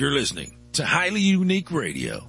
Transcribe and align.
You're 0.00 0.12
listening 0.12 0.56
to 0.72 0.82
Highly 0.86 1.20
Unique 1.20 1.70
Radio. 1.70 2.24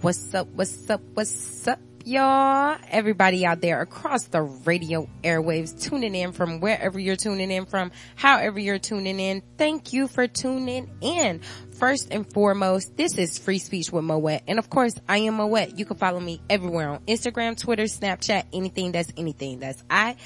What's 0.00 0.34
up? 0.34 0.48
What's 0.54 0.90
up? 0.90 1.00
What's 1.14 1.68
up? 1.68 1.78
Y'all, 2.04 2.76
everybody 2.88 3.46
out 3.46 3.60
there 3.60 3.80
across 3.80 4.24
the 4.24 4.42
radio 4.42 5.08
airwaves 5.22 5.80
tuning 5.80 6.16
in 6.16 6.32
from 6.32 6.58
wherever 6.58 6.98
you're 6.98 7.14
tuning 7.14 7.52
in 7.52 7.66
from, 7.66 7.92
however 8.16 8.58
you're 8.58 8.80
tuning 8.80 9.20
in. 9.20 9.40
Thank 9.56 9.92
you 9.92 10.08
for 10.08 10.26
tuning 10.26 10.90
in. 11.00 11.42
First 11.78 12.08
and 12.10 12.28
foremost, 12.32 12.96
this 12.96 13.16
is 13.16 13.38
Free 13.38 13.60
Speech 13.60 13.92
with 13.92 14.02
Moet. 14.02 14.40
And 14.48 14.58
of 14.58 14.68
course, 14.68 14.96
I 15.08 15.18
am 15.18 15.34
Moet. 15.34 15.78
You 15.78 15.84
can 15.84 15.98
follow 15.98 16.18
me 16.18 16.40
everywhere 16.50 16.88
on 16.88 17.04
Instagram, 17.06 17.56
Twitter, 17.56 17.84
Snapchat, 17.84 18.46
anything 18.52 18.90
that's 18.90 19.12
anything. 19.16 19.60
That's 19.60 19.80
I-A-M-M-O-E-T-T. 19.88 20.24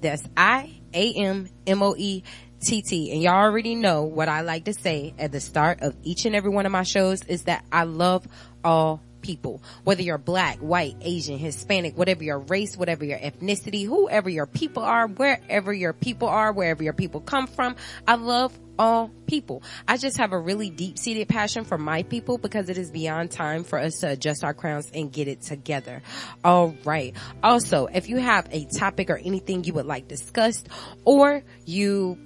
That's 0.00 0.26
I-A-M-M-O-E 0.34 2.22
TT 2.62 3.10
and 3.12 3.22
y'all 3.22 3.34
already 3.34 3.74
know 3.74 4.04
what 4.04 4.28
I 4.28 4.42
like 4.42 4.64
to 4.64 4.72
say 4.72 5.14
at 5.18 5.32
the 5.32 5.40
start 5.40 5.82
of 5.82 5.94
each 6.02 6.24
and 6.24 6.34
every 6.34 6.50
one 6.50 6.66
of 6.66 6.72
my 6.72 6.84
shows 6.84 7.22
is 7.24 7.42
that 7.42 7.64
I 7.72 7.84
love 7.84 8.26
all 8.64 9.02
people. 9.22 9.62
Whether 9.84 10.02
you're 10.02 10.18
black, 10.18 10.58
white, 10.58 10.96
Asian, 11.00 11.38
Hispanic, 11.38 11.96
whatever 11.96 12.24
your 12.24 12.40
race, 12.40 12.76
whatever 12.76 13.04
your 13.04 13.18
ethnicity, 13.18 13.86
whoever 13.86 14.28
your 14.28 14.46
people 14.46 14.82
are, 14.82 15.06
wherever 15.06 15.72
your 15.72 15.92
people 15.92 16.28
are, 16.28 16.52
wherever 16.52 16.82
your 16.82 16.92
people 16.92 17.20
come 17.20 17.46
from, 17.46 17.76
I 18.06 18.16
love 18.16 18.58
all 18.78 19.10
people. 19.26 19.62
I 19.86 19.96
just 19.96 20.16
have 20.18 20.32
a 20.32 20.38
really 20.38 20.70
deep 20.70 20.98
seated 20.98 21.28
passion 21.28 21.64
for 21.64 21.78
my 21.78 22.02
people 22.02 22.38
because 22.38 22.68
it 22.68 22.78
is 22.78 22.90
beyond 22.90 23.30
time 23.30 23.64
for 23.64 23.78
us 23.78 24.00
to 24.00 24.10
adjust 24.10 24.44
our 24.44 24.54
crowns 24.54 24.90
and 24.92 25.12
get 25.12 25.28
it 25.28 25.42
together. 25.42 26.02
All 26.44 26.74
right. 26.84 27.14
Also, 27.42 27.86
if 27.86 28.08
you 28.08 28.18
have 28.18 28.48
a 28.50 28.64
topic 28.64 29.10
or 29.10 29.16
anything 29.16 29.64
you 29.64 29.74
would 29.74 29.86
like 29.86 30.08
discussed 30.08 30.68
or 31.04 31.42
you 31.64 32.18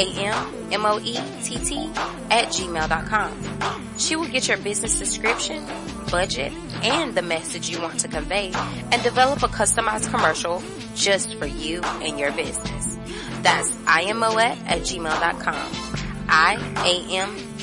at 2.30 2.48
gmail.com. 2.48 3.96
She 3.98 4.16
will 4.16 4.28
get 4.28 4.48
your 4.48 4.58
business 4.58 4.98
description, 4.98 5.64
budget, 6.10 6.52
and 6.82 7.14
the 7.14 7.22
message 7.22 7.70
you 7.70 7.80
want 7.80 8.00
to 8.00 8.08
convey 8.08 8.52
and 8.92 9.02
develop 9.02 9.42
a 9.42 9.48
customized 9.48 10.10
commercial 10.10 10.62
just 10.94 11.34
for 11.36 11.46
you 11.46 11.80
and 12.02 12.18
your 12.18 12.32
business. 12.32 12.98
That's 13.42 13.70
iammoet 13.72 14.58
at 14.66 14.80
gmail.com. 14.82 15.85
I-A-M-M-O-E-T-T 16.28 17.62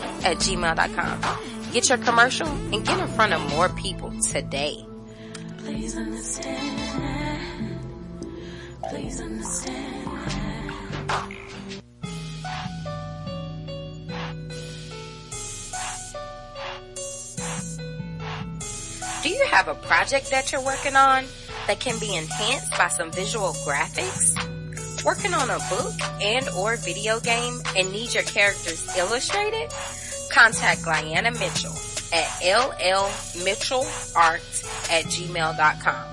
at 0.00 0.36
gmail.com. 0.38 1.20
Get 1.72 1.88
your 1.88 1.98
commercial 1.98 2.46
and 2.46 2.84
get 2.86 2.98
in 3.00 3.08
front 3.08 3.32
of 3.32 3.40
more 3.50 3.68
people 3.70 4.12
today. 4.20 4.84
Please 5.58 5.96
understand. 5.96 7.80
Please 8.90 9.20
understand. 9.20 10.04
Do 19.22 19.30
you 19.30 19.44
have 19.46 19.68
a 19.68 19.74
project 19.74 20.30
that 20.30 20.52
you're 20.52 20.62
working 20.62 20.96
on 20.96 21.24
that 21.66 21.80
can 21.80 21.98
be 21.98 22.14
enhanced 22.14 22.70
by 22.72 22.88
some 22.88 23.10
visual 23.10 23.52
graphics? 23.66 24.53
Working 25.04 25.34
on 25.34 25.50
a 25.50 25.58
book 25.68 25.92
and 26.22 26.48
or 26.50 26.76
video 26.76 27.20
game 27.20 27.60
and 27.76 27.92
need 27.92 28.14
your 28.14 28.22
characters 28.22 28.96
illustrated? 28.96 29.70
Contact 30.32 30.82
Guyana 30.82 31.30
Mitchell 31.32 31.74
at 32.10 32.24
llmitchellart 32.40 33.34
at 34.90 35.04
gmail.com. 35.04 36.04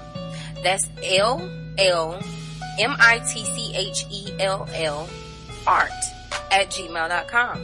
That's 0.62 0.90
L-L-M-I-T-C-H-E-L-L 1.04 1.50
art 5.66 5.92
at 6.52 6.70
gmail.com. 6.70 7.60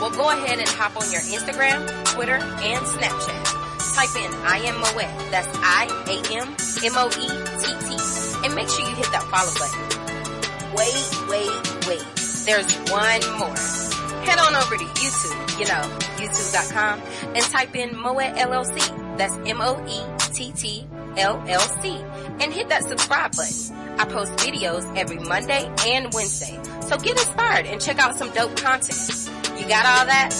Well, 0.00 0.08
go 0.08 0.30
ahead 0.30 0.58
and 0.58 0.68
hop 0.70 0.96
on 0.96 1.12
your 1.12 1.20
Instagram, 1.20 1.84
Twitter, 2.14 2.36
and 2.36 2.86
Snapchat. 2.86 3.94
Type 3.94 4.16
in 4.16 4.32
I 4.46 4.56
am 4.64 4.80
Moet. 4.80 5.30
That's 5.30 5.48
I 5.60 5.84
A 6.08 6.16
M 6.40 6.56
M 6.82 6.92
O 6.96 7.08
E 7.12 7.28
T 7.60 7.66
T. 7.76 8.46
And 8.46 8.54
make 8.54 8.70
sure 8.70 8.88
you 8.88 8.94
hit 8.96 9.12
that 9.12 9.28
follow 9.28 9.52
button. 9.60 9.84
Wait, 10.72 10.96
wait, 11.28 11.88
wait. 11.88 12.06
There's 12.46 12.74
one 12.88 13.20
more. 13.38 13.52
Head 14.24 14.38
on 14.38 14.56
over 14.56 14.78
to 14.78 14.84
YouTube, 14.96 15.60
you 15.60 15.66
know, 15.66 15.82
youtube.com, 16.16 17.02
and 17.34 17.44
type 17.44 17.76
in 17.76 17.94
Moet 17.98 18.32
LLC. 18.36 19.18
That's 19.18 19.34
M-O-E-T-T 19.46 20.86
LLC. 21.16 22.42
And 22.42 22.52
hit 22.52 22.68
that 22.68 22.84
subscribe 22.84 23.36
button. 23.36 23.76
I 23.98 24.04
post 24.04 24.32
videos 24.32 24.96
every 24.96 25.18
Monday 25.18 25.70
and 25.86 26.12
Wednesday. 26.12 26.58
So 26.88 26.96
get 26.96 27.12
inspired 27.12 27.66
and 27.66 27.80
check 27.80 27.98
out 27.98 28.16
some 28.16 28.30
dope 28.30 28.56
content. 28.56 29.30
You 29.58 29.68
got 29.68 29.86
all 29.86 30.06
that? 30.06 30.30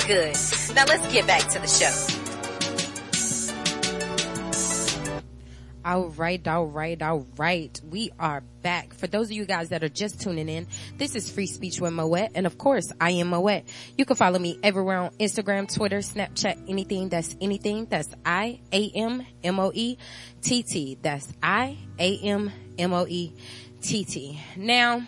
Good. 0.06 0.36
Now 0.74 0.84
let's 0.86 1.12
get 1.12 1.26
back 1.26 1.48
to 1.50 1.58
the 1.58 1.66
show. 1.66 2.23
All 5.84 6.08
right, 6.08 6.48
all 6.48 6.66
right, 6.66 7.00
all 7.02 7.26
right. 7.36 7.78
We 7.90 8.10
are 8.18 8.42
back. 8.62 8.94
For 8.94 9.06
those 9.06 9.26
of 9.26 9.32
you 9.32 9.44
guys 9.44 9.68
that 9.68 9.84
are 9.84 9.90
just 9.90 10.18
tuning 10.18 10.48
in, 10.48 10.66
this 10.96 11.14
is 11.14 11.30
Free 11.30 11.46
Speech 11.46 11.78
with 11.78 11.92
Moet, 11.92 12.30
and 12.34 12.46
of 12.46 12.56
course, 12.56 12.90
I 12.98 13.10
am 13.10 13.26
Moet. 13.26 13.64
You 13.98 14.06
can 14.06 14.16
follow 14.16 14.38
me 14.38 14.58
everywhere 14.62 14.96
on 14.96 15.10
Instagram, 15.16 15.70
Twitter, 15.70 15.98
Snapchat, 15.98 16.70
anything 16.70 17.10
that's 17.10 17.36
anything. 17.38 17.84
That's 17.84 18.08
I 18.24 18.60
A 18.72 18.90
M 18.94 19.26
M 19.42 19.60
O 19.60 19.72
E 19.74 19.98
T 20.40 20.62
T. 20.62 20.96
That's 21.02 21.30
I 21.42 21.76
A 21.98 22.18
M 22.18 22.50
M 22.78 22.94
O 22.94 23.06
E 23.06 23.34
T 23.82 24.06
T. 24.06 24.40
Now, 24.56 25.02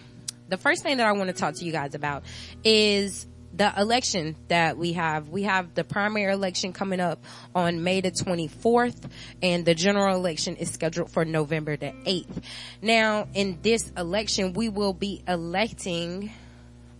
the 0.50 0.58
first 0.58 0.82
thing 0.82 0.98
that 0.98 1.06
I 1.06 1.12
want 1.12 1.28
to 1.28 1.34
talk 1.34 1.54
to 1.54 1.64
you 1.64 1.72
guys 1.72 1.94
about 1.94 2.24
is 2.64 3.26
the 3.56 3.72
election 3.76 4.36
that 4.48 4.76
we 4.76 4.92
have. 4.92 5.28
We 5.28 5.44
have 5.44 5.74
the 5.74 5.84
primary 5.84 6.32
election 6.32 6.72
coming 6.72 7.00
up 7.00 7.24
on 7.54 7.82
May 7.82 8.00
the 8.00 8.10
24th 8.10 9.10
and 9.42 9.64
the 9.64 9.74
general 9.74 10.14
election 10.14 10.56
is 10.56 10.70
scheduled 10.70 11.10
for 11.10 11.24
November 11.24 11.76
the 11.76 11.92
8th. 12.04 12.42
Now, 12.82 13.28
in 13.34 13.58
this 13.62 13.90
election, 13.96 14.52
we 14.52 14.68
will 14.68 14.92
be 14.92 15.22
electing 15.26 16.30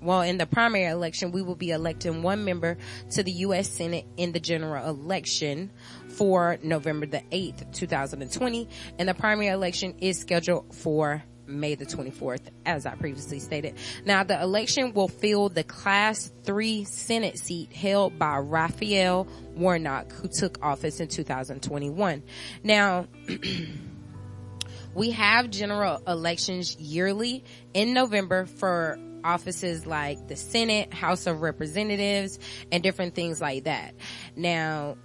well, 0.03 0.21
in 0.21 0.37
the 0.37 0.47
primary 0.47 0.85
election, 0.85 1.33
we 1.33 1.43
will 1.43 1.57
be 1.57 1.71
electing 1.71 2.23
one 2.23 2.45
member 2.45 2.77
to 3.13 3.23
the 3.23 3.33
U.S. 3.33 3.69
Senate 3.69 4.07
in 4.17 4.31
the 4.31 4.39
general 4.39 4.87
election 4.89 5.71
for 6.11 6.59
November 6.63 7.07
the 7.07 7.23
8th, 7.33 7.73
2020. 7.73 8.69
And 8.99 9.09
the 9.09 9.15
primary 9.15 9.49
election 9.49 9.95
is 10.01 10.21
scheduled 10.21 10.75
for 10.75 11.25
May 11.47 11.75
the 11.75 11.87
24th, 11.87 12.43
as 12.65 12.87
I 12.87 12.95
previously 12.95 13.39
stated. 13.39 13.75
Now, 14.05 14.25
the 14.25 14.41
election 14.41 14.93
will 14.93 15.09
fill 15.09 15.49
the 15.49 15.65
Class 15.65 16.33
3 16.45 16.85
Senate 16.85 17.39
seat 17.39 17.73
held 17.73 18.19
by 18.19 18.39
Raphael 18.39 19.29
Warnock, 19.55 20.13
who 20.13 20.29
took 20.29 20.59
office 20.63 21.01
in 21.01 21.09
2021. 21.09 22.23
Now, 22.63 23.07
we 24.95 25.11
have 25.11 25.51
general 25.51 26.03
elections 26.07 26.77
yearly 26.77 27.45
in 27.75 27.93
November 27.93 28.47
for 28.47 28.99
offices 29.25 29.87
like 29.87 30.29
the 30.29 30.37
Senate, 30.37 30.95
House 30.95 31.27
of 31.27 31.43
Representatives, 31.43 32.39
and 32.71 32.83
different 32.83 33.15
things 33.15 33.41
like 33.41 33.65
that. 33.65 33.95
Now, 34.37 34.97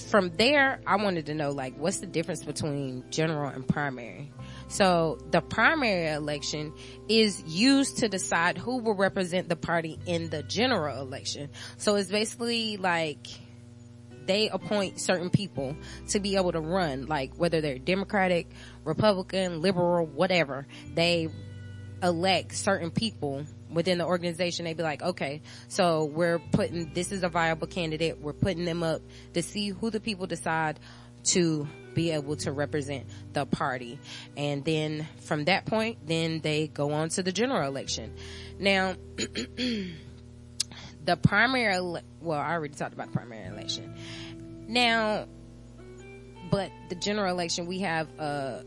from 0.00 0.30
there, 0.36 0.80
I 0.86 0.96
wanted 0.96 1.26
to 1.26 1.34
know 1.34 1.50
like 1.50 1.76
what's 1.76 1.98
the 1.98 2.06
difference 2.06 2.44
between 2.44 3.04
general 3.10 3.48
and 3.48 3.66
primary. 3.66 4.32
So 4.68 5.18
the 5.30 5.40
primary 5.40 6.08
election 6.08 6.72
is 7.08 7.42
used 7.44 7.98
to 7.98 8.08
decide 8.08 8.58
who 8.58 8.78
will 8.78 8.94
represent 8.94 9.48
the 9.48 9.56
party 9.56 9.98
in 10.06 10.28
the 10.30 10.42
general 10.42 11.00
election. 11.00 11.50
So 11.76 11.94
it's 11.94 12.10
basically 12.10 12.76
like 12.76 13.26
they 14.26 14.48
appoint 14.48 15.00
certain 15.00 15.30
people 15.30 15.76
to 16.08 16.20
be 16.20 16.36
able 16.36 16.52
to 16.52 16.60
run, 16.60 17.06
like 17.06 17.34
whether 17.36 17.60
they're 17.60 17.78
Democratic, 17.78 18.48
Republican, 18.84 19.60
liberal, 19.62 20.04
whatever. 20.04 20.66
They 20.94 21.28
elect 22.02 22.54
certain 22.54 22.90
people 22.90 23.46
within 23.70 23.98
the 23.98 24.04
organization. 24.04 24.64
They'd 24.64 24.76
be 24.76 24.82
like, 24.82 25.02
okay, 25.02 25.42
so 25.68 26.04
we're 26.04 26.38
putting, 26.38 26.92
this 26.92 27.12
is 27.12 27.22
a 27.22 27.28
viable 27.28 27.68
candidate. 27.68 28.20
We're 28.20 28.32
putting 28.32 28.64
them 28.64 28.82
up 28.82 29.02
to 29.34 29.42
see 29.42 29.70
who 29.70 29.90
the 29.90 30.00
people 30.00 30.26
decide 30.26 30.80
to 31.26 31.68
be 31.96 32.12
able 32.12 32.36
to 32.36 32.52
represent 32.52 33.06
the 33.32 33.44
party. 33.46 33.98
And 34.36 34.64
then 34.64 35.08
from 35.22 35.46
that 35.46 35.64
point, 35.64 36.06
then 36.06 36.40
they 36.40 36.68
go 36.68 36.92
on 36.92 37.08
to 37.10 37.24
the 37.24 37.32
general 37.32 37.66
election. 37.66 38.14
Now, 38.60 38.94
the 39.16 39.96
primary, 41.22 41.74
ele- 41.74 42.02
well, 42.20 42.38
I 42.38 42.52
already 42.52 42.74
talked 42.74 42.92
about 42.92 43.08
the 43.08 43.14
primary 43.14 43.46
election. 43.46 43.96
Now, 44.68 45.26
but 46.50 46.70
the 46.90 46.94
general 46.94 47.32
election, 47.32 47.66
we 47.66 47.80
have, 47.80 48.08
uh, 48.20 48.60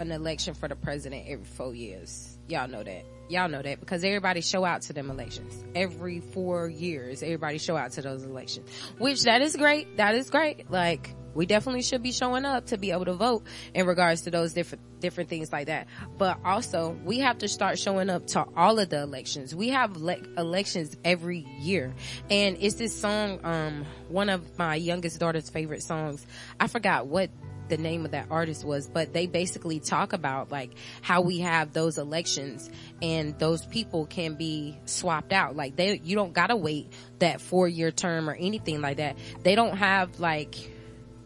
an 0.00 0.12
election 0.12 0.54
for 0.54 0.68
the 0.68 0.76
president 0.76 1.24
every 1.28 1.44
four 1.44 1.74
years. 1.74 2.36
Y'all 2.48 2.68
know 2.68 2.82
that. 2.82 3.04
Y'all 3.28 3.48
know 3.48 3.62
that 3.62 3.80
because 3.80 4.04
everybody 4.04 4.42
show 4.42 4.64
out 4.64 4.82
to 4.82 4.92
them 4.92 5.08
elections. 5.10 5.64
Every 5.74 6.20
four 6.20 6.68
years, 6.68 7.22
everybody 7.22 7.56
show 7.58 7.76
out 7.76 7.92
to 7.92 8.02
those 8.02 8.22
elections. 8.22 8.68
Which 8.98 9.22
that 9.22 9.40
is 9.40 9.56
great. 9.56 9.96
That 9.96 10.14
is 10.14 10.28
great. 10.28 10.70
Like, 10.70 11.14
we 11.34 11.46
definitely 11.46 11.82
should 11.82 12.02
be 12.02 12.12
showing 12.12 12.44
up 12.44 12.66
to 12.66 12.78
be 12.78 12.90
able 12.90 13.04
to 13.06 13.14
vote 13.14 13.44
in 13.74 13.86
regards 13.86 14.22
to 14.22 14.30
those 14.30 14.52
different 14.52 15.00
different 15.00 15.28
things 15.28 15.52
like 15.52 15.66
that. 15.66 15.86
But 16.16 16.38
also, 16.44 16.96
we 17.04 17.18
have 17.18 17.38
to 17.38 17.48
start 17.48 17.78
showing 17.78 18.08
up 18.08 18.26
to 18.28 18.46
all 18.56 18.78
of 18.78 18.88
the 18.88 19.02
elections. 19.02 19.54
We 19.54 19.68
have 19.68 19.96
le- 19.96 20.22
elections 20.38 20.96
every 21.04 21.46
year, 21.60 21.94
and 22.30 22.56
it's 22.60 22.76
this 22.76 22.98
song, 22.98 23.40
um, 23.44 23.84
one 24.08 24.28
of 24.28 24.58
my 24.58 24.76
youngest 24.76 25.20
daughter's 25.20 25.50
favorite 25.50 25.82
songs. 25.82 26.26
I 26.58 26.68
forgot 26.68 27.06
what 27.06 27.30
the 27.68 27.76
name 27.76 28.04
of 28.04 28.10
that 28.10 28.26
artist 28.30 28.64
was, 28.64 28.88
but 28.88 29.12
they 29.12 29.26
basically 29.26 29.80
talk 29.80 30.12
about 30.12 30.50
like 30.50 30.72
how 31.02 31.22
we 31.22 31.40
have 31.40 31.72
those 31.72 31.98
elections 31.98 32.70
and 33.00 33.38
those 33.38 33.64
people 33.66 34.06
can 34.06 34.34
be 34.34 34.78
swapped 34.84 35.32
out. 35.32 35.56
Like 35.56 35.76
they, 35.76 35.98
you 35.98 36.14
don't 36.16 36.32
gotta 36.32 36.56
wait 36.56 36.92
that 37.20 37.40
four 37.40 37.66
year 37.68 37.90
term 37.90 38.28
or 38.28 38.34
anything 38.34 38.80
like 38.80 38.98
that. 38.98 39.16
They 39.42 39.54
don't 39.54 39.76
have 39.76 40.20
like, 40.20 40.70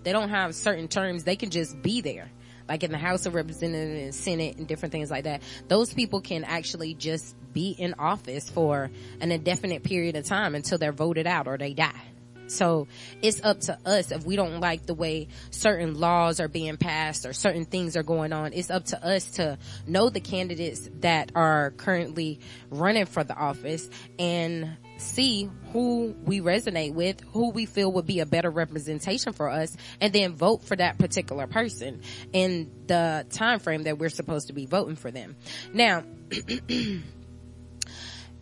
they 0.08 0.12
don't 0.12 0.30
have 0.30 0.54
certain 0.54 0.88
terms. 0.88 1.24
They 1.24 1.36
can 1.36 1.50
just 1.50 1.82
be 1.82 2.00
there. 2.00 2.30
Like 2.66 2.82
in 2.82 2.92
the 2.92 2.96
House 2.96 3.26
of 3.26 3.34
Representatives 3.34 4.02
and 4.02 4.14
Senate 4.14 4.56
and 4.56 4.66
different 4.66 4.92
things 4.92 5.10
like 5.10 5.24
that. 5.24 5.42
Those 5.68 5.92
people 5.92 6.22
can 6.22 6.44
actually 6.44 6.94
just 6.94 7.36
be 7.52 7.72
in 7.72 7.94
office 7.98 8.48
for 8.48 8.90
an 9.20 9.32
indefinite 9.32 9.82
period 9.82 10.16
of 10.16 10.24
time 10.24 10.54
until 10.54 10.78
they're 10.78 10.92
voted 10.92 11.26
out 11.26 11.46
or 11.46 11.58
they 11.58 11.74
die. 11.74 12.00
So 12.46 12.88
it's 13.20 13.44
up 13.44 13.60
to 13.60 13.78
us 13.84 14.10
if 14.10 14.24
we 14.24 14.34
don't 14.34 14.60
like 14.60 14.86
the 14.86 14.94
way 14.94 15.28
certain 15.50 16.00
laws 16.00 16.40
are 16.40 16.48
being 16.48 16.78
passed 16.78 17.26
or 17.26 17.34
certain 17.34 17.66
things 17.66 17.94
are 17.94 18.02
going 18.02 18.32
on. 18.32 18.54
It's 18.54 18.70
up 18.70 18.86
to 18.86 19.06
us 19.06 19.32
to 19.32 19.58
know 19.86 20.08
the 20.08 20.20
candidates 20.20 20.88
that 21.00 21.32
are 21.34 21.72
currently 21.72 22.40
running 22.70 23.04
for 23.04 23.24
the 23.24 23.36
office 23.36 23.90
and 24.18 24.78
see 24.98 25.48
who 25.72 26.14
we 26.24 26.40
resonate 26.40 26.92
with, 26.92 27.20
who 27.32 27.50
we 27.50 27.66
feel 27.66 27.90
would 27.92 28.06
be 28.06 28.20
a 28.20 28.26
better 28.26 28.50
representation 28.50 29.32
for 29.32 29.48
us, 29.48 29.76
and 30.00 30.12
then 30.12 30.34
vote 30.34 30.62
for 30.64 30.76
that 30.76 30.98
particular 30.98 31.46
person 31.46 32.02
in 32.32 32.70
the 32.86 33.24
time 33.30 33.60
frame 33.60 33.84
that 33.84 33.98
we're 33.98 34.08
supposed 34.08 34.48
to 34.48 34.52
be 34.52 34.66
voting 34.66 34.96
for 34.96 35.10
them. 35.10 35.36
Now, 35.72 36.04
in 36.68 37.02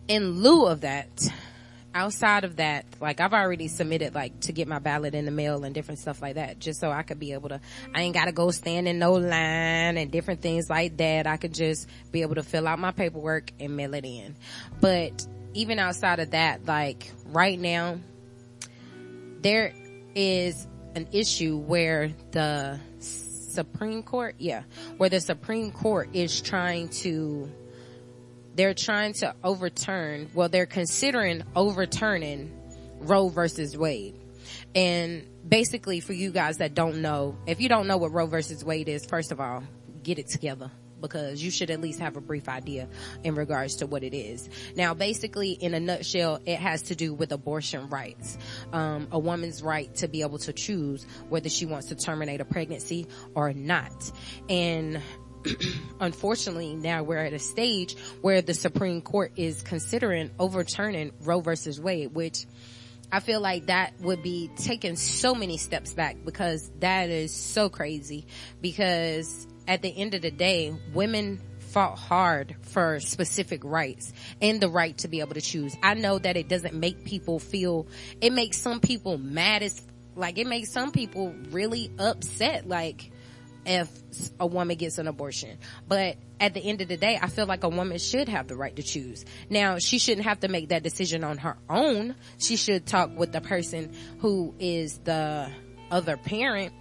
lieu 0.09 0.65
of 0.65 0.81
that, 0.81 1.09
outside 1.93 2.43
of 2.43 2.57
that, 2.57 2.85
like 3.01 3.19
I've 3.19 3.33
already 3.33 3.67
submitted 3.67 4.13
like 4.13 4.39
to 4.41 4.51
get 4.51 4.67
my 4.67 4.79
ballot 4.79 5.15
in 5.15 5.25
the 5.25 5.31
mail 5.31 5.63
and 5.63 5.73
different 5.73 5.99
stuff 5.99 6.21
like 6.21 6.35
that, 6.35 6.59
just 6.59 6.79
so 6.79 6.91
I 6.91 7.03
could 7.03 7.19
be 7.19 7.33
able 7.33 7.49
to, 7.49 7.59
I 7.93 8.01
ain't 8.01 8.13
gotta 8.13 8.31
go 8.31 8.51
stand 8.51 8.87
in 8.87 8.99
no 8.99 9.13
line 9.13 9.97
and 9.97 10.11
different 10.11 10.41
things 10.41 10.69
like 10.69 10.97
that. 10.97 11.27
I 11.27 11.37
could 11.37 11.53
just 11.53 11.87
be 12.11 12.21
able 12.21 12.35
to 12.35 12.43
fill 12.43 12.67
out 12.67 12.79
my 12.79 12.91
paperwork 12.91 13.51
and 13.59 13.75
mail 13.75 13.93
it 13.93 14.05
in. 14.05 14.35
But 14.79 15.25
even 15.53 15.79
outside 15.79 16.19
of 16.19 16.31
that, 16.31 16.65
like 16.65 17.11
right 17.25 17.59
now, 17.59 17.99
there 19.41 19.73
is 20.15 20.67
an 20.95 21.07
issue 21.11 21.57
where 21.57 22.11
the 22.31 22.79
Supreme 22.99 24.03
Court, 24.03 24.35
yeah, 24.39 24.63
where 24.97 25.09
the 25.09 25.21
Supreme 25.21 25.71
Court 25.71 26.09
is 26.13 26.41
trying 26.41 26.89
to 26.89 27.49
they're 28.57 28.73
trying 28.73 29.13
to 29.13 29.35
overturn, 29.43 30.29
well, 30.33 30.49
they're 30.49 30.65
considering 30.65 31.43
overturning 31.55 32.51
Roe 32.99 33.29
versus 33.29 33.77
Wade. 33.77 34.15
And 34.73 35.27
basically 35.47 35.99
for 35.99 36.13
you 36.13 36.31
guys 36.31 36.57
that 36.57 36.73
don't 36.73 37.03
know, 37.03 37.37
if 37.45 37.61
you 37.61 37.69
don't 37.69 37.85
know 37.85 37.97
what 37.97 38.11
Roe 38.11 38.25
versus 38.25 38.65
Wade 38.65 38.89
is, 38.89 39.05
first 39.05 39.31
of 39.31 39.39
all, 39.39 39.63
get 40.01 40.17
it 40.17 40.27
together. 40.27 40.71
Because 41.01 41.43
you 41.43 41.51
should 41.51 41.69
at 41.69 41.81
least 41.81 41.99
have 41.99 42.17
a 42.17 42.21
brief 42.21 42.49
idea 42.49 42.87
in 43.23 43.35
regards 43.35 43.77
to 43.77 43.87
what 43.87 44.03
it 44.03 44.13
is. 44.15 44.49
Now, 44.75 44.93
basically, 44.93 45.51
in 45.51 45.73
a 45.73 45.79
nutshell, 45.79 46.39
it 46.45 46.59
has 46.59 46.83
to 46.83 46.95
do 46.95 47.13
with 47.13 47.31
abortion 47.31 47.89
rights. 47.89 48.37
Um, 48.73 49.07
a 49.11 49.19
woman's 49.19 49.61
right 49.63 49.93
to 49.95 50.07
be 50.07 50.21
able 50.21 50.39
to 50.39 50.53
choose 50.53 51.05
whether 51.29 51.49
she 51.49 51.65
wants 51.65 51.87
to 51.87 51.95
terminate 51.95 52.41
a 52.41 52.45
pregnancy 52.45 53.07
or 53.35 53.53
not. 53.53 54.11
And 54.49 55.01
unfortunately 55.99 56.75
now 56.75 57.03
we're 57.03 57.17
at 57.17 57.33
a 57.33 57.39
stage 57.39 57.95
where 58.21 58.41
the 58.41 58.53
Supreme 58.53 59.01
Court 59.01 59.31
is 59.35 59.61
considering 59.61 60.31
overturning 60.39 61.11
Roe 61.21 61.41
versus 61.41 61.79
Wade, 61.79 62.13
which 62.13 62.45
I 63.11 63.21
feel 63.21 63.39
like 63.39 63.67
that 63.67 63.93
would 64.01 64.21
be 64.21 64.49
taking 64.57 64.97
so 64.97 65.33
many 65.33 65.57
steps 65.57 65.93
back 65.93 66.17
because 66.25 66.69
that 66.79 67.09
is 67.09 67.33
so 67.33 67.69
crazy 67.69 68.25
because 68.61 69.47
at 69.67 69.81
the 69.81 69.89
end 69.89 70.13
of 70.13 70.21
the 70.21 70.31
day, 70.31 70.73
women 70.93 71.41
fought 71.59 71.97
hard 71.97 72.55
for 72.61 72.99
specific 72.99 73.61
rights 73.63 74.13
and 74.41 74.61
the 74.61 74.69
right 74.69 74.97
to 74.99 75.07
be 75.07 75.19
able 75.19 75.33
to 75.33 75.41
choose. 75.41 75.75
I 75.83 75.95
know 75.95 76.17
that 76.17 76.37
it 76.37 76.47
doesn't 76.47 76.73
make 76.73 77.03
people 77.03 77.39
feel, 77.39 77.87
it 78.21 78.31
makes 78.31 78.57
some 78.57 78.79
people 78.79 79.17
mad 79.17 79.63
as, 79.63 79.81
like 80.15 80.37
it 80.37 80.47
makes 80.47 80.71
some 80.71 80.91
people 80.91 81.35
really 81.51 81.91
upset. 81.99 82.67
Like, 82.67 83.11
if 83.67 83.89
a 84.39 84.47
woman 84.47 84.77
gets 84.77 84.97
an 84.97 85.07
abortion. 85.07 85.57
But 85.87 86.15
at 86.39 86.53
the 86.53 86.61
end 86.61 86.81
of 86.81 86.87
the 86.87 86.95
day, 86.95 87.19
I 87.21 87.27
feel 87.27 87.45
like 87.45 87.65
a 87.65 87.69
woman 87.69 87.97
should 87.97 88.29
have 88.29 88.47
the 88.47 88.55
right 88.55 88.73
to 88.77 88.81
choose. 88.81 89.25
Now, 89.49 89.77
she 89.77 89.99
shouldn't 89.99 90.25
have 90.25 90.39
to 90.39 90.47
make 90.47 90.69
that 90.69 90.83
decision 90.83 91.25
on 91.25 91.37
her 91.39 91.57
own. 91.69 92.15
She 92.37 92.55
should 92.55 92.85
talk 92.85 93.11
with 93.17 93.33
the 93.33 93.41
person 93.41 93.93
who 94.19 94.55
is 94.57 94.99
the 94.99 95.51
other 95.91 96.15
parent 96.15 96.73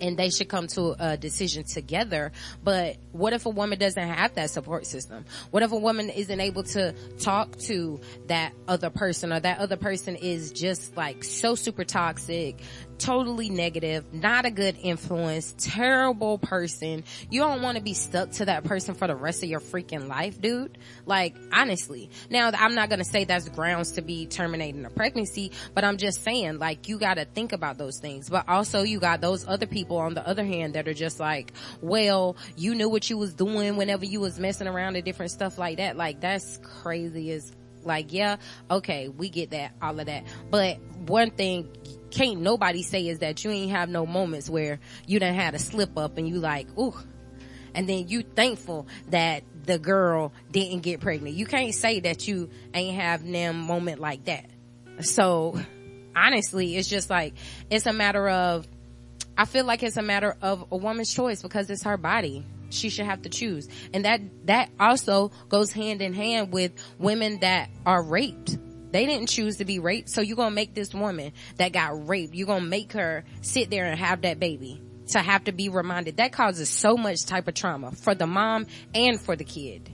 and 0.00 0.16
they 0.16 0.30
should 0.30 0.48
come 0.48 0.66
to 0.68 0.94
a 0.98 1.16
decision 1.16 1.64
together. 1.64 2.32
But 2.62 2.96
what 3.12 3.32
if 3.32 3.46
a 3.46 3.50
woman 3.50 3.78
doesn't 3.78 4.02
have 4.02 4.34
that 4.34 4.50
support 4.50 4.86
system? 4.86 5.24
What 5.50 5.62
if 5.62 5.72
a 5.72 5.78
woman 5.78 6.10
isn't 6.10 6.40
able 6.40 6.62
to 6.64 6.94
talk 7.18 7.56
to 7.60 8.00
that 8.26 8.52
other 8.66 8.90
person 8.90 9.32
or 9.32 9.40
that 9.40 9.58
other 9.58 9.76
person 9.76 10.16
is 10.16 10.52
just 10.52 10.96
like 10.96 11.24
so 11.24 11.54
super 11.54 11.84
toxic, 11.84 12.60
totally 12.98 13.50
negative, 13.50 14.12
not 14.12 14.44
a 14.44 14.50
good 14.50 14.76
influence, 14.80 15.54
terrible 15.58 16.38
person. 16.38 17.04
You 17.30 17.40
don't 17.40 17.62
want 17.62 17.76
to 17.76 17.82
be 17.82 17.94
stuck 17.94 18.32
to 18.32 18.46
that 18.46 18.64
person 18.64 18.94
for 18.94 19.06
the 19.06 19.16
rest 19.16 19.42
of 19.42 19.48
your 19.48 19.60
freaking 19.60 20.08
life, 20.08 20.40
dude. 20.40 20.78
Like, 21.06 21.36
honestly. 21.52 22.10
Now, 22.30 22.50
I'm 22.52 22.74
not 22.74 22.88
going 22.88 22.98
to 22.98 23.04
say 23.04 23.24
that's 23.24 23.48
grounds 23.48 23.92
to 23.92 24.02
be 24.02 24.26
terminating 24.26 24.84
a 24.84 24.90
pregnancy, 24.90 25.52
but 25.74 25.84
I'm 25.84 25.96
just 25.96 26.22
saying, 26.22 26.58
like, 26.58 26.88
you 26.88 26.98
got 26.98 27.14
to 27.14 27.24
think 27.24 27.52
about 27.52 27.78
those 27.78 27.98
things. 27.98 28.28
But 28.28 28.48
also, 28.48 28.82
you 28.82 29.00
got 29.00 29.20
those 29.20 29.46
other 29.46 29.66
people 29.66 29.98
on 29.98 30.14
the 30.14 30.26
other 30.26 30.44
hand 30.44 30.74
that 30.74 30.88
are 30.88 30.94
just 30.94 31.20
like, 31.20 31.52
well, 31.80 32.36
you 32.56 32.74
knew 32.74 32.88
what 32.88 33.08
you 33.08 33.16
was 33.16 33.34
doing 33.34 33.76
whenever 33.76 34.04
you 34.04 34.20
was 34.20 34.38
messing 34.38 34.66
around 34.66 34.96
and 34.96 35.04
different 35.04 35.30
stuff 35.30 35.58
like 35.58 35.78
that. 35.78 35.96
Like, 35.96 36.20
that's 36.20 36.58
crazy 36.82 37.32
as 37.32 37.52
like, 37.84 38.12
yeah, 38.12 38.36
okay, 38.70 39.08
we 39.08 39.28
get 39.28 39.50
that, 39.50 39.72
all 39.80 39.98
of 39.98 40.06
that. 40.06 40.24
But 40.50 40.78
one 41.06 41.30
thing 41.30 41.68
can't 42.10 42.40
nobody 42.40 42.82
say 42.82 43.08
is 43.08 43.20
that 43.20 43.44
you 43.44 43.50
ain't 43.50 43.70
have 43.70 43.88
no 43.88 44.06
moments 44.06 44.48
where 44.48 44.80
you 45.06 45.18
done 45.18 45.34
had 45.34 45.54
a 45.54 45.58
slip 45.58 45.96
up 45.98 46.18
and 46.18 46.28
you 46.28 46.36
like, 46.36 46.66
ooh, 46.78 46.94
and 47.74 47.88
then 47.88 48.08
you 48.08 48.22
thankful 48.22 48.86
that 49.10 49.42
the 49.64 49.78
girl 49.78 50.32
didn't 50.50 50.80
get 50.80 51.00
pregnant. 51.00 51.36
You 51.36 51.46
can't 51.46 51.74
say 51.74 52.00
that 52.00 52.26
you 52.26 52.50
ain't 52.74 52.96
have 52.96 53.26
them 53.26 53.56
moment 53.56 54.00
like 54.00 54.24
that. 54.24 54.46
So 55.00 55.60
honestly, 56.16 56.76
it's 56.76 56.88
just 56.88 57.10
like, 57.10 57.34
it's 57.70 57.86
a 57.86 57.92
matter 57.92 58.28
of, 58.28 58.66
I 59.36 59.44
feel 59.44 59.64
like 59.64 59.82
it's 59.82 59.96
a 59.96 60.02
matter 60.02 60.36
of 60.42 60.66
a 60.72 60.76
woman's 60.76 61.12
choice 61.12 61.42
because 61.42 61.70
it's 61.70 61.84
her 61.84 61.96
body. 61.96 62.44
She 62.70 62.88
should 62.90 63.06
have 63.06 63.22
to 63.22 63.28
choose. 63.28 63.68
And 63.94 64.04
that, 64.04 64.20
that 64.46 64.70
also 64.80 65.30
goes 65.48 65.70
hand 65.70 66.02
in 66.02 66.12
hand 66.12 66.52
with 66.52 66.72
women 66.98 67.38
that 67.40 67.70
are 67.86 68.02
raped 68.02 68.58
they 68.90 69.06
didn't 69.06 69.28
choose 69.28 69.56
to 69.56 69.64
be 69.64 69.78
raped. 69.78 70.08
So 70.10 70.20
you're 70.20 70.36
going 70.36 70.50
to 70.50 70.54
make 70.54 70.74
this 70.74 70.94
woman 70.94 71.32
that 71.56 71.72
got 71.72 72.08
raped, 72.08 72.34
you're 72.34 72.46
going 72.46 72.64
to 72.64 72.68
make 72.68 72.92
her 72.92 73.24
sit 73.42 73.70
there 73.70 73.86
and 73.86 73.98
have 73.98 74.22
that 74.22 74.40
baby 74.40 74.82
to 75.08 75.20
have 75.20 75.44
to 75.44 75.52
be 75.52 75.68
reminded. 75.68 76.18
That 76.18 76.32
causes 76.32 76.68
so 76.68 76.96
much 76.96 77.24
type 77.24 77.48
of 77.48 77.54
trauma 77.54 77.92
for 77.92 78.14
the 78.14 78.26
mom 78.26 78.66
and 78.94 79.20
for 79.20 79.36
the 79.36 79.44
kid. 79.44 79.90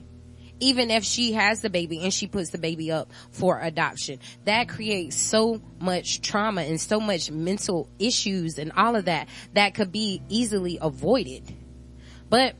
Even 0.61 0.89
if 0.89 1.03
she 1.03 1.33
has 1.33 1.61
the 1.61 1.69
baby 1.69 2.01
and 2.01 2.13
she 2.13 2.27
puts 2.27 2.51
the 2.51 2.57
baby 2.57 2.89
up 2.89 3.11
for 3.31 3.59
adoption, 3.59 4.19
that 4.45 4.69
creates 4.69 5.17
so 5.17 5.61
much 5.81 6.21
trauma 6.21 6.61
and 6.61 6.79
so 6.79 7.01
much 7.01 7.29
mental 7.29 7.89
issues 7.99 8.57
and 8.57 8.71
all 8.71 8.95
of 8.95 9.05
that 9.05 9.27
that 9.53 9.75
could 9.75 9.91
be 9.91 10.21
easily 10.29 10.77
avoided. 10.81 11.53
But 12.29 12.55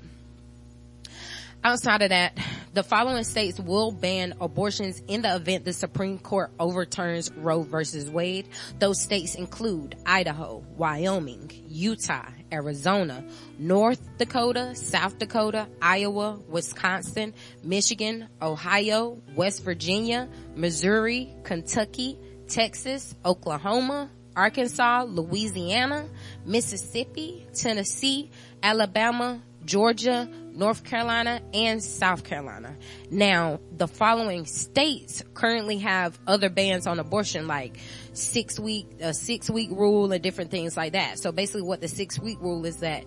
outside 1.66 2.04
of 2.04 2.10
that, 2.10 2.38
the 2.74 2.84
following 2.84 3.24
states 3.24 3.60
will 3.60 3.92
ban 3.92 4.36
abortions 4.40 5.02
in 5.08 5.24
the 5.24 5.36
event 5.36 5.66
the 5.66 5.74
Supreme 5.74 6.20
Court 6.20 6.52
overturns 6.60 7.32
Roe 7.32 7.64
versus 7.64 8.08
Wade. 8.08 8.48
Those 8.78 9.02
states 9.02 9.34
include 9.34 9.96
Idaho, 10.06 10.64
Wyoming, 10.78 11.52
Utah, 11.68 12.28
Arizona, 12.52 13.26
North 13.58 14.00
Dakota, 14.20 14.76
South 14.76 15.18
Dakota, 15.18 15.68
Iowa, 15.82 16.38
Wisconsin, 16.48 17.34
Michigan, 17.64 18.30
Ohio, 18.44 19.20
West 19.36 19.64
Virginia, 19.64 20.30
Missouri, 20.56 21.34
Kentucky, 21.44 22.20
Texas, 22.48 23.16
Oklahoma, 23.26 24.12
Arkansas, 24.36 25.06
Louisiana, 25.08 26.08
Mississippi, 26.46 27.48
Tennessee, 27.56 28.30
Alabama, 28.62 29.42
Georgia, 29.66 30.30
North 30.56 30.84
Carolina, 30.84 31.42
and 31.54 31.84
South 31.84 32.24
Carolina. 32.24 32.76
Now, 33.12 33.60
the 33.76 33.88
following 33.88 34.46
states 34.46 35.24
currently 35.34 35.80
have 35.80 36.18
other 36.26 36.50
bans 36.50 36.88
on 36.88 37.00
abortion, 37.00 37.48
like 37.48 37.78
six 38.14 38.60
week, 38.60 38.88
a 39.02 39.14
six 39.14 39.50
week 39.50 39.70
rule 39.72 40.12
and 40.12 40.24
different 40.24 40.52
things 40.52 40.78
like 40.78 40.94
that. 40.94 41.20
So 41.20 41.32
basically 41.32 41.64
what 41.64 41.82
the 41.82 41.88
six 41.88 42.20
week 42.20 42.40
rule 42.42 42.66
is 42.66 42.78
that 42.78 43.04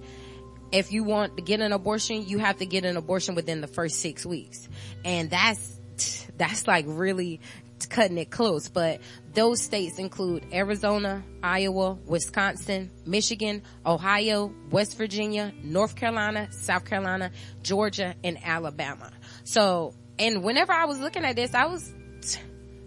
if 0.71 0.93
you 0.93 1.05
want 1.05 1.37
to 1.37 1.43
get 1.43 1.61
an 1.61 1.73
abortion, 1.73 2.27
you 2.27 2.39
have 2.39 2.59
to 2.59 2.67
get 2.67 2.85
an 2.85 2.97
abortion 2.97 3.35
within 3.35 3.61
the 3.61 3.67
first 3.67 4.01
six 4.01 4.27
weeks. 4.27 4.69
And 5.05 5.31
that's, 5.31 6.27
that's 6.37 6.67
like 6.67 6.85
really 6.87 7.41
cutting 7.89 8.19
it 8.19 8.31
close, 8.31 8.69
but 8.69 9.01
those 9.39 9.63
states 9.63 10.01
include 10.01 10.45
Arizona, 10.53 11.23
Iowa, 11.45 11.97
Wisconsin, 12.07 12.91
Michigan, 13.07 13.63
Ohio, 13.87 14.53
West 14.73 14.99
Virginia, 14.99 15.53
North 15.63 15.95
Carolina, 15.95 16.49
South 16.51 16.85
Carolina, 16.85 17.31
Georgia, 17.63 18.17
and 18.25 18.37
Alabama. 18.43 19.13
So, 19.45 19.95
and 20.19 20.43
whenever 20.43 20.73
I 20.73 20.87
was 20.87 20.99
looking 20.99 21.25
at 21.25 21.37
this, 21.37 21.55
I 21.55 21.67
was, 21.67 21.95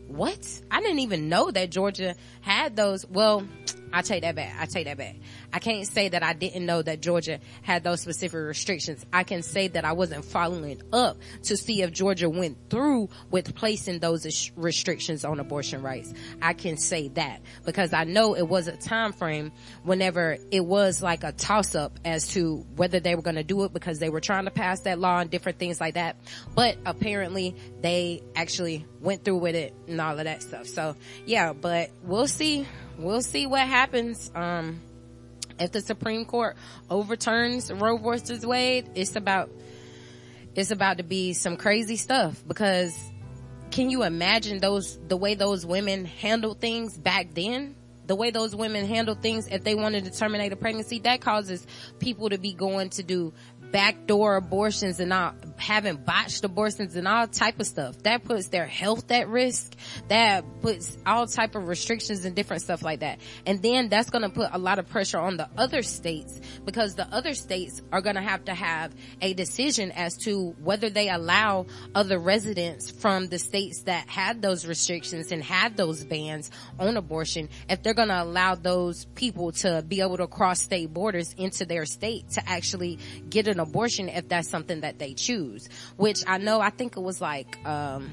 what? 0.10 0.62
I 0.70 0.81
didn't 0.81 1.00
even 1.00 1.29
know 1.29 1.51
that 1.51 1.72
Georgia 1.72 2.15
had 2.41 2.75
those. 2.75 3.05
Well, 3.05 3.48
I 3.93 4.01
take 4.01 4.24
that 4.24 4.36
back. 4.36 4.55
I 4.60 4.65
take 4.65 4.86
that 4.86 4.98
back. 4.98 5.15
I 5.53 5.60
can't 5.60 5.88
say 5.88 6.10
that 6.10 6.24
I 6.24 6.33
didn't 6.33 6.65
know 6.65 6.81
that 6.81 7.01
Georgia 7.01 7.39
had 7.62 7.83
those 7.83 8.01
specific 8.01 8.39
restrictions. 8.39 9.05
I 9.12 9.24
can 9.24 9.43
say 9.43 9.67
that 9.69 9.86
I 9.86 9.93
wasn't 9.93 10.25
following 10.25 10.81
up 10.93 11.17
to 11.43 11.57
see 11.57 11.81
if 11.81 11.91
Georgia 11.91 12.29
went 12.29 12.57
through 12.69 13.10
with 13.29 13.53
placing 13.55 14.00
those 14.00 14.51
restrictions 14.55 15.25
on 15.25 15.39
abortion 15.39 15.81
rights. 15.81 16.13
I 16.41 16.53
can 16.53 16.77
say 16.77 17.10
that 17.10 17.41
because 17.65 17.93
I 17.93 18.05
know 18.05 18.36
it 18.36 18.48
was 18.48 18.67
a 18.67 18.77
time 18.77 19.13
frame 19.13 19.51
whenever 19.83 20.38
it 20.51 20.65
was 20.65 21.01
like 21.01 21.24
a 21.24 21.31
toss 21.31 21.75
up 21.75 22.00
as 22.05 22.29
to 22.29 22.65
whether 22.75 23.00
they 23.00 23.15
were 23.15 23.21
going 23.21 23.36
to 23.36 23.43
do 23.43 23.63
it 23.63 23.74
because 23.74 24.00
they 24.00 24.10
were 24.10 24.21
trying 24.21 24.45
to 24.45 24.51
pass 24.51 24.81
that 24.81 25.00
law 25.00 25.19
and 25.19 25.29
different 25.29 25.60
things 25.60 25.81
like 25.81 25.95
that. 25.95 26.15
But 26.55 26.77
apparently 26.86 27.55
they 27.81 28.24
actually 28.36 28.86
went 29.00 29.25
through 29.25 29.38
with 29.38 29.55
it 29.55 29.74
and 29.88 30.00
all 30.00 30.17
of 30.17 30.25
that 30.25 30.43
stuff. 30.43 30.67
So 30.67 30.95
yeah, 31.25 31.53
but 31.53 31.89
we'll 32.03 32.27
see. 32.27 32.67
We'll 33.01 33.24
see 33.24 33.48
what 33.48 33.62
happens. 33.62 34.31
Um, 34.36 34.79
if 35.60 35.72
the 35.72 35.81
Supreme 35.81 36.25
Court 36.25 36.55
overturns 36.89 37.72
Roe 37.72 37.98
versus 37.98 38.46
Wade, 38.46 38.89
it's 38.93 39.15
about, 39.15 39.50
it's 40.55 40.72
about 40.72 40.98
to 40.98 41.03
be 41.03 41.34
some 41.34 41.58
crazy 41.58 41.96
stuff 41.96 42.43
because 42.48 42.96
can 43.72 43.89
you 43.89 44.03
imagine 44.03 44.60
those, 44.60 45.00
the 45.08 45.17
way 45.17 45.34
those 45.34 45.65
women 45.65 46.05
handled 46.05 46.60
things 46.60 46.96
back 46.96 47.34
then? 47.34 47.75
The 48.05 48.15
way 48.15 48.29
those 48.29 48.55
women 48.55 48.86
handled 48.86 49.22
things 49.22 49.48
if 49.48 49.63
they 49.63 49.74
wanted 49.74 50.05
to 50.05 50.12
terminate 50.12 50.51
a 50.51 50.55
pregnancy, 50.55 51.00
that 51.00 51.22
causes 51.22 51.65
people 52.00 52.29
to 52.29 52.38
be 52.38 52.53
going 52.53 52.89
to 52.91 53.03
do 53.03 53.34
backdoor 53.72 54.36
abortions 54.36 55.00
and 55.00 55.13
all, 55.13 55.34
having 55.58 55.96
botched 55.98 56.44
abortions 56.44 56.96
and 56.96 57.08
all 57.08 57.28
type 57.28 57.60
of 57.60 57.68
stuff. 57.68 57.98
That 58.04 58.24
puts 58.24 58.50
their 58.50 58.66
health 58.66 59.10
at 59.12 59.28
risk. 59.28 59.74
That 60.08 60.44
puts 60.62 60.98
all 61.06 61.28
type 61.28 61.56
of 61.56 61.68
restrictions 61.68 62.25
and 62.25 62.36
different 62.36 62.63
stuff 62.63 62.82
like 62.82 63.00
that. 63.00 63.20
And 63.46 63.62
then 63.62 63.90
that's 63.90 64.10
going 64.10 64.24
to 64.24 64.30
put 64.30 64.50
a 64.51 64.58
lot 64.58 64.80
of 64.80 64.90
pressure 64.90 65.20
on 65.20 65.38
the 65.38 65.48
other 65.58 65.84
states 65.84 66.40
because 66.66 66.96
the 66.96 67.08
other 67.13 67.34
states 67.34 67.82
are 67.92 68.01
going 68.01 68.16
to 68.16 68.22
have 68.22 68.46
to 68.46 68.54
have 68.54 68.94
a 69.22 69.34
decision 69.34 69.92
as 69.92 70.18
to 70.18 70.56
whether 70.62 70.90
they 70.90 71.10
allow 71.10 71.66
other 71.96 72.20
residents 72.20 72.90
from 72.92 73.28
the 73.28 73.40
states 73.40 73.84
that 73.84 74.08
had 74.10 74.42
those 74.42 74.66
restrictions 74.66 75.32
and 75.32 75.44
had 75.44 75.78
those 75.78 76.04
bans 76.04 76.51
on 76.80 76.98
abortion, 76.98 77.50
if 77.70 77.82
they're 77.84 77.94
going 77.94 78.10
to 78.10 78.22
allow 78.22 78.56
those 78.56 79.06
people 79.16 79.51
to 79.51 79.84
be 79.88 80.01
able 80.01 80.18
to 80.18 80.28
cross 80.28 80.62
state 80.62 80.94
borders 80.94 81.34
into 81.38 81.66
their 81.66 81.86
state 81.86 82.30
to 82.30 82.50
actually 82.50 83.00
get 83.30 83.48
an 83.48 83.61
abortion 83.62 84.10
if 84.10 84.27
that's 84.27 84.50
something 84.50 84.82
that 84.82 85.00
they 85.00 85.13
choose. 85.13 85.70
Which 85.98 86.24
I 86.27 86.38
know, 86.38 86.60
I 86.60 86.70
think 86.70 86.98
it 86.98 87.01
was 87.01 87.22
like, 87.22 87.58
um, 87.65 88.10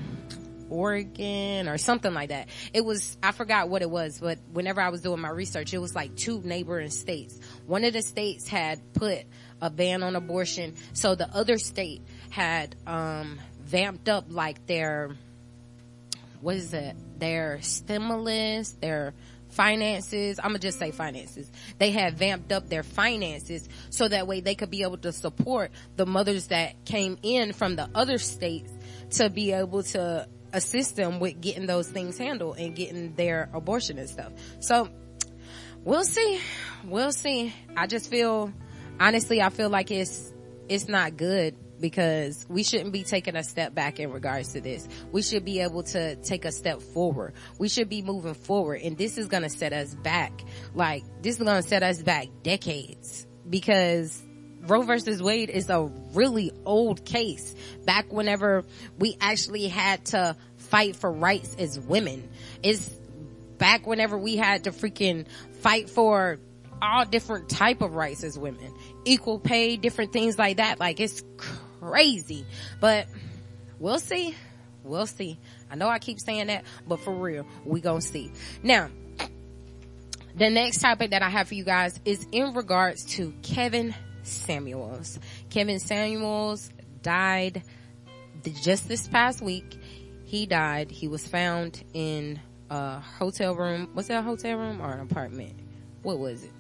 Oregon 0.70 1.68
or 1.68 1.78
something 1.78 2.12
like 2.12 2.28
that. 2.28 2.48
It 2.72 2.84
was, 2.84 3.16
I 3.22 3.32
forgot 3.32 3.68
what 3.68 3.82
it 3.82 3.90
was, 3.90 4.20
but 4.20 4.38
whenever 4.52 4.80
I 4.80 4.90
was 4.90 5.00
doing 5.00 5.20
my 5.20 5.30
research, 5.30 5.72
it 5.72 5.78
was 5.78 5.94
like 5.94 6.14
two 6.16 6.42
neighboring 6.42 6.90
states. 6.90 7.38
One 7.66 7.84
of 7.84 7.92
the 7.92 8.02
states 8.02 8.46
had 8.46 8.92
put 8.92 9.24
a 9.60 9.70
ban 9.70 10.02
on 10.02 10.14
abortion, 10.14 10.74
so 10.92 11.14
the 11.14 11.28
other 11.34 11.58
state 11.58 12.02
had, 12.30 12.76
um, 12.86 13.38
vamped 13.62 14.08
up 14.08 14.26
like 14.30 14.66
their, 14.66 15.16
what 16.40 16.56
is 16.56 16.72
it? 16.72 16.96
Their 17.18 17.60
stimulus, 17.62 18.72
their 18.72 19.14
finances. 19.58 20.38
I'm 20.38 20.50
gonna 20.50 20.60
just 20.60 20.78
say 20.78 20.92
finances. 20.92 21.50
They 21.78 21.90
had 21.90 22.16
vamped 22.16 22.52
up 22.52 22.68
their 22.68 22.84
finances 22.84 23.68
so 23.90 24.06
that 24.06 24.28
way 24.28 24.40
they 24.40 24.54
could 24.54 24.70
be 24.70 24.82
able 24.82 24.98
to 24.98 25.12
support 25.12 25.72
the 25.96 26.06
mothers 26.06 26.46
that 26.46 26.84
came 26.84 27.18
in 27.24 27.52
from 27.52 27.74
the 27.74 27.90
other 27.92 28.18
states 28.18 28.72
to 29.18 29.28
be 29.28 29.50
able 29.50 29.82
to 29.82 30.28
assist 30.52 30.94
them 30.94 31.18
with 31.18 31.40
getting 31.40 31.66
those 31.66 31.88
things 31.88 32.16
handled 32.16 32.56
and 32.56 32.76
getting 32.76 33.16
their 33.16 33.50
abortion 33.52 33.98
and 33.98 34.08
stuff. 34.08 34.30
So 34.60 34.88
we'll 35.82 36.04
see. 36.04 36.40
We'll 36.84 37.10
see. 37.10 37.52
I 37.76 37.88
just 37.88 38.08
feel, 38.08 38.52
honestly, 39.00 39.42
I 39.42 39.48
feel 39.48 39.70
like 39.70 39.90
it's, 39.90 40.32
it's 40.68 40.86
not 40.86 41.16
good 41.16 41.56
because 41.80 42.46
we 42.48 42.62
shouldn't 42.62 42.92
be 42.92 43.04
taking 43.04 43.36
a 43.36 43.42
step 43.42 43.74
back 43.74 44.00
in 44.00 44.12
regards 44.12 44.52
to 44.54 44.60
this. 44.60 44.88
We 45.12 45.22
should 45.22 45.44
be 45.44 45.60
able 45.60 45.82
to 45.84 46.16
take 46.16 46.44
a 46.44 46.52
step 46.52 46.80
forward. 46.80 47.34
We 47.58 47.68
should 47.68 47.88
be 47.88 48.02
moving 48.02 48.34
forward 48.34 48.80
and 48.82 48.96
this 48.96 49.18
is 49.18 49.28
going 49.28 49.42
to 49.44 49.50
set 49.50 49.72
us 49.72 49.94
back. 49.94 50.44
Like 50.74 51.04
this 51.22 51.38
is 51.38 51.42
going 51.42 51.62
to 51.62 51.68
set 51.68 51.82
us 51.82 52.02
back 52.02 52.26
decades 52.42 53.26
because 53.48 54.22
Roe 54.62 54.82
versus 54.82 55.22
Wade 55.22 55.50
is 55.50 55.70
a 55.70 55.82
really 56.12 56.52
old 56.64 57.04
case 57.04 57.54
back 57.84 58.12
whenever 58.12 58.64
we 58.98 59.16
actually 59.20 59.68
had 59.68 60.04
to 60.06 60.36
fight 60.56 60.96
for 60.96 61.10
rights 61.10 61.56
as 61.58 61.78
women. 61.78 62.28
It's 62.62 62.88
back 63.56 63.86
whenever 63.86 64.18
we 64.18 64.36
had 64.36 64.64
to 64.64 64.70
freaking 64.70 65.26
fight 65.62 65.88
for 65.90 66.38
all 66.80 67.04
different 67.04 67.48
type 67.48 67.82
of 67.82 67.94
rights 67.94 68.22
as 68.24 68.38
women. 68.38 68.72
Equal 69.04 69.38
pay, 69.38 69.76
different 69.76 70.12
things 70.12 70.38
like 70.38 70.58
that. 70.58 70.78
Like 70.78 71.00
it's 71.00 71.22
crazy, 71.36 71.62
but 72.80 73.06
we'll 73.78 74.00
see. 74.00 74.34
We'll 74.84 75.06
see. 75.06 75.38
I 75.70 75.76
know 75.76 75.88
I 75.88 75.98
keep 75.98 76.18
saying 76.20 76.46
that, 76.46 76.64
but 76.86 77.00
for 77.00 77.12
real, 77.12 77.46
we 77.64 77.80
gonna 77.80 78.00
see. 78.00 78.32
Now, 78.62 78.88
the 80.34 80.50
next 80.50 80.78
topic 80.80 81.10
that 81.10 81.22
I 81.22 81.28
have 81.28 81.48
for 81.48 81.54
you 81.54 81.64
guys 81.64 81.98
is 82.04 82.26
in 82.32 82.54
regards 82.54 83.04
to 83.16 83.32
Kevin 83.42 83.94
Samuels. 84.22 85.18
Kevin 85.50 85.80
Samuels 85.80 86.70
died 87.02 87.62
just 88.62 88.88
this 88.88 89.08
past 89.08 89.40
week. 89.40 89.78
He 90.24 90.46
died. 90.46 90.90
He 90.90 91.08
was 91.08 91.26
found 91.26 91.82
in 91.92 92.38
a 92.70 93.00
hotel 93.00 93.54
room. 93.54 93.90
Was 93.94 94.10
it 94.10 94.14
a 94.14 94.22
hotel 94.22 94.56
room 94.58 94.80
or 94.80 94.92
an 94.92 95.00
apartment? 95.00 95.54
What 96.02 96.18
was 96.18 96.44
it? 96.44 96.52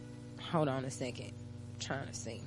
Hold 0.50 0.68
on 0.68 0.84
a 0.84 0.90
second. 0.90 1.32
I'm 1.34 1.80
trying 1.80 2.06
to 2.06 2.14
see. 2.14 2.40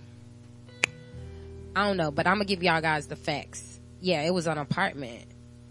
I 1.75 1.87
don't 1.87 1.97
know, 1.97 2.11
but 2.11 2.27
I'm 2.27 2.35
gonna 2.35 2.45
give 2.45 2.63
y'all 2.63 2.81
guys 2.81 3.07
the 3.07 3.15
facts. 3.15 3.79
Yeah, 3.99 4.21
it 4.23 4.33
was 4.33 4.47
an 4.47 4.57
apartment. 4.57 5.25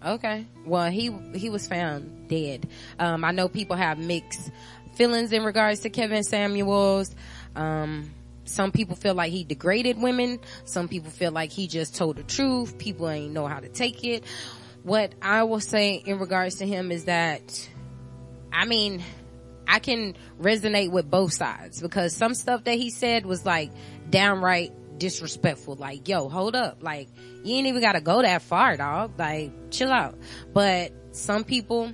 Okay. 0.04 0.47
Well, 0.64 0.90
he, 0.90 1.11
he 1.35 1.50
was 1.50 1.69
found 1.69 2.28
dead. 2.28 2.69
Um, 2.99 3.25
I 3.25 3.33
know 3.33 3.49
people 3.49 3.76
have 3.76 3.99
mixed 3.99 4.50
feelings 4.95 5.33
in 5.33 5.45
regards 5.45 5.80
to 5.80 5.90
Kevin 5.90 6.25
Samuels. 6.25 7.14
Um, 7.54 8.11
some 8.45 8.73
people 8.73 8.97
feel 8.97 9.14
like 9.14 9.30
he 9.30 9.45
degraded 9.45 10.00
women. 10.00 10.41
Some 10.65 10.89
people 10.89 11.10
feel 11.10 11.32
like 11.32 11.50
he 11.50 11.69
just 11.69 11.97
told 11.97 12.17
the 12.17 12.23
truth. 12.23 12.78
People 12.78 13.08
ain't 13.08 13.32
know 13.32 13.47
how 13.47 13.60
to 13.60 13.69
take 13.69 14.04
it. 14.04 14.25
What 14.82 15.15
I 15.21 15.43
will 15.43 15.60
say 15.60 15.95
in 15.95 16.19
regards 16.19 16.56
to 16.56 16.67
him 16.67 16.91
is 16.91 17.04
that, 17.04 17.69
I 18.52 18.65
mean, 18.65 19.02
I 19.69 19.78
can 19.78 20.17
resonate 20.41 20.91
with 20.91 21.10
both 21.10 21.32
sides 21.32 21.80
because 21.80 22.17
some 22.17 22.34
stuff 22.34 22.65
that 22.65 22.75
he 22.75 22.91
said 22.91 23.26
was 23.26 23.45
like 23.45 23.71
downright 24.08 24.73
disrespectful. 25.00 25.75
Like, 25.75 26.06
yo, 26.06 26.28
hold 26.28 26.54
up. 26.54 26.82
Like, 26.82 27.08
you 27.43 27.56
ain't 27.56 27.67
even 27.67 27.80
gotta 27.80 28.00
go 28.00 28.23
that 28.23 28.43
far, 28.43 28.76
dog. 28.76 29.19
Like, 29.19 29.73
chill 29.73 29.91
out. 29.91 30.17
But 30.52 30.93
some 31.10 31.43
people, 31.43 31.93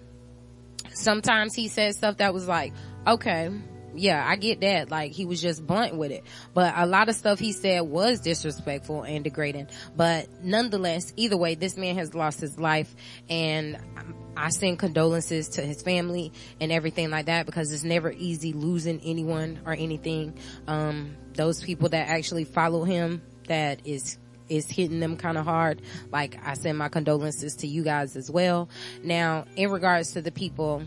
sometimes 0.92 1.54
he 1.54 1.68
said 1.68 1.94
stuff 1.94 2.18
that 2.18 2.34
was 2.34 2.46
like, 2.46 2.74
okay, 3.06 3.50
yeah, 3.98 4.24
I 4.26 4.36
get 4.36 4.60
that. 4.60 4.90
Like 4.90 5.12
he 5.12 5.24
was 5.24 5.40
just 5.40 5.66
blunt 5.66 5.96
with 5.96 6.10
it. 6.10 6.24
But 6.54 6.74
a 6.76 6.86
lot 6.86 7.08
of 7.08 7.16
stuff 7.16 7.38
he 7.38 7.52
said 7.52 7.80
was 7.80 8.20
disrespectful 8.20 9.02
and 9.02 9.24
degrading. 9.24 9.68
But 9.96 10.28
nonetheless, 10.42 11.12
either 11.16 11.36
way, 11.36 11.54
this 11.54 11.76
man 11.76 11.96
has 11.96 12.14
lost 12.14 12.40
his 12.40 12.58
life 12.58 12.94
and 13.28 13.78
I 14.36 14.50
send 14.50 14.78
condolences 14.78 15.50
to 15.50 15.62
his 15.62 15.82
family 15.82 16.32
and 16.60 16.70
everything 16.70 17.10
like 17.10 17.26
that 17.26 17.46
because 17.46 17.72
it's 17.72 17.84
never 17.84 18.12
easy 18.12 18.52
losing 18.52 19.00
anyone 19.00 19.60
or 19.64 19.72
anything. 19.72 20.38
Um, 20.66 21.16
those 21.36 21.62
people 21.62 21.88
that 21.90 22.08
actually 22.08 22.44
follow 22.44 22.84
him 22.84 23.22
that 23.48 23.86
is 23.86 24.18
is 24.48 24.70
hitting 24.70 25.00
them 25.00 25.16
kind 25.16 25.36
of 25.36 25.44
hard. 25.44 25.82
Like 26.12 26.38
I 26.44 26.54
send 26.54 26.78
my 26.78 26.88
condolences 26.88 27.56
to 27.56 27.66
you 27.66 27.82
guys 27.82 28.16
as 28.16 28.30
well. 28.30 28.68
Now, 29.02 29.44
in 29.56 29.70
regards 29.70 30.12
to 30.12 30.22
the 30.22 30.30
people 30.30 30.84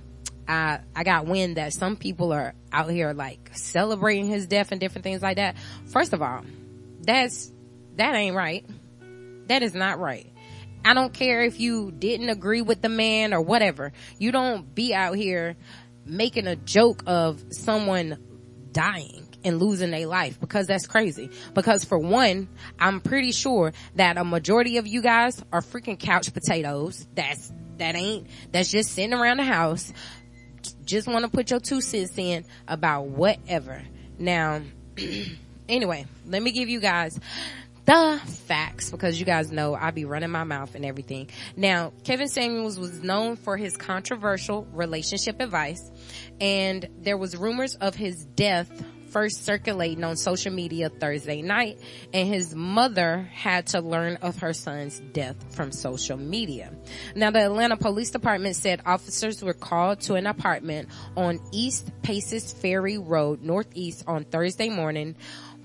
I, 0.49 0.79
I 0.95 1.03
got 1.03 1.27
wind 1.27 1.57
that 1.57 1.73
some 1.73 1.95
people 1.95 2.33
are 2.33 2.55
out 2.73 2.89
here 2.89 3.13
like 3.13 3.51
celebrating 3.53 4.25
his 4.25 4.47
death 4.47 4.71
and 4.71 4.81
different 4.81 5.03
things 5.03 5.21
like 5.21 5.35
that. 5.38 5.55
First 5.85 6.12
of 6.12 6.23
all, 6.23 6.43
that's, 7.01 7.51
that 7.97 8.15
ain't 8.15 8.35
right. 8.35 8.65
That 9.45 9.62
is 9.62 9.75
not 9.75 9.99
right. 9.99 10.27
I 10.83 10.95
don't 10.95 11.13
care 11.13 11.43
if 11.43 11.59
you 11.59 11.91
didn't 11.91 12.29
agree 12.29 12.63
with 12.63 12.81
the 12.81 12.89
man 12.89 13.31
or 13.31 13.41
whatever. 13.41 13.91
You 14.17 14.31
don't 14.31 14.73
be 14.73 14.91
out 14.91 15.15
here 15.15 15.55
making 16.03 16.47
a 16.47 16.55
joke 16.55 17.03
of 17.05 17.43
someone 17.51 18.17
dying 18.71 19.29
and 19.43 19.60
losing 19.60 19.91
their 19.91 20.08
life 20.08 20.39
because 20.39 20.67
that's 20.67 20.88
crazy. 20.88 21.30
Because 21.54 21.84
for 21.84 21.97
one, 21.97 22.47
I'm 22.80 22.99
pretty 22.99 23.32
sure 23.32 23.73
that 23.95 24.17
a 24.17 24.23
majority 24.23 24.78
of 24.78 24.88
you 24.88 25.02
guys 25.02 25.43
are 25.52 25.62
freaking 25.62 25.99
couch 25.99 26.34
potatoes. 26.34 27.08
That's, 27.15 27.52
that 27.78 27.95
ain't, 27.95 28.28
that's 28.52 28.71
just 28.71 28.91
sitting 28.91 29.13
around 29.13 29.38
the 29.38 29.45
house 29.45 29.93
just 30.86 31.08
want 31.08 31.25
to 31.25 31.32
put 31.32 31.52
your 31.52 31.60
two 31.60 31.82
cents 31.82 32.17
in 32.17 32.45
about 32.67 33.06
whatever. 33.06 33.82
Now, 34.17 34.62
anyway, 35.69 36.06
let 36.25 36.41
me 36.41 36.52
give 36.52 36.69
you 36.69 36.80
guys 36.80 37.19
the 37.86 38.21
facts 38.45 38.91
because 38.91 39.19
you 39.19 39.25
guys 39.25 39.52
know 39.52 39.73
I 39.73 39.91
be 39.91 40.06
running 40.06 40.30
my 40.30 40.43
mouth 40.43 40.75
and 40.75 40.86
everything. 40.86 41.30
Now, 41.56 41.91
Kevin 42.04 42.28
Samuels 42.28 42.78
was 42.78 43.02
known 43.02 43.36
for 43.36 43.58
his 43.58 43.78
controversial 43.78 44.67
relationship 44.73 45.39
advice 45.39 45.89
and 46.39 46.88
there 46.99 47.17
was 47.17 47.36
rumors 47.36 47.75
of 47.75 47.95
his 47.95 48.25
death 48.25 48.69
first 49.12 49.45
circulating 49.45 50.04
on 50.04 50.15
social 50.15 50.52
media 50.52 50.89
Thursday 50.89 51.41
night 51.41 51.80
and 52.13 52.28
his 52.28 52.56
mother 52.56 53.30
had 53.34 53.67
to 53.67 53.82
learn 53.82 54.17
of 54.17 54.39
her 54.39 54.54
son's 54.54 55.00
death 55.13 55.36
from 55.56 55.72
social 55.72 56.17
media. 56.17 56.72
Now 57.15 57.32
the 57.32 57.45
Atlanta 57.45 57.78
Police 57.78 58.12
Department 58.12 58.56
said 58.56 58.82
officers 58.86 59.43
were 59.43 59.54
called 59.54 60.02
to 60.02 60.15
an 60.15 60.28
apartment 60.28 60.89
on 61.15 61.39
East 61.52 61.91
Paces 62.02 62.54
Ferry 62.54 62.98
Road 62.98 63.41
Northeast 63.41 64.04
on 64.08 64.24
Thursday 64.26 64.69
morning 64.69 65.15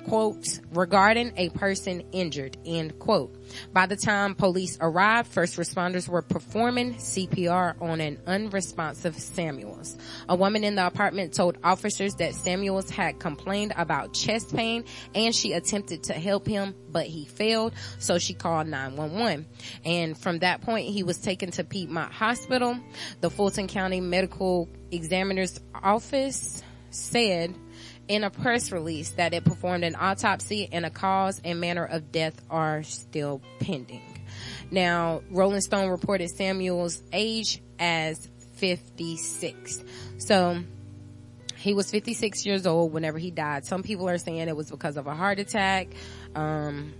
quote, 0.04 0.60
regarding 0.72 1.32
a 1.36 1.48
person 1.50 2.02
injured, 2.12 2.56
end 2.64 2.98
quote. 2.98 3.34
By 3.72 3.86
the 3.86 3.96
time 3.96 4.34
police 4.34 4.78
arrived, 4.80 5.28
first 5.28 5.56
responders 5.56 6.08
were 6.08 6.22
performing 6.22 6.94
CPR 6.94 7.80
on 7.80 8.00
an 8.00 8.20
unresponsive 8.26 9.16
Samuels. 9.16 9.96
A 10.28 10.36
woman 10.36 10.64
in 10.64 10.74
the 10.74 10.86
apartment 10.86 11.34
told 11.34 11.58
officers 11.64 12.14
that 12.16 12.34
Samuels 12.34 12.90
had 12.90 13.18
complained 13.18 13.72
about 13.76 14.14
chest 14.14 14.54
pain 14.54 14.84
and 15.14 15.34
she 15.34 15.52
attempted 15.52 16.04
to 16.04 16.12
help 16.12 16.46
him, 16.46 16.74
but 16.90 17.06
he 17.06 17.24
failed, 17.24 17.72
so 17.98 18.18
she 18.18 18.34
called 18.34 18.68
911. 18.68 19.46
And 19.84 20.16
from 20.16 20.40
that 20.40 20.60
point, 20.62 20.88
he 20.88 21.02
was 21.02 21.18
taken 21.18 21.50
to 21.52 21.64
Piedmont 21.64 22.12
Hospital. 22.12 22.78
The 23.20 23.30
Fulton 23.30 23.68
County 23.68 24.00
Medical 24.00 24.68
Examiner's 24.90 25.60
Office 25.82 26.62
said 26.90 27.54
in 28.08 28.24
a 28.24 28.30
press 28.30 28.72
release 28.72 29.10
that 29.10 29.34
it 29.34 29.44
performed 29.44 29.84
an 29.84 29.96
autopsy 29.96 30.68
and 30.70 30.84
a 30.84 30.90
cause 30.90 31.40
and 31.44 31.60
manner 31.60 31.84
of 31.84 32.12
death 32.12 32.40
are 32.50 32.82
still 32.82 33.40
pending. 33.60 34.02
Now, 34.70 35.22
Rolling 35.30 35.60
Stone 35.60 35.90
reported 35.90 36.30
Samuel's 36.30 37.02
age 37.12 37.62
as 37.78 38.28
56. 38.56 39.84
So, 40.18 40.62
he 41.56 41.72
was 41.72 41.90
56 41.90 42.44
years 42.44 42.66
old 42.66 42.92
whenever 42.92 43.18
he 43.18 43.30
died. 43.30 43.64
Some 43.64 43.82
people 43.82 44.08
are 44.08 44.18
saying 44.18 44.48
it 44.48 44.56
was 44.56 44.70
because 44.70 44.98
of 44.98 45.06
a 45.06 45.14
heart 45.14 45.38
attack. 45.38 45.88
Um, 46.34 46.92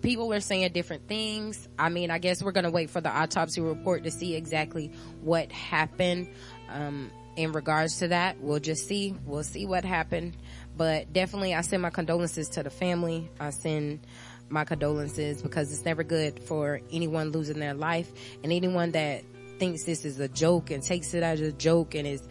people 0.00 0.32
are 0.32 0.40
saying 0.40 0.72
different 0.72 1.08
things. 1.08 1.68
I 1.78 1.90
mean, 1.90 2.10
I 2.10 2.18
guess 2.18 2.42
we're 2.42 2.52
going 2.52 2.64
to 2.64 2.70
wait 2.70 2.88
for 2.88 3.02
the 3.02 3.10
autopsy 3.10 3.60
report 3.60 4.04
to 4.04 4.10
see 4.10 4.34
exactly 4.34 4.92
what 5.20 5.52
happened. 5.52 6.28
Um, 6.70 7.10
in 7.38 7.52
regards 7.52 8.00
to 8.00 8.08
that. 8.08 8.40
We'll 8.40 8.58
just 8.58 8.88
see. 8.88 9.14
We'll 9.24 9.44
see 9.44 9.64
what 9.64 9.84
happened. 9.84 10.36
But 10.76 11.12
definitely 11.12 11.54
I 11.54 11.60
send 11.60 11.82
my 11.82 11.90
condolences 11.90 12.48
to 12.50 12.64
the 12.64 12.70
family. 12.70 13.30
I 13.38 13.50
send 13.50 14.00
my 14.48 14.64
condolences 14.64 15.40
because 15.40 15.72
it's 15.72 15.84
never 15.84 16.02
good 16.02 16.42
for 16.42 16.80
anyone 16.90 17.30
losing 17.30 17.60
their 17.60 17.74
life 17.74 18.10
and 18.42 18.52
anyone 18.52 18.92
that 18.92 19.22
thinks 19.58 19.84
this 19.84 20.04
is 20.04 20.18
a 20.18 20.28
joke 20.28 20.70
and 20.70 20.82
takes 20.82 21.14
it 21.14 21.22
as 21.22 21.40
a 21.40 21.52
joke 21.52 21.94
and 21.94 22.08
is 22.08 22.26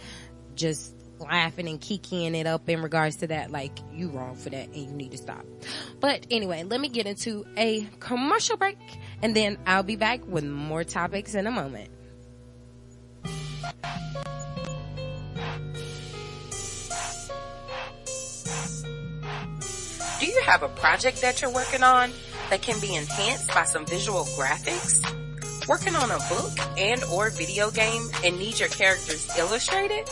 just 0.56 0.94
laughing 1.20 1.70
and 1.70 1.80
kikiing 1.80 2.36
it 2.36 2.46
up 2.46 2.68
in 2.68 2.82
regards 2.82 3.18
to 3.18 3.28
that, 3.28 3.50
like 3.50 3.80
you 3.94 4.10
wrong 4.10 4.36
for 4.36 4.50
that 4.50 4.68
and 4.68 4.76
you 4.76 4.92
need 4.92 5.12
to 5.12 5.18
stop. 5.18 5.46
But 6.02 6.28
anyway, 6.30 6.64
let 6.64 6.82
me 6.82 6.90
get 6.90 7.08
into 7.08 7.46
a 7.56 7.88
commercial 8.00 8.58
break 8.58 8.78
and 9.22 9.36
then 9.36 9.58
I'll 9.66 9.84
be 9.84 9.96
back 9.96 10.28
with 10.28 10.44
more 10.44 10.84
topics 10.84 11.34
in 11.34 11.48
a 11.48 11.52
moment. 11.52 11.92
Have 20.48 20.64
a 20.64 20.70
project 20.70 21.22
that 21.22 21.42
you're 21.42 21.54
working 21.54 21.84
on 21.84 22.10
that 22.50 22.62
can 22.62 22.80
be 22.80 22.96
enhanced 22.96 23.54
by 23.54 23.66
some 23.66 23.86
visual 23.86 24.24
graphics? 24.40 25.04
Working 25.68 25.94
on 25.96 26.10
a 26.10 26.20
book 26.30 26.54
and 26.78 27.04
or 27.12 27.30
video 27.30 27.70
game 27.70 28.10
and 28.24 28.40
need 28.40 28.58
your 28.58 28.70
characters 28.70 29.28
illustrated? 29.38 30.06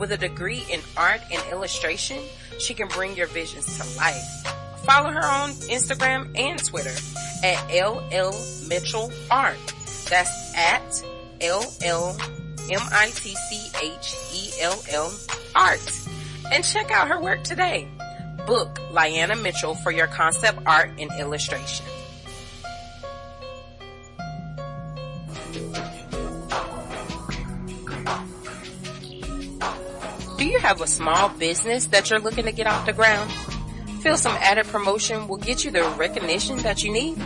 With 0.00 0.10
a 0.10 0.16
degree 0.16 0.64
in 0.70 0.80
art 0.96 1.20
and 1.32 1.40
illustration, 1.52 2.18
she 2.58 2.74
can 2.74 2.88
bring 2.88 3.14
your 3.16 3.28
visions 3.28 3.78
to 3.78 3.84
life. 3.96 4.55
Follow 4.86 5.10
her 5.10 5.24
on 5.24 5.50
Instagram 5.50 6.30
and 6.38 6.64
Twitter 6.64 6.94
at 7.42 7.58
LL 7.74 8.32
Mitchell 8.68 9.12
Art. 9.32 9.58
That's 10.08 10.54
at 10.54 11.02
LL 11.42 12.16
M-I-T-C-H-E-L-L 12.70 13.12
Art. 15.56 16.08
And 16.52 16.64
check 16.64 16.92
out 16.92 17.08
her 17.08 17.20
work 17.20 17.42
today. 17.42 17.88
Book 18.46 18.76
Lyanna 18.92 19.42
Mitchell 19.42 19.74
for 19.74 19.90
your 19.90 20.06
concept 20.06 20.60
art 20.66 20.92
and 21.00 21.10
illustration. 21.18 21.84
Do 30.38 30.46
you 30.46 30.60
have 30.60 30.80
a 30.80 30.86
small 30.86 31.30
business 31.30 31.86
that 31.86 32.08
you're 32.10 32.20
looking 32.20 32.44
to 32.44 32.52
get 32.52 32.68
off 32.68 32.86
the 32.86 32.92
ground? 32.92 33.32
Feel 34.00 34.16
some 34.16 34.36
added 34.40 34.66
promotion 34.66 35.26
will 35.28 35.36
get 35.36 35.64
you 35.64 35.70
the 35.70 35.82
recognition 35.98 36.58
that 36.58 36.82
you 36.84 36.92
need? 36.92 37.16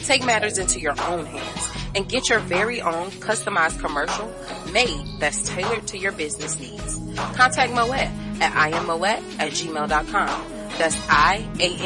Take 0.00 0.24
matters 0.24 0.58
into 0.58 0.80
your 0.80 0.94
own 1.02 1.26
hands 1.26 1.70
and 1.94 2.08
get 2.08 2.28
your 2.28 2.40
very 2.40 2.80
own 2.80 3.10
customized 3.12 3.80
commercial 3.80 4.32
made 4.72 5.06
that's 5.18 5.48
tailored 5.48 5.86
to 5.88 5.98
your 5.98 6.12
business 6.12 6.58
needs. 6.60 6.98
Contact 7.34 7.72
Moet 7.72 8.10
at 8.40 8.52
iammoet 8.52 9.22
at 9.38 9.52
gmail.com. 9.52 10.50
That's 10.78 10.96
I-A-M-M-O-E-T-T 11.08 11.80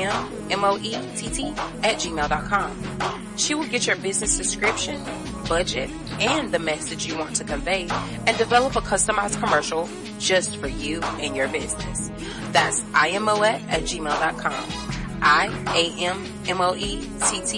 at 1.83 1.97
gmail.com. 1.97 3.37
She 3.37 3.55
will 3.55 3.69
get 3.69 3.87
your 3.87 3.97
business 3.97 4.37
description, 4.37 5.01
budget, 5.49 5.91
and 6.19 6.51
the 6.53 6.59
message 6.59 7.07
you 7.07 7.17
want 7.17 7.37
to 7.37 7.45
convey 7.45 7.87
and 8.27 8.37
develop 8.39 8.75
a 8.77 8.81
customized 8.81 9.39
commercial 9.43 9.89
just 10.19 10.57
for 10.57 10.67
you 10.69 11.01
and 11.21 11.37
your 11.37 11.49
business. 11.49 12.11
That's 12.53 12.81
iammoet 12.81 13.63
at 13.69 13.83
gmail.com. 13.83 14.89
I-A-M-M-O-E-T-T 15.21 16.03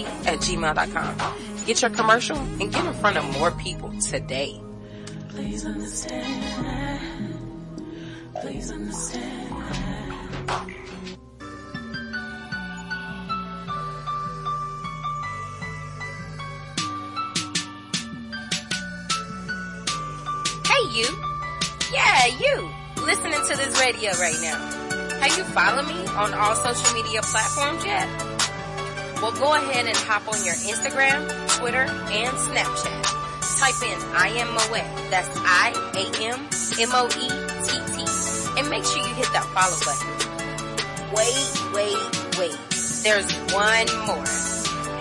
at 0.05 0.39
gmail.com. 0.39 1.15
Get 1.65 1.81
your 1.81 1.91
commercial 1.91 2.37
and 2.37 2.71
get 2.73 2.85
in 2.85 2.93
front 2.93 3.17
of 3.17 3.39
more 3.39 3.51
people 3.51 3.91
today. 3.99 4.59
Please 5.29 5.65
understand. 5.65 7.37
Please 8.41 8.71
understand. 8.71 9.47
Hey 20.65 20.83
you. 20.91 21.07
Yeah, 21.93 22.25
you. 22.25 22.80
Listening 23.03 23.41
to 23.49 23.57
this 23.57 23.79
radio 23.81 24.11
right 24.19 24.37
now. 24.41 24.57
Have 25.21 25.35
you 25.35 25.43
followed 25.43 25.87
me 25.87 26.05
on 26.13 26.35
all 26.35 26.55
social 26.55 26.93
media 26.93 27.21
platforms 27.23 27.83
yet? 27.83 28.07
Well, 29.19 29.31
go 29.31 29.55
ahead 29.55 29.87
and 29.87 29.97
hop 29.97 30.27
on 30.27 30.45
your 30.45 30.53
Instagram, 30.53 31.25
Twitter, 31.57 31.81
and 31.81 32.37
Snapchat. 32.37 33.01
Type 33.57 33.81
in 33.81 33.97
I 34.15 34.27
am 34.37 34.53
Moet. 34.53 35.09
That's 35.09 35.29
I 35.35 35.73
A 35.97 36.05
M 36.23 36.47
M 36.79 36.89
O 36.93 37.07
E 37.07 37.27
T 37.65 37.71
T. 37.89 38.59
And 38.59 38.69
make 38.69 38.85
sure 38.85 38.97
you 38.97 39.13
hit 39.15 39.29
that 39.33 39.49
follow 39.49 39.77
button. 39.81 40.09
Wait, 41.13 41.49
wait, 41.73 42.37
wait. 42.37 42.57
There's 43.01 43.31
one 43.51 43.89
more. 44.05 44.25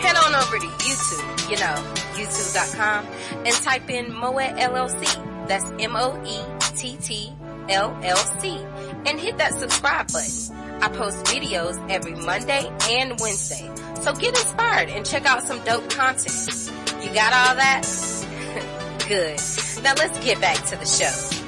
Head 0.00 0.16
on 0.16 0.34
over 0.34 0.58
to 0.58 0.66
YouTube, 0.66 1.50
you 1.50 1.56
know, 1.56 1.76
youtube.com, 2.16 3.06
and 3.44 3.54
type 3.56 3.90
in 3.90 4.12
Moet 4.14 4.56
LLC. 4.56 5.46
That's 5.48 5.70
M-O-E-T-T 5.78 7.34
LLC. 7.70 8.66
And 9.06 9.18
hit 9.18 9.38
that 9.38 9.54
subscribe 9.54 10.08
button. 10.12 10.56
I 10.82 10.88
post 10.88 11.24
videos 11.26 11.78
every 11.90 12.14
Monday 12.14 12.70
and 12.90 13.18
Wednesday. 13.20 13.70
So 14.02 14.12
get 14.14 14.30
inspired 14.30 14.88
and 14.88 15.06
check 15.06 15.26
out 15.26 15.42
some 15.42 15.62
dope 15.64 15.88
content. 15.90 16.70
You 17.02 17.14
got 17.14 17.32
all 17.32 17.56
that? 17.56 17.82
Good. 19.08 19.38
Now 19.82 19.94
let's 19.94 20.18
get 20.24 20.40
back 20.40 20.56
to 20.66 20.76
the 20.76 20.86
show. 20.86 21.46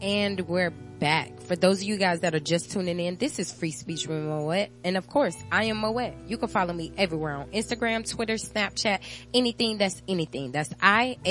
And 0.00 0.40
we're 0.48 0.72
back. 1.02 1.40
For 1.40 1.56
those 1.56 1.78
of 1.78 1.82
you 1.88 1.96
guys 1.96 2.20
that 2.20 2.32
are 2.32 2.40
just 2.40 2.70
tuning 2.70 3.00
in, 3.00 3.16
this 3.16 3.40
is 3.40 3.52
Free 3.52 3.72
Speech 3.72 4.06
with 4.06 4.22
Moet. 4.22 4.68
And 4.84 4.96
of 4.96 5.08
course, 5.08 5.36
I 5.50 5.64
am 5.64 5.78
Moet. 5.78 6.14
You 6.28 6.38
can 6.38 6.46
follow 6.48 6.72
me 6.72 6.92
everywhere 6.96 7.34
on 7.34 7.48
Instagram, 7.48 8.08
Twitter, 8.08 8.34
Snapchat, 8.34 9.00
anything 9.34 9.78
that's 9.78 10.00
anything. 10.06 10.52
That's 10.52 10.72
I-A-M-M-O-E-T-T. 10.80 11.26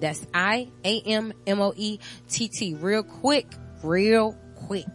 That's 0.00 0.26
I-A-M-M-O-E-T-T. 0.34 0.74
Real 2.74 3.02
quick, 3.02 3.46
real 3.82 4.36
quick. 4.54 4.86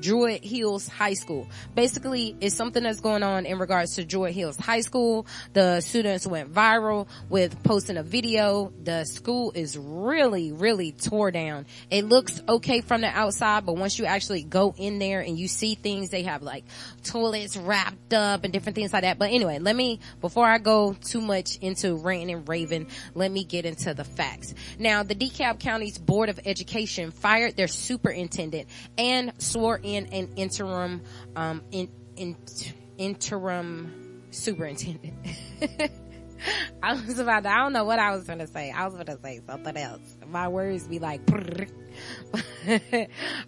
Druid 0.04 0.44
Hills 0.44 0.88
High 0.90 1.14
School. 1.14 1.48
Basically, 1.76 2.36
it's 2.42 2.56
something 2.56 2.84
that's 2.84 3.00
going 3.00 3.24
on 3.24 3.46
in 3.46 3.58
regards 3.58 3.96
to 3.96 4.04
Druid 4.04 4.34
Hills 4.34 4.58
High 4.58 4.82
School. 4.82 5.26
The 5.54 5.80
students 5.80 6.28
went 6.28 6.54
viral 6.54 7.08
with 7.30 7.64
posting 7.64 7.96
a 7.96 8.04
video. 8.04 8.74
The 8.84 9.06
school 9.06 9.54
is 9.56 9.78
really, 9.78 10.52
really 10.52 10.92
tore 10.92 11.32
down. 11.32 11.66
It 11.90 12.04
looks 12.04 12.44
okay 12.50 12.82
from 12.82 13.00
the 13.00 13.08
outside, 13.08 13.66
but 13.66 13.78
once 13.78 13.98
you 13.98 14.04
actually 14.04 14.44
go 14.44 14.76
in 14.78 15.00
there 15.00 15.22
and 15.22 15.40
you 15.40 15.48
see 15.48 15.76
things, 15.76 16.10
they 16.10 16.24
have 16.24 16.44
like 16.44 16.66
toilets 17.04 17.56
wrapped 17.56 18.14
up 18.14 18.44
and 18.44 18.52
different 18.52 18.76
things 18.76 18.92
like 18.92 19.04
that. 19.04 19.18
But 19.18 19.32
anyway, 19.32 19.60
let 19.60 19.76
me, 19.76 20.02
before 20.20 20.46
I 20.46 20.58
go 20.58 20.98
too 21.02 21.22
much 21.22 21.58
into 21.60 21.96
ranting 21.96 22.36
and 22.36 22.50
raving, 22.50 22.88
let 23.16 23.32
me 23.32 23.46
get 23.46 23.66
into 23.66 23.94
the 23.94 24.04
facts. 24.04 24.54
Now, 24.78 25.04
the 25.04 25.16
DeKalb 25.16 25.62
County's 25.62 25.98
Board 25.98 26.28
of 26.28 26.42
Education 26.46 27.12
fired 27.12 27.56
their 27.56 27.70
superintendent 27.70 28.68
and 28.98 29.32
swore 29.38 29.80
in 29.82 29.93
an 29.96 30.06
interim, 30.36 31.02
um, 31.36 31.62
in, 31.72 31.90
in, 32.16 32.36
interim 32.98 34.22
superintendent. 34.32 35.14
I 36.84 36.94
was 36.94 37.20
about 37.20 37.44
to, 37.44 37.50
I 37.50 37.60
don't 37.60 37.74
know 37.74 37.86
what 37.86 38.00
I 38.00 38.16
was 38.16 38.26
going 38.26 38.40
to 38.40 38.48
say. 38.48 38.72
I 38.72 38.86
was 38.86 38.94
going 38.96 39.06
to 39.06 39.20
say 39.22 39.42
something 39.48 39.78
else. 39.78 40.18
My 40.28 40.48
words 40.50 40.88
be 40.88 41.00
like, 41.00 41.22
all 41.32 43.00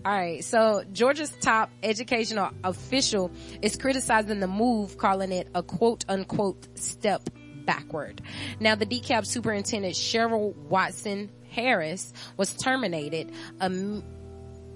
right. 0.06 0.44
So 0.44 0.84
Georgia's 0.94 1.34
top 1.42 1.72
educational 1.84 2.52
official 2.64 3.32
is 3.62 3.76
criticizing 3.76 4.40
the 4.40 4.48
move, 4.48 4.98
calling 4.98 5.32
it 5.32 5.50
a 5.54 5.64
quote 5.64 6.06
unquote 6.08 6.68
step 6.78 7.30
backward. 7.66 8.22
Now 8.60 8.76
the 8.76 8.86
DeKalb 8.86 9.26
superintendent 9.26 9.96
Cheryl 9.96 10.56
Watson 10.56 11.32
Harris 11.50 12.14
was 12.38 12.54
terminated 12.54 13.32
um, 13.60 14.04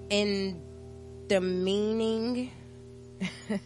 in 0.08 0.60
the 1.30 1.40
meaning 1.40 2.50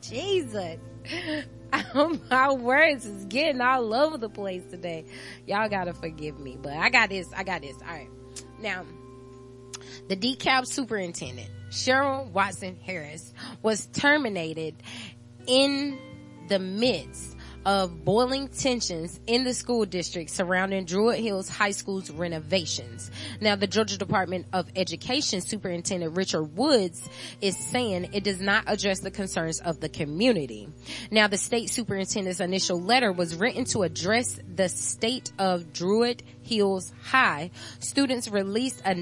Jesus. 0.00 0.78
Um, 1.94 2.20
my 2.30 2.52
words 2.52 3.06
is 3.06 3.24
getting 3.24 3.62
all 3.62 3.94
over 3.94 4.18
the 4.18 4.28
place 4.28 4.62
today. 4.70 5.06
Y'all 5.46 5.70
gotta 5.70 5.94
forgive 5.94 6.38
me, 6.38 6.58
but 6.60 6.74
I 6.74 6.90
got 6.90 7.08
this. 7.08 7.32
I 7.34 7.44
got 7.44 7.62
this. 7.62 7.74
All 7.80 7.94
right. 7.94 8.10
Now, 8.60 8.84
the 10.06 10.14
DeKalb 10.14 10.66
superintendent, 10.66 11.48
Cheryl 11.70 12.30
Watson 12.30 12.76
Harris, 12.84 13.32
was 13.62 13.86
terminated 13.86 14.74
in 15.46 15.98
the 16.48 16.58
midst 16.58 17.38
of 17.64 18.04
boiling 18.04 18.48
tensions 18.48 19.20
in 19.26 19.44
the 19.44 19.54
school 19.54 19.84
district 19.84 20.30
surrounding 20.30 20.84
Druid 20.84 21.20
Hills 21.20 21.48
High 21.48 21.70
School's 21.70 22.10
renovations. 22.10 23.10
Now, 23.40 23.56
the 23.56 23.66
Georgia 23.66 23.98
Department 23.98 24.46
of 24.52 24.68
Education 24.76 25.40
Superintendent 25.40 26.16
Richard 26.16 26.56
Woods 26.56 27.08
is 27.40 27.56
saying 27.56 28.10
it 28.12 28.24
does 28.24 28.40
not 28.40 28.64
address 28.66 29.00
the 29.00 29.10
concerns 29.10 29.60
of 29.60 29.80
the 29.80 29.88
community. 29.88 30.68
Now, 31.10 31.28
the 31.28 31.38
state 31.38 31.70
superintendent's 31.70 32.40
initial 32.40 32.80
letter 32.80 33.12
was 33.12 33.36
written 33.36 33.64
to 33.66 33.82
address 33.82 34.38
the 34.54 34.68
state 34.68 35.32
of 35.38 35.72
Druid 35.72 36.22
Hills 36.42 36.92
High. 37.02 37.50
Students 37.78 38.28
released 38.28 38.82
a 38.84 38.94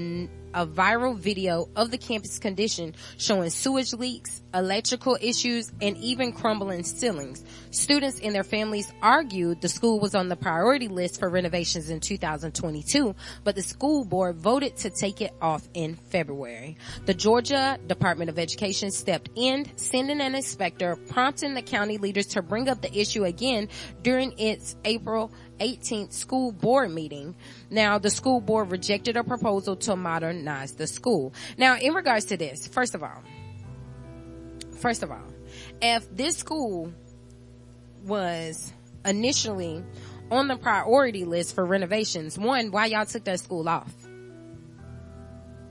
a 0.53 0.65
viral 0.65 1.17
video 1.17 1.69
of 1.75 1.91
the 1.91 1.97
campus 1.97 2.39
condition 2.39 2.95
showing 3.17 3.49
sewage 3.49 3.93
leaks, 3.93 4.41
electrical 4.53 5.17
issues, 5.21 5.71
and 5.81 5.97
even 5.97 6.31
crumbling 6.33 6.83
ceilings. 6.83 7.43
Students 7.71 8.19
and 8.19 8.35
their 8.35 8.43
families 8.43 8.91
argued 9.01 9.61
the 9.61 9.69
school 9.69 9.99
was 9.99 10.15
on 10.15 10.29
the 10.29 10.35
priority 10.35 10.87
list 10.87 11.19
for 11.19 11.29
renovations 11.29 11.89
in 11.89 11.99
2022, 11.99 13.15
but 13.43 13.55
the 13.55 13.61
school 13.61 14.05
board 14.05 14.35
voted 14.37 14.75
to 14.77 14.89
take 14.89 15.21
it 15.21 15.33
off 15.41 15.67
in 15.73 15.95
February. 15.95 16.77
The 17.05 17.13
Georgia 17.13 17.79
Department 17.87 18.29
of 18.29 18.39
Education 18.39 18.91
stepped 18.91 19.29
in, 19.35 19.65
sending 19.77 20.21
an 20.21 20.35
inspector, 20.35 20.95
prompting 21.09 21.53
the 21.53 21.61
county 21.61 21.97
leaders 21.97 22.27
to 22.27 22.41
bring 22.41 22.69
up 22.69 22.81
the 22.81 22.97
issue 22.97 23.23
again 23.23 23.69
during 24.01 24.37
its 24.37 24.75
April 24.85 25.31
18th 25.61 26.11
school 26.11 26.51
board 26.51 26.91
meeting. 26.91 27.35
Now, 27.69 27.99
the 27.99 28.09
school 28.09 28.41
board 28.41 28.71
rejected 28.71 29.15
a 29.15 29.23
proposal 29.23 29.75
to 29.77 29.95
modernize 29.95 30.73
the 30.73 30.87
school. 30.87 31.33
Now, 31.57 31.77
in 31.77 31.93
regards 31.93 32.25
to 32.25 32.37
this, 32.37 32.67
first 32.67 32.95
of 32.95 33.03
all, 33.03 33.21
first 34.79 35.03
of 35.03 35.11
all, 35.11 35.27
if 35.81 36.13
this 36.15 36.37
school 36.37 36.91
was 38.03 38.73
initially 39.05 39.83
on 40.31 40.47
the 40.47 40.57
priority 40.57 41.25
list 41.25 41.53
for 41.55 41.65
renovations, 41.65 42.37
one, 42.37 42.71
why 42.71 42.87
y'all 42.87 43.05
took 43.05 43.23
that 43.25 43.39
school 43.39 43.69
off? 43.69 43.93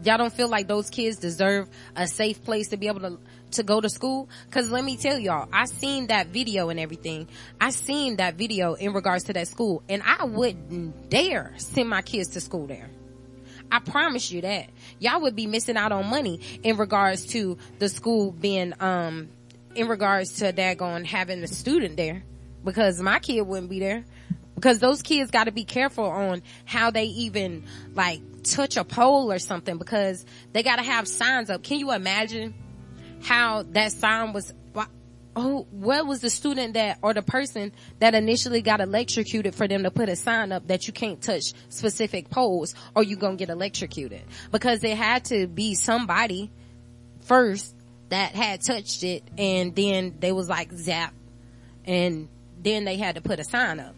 Y'all 0.03 0.17
don't 0.17 0.33
feel 0.33 0.49
like 0.49 0.67
those 0.67 0.89
kids 0.89 1.17
deserve 1.17 1.69
a 1.95 2.07
safe 2.07 2.43
place 2.45 2.69
to 2.69 2.77
be 2.77 2.87
able 2.87 3.01
to 3.01 3.19
to 3.53 3.63
go 3.63 3.81
to 3.81 3.89
school? 3.89 4.29
Cause 4.51 4.71
let 4.71 4.85
me 4.85 4.97
tell 4.97 5.19
y'all, 5.19 5.49
I 5.53 5.67
seen 5.67 6.09
that 6.09 6.29
video 6.29 6.69
and 6.69 6.79
everything. 6.79 7.29
I 7.61 7.71
seen 7.71 8.17
that 8.17 8.35
video 8.35 8.75
in 8.75 8.93
regards 8.93 9.25
to 9.25 9.33
that 9.35 9.49
school 9.49 9.83
and 9.89 10.03
I 10.05 10.25
wouldn't 10.25 11.11
dare 11.11 11.55
send 11.57 11.89
my 11.89 12.03
kids 12.03 12.31
to 12.31 12.41
school 12.41 12.67
there. 12.67 12.91
I 13.73 13.79
promise 13.79 14.31
you 14.33 14.41
that. 14.41 14.71
Y'all 14.99 15.21
would 15.23 15.37
be 15.37 15.47
missing 15.47 15.77
out 15.77 15.93
on 15.93 16.07
money 16.07 16.41
in 16.63 16.77
regards 16.77 17.27
to 17.27 17.57
the 17.79 17.89
school 17.89 18.33
being, 18.33 18.75
um, 18.81 19.29
in 19.75 19.87
regards 19.89 20.33
to 20.39 20.53
daggone 20.53 21.05
having 21.05 21.41
the 21.41 21.47
student 21.47 21.97
there 21.97 22.25
because 22.65 23.01
my 23.01 23.19
kid 23.19 23.43
wouldn't 23.43 23.71
be 23.71 23.79
there 23.79 24.05
because 24.61 24.79
those 24.79 25.03
kids 25.03 25.31
got 25.31 25.45
to 25.45 25.53
be 25.53 25.65
careful 25.65 26.05
on 26.05 26.43
how 26.65 26.91
they 26.91 27.05
even 27.05 27.65
like 27.95 28.21
touch 28.43 28.77
a 28.77 28.85
pole 28.85 29.33
or 29.33 29.39
something 29.39 29.79
because 29.79 30.25
they 30.53 30.63
got 30.63 30.77
to 30.77 30.83
have 30.83 31.09
signs 31.09 31.51
up. 31.51 31.63
Can 31.63 31.79
you 31.79 31.93
imagine 31.93 32.55
how 33.23 33.65
that 33.73 33.93
sign 33.93 34.33
was 34.33 34.53
oh, 35.37 35.67
what 35.71 36.07
was 36.07 36.21
the 36.21 36.31
student 36.31 36.75
that 36.75 36.99
or 37.03 37.15
the 37.15 37.23
person 37.23 37.73
that 37.99 38.15
initially 38.15 38.63
got 38.63 38.81
electrocuted 38.81 39.55
for 39.55 39.69
them 39.69 39.85
to 39.85 39.91
put 39.91 40.09
a 40.09 40.17
sign 40.17 40.53
up 40.53 40.67
that 40.69 40.87
you 40.87 40.93
can't 40.93 41.21
touch 41.23 41.53
specific 41.69 42.31
poles 42.31 42.75
or 42.95 43.03
you 43.03 43.17
gonna 43.17 43.37
get 43.37 43.49
electrocuted? 43.49 44.23
Because 44.51 44.83
it 44.85 44.97
had 44.97 45.25
to 45.27 45.47
be 45.47 45.75
somebody 45.75 46.51
first 47.23 47.75
that 48.09 48.33
had 48.33 48.61
touched 48.63 49.05
it 49.05 49.23
and 49.39 49.75
then 49.75 50.17
they 50.19 50.33
was 50.33 50.49
like 50.49 50.73
zap 50.73 51.15
and 51.85 52.29
then 52.61 52.85
they 52.85 52.97
had 52.97 53.15
to 53.15 53.21
put 53.21 53.39
a 53.39 53.45
sign 53.45 53.81
up. 53.81 53.95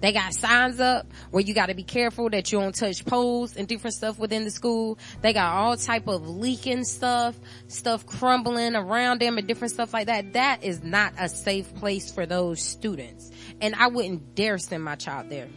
They 0.00 0.12
got 0.12 0.34
signs 0.34 0.80
up 0.80 1.06
where 1.30 1.42
you 1.42 1.54
got 1.54 1.66
to 1.66 1.74
be 1.74 1.82
careful 1.82 2.30
that 2.30 2.52
you 2.52 2.60
don't 2.60 2.74
touch 2.74 3.04
poles 3.04 3.56
and 3.56 3.66
different 3.66 3.94
stuff 3.94 4.18
within 4.18 4.44
the 4.44 4.50
school. 4.50 4.98
They 5.22 5.32
got 5.32 5.52
all 5.54 5.76
type 5.76 6.06
of 6.06 6.28
leaking 6.28 6.84
stuff, 6.84 7.38
stuff 7.66 8.06
crumbling 8.06 8.76
around 8.76 9.20
them 9.20 9.38
and 9.38 9.46
different 9.46 9.72
stuff 9.72 9.92
like 9.92 10.06
that. 10.06 10.34
That 10.34 10.62
is 10.62 10.82
not 10.82 11.14
a 11.18 11.28
safe 11.28 11.74
place 11.74 12.12
for 12.12 12.26
those 12.26 12.60
students. 12.60 13.30
And 13.60 13.74
I 13.74 13.88
wouldn't 13.88 14.34
dare 14.34 14.58
send 14.58 14.84
my 14.84 14.94
child 14.94 15.30
there 15.30 15.48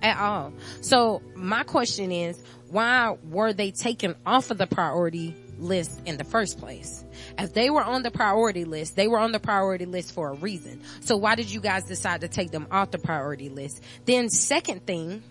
at 0.00 0.18
all. 0.18 0.52
So 0.80 1.22
my 1.34 1.64
question 1.64 2.12
is, 2.12 2.42
why 2.70 3.16
were 3.24 3.52
they 3.52 3.70
taken 3.70 4.14
off 4.24 4.50
of 4.50 4.58
the 4.58 4.66
priority 4.66 5.36
list 5.62 6.00
in 6.04 6.16
the 6.16 6.24
first 6.24 6.58
place. 6.58 7.04
If 7.38 7.54
they 7.54 7.70
were 7.70 7.82
on 7.82 8.02
the 8.02 8.10
priority 8.10 8.64
list, 8.64 8.96
they 8.96 9.08
were 9.08 9.18
on 9.18 9.32
the 9.32 9.40
priority 9.40 9.86
list 9.86 10.12
for 10.12 10.30
a 10.30 10.34
reason. 10.34 10.80
So 11.00 11.16
why 11.16 11.34
did 11.34 11.50
you 11.50 11.60
guys 11.60 11.84
decide 11.84 12.20
to 12.22 12.28
take 12.28 12.50
them 12.50 12.66
off 12.70 12.90
the 12.90 12.98
priority 12.98 13.48
list? 13.48 13.82
Then 14.04 14.28
second 14.28 14.86
thing, 14.86 15.22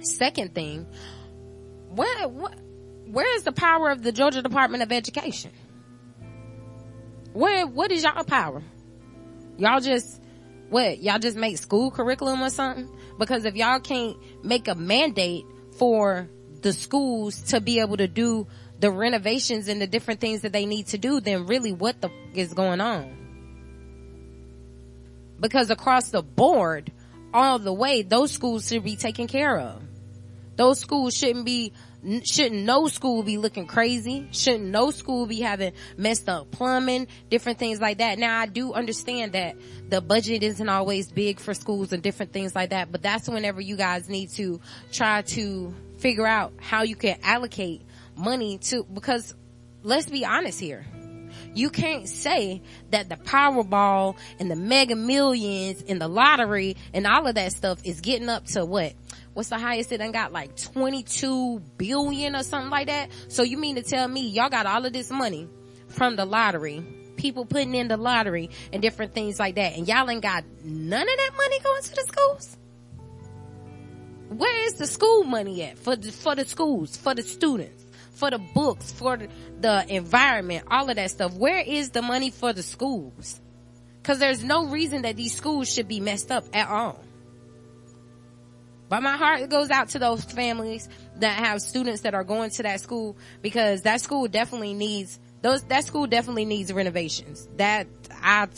second 0.00 0.54
thing, 0.54 0.86
where, 1.90 2.28
what, 2.28 2.58
where 3.06 3.36
is 3.36 3.44
the 3.44 3.52
power 3.52 3.90
of 3.90 4.02
the 4.02 4.12
Georgia 4.12 4.42
Department 4.42 4.82
of 4.82 4.92
Education? 4.92 5.52
Where, 7.32 7.66
what 7.66 7.90
is 7.90 8.02
y'all 8.02 8.24
power? 8.24 8.62
Y'all 9.56 9.80
just, 9.80 10.22
what, 10.70 11.02
y'all 11.02 11.18
just 11.18 11.36
make 11.36 11.58
school 11.58 11.90
curriculum 11.90 12.42
or 12.42 12.50
something? 12.50 12.88
Because 13.18 13.44
if 13.44 13.54
y'all 13.54 13.80
can't 13.80 14.16
make 14.44 14.68
a 14.68 14.74
mandate 14.74 15.44
for 15.78 16.28
the 16.62 16.72
schools 16.72 17.42
to 17.42 17.60
be 17.60 17.80
able 17.80 17.96
to 17.98 18.08
do 18.08 18.46
the 18.80 18.90
renovations 18.90 19.68
and 19.68 19.80
the 19.80 19.86
different 19.86 20.20
things 20.20 20.42
that 20.42 20.52
they 20.52 20.66
need 20.66 20.88
to 20.88 20.98
do, 20.98 21.20
then 21.20 21.46
really 21.46 21.72
what 21.72 22.00
the 22.00 22.10
is 22.34 22.54
going 22.54 22.80
on? 22.80 23.24
Because 25.40 25.70
across 25.70 26.10
the 26.10 26.22
board, 26.22 26.92
all 27.32 27.58
the 27.58 27.72
way, 27.72 28.02
those 28.02 28.30
schools 28.30 28.68
should 28.68 28.84
be 28.84 28.96
taken 28.96 29.26
care 29.26 29.58
of. 29.58 29.82
Those 30.56 30.78
schools 30.78 31.14
shouldn't 31.16 31.44
be, 31.44 31.72
shouldn't 32.22 32.64
no 32.64 32.86
school 32.86 33.24
be 33.24 33.38
looking 33.38 33.66
crazy. 33.66 34.28
Shouldn't 34.30 34.64
no 34.64 34.90
school 34.92 35.26
be 35.26 35.40
having 35.40 35.72
messed 35.96 36.28
up 36.28 36.52
plumbing, 36.52 37.08
different 37.28 37.58
things 37.58 37.80
like 37.80 37.98
that. 37.98 38.18
Now 38.18 38.38
I 38.38 38.46
do 38.46 38.72
understand 38.72 39.32
that 39.32 39.56
the 39.88 40.00
budget 40.00 40.44
isn't 40.44 40.68
always 40.68 41.10
big 41.10 41.40
for 41.40 41.54
schools 41.54 41.92
and 41.92 42.02
different 42.02 42.32
things 42.32 42.54
like 42.54 42.70
that, 42.70 42.92
but 42.92 43.02
that's 43.02 43.28
whenever 43.28 43.60
you 43.60 43.76
guys 43.76 44.08
need 44.08 44.30
to 44.30 44.60
try 44.92 45.22
to 45.22 45.74
figure 45.98 46.26
out 46.26 46.52
how 46.60 46.82
you 46.82 46.94
can 46.94 47.18
allocate 47.22 47.82
money 48.16 48.58
to, 48.58 48.84
because 48.84 49.34
let's 49.82 50.08
be 50.08 50.24
honest 50.24 50.60
here. 50.60 50.84
You 51.54 51.70
can't 51.70 52.08
say 52.08 52.62
that 52.90 53.08
the 53.08 53.16
Powerball 53.16 54.16
and 54.38 54.50
the 54.50 54.56
Mega 54.56 54.96
Millions 54.96 55.84
and 55.88 56.00
the 56.00 56.08
lottery 56.08 56.76
and 56.92 57.06
all 57.06 57.26
of 57.26 57.36
that 57.36 57.52
stuff 57.52 57.80
is 57.84 58.00
getting 58.00 58.28
up 58.28 58.46
to 58.46 58.64
what? 58.64 58.94
What's 59.34 59.48
the 59.48 59.58
highest 59.58 59.92
it 59.92 59.98
done 59.98 60.12
got? 60.12 60.32
Like 60.32 60.56
22 60.56 61.60
billion 61.76 62.36
or 62.36 62.42
something 62.42 62.70
like 62.70 62.86
that. 62.86 63.10
So 63.28 63.42
you 63.42 63.56
mean 63.56 63.76
to 63.76 63.82
tell 63.82 64.06
me 64.06 64.28
y'all 64.28 64.48
got 64.48 64.66
all 64.66 64.84
of 64.84 64.92
this 64.92 65.10
money 65.10 65.48
from 65.88 66.16
the 66.16 66.24
lottery, 66.24 66.84
people 67.16 67.44
putting 67.44 67.74
in 67.74 67.88
the 67.88 67.96
lottery 67.96 68.50
and 68.72 68.82
different 68.82 69.14
things 69.14 69.38
like 69.38 69.56
that, 69.56 69.76
and 69.76 69.86
y'all 69.86 70.08
ain't 70.10 70.22
got 70.22 70.44
none 70.64 71.02
of 71.02 71.16
that 71.16 71.30
money 71.36 71.60
going 71.60 71.82
to 71.82 71.94
the 71.94 72.02
schools? 72.02 72.56
Where 74.28 74.66
is 74.66 74.74
the 74.74 74.86
school 74.86 75.22
money 75.22 75.62
at 75.62 75.78
for 75.78 75.94
the, 75.94 76.10
for 76.10 76.34
the 76.34 76.44
schools, 76.44 76.96
for 76.96 77.14
the 77.14 77.22
students? 77.22 77.83
For 78.14 78.30
the 78.30 78.38
books, 78.38 78.92
for 78.92 79.18
the 79.60 79.84
environment, 79.88 80.66
all 80.70 80.88
of 80.88 80.96
that 80.96 81.10
stuff. 81.10 81.34
Where 81.34 81.60
is 81.60 81.90
the 81.90 82.02
money 82.02 82.30
for 82.30 82.52
the 82.52 82.62
schools? 82.62 83.40
Cause 84.02 84.18
there's 84.18 84.44
no 84.44 84.66
reason 84.66 85.02
that 85.02 85.16
these 85.16 85.34
schools 85.34 85.72
should 85.72 85.88
be 85.88 86.00
messed 86.00 86.30
up 86.30 86.44
at 86.52 86.68
all. 86.68 87.02
But 88.88 89.02
my 89.02 89.16
heart 89.16 89.48
goes 89.48 89.70
out 89.70 89.88
to 89.90 89.98
those 89.98 90.22
families 90.24 90.88
that 91.16 91.38
have 91.38 91.62
students 91.62 92.02
that 92.02 92.14
are 92.14 92.24
going 92.24 92.50
to 92.50 92.62
that 92.64 92.80
school 92.80 93.16
because 93.40 93.82
that 93.82 94.00
school 94.00 94.28
definitely 94.28 94.74
needs 94.74 95.18
those, 95.44 95.62
that 95.64 95.84
school 95.84 96.06
definitely 96.06 96.46
needs 96.46 96.72
renovations. 96.72 97.46
That 97.58 97.86
I, 98.22 98.48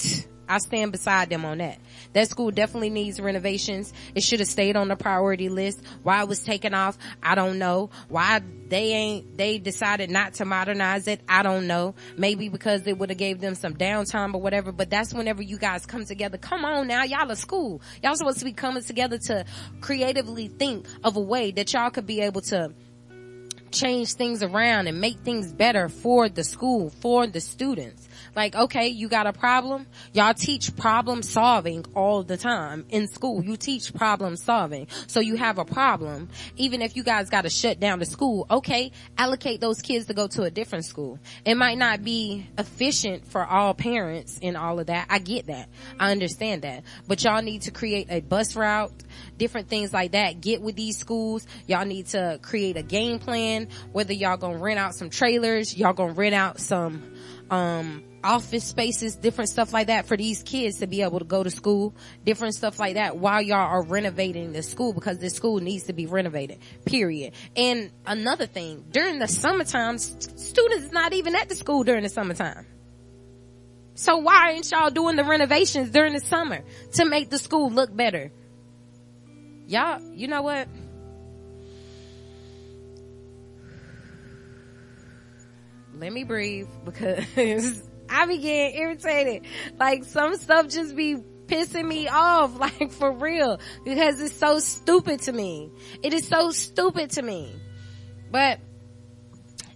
I 0.49 0.59
stand 0.59 0.92
beside 0.92 1.31
them 1.31 1.45
on 1.45 1.59
that. 1.59 1.79
That 2.16 2.31
school 2.31 2.50
definitely 2.50 2.88
needs 2.88 3.20
renovations. 3.20 3.92
It 4.14 4.22
should 4.22 4.40
have 4.40 4.48
stayed 4.48 4.74
on 4.74 4.88
the 4.88 4.96
priority 4.96 5.50
list. 5.50 5.83
Why 6.02 6.22
it 6.22 6.29
was 6.29 6.42
taken 6.42 6.72
off, 6.72 6.96
I 7.22 7.35
don't 7.35 7.59
know. 7.59 7.90
Why 8.09 8.40
they 8.70 8.92
ain't, 8.92 9.37
they 9.37 9.59
decided 9.59 10.11
not 10.11 10.33
to 10.35 10.46
modernize 10.46 11.09
it, 11.09 11.20
I 11.29 11.42
don't 11.42 11.66
know. 11.66 11.94
Maybe 12.16 12.48
because 12.48 12.87
it 12.87 12.96
would 12.96 13.11
have 13.11 13.18
gave 13.18 13.42
them 13.42 13.55
some 13.55 13.74
downtime 13.74 14.33
or 14.33 14.40
whatever, 14.40 14.72
but 14.72 14.88
that's 14.88 15.12
whenever 15.12 15.42
you 15.42 15.59
guys 15.59 15.85
come 15.85 16.07
together. 16.07 16.38
Come 16.38 16.64
on 16.64 16.87
now, 16.87 17.05
y'all 17.05 17.31
are 17.31 17.35
school. 17.37 17.83
Y'all 18.02 18.16
supposed 18.16 18.38
to 18.38 18.46
be 18.46 18.55
coming 18.55 18.83
together 18.83 19.18
to 19.18 19.44
creatively 19.83 20.48
think 20.48 20.87
of 21.05 21.18
a 21.18 21.20
way 21.20 21.50
that 21.50 21.70
y'all 21.74 21.90
could 21.90 22.07
be 22.07 22.22
able 22.22 22.40
to 22.40 22.72
change 23.72 24.14
things 24.14 24.42
around 24.42 24.87
and 24.87 25.02
make 25.02 25.18
things 25.18 25.52
better 25.52 25.90
for 25.90 26.31
the 26.31 26.44
school, 26.44 26.88
for 26.88 27.26
the 27.26 27.42
students. 27.42 28.06
Like, 28.37 28.55
okay, 28.55 28.88
you 28.88 29.09
got 29.09 29.27
a 29.27 29.33
problem? 29.33 29.87
Y'all 30.12 30.35
teach 30.35 30.77
problem 30.77 31.22
solving 31.22 31.87
all 31.94 32.22
the 32.22 32.37
time 32.37 32.85
in 32.90 33.09
school. 33.09 33.42
You 33.42 33.57
teach 33.57 33.94
problem 33.94 34.37
solving. 34.37 34.88
So 35.07 35.20
you 35.20 35.37
have 35.37 35.59
a 35.59 35.64
problem. 35.64 36.29
Even 36.57 36.83
if 36.83 36.96
you 36.96 37.03
guys 37.03 37.31
got 37.31 37.42
to 37.42 37.51
shut 37.51 37.81
down 37.81 37.99
the 37.99 38.05
school, 38.05 38.46
okay, 38.51 38.92
allocate 39.16 39.62
those 39.62 39.81
kids 39.81 40.07
to 40.07 40.14
go 40.14 40.27
to 40.29 40.42
a 40.42 40.51
different 40.51 40.85
school. 40.85 41.18
It 41.46 41.55
might 41.55 41.79
not 41.79 42.05
be 42.05 42.46
efficient 42.59 43.27
for 43.27 43.44
all 43.44 43.72
parents 43.72 44.38
and 44.42 44.55
all 44.55 44.79
of 44.79 44.88
that. 44.88 45.07
I 45.09 45.18
get 45.18 45.46
that. 45.46 45.70
I 45.99 46.12
understand 46.12 46.61
that. 46.62 46.85
But 47.09 47.25
y'all 47.25 47.40
need 47.40 47.62
to 47.62 47.70
create 47.70 48.09
a 48.11 48.20
bus 48.20 48.55
route, 48.55 48.92
different 49.38 49.68
things 49.68 49.94
like 49.94 50.12
that. 50.12 50.42
Get 50.42 50.61
with 50.61 50.77
these 50.77 50.99
schools. 50.99 51.46
Y'all 51.66 51.87
need 51.87 52.09
to 52.09 52.38
create 52.42 52.77
a 52.77 52.83
game 52.83 53.18
plan, 53.18 53.68
whether 53.92 54.12
y'all 54.12 54.37
gonna 54.37 54.59
rent 54.59 54.79
out 54.79 54.94
some 54.94 55.09
trailers, 55.09 55.75
y'all 55.75 55.94
gonna 55.94 56.12
rent 56.12 56.35
out 56.35 56.61
some, 56.61 57.14
um, 57.51 58.03
office 58.25 58.65
spaces, 58.65 59.17
different 59.17 59.51
stuff 59.51 59.73
like 59.73 59.87
that 59.87 60.07
for 60.07 60.17
these 60.17 60.43
kids 60.43 60.81
to 60.81 60.87
be 60.87 61.03
able 61.03 61.19
to 61.19 61.25
go 61.25 61.43
to 61.43 61.51
school, 61.51 61.95
different 62.25 62.55
stuff 62.55 62.79
like 62.79 62.95
that 62.95 63.17
while 63.17 63.41
y'all 63.41 63.59
are 63.59 63.83
renovating 63.83 64.53
the 64.53 64.63
school 64.63 64.93
because 64.93 65.19
this 65.19 65.35
school 65.35 65.59
needs 65.61 65.85
to 65.85 65.93
be 65.93 66.07
renovated, 66.07 66.59
period. 66.85 67.35
And 67.57 67.91
another 68.05 68.47
thing, 68.47 68.85
during 68.91 69.19
the 69.19 69.29
summertime, 69.29 69.99
st- 69.99 70.39
students 70.39 70.93
not 70.93 71.13
even 71.13 71.37
at 71.37 71.49
the 71.49 71.55
school 71.55 71.85
during 71.85 72.03
the 72.03 72.09
summertime. 72.09 72.67
So 73.95 74.19
why 74.19 74.53
aren't 74.53 74.71
y'all 74.71 74.91
doing 74.91 75.17
the 75.17 75.25
renovations 75.25 75.91
during 75.91 76.13
the 76.13 76.21
summer 76.21 76.65
to 76.95 77.05
make 77.07 77.31
the 77.31 77.39
school 77.39 77.71
look 77.71 77.95
better? 77.95 78.31
Y'all, 79.67 80.01
you 80.13 80.29
know 80.29 80.43
what? 80.43 80.69
Let 85.99 86.13
me 86.13 86.25
breathe 86.25 86.69
because 86.85 87.25
I 88.11 88.27
be 88.27 88.39
getting 88.39 88.79
irritated. 88.79 89.47
Like 89.79 90.05
some 90.05 90.37
stuff 90.37 90.69
just 90.69 90.95
be 90.95 91.17
pissing 91.47 91.87
me 91.87 92.09
off, 92.09 92.59
like 92.59 92.93
for 92.93 93.11
real, 93.11 93.61
because 93.85 94.21
it's 94.21 94.37
so 94.37 94.59
stupid 94.59 95.23
to 95.23 95.33
me. 95.33 95.71
It 96.03 96.13
is 96.13 96.29
so 96.29 96.51
stupid 96.51 97.11
to 97.13 97.23
me. 97.23 97.55
But, 98.31 98.61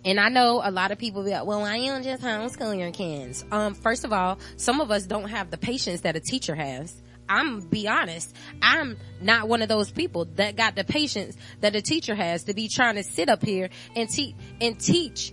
and 0.05 0.19
I 0.19 0.29
know 0.29 0.61
a 0.63 0.71
lot 0.71 0.91
of 0.91 0.99
people 0.99 1.25
be 1.25 1.31
like, 1.31 1.47
well, 1.47 1.77
you 1.77 1.91
don't 1.91 2.03
just 2.03 2.23
homeschool 2.23 2.79
your 2.79 2.91
kids? 2.91 3.45
Um, 3.51 3.75
first 3.75 4.05
of 4.05 4.13
all, 4.13 4.39
some 4.57 4.81
of 4.81 4.91
us 4.91 5.07
don't 5.07 5.29
have 5.29 5.51
the 5.51 5.59
patience 5.59 6.03
that 6.03 6.17
a 6.17 6.21
teacher 6.21 6.55
has. 6.55 6.95
I'm 7.29 7.61
be 7.61 7.87
honest. 7.87 8.35
I'm 8.61 8.97
not 9.21 9.47
one 9.47 9.63
of 9.63 9.69
those 9.69 9.91
people 9.93 10.25
that 10.35 10.57
got 10.57 10.75
the 10.75 10.83
patience 10.83 11.37
that 11.61 11.77
a 11.77 11.81
teacher 11.81 12.15
has 12.15 12.45
to 12.45 12.55
be 12.55 12.69
trying 12.69 12.97
to 12.97 13.05
sit 13.05 13.29
up 13.29 13.45
here 13.45 13.71
and 13.95 14.09
teach 14.09 14.35
and 14.61 14.81
teach 14.81 15.33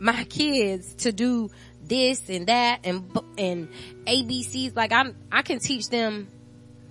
my 0.00 0.24
kids 0.24 0.94
to 0.94 1.12
do 1.12 1.50
this 1.82 2.28
and 2.28 2.46
that 2.46 2.80
and 2.84 3.10
and 3.38 3.68
ABCs. 4.06 4.74
Like 4.74 4.92
I'm, 4.92 5.14
I 5.30 5.42
can 5.42 5.60
teach 5.60 5.88
them 5.88 6.26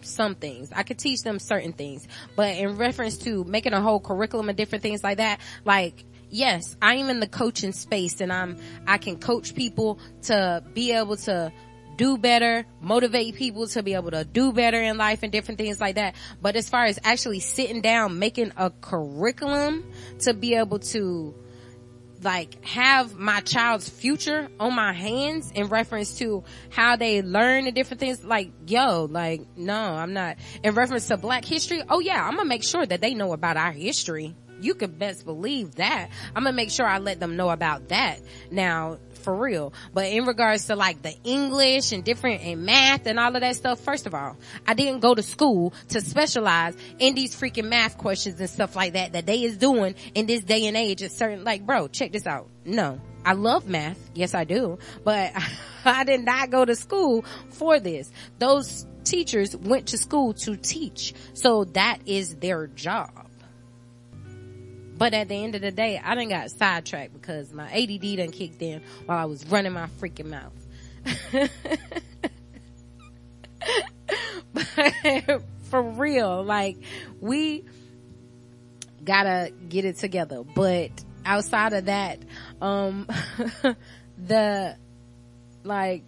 some 0.02 0.36
things. 0.36 0.72
I 0.74 0.84
could 0.84 0.98
teach 0.98 1.24
them 1.24 1.40
certain 1.40 1.74
things, 1.74 2.08
but 2.36 2.56
in 2.56 2.78
reference 2.78 3.18
to 3.20 3.44
making 3.44 3.74
a 3.74 3.82
whole 3.82 4.00
curriculum 4.00 4.48
and 4.48 4.58
different 4.58 4.84
things 4.84 5.04
like 5.04 5.18
that, 5.18 5.42
like 5.66 6.06
yes, 6.30 6.78
I 6.82 6.96
am 6.96 7.10
in 7.10 7.20
the 7.20 7.28
coaching 7.28 7.72
space 7.72 8.22
and 8.22 8.32
I'm, 8.32 8.58
I 8.88 8.98
can 8.98 9.18
coach 9.18 9.56
people 9.56 10.00
to 10.24 10.64
be 10.74 10.94
able 10.94 11.18
to 11.18 11.52
do 11.96 12.18
better, 12.18 12.66
motivate 12.80 13.36
people 13.36 13.68
to 13.68 13.84
be 13.84 13.94
able 13.94 14.12
to 14.12 14.24
do 14.24 14.54
better 14.54 14.82
in 14.82 14.98
life 14.98 15.22
and 15.22 15.32
different 15.34 15.58
things 15.58 15.82
like 15.82 15.96
that. 15.96 16.16
But 16.42 16.56
as 16.56 16.70
far 16.70 16.86
as 16.86 16.98
actually 17.04 17.42
sitting 17.42 17.82
down, 17.82 18.20
making 18.20 18.54
a 18.56 18.70
curriculum 18.70 19.84
to 20.20 20.34
be 20.34 20.56
able 20.56 20.80
to 20.80 21.36
like 22.22 22.64
have 22.66 23.18
my 23.18 23.40
child's 23.42 23.88
future 23.90 24.50
on 24.60 24.76
my 24.76 24.94
hands 24.94 25.52
in 25.52 25.68
reference 25.68 26.18
to 26.20 26.44
how 26.70 26.96
they 26.96 27.22
learn 27.22 27.66
and 27.66 27.76
different 27.76 28.00
things. 28.00 28.24
Like 28.24 28.52
yo 28.68 29.06
like 29.06 29.42
no 29.56 29.76
i'm 29.76 30.14
not. 30.14 30.38
In 30.64 30.76
reference 30.76 31.08
to 31.08 31.18
black 31.18 31.46
history 31.46 31.82
oh 31.90 32.00
yeah 32.00 32.26
i'm 32.26 32.36
gonna 32.36 32.48
make 32.48 32.64
sure 32.64 32.86
that 32.86 33.02
they 33.02 33.14
know 33.14 33.34
about 33.34 33.58
our 33.58 33.72
history. 33.72 34.36
You 34.62 34.76
could 34.76 35.00
best 35.00 35.24
believe 35.24 35.76
that. 35.76 36.10
I'm 36.36 36.44
gonna 36.44 36.56
make 36.56 36.72
sure 36.72 36.86
i 36.86 36.98
let 36.98 37.20
them 37.20 37.38
know 37.38 37.50
about 37.50 37.90
that. 37.90 38.20
Now 38.52 38.98
for 39.20 39.36
real. 39.36 39.74
But 39.94 40.06
in 40.06 40.26
regards 40.26 40.68
to 40.68 40.76
like 40.76 41.02
the 41.02 41.16
English 41.24 41.92
and 41.92 42.04
different 42.04 42.42
and 42.44 42.66
math 42.66 43.06
and 43.06 43.20
all 43.20 43.36
of 43.36 43.42
that 43.42 43.56
stuff, 43.56 43.80
first 43.80 44.08
of 44.08 44.14
all, 44.14 44.38
I 44.68 44.74
didn't 44.74 45.00
go 45.00 45.16
to 45.16 45.24
school 45.24 45.74
to 45.90 46.02
specialize 46.02 46.76
in 47.00 47.16
these 47.16 47.36
freaking 47.36 47.70
math 47.70 47.98
questions 47.98 48.40
and 48.40 48.50
stuff 48.50 48.76
like 48.76 48.94
that 48.94 49.14
that 49.14 49.26
they 49.26 49.44
is 49.44 49.58
doing 49.58 49.96
in 50.16 50.26
this 50.26 50.44
day 50.44 50.68
and 50.68 50.78
age. 50.78 51.02
It's 51.02 51.16
certain 51.16 51.44
like, 51.44 51.66
bro, 51.66 51.88
check 51.88 52.12
this 52.12 52.28
out. 52.28 52.48
No. 52.66 53.00
I 53.26 53.34
love 53.34 53.68
math. 53.68 53.98
Yes, 54.14 54.34
I 54.34 54.44
do. 54.44 54.80
But 55.04 55.34
I 55.86 56.04
did 56.04 56.22
not 56.22 56.50
go 56.50 56.66
to 56.66 56.76
school 56.76 57.26
for 57.50 57.80
this. 57.80 58.12
Those 58.40 58.86
teachers 59.04 59.56
went 59.56 59.88
to 59.88 59.98
school 59.98 60.34
to 60.34 60.56
teach. 60.56 61.14
So 61.34 61.66
that 61.66 62.00
is 62.06 62.36
their 62.36 62.68
job. 62.68 63.29
But 65.00 65.14
at 65.14 65.30
the 65.30 65.36
end 65.36 65.56
of 65.56 65.62
the 65.62 65.72
day, 65.72 66.00
I 66.04 66.14
didn't 66.14 66.30
got 66.30 66.52
sidetracked 66.52 67.14
because 67.14 67.54
my 67.54 67.72
ADD 67.72 68.18
done 68.18 68.32
kicked 68.32 68.62
in 68.62 68.82
while 69.06 69.18
I 69.18 69.26
was 69.26 69.46
running 69.48 69.72
my 69.72 69.88
freaking 70.02 70.26
mouth. 70.26 70.52
but 74.54 75.42
for 75.70 75.82
real, 75.82 76.44
like 76.44 76.80
we 77.22 77.64
gotta 79.02 79.54
get 79.70 79.86
it 79.86 79.96
together. 79.96 80.44
But 80.44 80.92
outside 81.26 81.72
of 81.72 81.86
that, 81.86 82.20
um, 82.62 83.08
the 84.18 84.76
like 85.64 86.04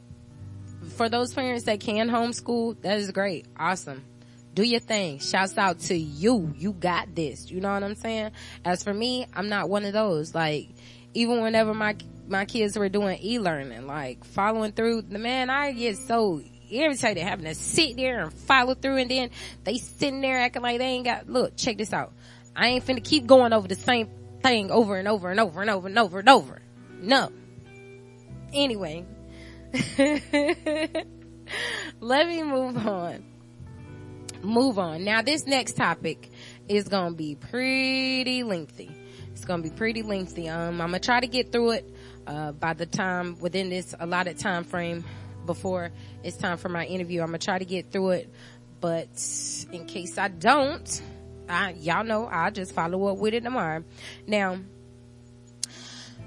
for 0.98 1.08
those 1.08 1.34
parents 1.34 1.64
that 1.64 1.80
can 1.80 2.10
homeschool, 2.10 2.82
that 2.82 2.98
is 2.98 3.10
great. 3.12 3.46
Awesome 3.58 4.04
do 4.54 4.64
your 4.64 4.80
thing. 4.80 5.20
Shouts 5.20 5.58
out 5.58 5.80
to 5.80 5.96
you. 5.96 6.54
You 6.58 6.74
got 6.74 7.16
this. 7.16 7.50
You 7.50 7.62
know 7.62 7.72
what 7.72 7.84
I'm 7.84 7.96
saying? 7.96 8.32
As 8.66 8.84
for 8.84 8.94
me, 8.94 9.26
I'm 9.34 9.50
not 9.50 9.70
one 9.70 9.86
of 9.86 9.94
those. 9.94 10.36
Like, 10.36 10.70
even 11.14 11.42
whenever 11.42 11.74
my, 11.74 11.96
my 12.28 12.46
kids 12.46 12.78
were 12.78 12.90
doing 12.90 13.20
e-learning, 13.22 13.88
like 13.88 14.24
following 14.26 14.74
through, 14.74 15.04
the 15.04 15.20
man, 15.20 15.50
I 15.50 15.72
get 15.72 15.98
so 15.98 16.42
irritated 16.70 17.24
having 17.24 17.46
to 17.46 17.56
sit 17.56 17.96
there 17.98 18.22
and 18.24 18.34
follow 18.34 18.74
through 18.74 18.98
and 18.98 19.12
then 19.12 19.30
they 19.66 19.78
sitting 19.78 20.22
there 20.22 20.40
acting 20.40 20.62
like 20.62 20.80
they 20.80 20.86
ain't 20.86 21.06
got, 21.06 21.30
look, 21.30 21.58
check 21.58 21.78
this 21.78 21.92
out. 21.94 22.14
I 22.56 22.68
ain't 22.70 22.86
finna 22.86 23.04
keep 23.04 23.28
going 23.28 23.54
over 23.54 23.68
the 23.68 23.76
same 23.76 24.10
thing 24.42 24.72
over 24.72 24.96
and 24.98 25.08
over 25.08 25.30
and 25.30 25.40
over 25.40 25.62
and 25.62 25.70
over 25.70 25.88
and 25.88 26.00
over 26.00 26.20
and 26.20 26.30
over. 26.30 26.62
No. 27.00 27.32
Anyway. 28.54 29.06
Let 32.00 32.28
me 32.28 32.44
move 32.44 32.78
on 32.78 33.31
move 34.44 34.80
on. 34.80 35.04
Now 35.04 35.22
this 35.22 35.46
next 35.46 35.74
topic 35.78 36.30
is 36.68 36.86
to 37.14 37.18
be 37.18 37.36
pretty 37.36 38.44
lengthy. 38.44 38.92
It's 39.32 39.46
to 39.64 39.70
be 39.70 39.76
pretty 39.76 40.02
lengthy. 40.02 40.50
Um, 40.50 40.82
I'm 40.82 40.92
to 40.92 41.00
try 41.00 41.20
to 41.20 41.28
get 41.28 41.52
through 41.52 41.72
it, 41.72 41.96
uh, 42.28 42.52
by 42.52 42.74
the 42.74 42.86
time 42.86 43.40
within 43.40 43.70
this 43.70 43.96
allotted 44.00 44.38
time 44.40 44.64
frame 44.64 45.04
before 45.46 45.92
it's 46.24 46.38
time 46.38 46.58
for 46.58 46.70
my 46.70 46.86
interview. 46.86 47.22
I'm 47.22 47.28
to 47.40 47.46
try 47.46 47.58
to 47.58 47.66
get 47.66 47.92
through 47.92 48.12
it, 48.12 48.34
but 48.80 49.10
in 49.72 49.86
case 49.86 50.18
I 50.18 50.28
don't, 50.28 51.02
I, 51.50 51.72
y'all 51.72 52.04
know 52.04 52.26
I'll 52.26 52.52
just 52.52 52.74
follow 52.74 53.08
up 53.08 53.18
with 53.18 53.34
it 53.34 53.44
tomorrow. 53.44 53.84
Now, 54.28 54.60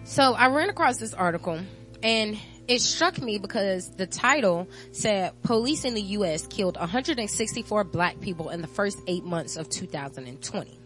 so 0.04 0.34
I 0.34 0.48
ran 0.48 0.68
across 0.68 0.98
this 0.98 1.14
article 1.14 1.60
and 2.02 2.38
it 2.66 2.80
struck 2.80 3.20
me 3.20 3.38
because 3.38 3.90
the 3.90 4.06
title 4.06 4.68
said 4.92 5.32
police 5.42 5.84
in 5.84 5.94
the 5.94 6.02
U.S. 6.02 6.46
killed 6.46 6.76
164 6.76 7.84
black 7.84 8.20
people 8.20 8.50
in 8.50 8.62
the 8.62 8.68
first 8.68 8.98
eight 9.06 9.24
months 9.24 9.56
of 9.56 9.68
2020. 9.68 10.78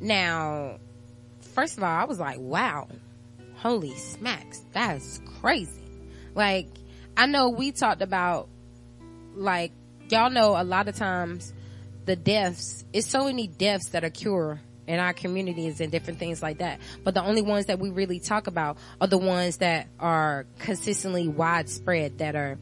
Now, 0.00 0.78
first 1.54 1.76
of 1.76 1.84
all, 1.84 1.90
I 1.90 2.04
was 2.04 2.18
like, 2.18 2.38
wow, 2.38 2.88
holy 3.56 3.94
smacks, 3.94 4.62
that's 4.72 5.20
crazy. 5.40 5.82
Like, 6.34 6.68
I 7.16 7.26
know 7.26 7.50
we 7.50 7.72
talked 7.72 8.00
about, 8.00 8.48
like, 9.34 9.72
y'all 10.08 10.30
know 10.30 10.60
a 10.60 10.64
lot 10.64 10.88
of 10.88 10.96
times 10.96 11.52
the 12.06 12.16
deaths, 12.16 12.84
it's 12.92 13.06
so 13.06 13.26
many 13.26 13.46
deaths 13.46 13.90
that 13.90 14.04
occur 14.04 14.58
in 14.90 14.98
our 14.98 15.12
communities 15.12 15.80
and 15.80 15.92
different 15.92 16.18
things 16.18 16.42
like 16.42 16.58
that. 16.58 16.80
But 17.04 17.14
the 17.14 17.22
only 17.22 17.42
ones 17.42 17.66
that 17.66 17.78
we 17.78 17.90
really 17.90 18.18
talk 18.18 18.48
about 18.48 18.76
are 19.00 19.06
the 19.06 19.18
ones 19.18 19.58
that 19.58 19.86
are 20.00 20.46
consistently 20.58 21.28
widespread 21.28 22.18
that 22.18 22.34
are 22.34 22.58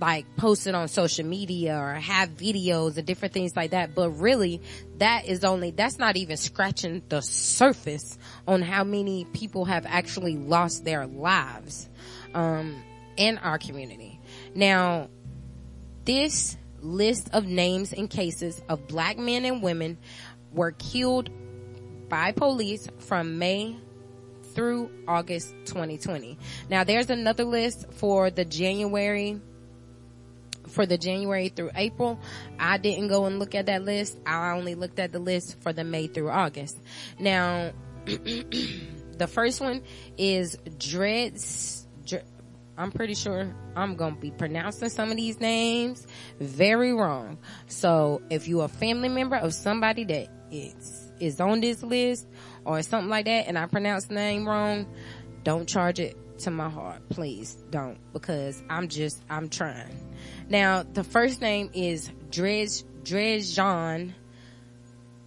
like 0.00 0.24
posted 0.36 0.76
on 0.76 0.86
social 0.86 1.26
media 1.26 1.76
or 1.76 1.94
have 1.94 2.30
videos 2.30 2.98
and 2.98 3.04
different 3.04 3.34
things 3.34 3.56
like 3.56 3.72
that. 3.72 3.96
But 3.96 4.10
really 4.10 4.62
that 4.98 5.26
is 5.26 5.42
only, 5.42 5.72
that's 5.72 5.98
not 5.98 6.16
even 6.16 6.36
scratching 6.36 7.02
the 7.08 7.20
surface 7.20 8.16
on 8.46 8.62
how 8.62 8.84
many 8.84 9.24
people 9.32 9.64
have 9.64 9.84
actually 9.84 10.36
lost 10.36 10.84
their 10.84 11.08
lives, 11.08 11.88
um, 12.32 12.80
in 13.16 13.38
our 13.38 13.58
community. 13.58 14.20
Now, 14.54 15.08
this 16.04 16.56
list 16.80 17.30
of 17.32 17.44
names 17.44 17.92
and 17.92 18.08
cases 18.08 18.62
of 18.68 18.86
black 18.86 19.18
men 19.18 19.44
and 19.44 19.62
women 19.62 19.98
were 20.52 20.72
killed 20.72 21.28
by 22.12 22.30
police 22.30 22.86
from 22.98 23.38
May 23.38 23.74
through 24.54 24.90
August 25.08 25.54
2020. 25.64 26.36
Now 26.68 26.84
there's 26.84 27.08
another 27.08 27.44
list 27.44 27.90
for 27.94 28.28
the 28.28 28.44
January 28.44 29.40
for 30.68 30.84
the 30.84 30.98
January 30.98 31.48
through 31.48 31.70
April. 31.74 32.20
I 32.58 32.76
didn't 32.76 33.08
go 33.08 33.24
and 33.24 33.38
look 33.38 33.54
at 33.54 33.64
that 33.64 33.82
list. 33.84 34.18
I 34.26 34.50
only 34.50 34.74
looked 34.74 34.98
at 34.98 35.12
the 35.12 35.20
list 35.20 35.58
for 35.62 35.72
the 35.72 35.84
May 35.84 36.06
through 36.06 36.28
August. 36.28 36.78
Now, 37.18 37.72
the 38.04 39.26
first 39.26 39.62
one 39.62 39.82
is 40.18 40.58
Dreads. 40.78 41.86
Dre- 42.04 42.24
I'm 42.76 42.92
pretty 42.92 43.14
sure 43.14 43.56
I'm 43.74 43.96
gonna 43.96 44.16
be 44.16 44.32
pronouncing 44.32 44.90
some 44.90 45.10
of 45.10 45.16
these 45.16 45.40
names 45.40 46.06
very 46.38 46.92
wrong. 46.92 47.38
So 47.68 48.20
if 48.28 48.48
you're 48.48 48.66
a 48.66 48.68
family 48.68 49.08
member 49.08 49.36
of 49.36 49.54
somebody 49.54 50.04
that 50.04 50.28
is, 50.50 51.01
is 51.22 51.40
on 51.40 51.60
this 51.60 51.82
list 51.82 52.26
or 52.64 52.82
something 52.82 53.08
like 53.08 53.26
that 53.26 53.46
and 53.46 53.56
I 53.56 53.66
pronounce 53.66 54.06
the 54.06 54.14
name 54.14 54.46
wrong, 54.46 54.86
don't 55.44 55.68
charge 55.68 56.00
it 56.00 56.16
to 56.40 56.50
my 56.50 56.68
heart. 56.68 57.08
Please 57.08 57.54
don't 57.70 57.98
because 58.12 58.62
I'm 58.68 58.88
just, 58.88 59.22
I'm 59.30 59.48
trying. 59.48 59.96
Now, 60.48 60.82
the 60.82 61.04
first 61.04 61.40
name 61.40 61.70
is 61.72 62.10
Drej, 62.30 62.84
Drejan, 63.04 64.12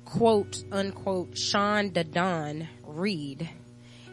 quote 0.03 0.63
unquote, 0.71 1.37
Sean 1.37 1.91
Dadon 1.91 2.67
Reed. 2.83 3.49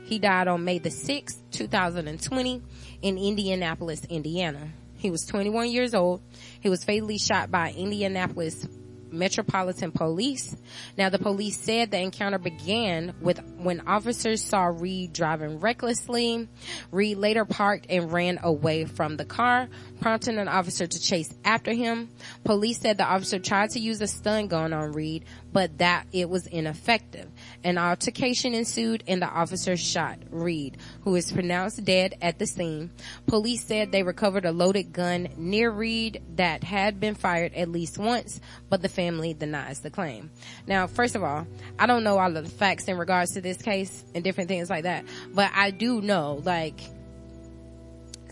He 0.04 0.18
died 0.18 0.48
on 0.48 0.64
May 0.64 0.78
the 0.78 0.90
6th, 0.90 1.38
2020 1.52 2.62
in 3.02 3.18
Indianapolis, 3.18 4.04
Indiana. 4.04 4.70
He 4.96 5.10
was 5.10 5.24
21 5.26 5.70
years 5.70 5.94
old. 5.94 6.22
He 6.60 6.68
was 6.68 6.84
fatally 6.84 7.18
shot 7.18 7.50
by 7.50 7.72
Indianapolis 7.72 8.66
Metropolitan 9.12 9.92
Police. 9.92 10.56
Now 10.96 11.08
the 11.08 11.18
police 11.18 11.58
said 11.58 11.90
the 11.90 12.00
encounter 12.00 12.38
began 12.38 13.14
with 13.20 13.40
when 13.58 13.80
officers 13.86 14.44
saw 14.44 14.64
Reed 14.66 15.12
driving 15.12 15.60
recklessly. 15.60 16.48
Reed 16.90 17.18
later 17.18 17.44
parked 17.44 17.86
and 17.88 18.12
ran 18.12 18.38
away 18.42 18.84
from 18.84 19.16
the 19.16 19.24
car, 19.24 19.68
prompting 20.00 20.38
an 20.38 20.48
officer 20.48 20.86
to 20.86 21.00
chase 21.00 21.32
after 21.44 21.72
him. 21.72 22.08
Police 22.44 22.80
said 22.80 22.98
the 22.98 23.04
officer 23.04 23.38
tried 23.38 23.70
to 23.70 23.80
use 23.80 24.00
a 24.00 24.06
stun 24.06 24.48
gun 24.48 24.72
on 24.72 24.92
Reed, 24.92 25.24
but 25.52 25.78
that 25.78 26.06
it 26.12 26.28
was 26.28 26.46
ineffective. 26.46 27.28
An 27.64 27.78
altercation 27.78 28.54
ensued 28.54 29.04
and 29.06 29.22
the 29.22 29.28
officer 29.28 29.76
shot 29.76 30.18
Reed, 30.30 30.78
who 31.02 31.14
is 31.14 31.30
pronounced 31.30 31.84
dead 31.84 32.16
at 32.20 32.38
the 32.38 32.46
scene. 32.46 32.90
Police 33.26 33.64
said 33.64 33.92
they 33.92 34.02
recovered 34.02 34.44
a 34.44 34.52
loaded 34.52 34.92
gun 34.92 35.28
near 35.36 35.70
Reed 35.70 36.22
that 36.36 36.64
had 36.64 36.98
been 36.98 37.14
fired 37.14 37.54
at 37.54 37.68
least 37.68 37.98
once, 37.98 38.40
but 38.68 38.82
the 38.82 38.88
family 38.88 39.32
denies 39.34 39.80
the 39.80 39.90
claim. 39.90 40.30
Now, 40.66 40.86
first 40.86 41.14
of 41.14 41.22
all, 41.22 41.46
I 41.78 41.86
don't 41.86 42.04
know 42.04 42.18
all 42.18 42.36
of 42.36 42.44
the 42.44 42.50
facts 42.50 42.88
in 42.88 42.98
regards 42.98 43.32
to 43.32 43.40
this 43.40 43.62
case 43.62 44.04
and 44.14 44.24
different 44.24 44.48
things 44.48 44.68
like 44.68 44.82
that, 44.84 45.04
but 45.32 45.50
I 45.54 45.70
do 45.70 46.00
know, 46.00 46.42
like, 46.44 46.80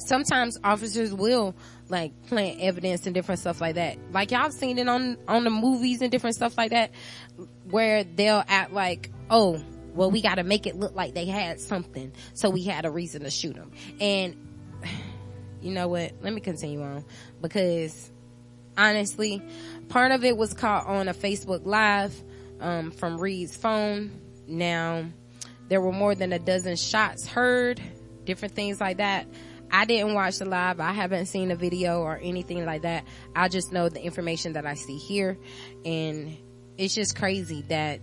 sometimes 0.06 0.58
officers 0.64 1.12
will 1.12 1.54
like 1.88 2.12
plant 2.26 2.60
evidence 2.60 3.06
and 3.06 3.14
different 3.14 3.40
stuff 3.40 3.60
like 3.60 3.74
that. 3.74 3.98
Like 4.12 4.30
y'all 4.30 4.50
seen 4.50 4.78
it 4.78 4.88
on 4.88 5.18
on 5.28 5.44
the 5.44 5.50
movies 5.50 6.00
and 6.02 6.10
different 6.10 6.36
stuff 6.36 6.56
like 6.56 6.70
that, 6.70 6.90
where 7.70 8.04
they'll 8.04 8.44
act 8.46 8.72
like, 8.72 9.10
oh, 9.28 9.62
well, 9.94 10.10
we 10.10 10.22
got 10.22 10.36
to 10.36 10.44
make 10.44 10.66
it 10.66 10.76
look 10.76 10.94
like 10.94 11.14
they 11.14 11.26
had 11.26 11.60
something, 11.60 12.12
so 12.34 12.50
we 12.50 12.64
had 12.64 12.84
a 12.84 12.90
reason 12.90 13.22
to 13.22 13.30
shoot 13.30 13.54
them. 13.54 13.70
And 14.00 14.36
you 15.60 15.72
know 15.72 15.88
what? 15.88 16.12
Let 16.22 16.32
me 16.32 16.40
continue 16.40 16.82
on 16.82 17.04
because 17.40 18.10
honestly, 18.76 19.42
part 19.88 20.12
of 20.12 20.24
it 20.24 20.36
was 20.36 20.54
caught 20.54 20.86
on 20.86 21.08
a 21.08 21.14
Facebook 21.14 21.66
Live 21.66 22.14
um, 22.60 22.90
from 22.90 23.18
Reed's 23.18 23.56
phone. 23.56 24.10
Now, 24.46 25.04
there 25.68 25.80
were 25.80 25.92
more 25.92 26.14
than 26.14 26.32
a 26.32 26.38
dozen 26.38 26.76
shots 26.76 27.26
heard, 27.26 27.80
different 28.24 28.54
things 28.54 28.80
like 28.80 28.98
that. 28.98 29.26
I 29.72 29.84
didn't 29.84 30.14
watch 30.14 30.38
the 30.38 30.46
live. 30.46 30.80
I 30.80 30.92
haven't 30.92 31.26
seen 31.26 31.50
a 31.50 31.56
video 31.56 32.00
or 32.00 32.18
anything 32.20 32.64
like 32.66 32.82
that. 32.82 33.04
I 33.36 33.48
just 33.48 33.72
know 33.72 33.88
the 33.88 34.02
information 34.02 34.54
that 34.54 34.66
I 34.66 34.74
see 34.74 34.96
here. 34.96 35.38
And 35.84 36.36
it's 36.80 36.94
just 36.94 37.14
crazy 37.14 37.62
that 37.68 38.00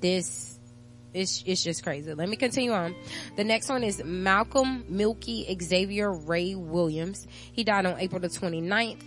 this, 0.00 0.58
it's, 1.12 1.44
it's 1.46 1.62
just 1.62 1.84
crazy. 1.84 2.12
Let 2.12 2.28
me 2.28 2.36
continue 2.36 2.72
on. 2.72 2.92
The 3.36 3.44
next 3.44 3.68
one 3.68 3.84
is 3.84 4.02
Malcolm 4.04 4.84
Milky 4.88 5.46
Xavier 5.62 6.12
Ray 6.12 6.56
Williams. 6.56 7.28
He 7.52 7.62
died 7.62 7.86
on 7.86 8.00
April 8.00 8.20
the 8.20 8.26
29th 8.26 9.00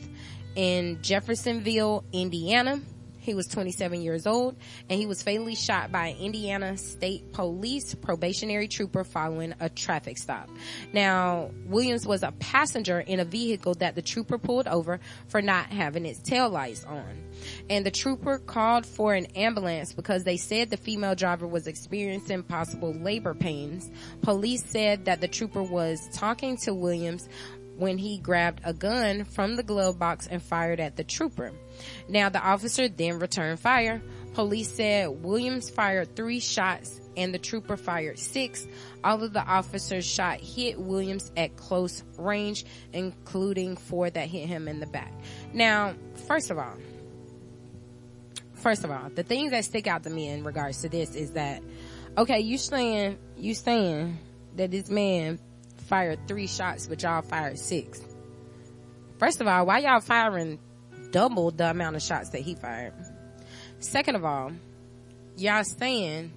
in 0.55 0.99
Jeffersonville, 1.01 2.05
Indiana. 2.13 2.79
He 3.27 3.35
was 3.35 3.47
27 3.47 4.01
years 4.01 4.25
old 4.25 4.55
and 4.89 4.97
he 4.97 5.05
was 5.05 5.21
fatally 5.21 5.55
shot 5.55 5.91
by 5.91 6.07
an 6.07 6.17
Indiana 6.17 6.77
State 6.77 7.33
Police 7.33 7.93
probationary 7.93 8.69
trooper 8.69 9.03
following 9.03 9.53
a 9.59 9.67
traffic 9.67 10.17
stop. 10.17 10.49
Now, 10.93 11.51
Williams 11.65 12.07
was 12.07 12.23
a 12.23 12.31
passenger 12.39 13.01
in 13.01 13.19
a 13.19 13.25
vehicle 13.25 13.73
that 13.75 13.95
the 13.95 14.01
trooper 14.01 14.37
pulled 14.37 14.65
over 14.65 15.01
for 15.27 15.41
not 15.41 15.65
having 15.65 16.05
its 16.05 16.19
tail 16.19 16.49
lights 16.49 16.85
on. 16.85 17.03
And 17.69 17.85
the 17.85 17.91
trooper 17.91 18.39
called 18.39 18.85
for 18.85 19.13
an 19.13 19.25
ambulance 19.35 19.91
because 19.91 20.23
they 20.23 20.37
said 20.37 20.69
the 20.69 20.77
female 20.77 21.13
driver 21.13 21.45
was 21.45 21.67
experiencing 21.67 22.43
possible 22.43 22.93
labor 22.93 23.33
pains. 23.33 23.91
Police 24.21 24.63
said 24.63 25.03
that 25.03 25.19
the 25.19 25.27
trooper 25.27 25.61
was 25.61 26.07
talking 26.13 26.55
to 26.63 26.73
Williams 26.73 27.27
when 27.77 27.97
he 27.97 28.17
grabbed 28.17 28.61
a 28.63 28.73
gun 28.73 29.23
from 29.23 29.55
the 29.55 29.63
glove 29.63 29.99
box 29.99 30.27
and 30.27 30.41
fired 30.41 30.79
at 30.79 30.95
the 30.95 31.03
trooper. 31.03 31.51
Now 32.09 32.29
the 32.29 32.41
officer 32.41 32.89
then 32.89 33.19
returned 33.19 33.59
fire. 33.59 34.01
Police 34.33 34.71
said 34.71 35.23
Williams 35.23 35.69
fired 35.69 36.15
three 36.15 36.39
shots 36.39 36.99
and 37.15 37.33
the 37.33 37.39
trooper 37.39 37.77
fired 37.77 38.19
six. 38.19 38.67
All 39.03 39.23
of 39.23 39.33
the 39.33 39.43
officers 39.43 40.05
shot 40.05 40.39
hit 40.39 40.79
Williams 40.79 41.31
at 41.35 41.57
close 41.57 42.03
range, 42.17 42.65
including 42.93 43.75
four 43.75 44.09
that 44.09 44.27
hit 44.27 44.47
him 44.47 44.67
in 44.67 44.79
the 44.79 44.85
back. 44.85 45.11
Now, 45.53 45.95
first 46.27 46.51
of 46.51 46.57
all, 46.57 46.75
first 48.53 48.83
of 48.83 48.91
all, 48.91 49.09
the 49.13 49.23
things 49.23 49.51
that 49.51 49.65
stick 49.65 49.87
out 49.87 50.03
to 50.03 50.09
me 50.09 50.29
in 50.29 50.43
regards 50.43 50.81
to 50.81 50.89
this 50.89 51.15
is 51.15 51.31
that, 51.31 51.63
okay, 52.17 52.39
you 52.39 52.57
saying, 52.57 53.17
you 53.35 53.55
saying 53.55 54.19
that 54.55 54.71
this 54.71 54.89
man 54.89 55.39
fired 55.87 56.27
three 56.27 56.47
shots, 56.47 56.87
but 56.87 57.01
y'all 57.01 57.21
fired 57.21 57.57
six. 57.57 58.01
First 59.17 59.41
of 59.41 59.47
all, 59.47 59.65
why 59.65 59.79
y'all 59.79 59.99
firing 59.99 60.59
double 61.11 61.51
the 61.51 61.69
amount 61.69 61.95
of 61.95 62.01
shots 62.01 62.29
that 62.29 62.41
he 62.41 62.55
fired? 62.55 62.93
Second 63.79 64.15
of 64.15 64.25
all, 64.25 64.51
y'all 65.37 65.63
saying 65.63 66.33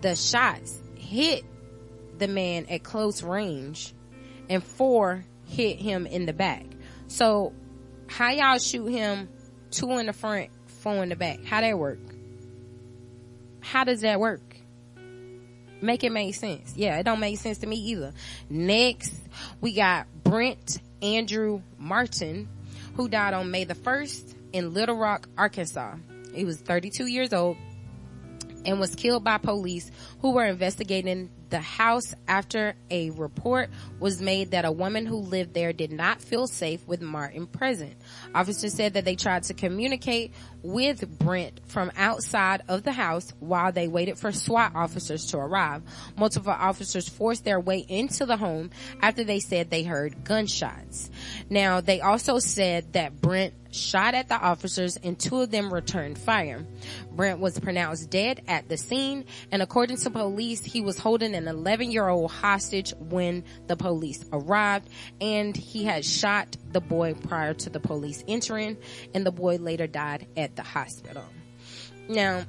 the 0.00 0.14
shots 0.14 0.80
hit 0.96 1.44
the 2.18 2.28
man 2.28 2.66
at 2.70 2.82
close 2.82 3.22
range 3.22 3.92
and 4.48 4.62
four 4.62 5.24
hit 5.46 5.78
him 5.78 6.06
in 6.06 6.26
the 6.26 6.32
back. 6.32 6.64
So 7.08 7.52
how 8.06 8.30
y'all 8.30 8.58
shoot 8.58 8.86
him 8.86 9.28
two 9.70 9.90
in 9.98 10.06
the 10.06 10.12
front, 10.12 10.50
four 10.66 11.02
in 11.02 11.08
the 11.08 11.16
back? 11.16 11.44
How 11.44 11.60
that 11.60 11.78
work? 11.78 11.98
How 13.60 13.84
does 13.84 14.02
that 14.02 14.20
work? 14.20 14.53
Make 15.84 16.02
it 16.02 16.12
make 16.12 16.34
sense. 16.34 16.72
Yeah, 16.74 16.98
it 16.98 17.02
don't 17.02 17.20
make 17.20 17.38
sense 17.38 17.58
to 17.58 17.66
me 17.66 17.76
either. 17.76 18.14
Next, 18.48 19.12
we 19.60 19.74
got 19.74 20.06
Brent 20.22 20.78
Andrew 21.02 21.60
Martin, 21.78 22.48
who 22.94 23.06
died 23.06 23.34
on 23.34 23.50
May 23.50 23.64
the 23.64 23.74
1st 23.74 24.34
in 24.54 24.72
Little 24.72 24.96
Rock, 24.96 25.28
Arkansas. 25.36 25.96
He 26.34 26.46
was 26.46 26.58
32 26.58 27.04
years 27.04 27.34
old 27.34 27.58
and 28.64 28.80
was 28.80 28.94
killed 28.94 29.24
by 29.24 29.36
police 29.36 29.90
who 30.20 30.32
were 30.32 30.46
investigating 30.46 31.28
the 31.50 31.60
house 31.60 32.14
after 32.26 32.74
a 32.90 33.10
report 33.10 33.70
was 34.00 34.20
made 34.20 34.52
that 34.52 34.64
a 34.64 34.72
woman 34.72 35.06
who 35.06 35.16
lived 35.16 35.54
there 35.54 35.72
did 35.72 35.92
not 35.92 36.20
feel 36.20 36.46
safe 36.46 36.86
with 36.86 37.00
Martin 37.00 37.46
present. 37.46 37.94
Officers 38.34 38.74
said 38.74 38.94
that 38.94 39.04
they 39.04 39.16
tried 39.16 39.44
to 39.44 39.54
communicate 39.54 40.32
with 40.62 41.18
Brent 41.18 41.60
from 41.66 41.92
outside 41.96 42.62
of 42.68 42.82
the 42.82 42.92
house 42.92 43.32
while 43.40 43.72
they 43.72 43.88
waited 43.88 44.18
for 44.18 44.32
SWAT 44.32 44.72
officers 44.74 45.26
to 45.26 45.38
arrive. 45.38 45.82
Multiple 46.16 46.52
officers 46.52 47.08
forced 47.08 47.44
their 47.44 47.60
way 47.60 47.78
into 47.78 48.26
the 48.26 48.36
home 48.36 48.70
after 49.00 49.24
they 49.24 49.40
said 49.40 49.70
they 49.70 49.82
heard 49.82 50.24
gunshots. 50.24 51.10
Now, 51.50 51.80
they 51.80 52.00
also 52.00 52.38
said 52.38 52.94
that 52.94 53.20
Brent 53.20 53.54
shot 53.74 54.14
at 54.14 54.28
the 54.28 54.40
officers 54.40 54.96
and 54.96 55.18
two 55.18 55.40
of 55.40 55.50
them 55.50 55.72
returned 55.72 56.16
fire. 56.16 56.64
Brent 57.10 57.40
was 57.40 57.58
pronounced 57.58 58.08
dead 58.10 58.42
at 58.46 58.68
the 58.68 58.76
scene 58.76 59.24
and 59.50 59.62
according 59.62 59.96
to 59.98 60.10
police, 60.10 60.64
he 60.64 60.80
was 60.80 60.98
holding 60.98 61.33
an 61.34 61.48
11 61.48 61.90
year 61.90 62.08
old 62.08 62.30
hostage 62.30 62.94
when 62.98 63.44
the 63.66 63.76
police 63.76 64.24
arrived 64.32 64.88
and 65.20 65.56
he 65.56 65.84
had 65.84 66.04
shot 66.04 66.56
the 66.72 66.80
boy 66.80 67.14
prior 67.14 67.54
to 67.54 67.70
the 67.70 67.80
police 67.80 68.24
entering 68.26 68.76
and 69.14 69.26
the 69.26 69.32
boy 69.32 69.56
later 69.56 69.86
died 69.86 70.26
at 70.36 70.56
the 70.56 70.62
hospital. 70.62 71.24
Now, 72.08 72.44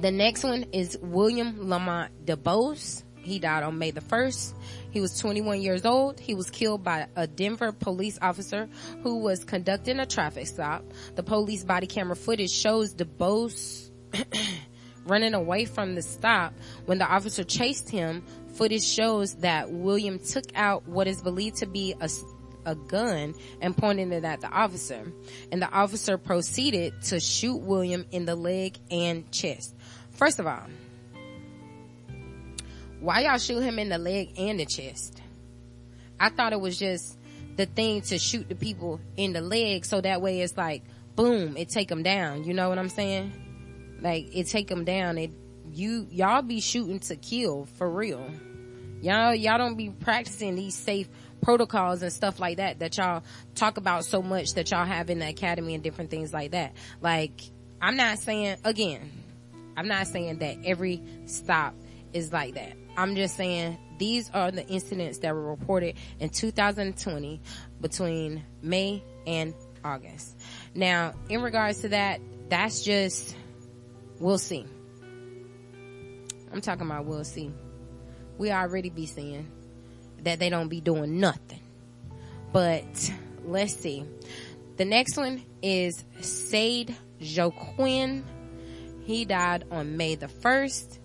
the 0.00 0.10
next 0.10 0.42
one 0.42 0.64
is 0.72 0.98
William 1.00 1.68
Lamont 1.68 2.26
DeBose. 2.26 3.04
He 3.16 3.38
died 3.38 3.62
on 3.62 3.78
May 3.78 3.90
the 3.90 4.00
1st. 4.00 4.54
He 4.90 5.00
was 5.00 5.18
21 5.18 5.62
years 5.62 5.86
old. 5.86 6.20
He 6.20 6.34
was 6.34 6.50
killed 6.50 6.84
by 6.84 7.06
a 7.16 7.26
Denver 7.26 7.72
police 7.72 8.18
officer 8.20 8.68
who 9.02 9.18
was 9.18 9.44
conducting 9.44 9.98
a 9.98 10.06
traffic 10.06 10.46
stop. 10.46 10.84
The 11.14 11.22
police 11.22 11.64
body 11.64 11.86
camera 11.86 12.16
footage 12.16 12.50
shows 12.50 12.94
DeBose 12.94 13.90
running 15.06 15.34
away 15.34 15.64
from 15.64 15.94
the 15.94 16.02
stop 16.02 16.54
when 16.86 16.98
the 16.98 17.06
officer 17.06 17.44
chased 17.44 17.90
him. 17.90 18.22
Footage 18.54 18.84
shows 18.84 19.34
that 19.36 19.70
William 19.70 20.18
took 20.18 20.44
out 20.54 20.86
what 20.86 21.06
is 21.08 21.20
believed 21.20 21.56
to 21.56 21.66
be 21.66 21.94
a, 22.00 22.08
a 22.64 22.74
gun 22.74 23.34
and 23.60 23.76
pointed 23.76 24.12
it 24.12 24.24
at 24.24 24.40
the 24.40 24.48
officer. 24.48 25.12
And 25.50 25.60
the 25.60 25.70
officer 25.70 26.18
proceeded 26.18 26.94
to 27.04 27.20
shoot 27.20 27.56
William 27.56 28.06
in 28.12 28.24
the 28.24 28.36
leg 28.36 28.78
and 28.90 29.30
chest. 29.32 29.74
First 30.12 30.38
of 30.38 30.46
all, 30.46 30.66
why 33.00 33.20
y'all 33.20 33.38
shoot 33.38 33.60
him 33.60 33.78
in 33.78 33.88
the 33.88 33.98
leg 33.98 34.38
and 34.38 34.58
the 34.60 34.66
chest? 34.66 35.20
I 36.18 36.30
thought 36.30 36.52
it 36.52 36.60
was 36.60 36.78
just 36.78 37.18
the 37.56 37.66
thing 37.66 38.02
to 38.02 38.18
shoot 38.18 38.48
the 38.48 38.54
people 38.54 39.00
in 39.16 39.32
the 39.32 39.40
leg 39.40 39.84
so 39.84 40.00
that 40.00 40.22
way 40.22 40.40
it's 40.40 40.56
like, 40.56 40.82
boom, 41.16 41.56
it 41.56 41.68
take 41.68 41.88
them 41.88 42.02
down. 42.02 42.44
You 42.44 42.54
know 42.54 42.68
what 42.68 42.78
I'm 42.78 42.88
saying? 42.88 43.43
Like, 44.04 44.36
it 44.36 44.48
take 44.48 44.68
them 44.68 44.84
down. 44.84 45.16
It, 45.16 45.32
you, 45.72 46.06
y'all 46.10 46.42
be 46.42 46.60
shooting 46.60 47.00
to 47.00 47.16
kill 47.16 47.64
for 47.64 47.90
real. 47.90 48.30
Y'all, 49.00 49.34
y'all 49.34 49.56
don't 49.56 49.76
be 49.76 49.88
practicing 49.88 50.54
these 50.54 50.74
safe 50.74 51.08
protocols 51.40 52.02
and 52.02 52.12
stuff 52.12 52.38
like 52.38 52.58
that 52.58 52.78
that 52.80 52.98
y'all 52.98 53.22
talk 53.54 53.78
about 53.78 54.04
so 54.04 54.20
much 54.20 54.54
that 54.54 54.70
y'all 54.70 54.84
have 54.84 55.08
in 55.08 55.20
the 55.20 55.28
academy 55.28 55.74
and 55.74 55.82
different 55.82 56.10
things 56.10 56.34
like 56.34 56.50
that. 56.50 56.74
Like, 57.00 57.40
I'm 57.80 57.96
not 57.96 58.18
saying, 58.18 58.58
again, 58.62 59.10
I'm 59.74 59.88
not 59.88 60.06
saying 60.06 60.38
that 60.38 60.58
every 60.64 61.02
stop 61.24 61.74
is 62.12 62.30
like 62.30 62.54
that. 62.56 62.74
I'm 62.98 63.16
just 63.16 63.36
saying 63.36 63.78
these 63.98 64.30
are 64.34 64.50
the 64.50 64.66
incidents 64.66 65.18
that 65.18 65.34
were 65.34 65.50
reported 65.50 65.96
in 66.20 66.28
2020 66.28 67.40
between 67.80 68.44
May 68.60 69.02
and 69.26 69.54
August. 69.82 70.38
Now, 70.74 71.14
in 71.30 71.40
regards 71.40 71.80
to 71.80 71.88
that, 71.88 72.20
that's 72.50 72.82
just, 72.82 73.34
we'll 74.18 74.38
see. 74.38 74.66
I'm 76.52 76.60
talking 76.60 76.86
about 76.86 77.06
we'll 77.06 77.24
see. 77.24 77.50
We 78.38 78.50
already 78.50 78.90
be 78.90 79.06
seeing 79.06 79.50
that 80.22 80.38
they 80.38 80.50
don't 80.50 80.68
be 80.68 80.80
doing 80.80 81.20
nothing. 81.20 81.60
But 82.52 83.12
let's 83.44 83.74
see. 83.74 84.04
The 84.76 84.84
next 84.84 85.16
one 85.16 85.42
is 85.62 86.04
Sade 86.20 86.94
Joquin. 87.20 88.24
He 89.04 89.24
died 89.24 89.64
on 89.70 89.96
May 89.96 90.14
the 90.14 90.26
1st 90.26 90.98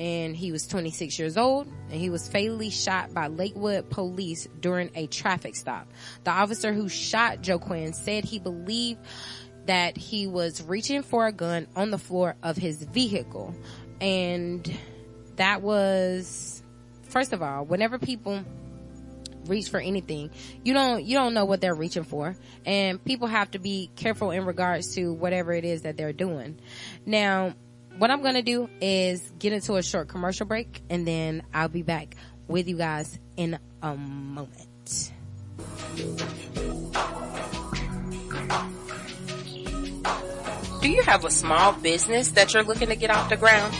and 0.00 0.36
he 0.36 0.52
was 0.52 0.66
26 0.66 1.18
years 1.18 1.36
old 1.36 1.66
and 1.90 2.00
he 2.00 2.10
was 2.10 2.28
fatally 2.28 2.70
shot 2.70 3.12
by 3.12 3.26
Lakewood 3.26 3.90
police 3.90 4.46
during 4.60 4.90
a 4.94 5.06
traffic 5.08 5.56
stop. 5.56 5.88
The 6.24 6.30
officer 6.30 6.72
who 6.72 6.88
shot 6.88 7.42
Joquin 7.42 7.92
said 7.92 8.24
he 8.24 8.38
believed 8.38 9.00
that 9.68 9.98
he 9.98 10.26
was 10.26 10.62
reaching 10.62 11.02
for 11.02 11.26
a 11.26 11.32
gun 11.32 11.66
on 11.76 11.90
the 11.90 11.98
floor 11.98 12.36
of 12.42 12.56
his 12.56 12.82
vehicle. 12.82 13.54
And 14.00 14.70
that 15.36 15.60
was 15.60 16.62
first 17.10 17.32
of 17.32 17.42
all 17.42 17.64
whenever 17.64 17.98
people 17.98 18.42
reach 19.46 19.70
for 19.70 19.80
anything 19.80 20.30
you 20.62 20.74
don't 20.74 21.04
you 21.04 21.16
don't 21.16 21.32
know 21.32 21.44
what 21.44 21.60
they're 21.60 21.74
reaching 21.74 22.04
for. 22.04 22.34
And 22.64 23.02
people 23.04 23.28
have 23.28 23.50
to 23.52 23.58
be 23.58 23.90
careful 23.94 24.30
in 24.30 24.46
regards 24.46 24.94
to 24.94 25.12
whatever 25.12 25.52
it 25.52 25.64
is 25.64 25.82
that 25.82 25.96
they're 25.98 26.12
doing. 26.14 26.58
Now 27.04 27.54
what 27.98 28.10
I'm 28.10 28.22
going 28.22 28.34
to 28.34 28.42
do 28.42 28.70
is 28.80 29.20
get 29.38 29.52
into 29.52 29.76
a 29.76 29.82
short 29.82 30.08
commercial 30.08 30.46
break 30.46 30.82
and 30.88 31.06
then 31.06 31.42
I'll 31.52 31.68
be 31.68 31.82
back 31.82 32.16
with 32.46 32.68
you 32.68 32.76
guys 32.76 33.18
in 33.36 33.58
a 33.82 33.96
moment. 33.96 35.12
Do 40.80 40.88
you 40.88 41.02
have 41.02 41.24
a 41.24 41.30
small 41.30 41.72
business 41.72 42.30
that 42.30 42.54
you're 42.54 42.62
looking 42.62 42.88
to 42.88 42.94
get 42.94 43.10
off 43.10 43.28
the 43.28 43.36
ground? 43.36 43.74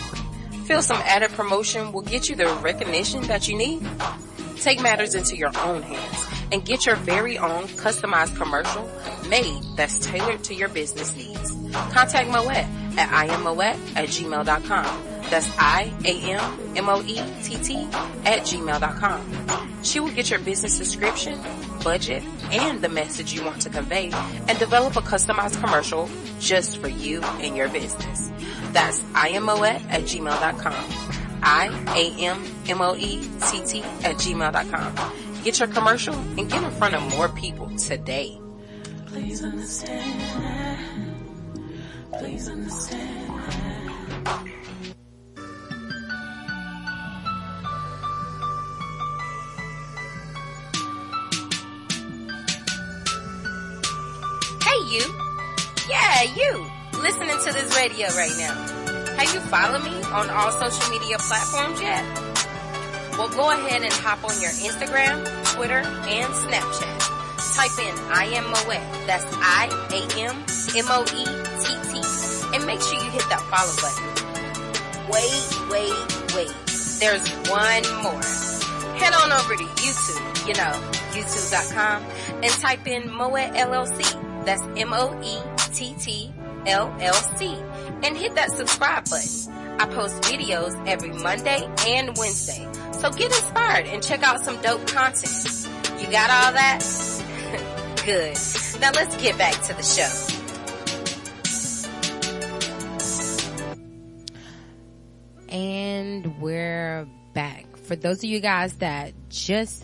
Feel 0.65 0.81
some 0.81 1.01
added 1.05 1.31
promotion 1.31 1.93
will 1.93 2.01
get 2.01 2.29
you 2.29 2.35
the 2.35 2.47
recognition 2.61 3.23
that 3.23 3.47
you 3.47 3.57
need? 3.57 3.87
Take 4.57 4.81
matters 4.81 5.15
into 5.15 5.37
your 5.37 5.51
own 5.59 5.81
hands 5.81 6.27
and 6.51 6.65
get 6.65 6.85
your 6.85 6.97
very 6.97 7.37
own 7.37 7.63
customized 7.69 8.35
commercial 8.35 8.89
made 9.29 9.63
that's 9.77 9.97
tailored 9.99 10.43
to 10.43 10.53
your 10.53 10.67
business 10.67 11.15
needs. 11.15 11.51
Contact 11.93 12.29
Moet 12.29 12.65
at 12.99 13.09
iammoet 13.27 13.77
at 13.95 14.09
gmail.com. 14.09 15.03
That's 15.29 15.49
I-A-M-M-O-E-T-T 15.57 16.27
at 18.25 18.41
gmail.com. 18.41 19.83
She 19.83 19.99
will 19.99 20.11
get 20.11 20.29
your 20.29 20.39
business 20.39 20.77
description, 20.77 21.39
budget, 21.83 22.23
and 22.51 22.81
the 22.81 22.89
message 22.89 23.33
you 23.33 23.45
want 23.45 23.61
to 23.61 23.69
convey 23.69 24.11
and 24.11 24.59
develop 24.59 24.97
a 24.97 25.01
customized 25.01 25.59
commercial 25.63 26.09
just 26.39 26.79
for 26.79 26.89
you 26.89 27.21
and 27.21 27.55
your 27.55 27.69
business. 27.69 28.31
That's 28.71 28.99
iammoet 28.99 29.81
at 29.89 30.01
gmail.com. 30.03 30.85
I-A-M-M-O-E-T-T 31.41 32.21
at 34.03 34.15
gmail.com. 34.17 34.95
Get 35.43 35.59
your 35.59 35.69
commercial 35.69 36.15
and 36.15 36.49
get 36.49 36.61
in 36.61 36.71
front 36.71 36.95
of 36.95 37.01
more 37.15 37.29
people 37.29 37.69
today. 37.77 38.37
Please 39.05 39.41
understand. 39.43 40.98
Please 42.19 42.49
understand. 42.49 43.31
Hey 54.61 54.79
you. 54.89 55.05
Yeah, 55.89 56.23
you. 56.35 56.65
Listening 56.99 57.29
to 57.29 57.53
this 57.53 57.77
radio 57.77 58.07
right 58.09 58.35
now. 58.37 58.53
Have 59.15 59.33
you 59.33 59.39
followed 59.39 59.83
me 59.85 60.01
on 60.11 60.29
all 60.29 60.51
social 60.51 60.91
media 60.91 61.17
platforms 61.19 61.79
yet? 61.79 62.03
Well, 63.17 63.29
go 63.29 63.51
ahead 63.51 63.81
and 63.83 63.93
hop 63.93 64.25
on 64.25 64.41
your 64.41 64.51
Instagram, 64.51 65.23
Twitter, 65.55 65.79
and 65.79 66.33
Snapchat. 66.33 67.19
Type 67.55 67.79
in 67.79 67.95
I 68.11 68.25
am 68.35 68.45
Moet. 68.49 69.07
That's 69.07 69.25
I 69.35 69.67
A 69.91 70.19
M 70.19 70.35
M 70.75 70.85
O 70.89 71.03
E 71.03 71.25
T 71.63 72.01
T. 72.01 72.08
And 72.53 72.65
make 72.65 72.81
sure 72.81 72.95
you 72.95 73.09
hit 73.11 73.23
that 73.29 73.41
follow 73.49 73.73
button. 73.79 74.29
Wait, 75.09 75.49
wait, 75.69 76.35
wait. 76.35 76.69
There's 76.99 77.27
one 77.49 77.83
more. 78.03 78.21
Head 78.97 79.13
on 79.13 79.31
over 79.31 79.55
to 79.55 79.63
YouTube, 79.63 80.47
you 80.47 80.53
know, 80.55 80.73
youtube.com, 81.13 82.03
and 82.43 82.51
type 82.53 82.85
in 82.87 83.11
Moet 83.11 83.53
LLC. 83.53 84.45
That's 84.45 84.61
M-O-E-T-T 84.77 86.33
LLC. 86.65 88.05
And 88.05 88.17
hit 88.17 88.35
that 88.35 88.51
subscribe 88.51 89.05
button. 89.09 89.53
I 89.79 89.85
post 89.85 90.21
videos 90.23 90.75
every 90.87 91.11
Monday 91.11 91.65
and 91.87 92.17
Wednesday. 92.17 92.67
So 92.99 93.09
get 93.11 93.27
inspired 93.27 93.85
and 93.87 94.03
check 94.03 94.23
out 94.23 94.41
some 94.41 94.61
dope 94.61 94.85
content. 94.87 95.67
You 96.01 96.11
got 96.11 96.29
all 96.29 96.53
that? 96.53 96.79
Good. 98.05 98.37
Now 98.81 98.91
let's 98.93 99.15
get 99.17 99.37
back 99.37 99.61
to 99.63 99.73
the 99.73 99.83
show. 99.83 100.38
And 105.49 106.39
we're 106.39 107.07
back. 107.33 107.75
For 107.77 107.95
those 107.95 108.19
of 108.19 108.25
you 108.25 108.39
guys 108.39 108.75
that 108.75 109.13
just, 109.29 109.83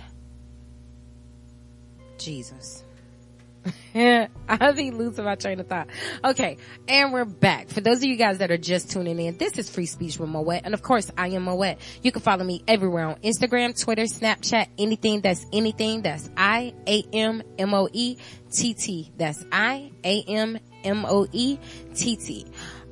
Jesus. 2.19 2.83
I'll 4.47 4.73
be 4.73 4.91
losing 4.91 5.25
my 5.25 5.33
train 5.35 5.59
of 5.59 5.65
thought. 5.67 5.87
Okay. 6.23 6.57
And 6.87 7.11
we're 7.11 7.25
back. 7.25 7.69
For 7.69 7.81
those 7.81 7.97
of 7.97 8.03
you 8.03 8.15
guys 8.15 8.37
that 8.37 8.51
are 8.51 8.57
just 8.57 8.91
tuning 8.91 9.19
in, 9.19 9.37
this 9.37 9.57
is 9.57 9.67
Free 9.69 9.87
Speech 9.87 10.19
with 10.19 10.29
Moet. 10.29 10.61
And 10.63 10.75
of 10.75 10.83
course, 10.83 11.11
I 11.17 11.29
am 11.29 11.43
Moet. 11.43 11.77
You 12.03 12.11
can 12.11 12.21
follow 12.21 12.43
me 12.43 12.63
everywhere 12.67 13.07
on 13.07 13.15
Instagram, 13.15 13.81
Twitter, 13.81 14.03
Snapchat, 14.03 14.67
anything 14.77 15.21
that's 15.21 15.47
anything. 15.51 16.03
That's 16.03 16.29
I-A-M-M-O-E-T-T. 16.37 16.91
That's 19.17 19.45
I-A-M-M-O-E-T-T. 19.51 20.61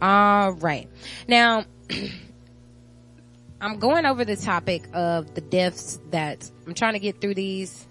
All 0.02 0.52
right. 0.54 0.90
Now, 1.28 1.66
I'm 3.64 3.80
going 3.80 4.06
over 4.06 4.26
the 4.26 4.36
topic 4.36 4.84
of 4.92 5.36
the 5.36 5.40
deaths 5.40 5.98
that 6.12 6.52
I'm 6.68 6.74
trying 6.74 6.94
to 6.94 7.00
get 7.00 7.22
through 7.22 7.36
these. 7.36 7.88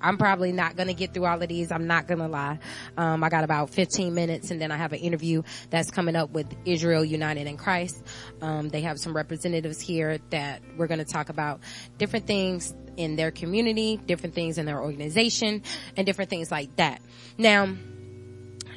I'm 0.00 0.18
probably 0.18 0.50
not 0.50 0.74
going 0.74 0.88
to 0.88 0.92
get 0.92 1.14
through 1.14 1.26
all 1.26 1.40
of 1.40 1.48
these. 1.48 1.70
I'm 1.70 1.86
not 1.86 2.08
going 2.08 2.18
to 2.18 2.26
lie. 2.26 2.58
Um, 2.96 3.22
I 3.22 3.28
got 3.28 3.44
about 3.44 3.70
15 3.70 4.12
minutes 4.12 4.50
and 4.50 4.60
then 4.60 4.72
I 4.72 4.76
have 4.76 4.92
an 4.92 4.98
interview 4.98 5.44
that's 5.70 5.92
coming 5.92 6.16
up 6.16 6.30
with 6.30 6.52
Israel 6.64 7.04
United 7.04 7.46
in 7.46 7.56
Christ. 7.56 8.04
Um, 8.42 8.70
they 8.70 8.80
have 8.80 8.98
some 8.98 9.14
representatives 9.14 9.80
here 9.80 10.18
that 10.30 10.62
we're 10.76 10.88
going 10.88 10.98
to 10.98 11.04
talk 11.04 11.28
about 11.28 11.60
different 11.96 12.26
things 12.26 12.74
in 12.96 13.14
their 13.14 13.30
community, 13.30 14.00
different 14.06 14.34
things 14.34 14.58
in 14.58 14.66
their 14.66 14.82
organization, 14.82 15.62
and 15.96 16.06
different 16.06 16.28
things 16.28 16.50
like 16.50 16.74
that. 16.74 17.00
Now, 17.38 17.68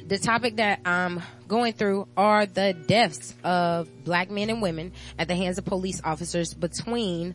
the 0.08 0.18
topic 0.18 0.56
that 0.56 0.80
I'm 0.86 1.22
going 1.46 1.74
through 1.74 2.08
are 2.16 2.46
the 2.46 2.72
deaths 2.72 3.34
of 3.44 4.04
black 4.04 4.30
men 4.30 4.48
and 4.48 4.62
women 4.62 4.92
at 5.18 5.28
the 5.28 5.36
hands 5.36 5.58
of 5.58 5.66
police 5.66 6.00
officers 6.02 6.54
between 6.54 7.34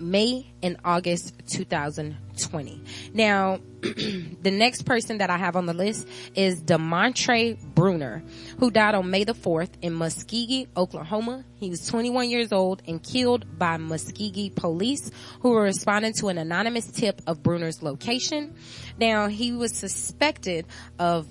May 0.00 0.50
and 0.62 0.76
August 0.84 1.34
2020. 1.52 2.82
Now, 3.12 3.60
the 3.80 4.50
next 4.50 4.82
person 4.82 5.18
that 5.18 5.30
I 5.30 5.36
have 5.36 5.54
on 5.56 5.66
the 5.66 5.74
list 5.74 6.08
is 6.34 6.62
Demontre 6.62 7.58
Bruner, 7.74 8.24
who 8.58 8.70
died 8.70 8.94
on 8.94 9.10
May 9.10 9.24
the 9.24 9.34
4th 9.34 9.70
in 9.82 9.92
Muskogee, 9.92 10.66
Oklahoma. 10.76 11.44
He 11.56 11.70
was 11.70 11.86
21 11.86 12.28
years 12.30 12.50
old 12.50 12.82
and 12.88 13.02
killed 13.02 13.58
by 13.58 13.76
Muskogee 13.76 14.54
police 14.54 15.10
who 15.40 15.50
were 15.50 15.62
responding 15.62 16.14
to 16.14 16.28
an 16.28 16.38
anonymous 16.38 16.90
tip 16.90 17.20
of 17.26 17.42
Bruner's 17.42 17.82
location. 17.82 18.54
Now, 18.98 19.28
he 19.28 19.52
was 19.52 19.76
suspected 19.76 20.66
of 20.98 21.28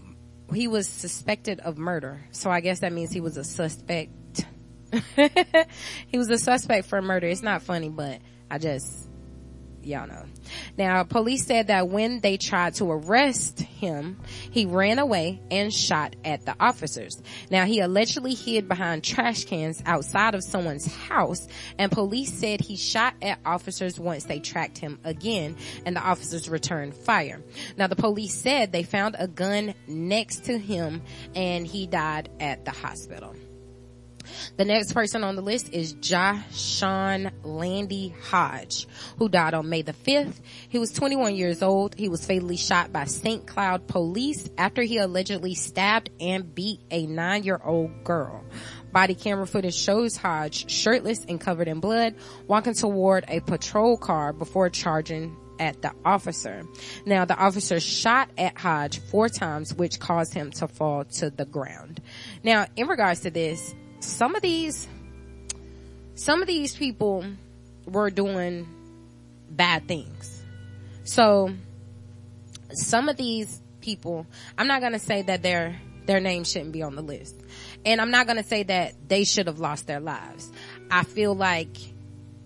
he 0.53 0.67
was 0.67 0.87
suspected 0.87 1.59
of 1.59 1.77
murder. 1.77 2.21
So 2.31 2.49
I 2.49 2.61
guess 2.61 2.79
that 2.79 2.93
means 2.93 3.11
he 3.11 3.21
was 3.21 3.37
a 3.37 3.43
suspect. 3.43 4.45
he 6.07 6.17
was 6.17 6.29
a 6.29 6.37
suspect 6.37 6.87
for 6.87 7.01
murder. 7.01 7.27
It's 7.27 7.43
not 7.43 7.61
funny, 7.61 7.89
but 7.89 8.19
I 8.49 8.57
just, 8.57 9.07
y'all 9.83 10.07
know. 10.07 10.25
Now, 10.77 11.03
police 11.03 11.45
said 11.45 11.67
that 11.67 11.89
when 11.89 12.19
they 12.19 12.37
tried 12.37 12.75
to 12.75 12.91
arrest 12.91 13.59
him, 13.59 14.17
he 14.51 14.65
ran 14.65 14.99
away 14.99 15.41
and 15.51 15.73
shot 15.73 16.15
at 16.23 16.45
the 16.45 16.55
officers. 16.59 17.21
Now, 17.49 17.65
he 17.65 17.79
allegedly 17.79 18.33
hid 18.33 18.67
behind 18.67 19.03
trash 19.03 19.45
cans 19.45 19.81
outside 19.85 20.35
of 20.35 20.43
someone's 20.43 20.85
house, 20.85 21.47
and 21.77 21.91
police 21.91 22.33
said 22.33 22.61
he 22.61 22.75
shot 22.75 23.13
at 23.21 23.39
officers 23.45 23.99
once 23.99 24.25
they 24.25 24.39
tracked 24.39 24.77
him 24.77 24.99
again, 25.03 25.55
and 25.85 25.95
the 25.95 26.01
officers 26.01 26.49
returned 26.49 26.93
fire. 26.93 27.41
Now, 27.77 27.87
the 27.87 27.95
police 27.95 28.35
said 28.35 28.71
they 28.71 28.83
found 28.83 29.15
a 29.17 29.27
gun 29.27 29.73
next 29.87 30.45
to 30.45 30.57
him, 30.57 31.01
and 31.35 31.65
he 31.65 31.87
died 31.87 32.29
at 32.39 32.65
the 32.65 32.71
hospital. 32.71 33.35
The 34.57 34.65
next 34.65 34.93
person 34.93 35.23
on 35.23 35.35
the 35.35 35.41
list 35.41 35.73
is 35.73 35.93
Jahshawn 35.95 37.31
Landy 37.43 38.13
Hodge, 38.29 38.87
who 39.17 39.29
died 39.29 39.53
on 39.53 39.69
May 39.69 39.81
the 39.81 39.93
5th. 39.93 40.39
He 40.69 40.79
was 40.79 40.91
21 40.91 41.35
years 41.35 41.61
old. 41.61 41.95
He 41.95 42.09
was 42.09 42.25
fatally 42.25 42.57
shot 42.57 42.91
by 42.91 43.05
St. 43.05 43.45
Cloud 43.45 43.87
police 43.87 44.49
after 44.57 44.81
he 44.81 44.97
allegedly 44.97 45.55
stabbed 45.55 46.09
and 46.19 46.53
beat 46.53 46.81
a 46.91 47.05
nine-year-old 47.05 48.03
girl. 48.03 48.43
Body 48.91 49.15
camera 49.15 49.45
footage 49.45 49.75
shows 49.75 50.17
Hodge 50.17 50.69
shirtless 50.69 51.23
and 51.25 51.39
covered 51.39 51.67
in 51.67 51.79
blood, 51.79 52.15
walking 52.47 52.73
toward 52.73 53.25
a 53.27 53.39
patrol 53.41 53.97
car 53.97 54.33
before 54.33 54.69
charging 54.69 55.37
at 55.59 55.81
the 55.81 55.93
officer. 56.05 56.63
Now 57.05 57.25
the 57.25 57.35
officer 57.35 57.79
shot 57.79 58.29
at 58.37 58.57
Hodge 58.57 58.99
four 58.99 59.29
times, 59.29 59.73
which 59.73 59.99
caused 59.99 60.33
him 60.33 60.51
to 60.51 60.67
fall 60.67 61.05
to 61.05 61.29
the 61.29 61.45
ground. 61.45 62.01
Now, 62.43 62.65
in 62.75 62.87
regards 62.87 63.21
to 63.21 63.29
this, 63.29 63.75
some 63.99 64.35
of 64.35 64.41
these, 64.41 64.87
some 66.15 66.41
of 66.41 66.47
these 66.47 66.75
people 66.75 67.25
were 67.85 68.09
doing 68.09 68.67
bad 69.49 69.87
things. 69.87 70.43
So, 71.03 71.51
some 72.71 73.09
of 73.09 73.17
these 73.17 73.61
people, 73.81 74.25
I'm 74.57 74.67
not 74.67 74.81
gonna 74.81 74.99
say 74.99 75.21
that 75.23 75.41
their, 75.41 75.79
their 76.05 76.19
name 76.19 76.43
shouldn't 76.43 76.71
be 76.71 76.83
on 76.83 76.95
the 76.95 77.01
list. 77.01 77.35
And 77.85 77.99
I'm 77.99 78.11
not 78.11 78.27
gonna 78.27 78.43
say 78.43 78.63
that 78.63 78.93
they 79.07 79.23
should 79.23 79.47
have 79.47 79.59
lost 79.59 79.87
their 79.87 79.99
lives. 79.99 80.51
I 80.91 81.03
feel 81.03 81.33
like 81.33 81.75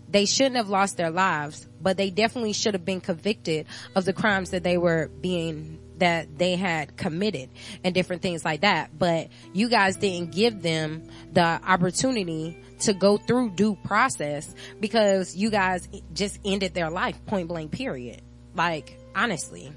they 0.10 0.26
shouldn't 0.26 0.58
have 0.58 0.70
lost 0.70 0.98
their 0.98 1.10
lives, 1.10 1.68
but 1.82 1.98
they 1.98 2.10
definitely 2.10 2.54
should 2.54 2.76
have 2.76 2.86
been 2.86 3.02
convicted 3.02 3.66
of 3.96 4.06
the 4.06 4.14
crimes 4.14 4.52
that 4.52 4.64
they 4.64 4.78
were 4.78 5.10
being 5.22 5.80
that 6.04 6.38
they 6.38 6.58
had 6.58 6.98
committed 6.98 7.50
and 7.82 7.96
different 7.96 8.22
things 8.22 8.44
like 8.44 8.60
that. 8.62 9.00
But 9.00 9.30
you 9.54 9.70
guys 9.70 9.96
didn't 9.96 10.34
give 10.34 10.62
them 10.62 11.08
the 11.32 11.42
opportunity 11.42 12.58
to 12.82 12.94
go 12.94 13.16
through 13.16 13.52
due 13.52 13.78
process 13.86 14.54
because 14.82 15.34
you 15.34 15.50
guys 15.50 15.88
just 16.14 16.42
ended 16.44 16.74
their 16.74 16.90
life 16.90 17.26
point 17.26 17.48
blank 17.48 17.72
period. 17.72 18.22
Like, 18.54 19.00
honestly. 19.16 19.72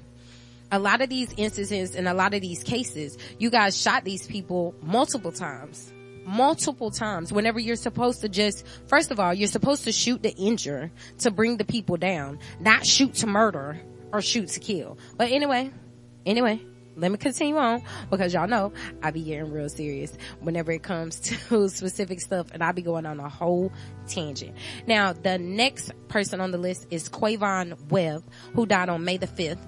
A 0.69 0.79
lot 0.79 0.99
of 0.99 1.07
these 1.07 1.33
instances 1.37 1.95
and 1.95 2.09
a 2.09 2.13
lot 2.13 2.33
of 2.33 2.41
these 2.41 2.61
cases, 2.61 3.17
you 3.39 3.49
guys 3.49 3.81
shot 3.81 4.03
these 4.03 4.27
people 4.27 4.75
multiple 4.81 5.31
times 5.31 5.93
multiple 6.25 6.91
times 6.91 7.31
whenever 7.31 7.57
you're 7.57 7.77
supposed 7.77 8.19
to 8.19 8.27
just, 8.27 8.67
first 8.87 9.11
of 9.11 9.19
all, 9.21 9.33
you're 9.33 9.47
supposed 9.47 9.85
to 9.85 9.93
shoot 9.93 10.21
the 10.21 10.35
injure 10.35 10.91
to 11.19 11.31
bring 11.31 11.55
the 11.55 11.63
people 11.63 11.95
down, 11.95 12.37
not 12.59 12.85
shoot 12.85 13.13
to 13.13 13.27
murder 13.27 13.79
or 14.11 14.21
shoot 14.21 14.49
to 14.49 14.59
kill. 14.59 14.97
But 15.15 15.31
anyway, 15.31 15.71
anyway, 16.27 16.61
let 16.95 17.11
me 17.11 17.17
continue 17.17 17.57
on 17.57 17.83
because 18.09 18.33
y'all 18.33 18.47
know 18.47 18.73
I 19.01 19.11
be 19.11 19.23
getting 19.23 19.51
real 19.51 19.69
serious 19.69 20.17
whenever 20.41 20.71
it 20.71 20.83
comes 20.83 21.19
to 21.49 21.69
specific 21.69 22.19
stuff 22.19 22.47
and 22.51 22.63
I 22.63 22.71
be 22.71 22.81
going 22.81 23.05
on 23.05 23.19
a 23.19 23.29
whole 23.29 23.71
tangent. 24.07 24.55
Now, 24.87 25.13
the 25.13 25.37
next 25.37 25.91
person 26.07 26.41
on 26.41 26.51
the 26.51 26.57
list 26.57 26.87
is 26.89 27.07
Quavon 27.07 27.91
Webb, 27.91 28.23
who 28.53 28.65
died 28.65 28.89
on 28.89 29.05
May 29.05 29.17
the 29.17 29.27
5th 29.27 29.59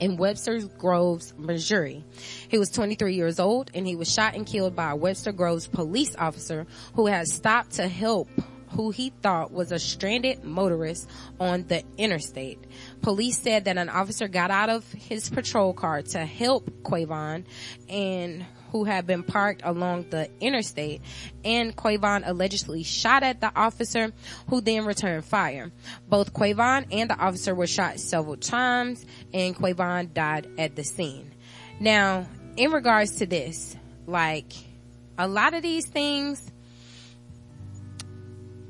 in 0.00 0.16
Webster 0.16 0.60
Groves, 0.60 1.34
Missouri. 1.36 2.04
He 2.48 2.58
was 2.58 2.70
23 2.70 3.14
years 3.14 3.40
old 3.40 3.70
and 3.74 3.86
he 3.86 3.96
was 3.96 4.12
shot 4.12 4.34
and 4.34 4.46
killed 4.46 4.76
by 4.76 4.92
a 4.92 4.96
Webster 4.96 5.32
Groves 5.32 5.66
police 5.66 6.14
officer 6.16 6.66
who 6.94 7.06
had 7.06 7.26
stopped 7.26 7.72
to 7.72 7.88
help 7.88 8.28
who 8.78 8.92
he 8.92 9.10
thought 9.22 9.50
was 9.50 9.72
a 9.72 9.78
stranded 9.78 10.44
motorist 10.44 11.10
on 11.40 11.66
the 11.66 11.82
interstate. 11.96 12.64
Police 13.02 13.36
said 13.36 13.64
that 13.64 13.76
an 13.76 13.88
officer 13.88 14.28
got 14.28 14.52
out 14.52 14.70
of 14.70 14.88
his 14.92 15.28
patrol 15.28 15.72
car 15.72 16.02
to 16.02 16.24
help 16.24 16.70
Quavon 16.84 17.44
and 17.88 18.46
who 18.70 18.84
had 18.84 19.04
been 19.04 19.24
parked 19.24 19.62
along 19.64 20.08
the 20.10 20.30
interstate 20.38 21.00
and 21.44 21.74
Quavon 21.74 22.22
allegedly 22.24 22.84
shot 22.84 23.24
at 23.24 23.40
the 23.40 23.50
officer 23.58 24.12
who 24.48 24.60
then 24.60 24.84
returned 24.84 25.24
fire. 25.24 25.72
Both 26.08 26.32
Quavon 26.32 26.86
and 26.92 27.10
the 27.10 27.18
officer 27.18 27.56
were 27.56 27.66
shot 27.66 27.98
several 27.98 28.36
times 28.36 29.04
and 29.34 29.56
Quavon 29.56 30.14
died 30.14 30.46
at 30.56 30.76
the 30.76 30.84
scene. 30.84 31.34
Now, 31.80 32.28
in 32.56 32.70
regards 32.70 33.16
to 33.16 33.26
this, 33.26 33.76
like 34.06 34.52
a 35.18 35.26
lot 35.26 35.54
of 35.54 35.62
these 35.62 35.86
things, 35.86 36.52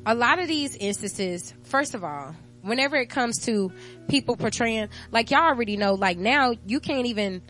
a 0.09 0.15
lot 0.15 0.39
of 0.39 0.49
these 0.49 0.75
instances, 0.75 1.53
first 1.65 1.95
of 1.95 2.03
all, 2.03 2.35
whenever 2.63 2.97
it 2.97 3.11
comes 3.11 3.45
to 3.45 3.71
people 4.09 4.37
portraying, 4.37 4.89
like 5.13 5.31
y'all 5.31 5.43
already 5.43 5.77
know, 5.77 5.93
like 5.93 6.17
now 6.17 6.55
you 6.67 6.81
can't 6.81 7.05
even, 7.05 7.43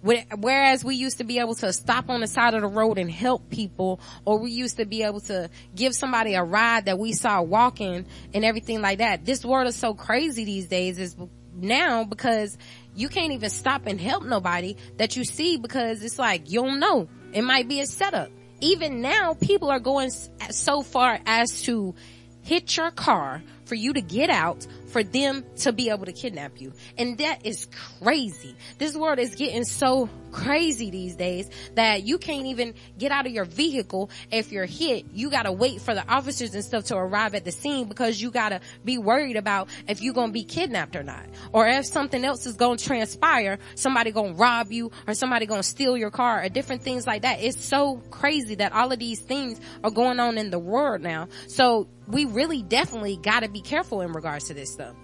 whereas 0.00 0.84
we 0.84 0.94
used 0.94 1.18
to 1.18 1.24
be 1.24 1.40
able 1.40 1.56
to 1.56 1.72
stop 1.72 2.08
on 2.08 2.20
the 2.20 2.28
side 2.28 2.54
of 2.54 2.62
the 2.62 2.68
road 2.68 2.96
and 2.96 3.10
help 3.10 3.50
people, 3.50 4.00
or 4.24 4.38
we 4.38 4.52
used 4.52 4.76
to 4.76 4.84
be 4.84 5.02
able 5.02 5.18
to 5.18 5.50
give 5.74 5.92
somebody 5.92 6.34
a 6.34 6.44
ride 6.44 6.84
that 6.84 6.96
we 6.96 7.12
saw 7.12 7.42
walking 7.42 8.06
and 8.32 8.44
everything 8.44 8.80
like 8.80 8.98
that. 8.98 9.24
This 9.24 9.44
world 9.44 9.66
is 9.66 9.74
so 9.74 9.92
crazy 9.92 10.44
these 10.44 10.68
days 10.68 10.96
is 10.96 11.16
now 11.52 12.04
because 12.04 12.56
you 12.94 13.08
can't 13.08 13.32
even 13.32 13.50
stop 13.50 13.86
and 13.86 14.00
help 14.00 14.24
nobody 14.24 14.76
that 14.98 15.16
you 15.16 15.24
see 15.24 15.56
because 15.56 16.04
it's 16.04 16.20
like, 16.20 16.52
you 16.52 16.62
don't 16.62 16.78
know. 16.78 17.08
It 17.32 17.42
might 17.42 17.66
be 17.66 17.80
a 17.80 17.86
setup 17.86 18.30
even 18.60 19.00
now 19.00 19.34
people 19.34 19.70
are 19.70 19.80
going 19.80 20.10
so 20.10 20.82
far 20.82 21.18
as 21.26 21.62
to 21.62 21.94
hit 22.42 22.76
your 22.76 22.90
car 22.90 23.42
for 23.64 23.74
you 23.74 23.92
to 23.92 24.00
get 24.00 24.30
out 24.30 24.66
for 24.88 25.02
them 25.04 25.44
to 25.56 25.72
be 25.72 25.90
able 25.90 26.06
to 26.06 26.12
kidnap 26.12 26.60
you. 26.60 26.72
And 26.98 27.18
that 27.18 27.46
is 27.46 27.68
crazy. 28.02 28.56
This 28.78 28.96
world 28.96 29.18
is 29.18 29.36
getting 29.36 29.64
so 29.64 30.08
crazy 30.32 30.90
these 30.90 31.16
days 31.16 31.50
that 31.74 32.04
you 32.04 32.18
can't 32.18 32.46
even 32.46 32.74
get 32.98 33.12
out 33.12 33.26
of 33.26 33.32
your 33.32 33.44
vehicle 33.44 34.10
if 34.30 34.52
you're 34.52 34.66
hit. 34.66 35.06
You 35.12 35.30
gotta 35.30 35.52
wait 35.52 35.80
for 35.80 35.94
the 35.94 36.06
officers 36.08 36.54
and 36.54 36.64
stuff 36.64 36.84
to 36.84 36.96
arrive 36.96 37.34
at 37.34 37.44
the 37.44 37.52
scene 37.52 37.88
because 37.88 38.20
you 38.20 38.30
gotta 38.30 38.60
be 38.84 38.98
worried 38.98 39.36
about 39.36 39.68
if 39.88 40.00
you're 40.02 40.14
gonna 40.14 40.32
be 40.32 40.44
kidnapped 40.44 40.96
or 40.96 41.02
not. 41.02 41.24
Or 41.52 41.66
if 41.66 41.86
something 41.86 42.24
else 42.24 42.46
is 42.46 42.56
gonna 42.56 42.78
transpire, 42.78 43.58
somebody 43.74 44.10
gonna 44.10 44.34
rob 44.34 44.72
you 44.72 44.90
or 45.06 45.14
somebody 45.14 45.46
gonna 45.46 45.62
steal 45.62 45.96
your 45.96 46.10
car 46.10 46.42
or 46.42 46.48
different 46.48 46.82
things 46.82 47.06
like 47.06 47.22
that. 47.22 47.40
It's 47.40 47.64
so 47.64 47.96
crazy 48.10 48.56
that 48.56 48.72
all 48.72 48.92
of 48.92 48.98
these 48.98 49.20
things 49.20 49.60
are 49.84 49.90
going 49.90 50.20
on 50.20 50.38
in 50.38 50.50
the 50.50 50.58
world 50.58 51.00
now. 51.00 51.28
So 51.46 51.88
we 52.06 52.24
really 52.24 52.62
definitely 52.62 53.18
gotta 53.22 53.48
be 53.48 53.60
careful 53.60 54.00
in 54.00 54.12
regards 54.12 54.44
to 54.46 54.54
this 54.54 54.72
stuff. 54.72 54.94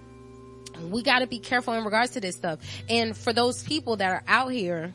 We 0.90 1.02
gotta 1.02 1.26
be 1.26 1.38
careful 1.38 1.74
in 1.74 1.84
regards 1.84 2.12
to 2.12 2.20
this 2.20 2.36
stuff. 2.36 2.58
And 2.88 3.16
for 3.16 3.32
those 3.32 3.62
people 3.62 3.96
that 3.96 4.10
are 4.10 4.22
out 4.26 4.52
here 4.52 4.94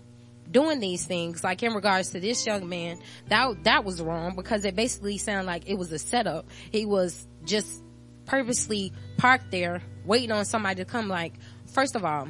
doing 0.52 0.80
these 0.80 1.06
things, 1.06 1.44
like 1.44 1.64
in 1.64 1.74
regards 1.74 2.10
to 2.12 2.20
this 2.20 2.46
young 2.46 2.68
man, 2.68 3.00
that, 3.30 3.64
that 3.64 3.84
was 3.84 4.02
wrong 4.02 4.36
because 4.36 4.66
it 4.66 4.76
basically 4.76 5.18
sounded 5.18 5.48
like 5.48 5.70
it 5.70 5.76
was 5.76 5.92
a 5.92 6.00
setup. 6.00 6.46
He 6.72 6.86
was 6.86 7.28
just 7.46 7.84
purposely 8.26 8.94
parked 9.18 9.52
there 9.52 9.82
waiting 10.06 10.32
on 10.32 10.46
somebody 10.46 10.76
to 10.76 10.86
come 10.86 11.08
like, 11.08 11.34
first 11.74 11.96
of 11.96 12.06
all, 12.06 12.28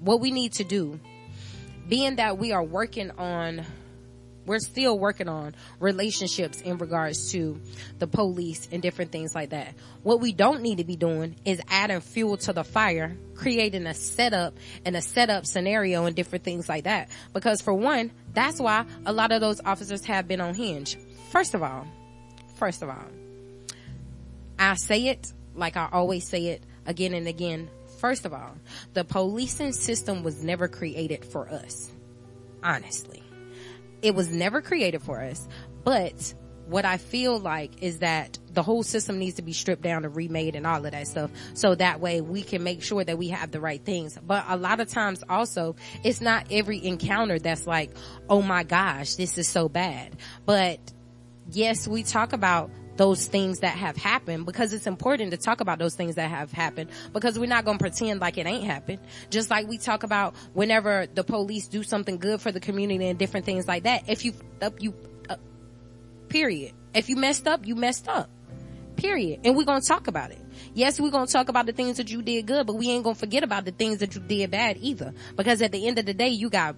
what 0.00 0.20
we 0.20 0.30
need 0.30 0.52
to 0.54 0.64
do, 0.64 0.98
being 1.88 2.16
that 2.16 2.38
we 2.38 2.52
are 2.52 2.62
working 2.62 3.10
on 3.12 3.64
we're 4.46 4.58
still 4.58 4.98
working 4.98 5.28
on 5.28 5.54
relationships 5.78 6.60
in 6.60 6.78
regards 6.78 7.30
to 7.32 7.60
the 7.98 8.06
police 8.06 8.68
and 8.72 8.82
different 8.82 9.12
things 9.12 9.34
like 9.34 9.50
that. 9.50 9.74
What 10.02 10.20
we 10.20 10.32
don't 10.32 10.62
need 10.62 10.78
to 10.78 10.84
be 10.84 10.96
doing 10.96 11.36
is 11.44 11.60
adding 11.68 12.00
fuel 12.00 12.36
to 12.38 12.52
the 12.52 12.64
fire, 12.64 13.16
creating 13.34 13.86
a 13.86 13.94
setup 13.94 14.54
and 14.84 14.96
a 14.96 15.02
setup 15.02 15.46
scenario 15.46 16.06
and 16.06 16.16
different 16.16 16.44
things 16.44 16.68
like 16.68 16.84
that. 16.84 17.08
Because 17.32 17.60
for 17.60 17.74
one, 17.74 18.10
that's 18.34 18.60
why 18.60 18.84
a 19.06 19.12
lot 19.12 19.32
of 19.32 19.40
those 19.40 19.60
officers 19.64 20.04
have 20.06 20.26
been 20.26 20.40
on 20.40 20.54
hinge. 20.54 20.98
First 21.30 21.54
of 21.54 21.62
all, 21.62 21.86
first 22.56 22.82
of 22.82 22.88
all, 22.88 23.06
I 24.58 24.74
say 24.74 25.08
it 25.08 25.32
like 25.54 25.76
I 25.76 25.88
always 25.92 26.26
say 26.26 26.46
it 26.46 26.62
again 26.86 27.14
and 27.14 27.28
again. 27.28 27.68
First 27.98 28.24
of 28.24 28.32
all, 28.32 28.56
the 28.94 29.04
policing 29.04 29.72
system 29.72 30.22
was 30.24 30.42
never 30.42 30.66
created 30.66 31.24
for 31.24 31.48
us. 31.48 31.90
Honestly. 32.62 33.21
It 34.02 34.14
was 34.14 34.30
never 34.30 34.60
created 34.60 35.02
for 35.02 35.20
us, 35.20 35.48
but 35.84 36.34
what 36.66 36.84
I 36.84 36.96
feel 36.96 37.38
like 37.38 37.82
is 37.82 37.98
that 37.98 38.38
the 38.52 38.62
whole 38.62 38.82
system 38.82 39.18
needs 39.18 39.36
to 39.36 39.42
be 39.42 39.52
stripped 39.52 39.82
down 39.82 40.04
and 40.04 40.14
remade 40.14 40.56
and 40.56 40.66
all 40.66 40.84
of 40.84 40.92
that 40.92 41.06
stuff. 41.06 41.30
So 41.54 41.74
that 41.74 42.00
way 42.00 42.20
we 42.20 42.42
can 42.42 42.62
make 42.62 42.82
sure 42.82 43.02
that 43.04 43.18
we 43.18 43.28
have 43.28 43.50
the 43.50 43.60
right 43.60 43.84
things. 43.84 44.18
But 44.24 44.44
a 44.48 44.56
lot 44.56 44.80
of 44.80 44.88
times 44.88 45.22
also, 45.28 45.76
it's 46.04 46.20
not 46.20 46.46
every 46.50 46.84
encounter 46.84 47.38
that's 47.38 47.66
like, 47.66 47.90
oh 48.28 48.42
my 48.42 48.62
gosh, 48.62 49.14
this 49.16 49.38
is 49.38 49.48
so 49.48 49.68
bad. 49.68 50.16
But 50.46 50.78
yes, 51.50 51.88
we 51.88 52.02
talk 52.02 52.32
about 52.32 52.70
those 52.96 53.26
things 53.26 53.60
that 53.60 53.76
have 53.76 53.96
happened 53.96 54.46
because 54.46 54.72
it's 54.72 54.86
important 54.86 55.30
to 55.30 55.36
talk 55.36 55.60
about 55.60 55.78
those 55.78 55.94
things 55.94 56.16
that 56.16 56.28
have 56.28 56.52
happened 56.52 56.90
because 57.12 57.38
we're 57.38 57.46
not 57.46 57.64
going 57.64 57.78
to 57.78 57.82
pretend 57.82 58.20
like 58.20 58.38
it 58.38 58.46
ain't 58.46 58.64
happened. 58.64 58.98
Just 59.30 59.50
like 59.50 59.66
we 59.66 59.78
talk 59.78 60.02
about 60.02 60.34
whenever 60.52 61.06
the 61.06 61.24
police 61.24 61.68
do 61.68 61.82
something 61.82 62.18
good 62.18 62.40
for 62.40 62.52
the 62.52 62.60
community 62.60 63.08
and 63.08 63.18
different 63.18 63.46
things 63.46 63.66
like 63.66 63.84
that. 63.84 64.08
If 64.08 64.24
you 64.24 64.34
up, 64.60 64.82
you, 64.82 64.94
period. 66.28 66.72
If 66.94 67.08
you 67.08 67.16
messed 67.16 67.46
up, 67.46 67.66
you 67.66 67.74
messed 67.74 68.08
up. 68.08 68.28
Period. 68.96 69.40
And 69.44 69.56
we're 69.56 69.64
going 69.64 69.80
to 69.80 69.86
talk 69.86 70.06
about 70.06 70.30
it. 70.30 70.38
Yes, 70.74 71.00
we're 71.00 71.10
going 71.10 71.26
to 71.26 71.32
talk 71.32 71.48
about 71.48 71.66
the 71.66 71.72
things 71.72 71.96
that 71.96 72.10
you 72.10 72.20
did 72.22 72.46
good, 72.46 72.66
but 72.66 72.74
we 72.74 72.90
ain't 72.90 73.04
going 73.04 73.14
to 73.14 73.20
forget 73.20 73.42
about 73.42 73.64
the 73.64 73.70
things 73.70 73.98
that 73.98 74.14
you 74.14 74.20
did 74.20 74.50
bad 74.50 74.76
either. 74.80 75.14
Because 75.34 75.62
at 75.62 75.72
the 75.72 75.86
end 75.86 75.98
of 75.98 76.06
the 76.06 76.14
day, 76.14 76.28
you 76.28 76.50
got, 76.50 76.76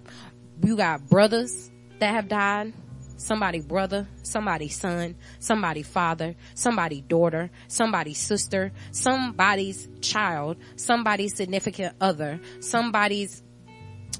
you 0.63 0.77
got 0.77 1.07
brothers 1.09 1.69
that 1.99 2.13
have 2.13 2.29
died 2.29 2.73
somebody 3.17 3.61
brother, 3.61 4.07
somebody 4.23 4.67
son, 4.67 5.15
somebody 5.39 5.83
father, 5.83 6.35
somebody 6.53 7.01
daughter, 7.01 7.49
somebody 7.67 8.13
sister, 8.13 8.71
somebody's 8.91 9.87
child, 10.01 10.57
somebody's 10.75 11.35
significant 11.35 11.95
other, 12.01 12.39
somebody's 12.59 13.43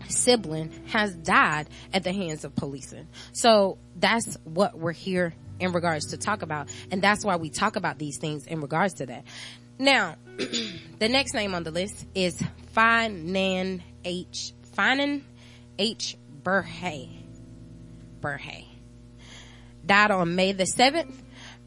sibling 0.07 0.71
has 0.87 1.15
died 1.15 1.67
at 1.93 2.03
the 2.03 2.13
hands 2.13 2.45
of 2.45 2.55
policing. 2.55 3.07
So 3.33 3.77
that's 3.95 4.37
what 4.43 4.77
we're 4.77 4.91
here 4.91 5.33
in 5.59 5.71
regards 5.71 6.07
to 6.07 6.17
talk 6.17 6.41
about. 6.41 6.69
And 6.91 7.01
that's 7.01 7.23
why 7.23 7.37
we 7.37 7.49
talk 7.49 7.75
about 7.75 7.97
these 7.97 8.17
things 8.17 8.45
in 8.45 8.61
regards 8.61 8.95
to 8.95 9.05
that. 9.07 9.23
Now, 9.77 10.15
the 10.37 11.09
next 11.09 11.33
name 11.33 11.53
on 11.55 11.63
the 11.63 11.71
list 11.71 12.05
is 12.13 12.41
Finan 12.75 13.81
H. 14.03 14.53
Finan 14.75 15.21
H. 15.77 16.17
Berhe. 16.43 17.09
Berhe 18.21 18.74
died 19.85 20.11
on 20.11 20.35
May 20.35 20.51
the 20.51 20.63
7th 20.63 21.13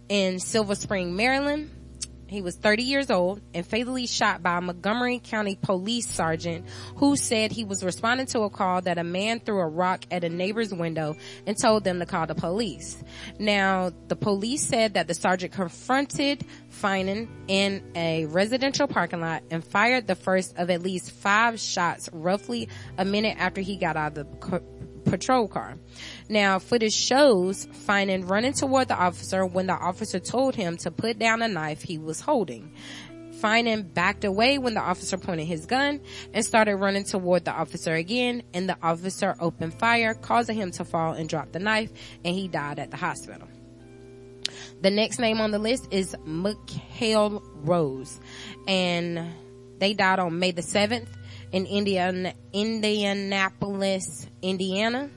in 0.09 0.41
Silver 0.41 0.75
Spring, 0.75 1.17
Maryland. 1.17 1.71
He 2.29 2.43
was 2.43 2.57
30 2.57 2.83
years 2.83 3.11
old 3.11 3.41
and 3.55 3.67
fatally 3.67 4.07
shot 4.07 4.43
by 4.43 4.59
a 4.59 4.61
Montgomery 4.61 5.19
County 5.19 5.57
police 5.61 6.07
sergeant 6.07 6.67
who 6.97 7.17
said 7.17 7.53
he 7.53 7.65
was 7.65 7.83
responding 7.83 8.27
to 8.27 8.41
a 8.41 8.51
call 8.51 8.83
that 8.83 8.99
a 8.99 9.05
man 9.05 9.41
threw 9.41 9.59
a 9.59 9.67
rock 9.67 10.05
at 10.11 10.25
a 10.25 10.29
neighbor's 10.29 10.73
window 10.73 11.17
and 11.47 11.57
told 11.59 11.85
them 11.85 11.99
to 12.01 12.07
call 12.07 12.27
the 12.27 12.35
police. 12.35 13.03
Now, 13.39 13.93
the 14.09 14.17
police 14.17 14.63
said 14.63 14.95
that 14.95 15.09
the 15.09 15.15
sergeant 15.15 15.55
confronted 15.55 16.45
Finan 16.71 17.29
in 17.49 17.83
a 17.95 18.27
residential 18.27 18.87
parking 18.87 19.23
lot 19.23 19.43
and 19.51 19.65
fired 19.65 20.07
the 20.07 20.15
first 20.15 20.59
of 20.59 20.69
at 20.69 20.83
least 20.83 21.11
five 21.11 21.59
shots 21.59 22.11
roughly 22.13 22.69
a 22.99 23.07
minute 23.07 23.39
after 23.39 23.63
he 23.63 23.77
got 23.77 23.97
out 23.97 24.19
of 24.19 24.27
the 24.51 24.61
patrol 25.11 25.49
car. 25.49 25.77
Now, 26.29 26.59
footage 26.59 26.95
shows 26.95 27.67
Finan 27.67 28.29
running 28.29 28.53
toward 28.53 28.89
the 28.89 28.97
officer 28.97 29.45
when 29.45 29.67
the 29.67 29.75
officer 29.75 30.19
told 30.19 30.55
him 30.55 30.77
to 30.79 30.91
put 30.91 31.19
down 31.19 31.43
a 31.43 31.49
knife 31.49 31.83
he 31.83 31.99
was 31.99 32.21
holding. 32.21 32.75
Finan 33.41 33.95
backed 33.95 34.25
away 34.25 34.59
when 34.59 34.75
the 34.75 34.81
officer 34.81 35.17
pointed 35.17 35.47
his 35.47 35.67
gun 35.67 36.01
and 36.35 36.45
started 36.45 36.77
running 36.77 37.05
toward 37.05 37.45
the 37.45 37.53
officer 37.53 37.95
again, 37.95 38.43
and 38.53 38.69
the 38.69 38.77
officer 38.83 39.37
opened 39.41 39.75
fire, 39.75 40.15
causing 40.15 40.57
him 40.57 40.71
to 40.73 40.85
fall 40.85 41.13
and 41.13 41.29
drop 41.29 41.53
the 41.53 41.61
knife, 41.61 41.93
and 42.25 42.35
he 42.35 42.49
died 42.49 42.79
at 42.79 42.91
the 42.91 42.97
hospital. 42.97 43.49
The 44.81 44.91
next 44.91 45.19
name 45.19 45.41
on 45.41 45.51
the 45.51 45.59
list 45.59 45.89
is 45.93 46.15
McHale 46.27 47.43
Rose, 47.65 48.21
and 48.67 49.33
they 49.79 49.95
died 49.95 50.19
on 50.19 50.39
May 50.39 50.51
the 50.51 50.63
7th 50.63 51.09
in 51.53 51.67
Indiana, 51.67 52.35
Indianapolis, 52.53 54.27
Indiana. 54.43 55.11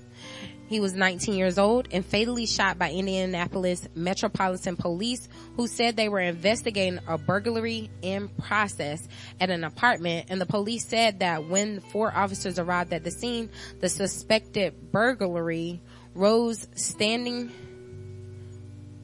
He 0.68 0.80
was 0.80 0.94
19 0.94 1.36
years 1.36 1.58
old 1.58 1.90
and 1.92 2.06
fatally 2.06 2.46
shot 2.46 2.80
by 2.80 2.92
Indianapolis 2.92 3.90
Metropolitan 3.94 4.78
Police 4.78 5.28
who 5.58 5.68
said 5.68 5.98
they 5.98 6.08
were 6.08 6.22
investigating 6.22 7.00
a 7.08 7.18
burglary 7.18 7.90
in 8.02 8.30
process 8.30 9.06
at 9.42 9.50
an 9.50 9.66
apartment 9.66 10.28
and 10.30 10.40
the 10.40 10.46
police 10.46 10.86
said 10.86 11.20
that 11.20 11.50
when 11.50 11.82
four 11.82 12.16
officers 12.16 12.58
arrived 12.58 12.94
at 12.94 13.04
the 13.04 13.12
scene, 13.12 13.50
the 13.82 13.90
suspected 13.90 14.94
burglary 14.94 15.82
rose 16.16 16.66
standing 16.76 17.52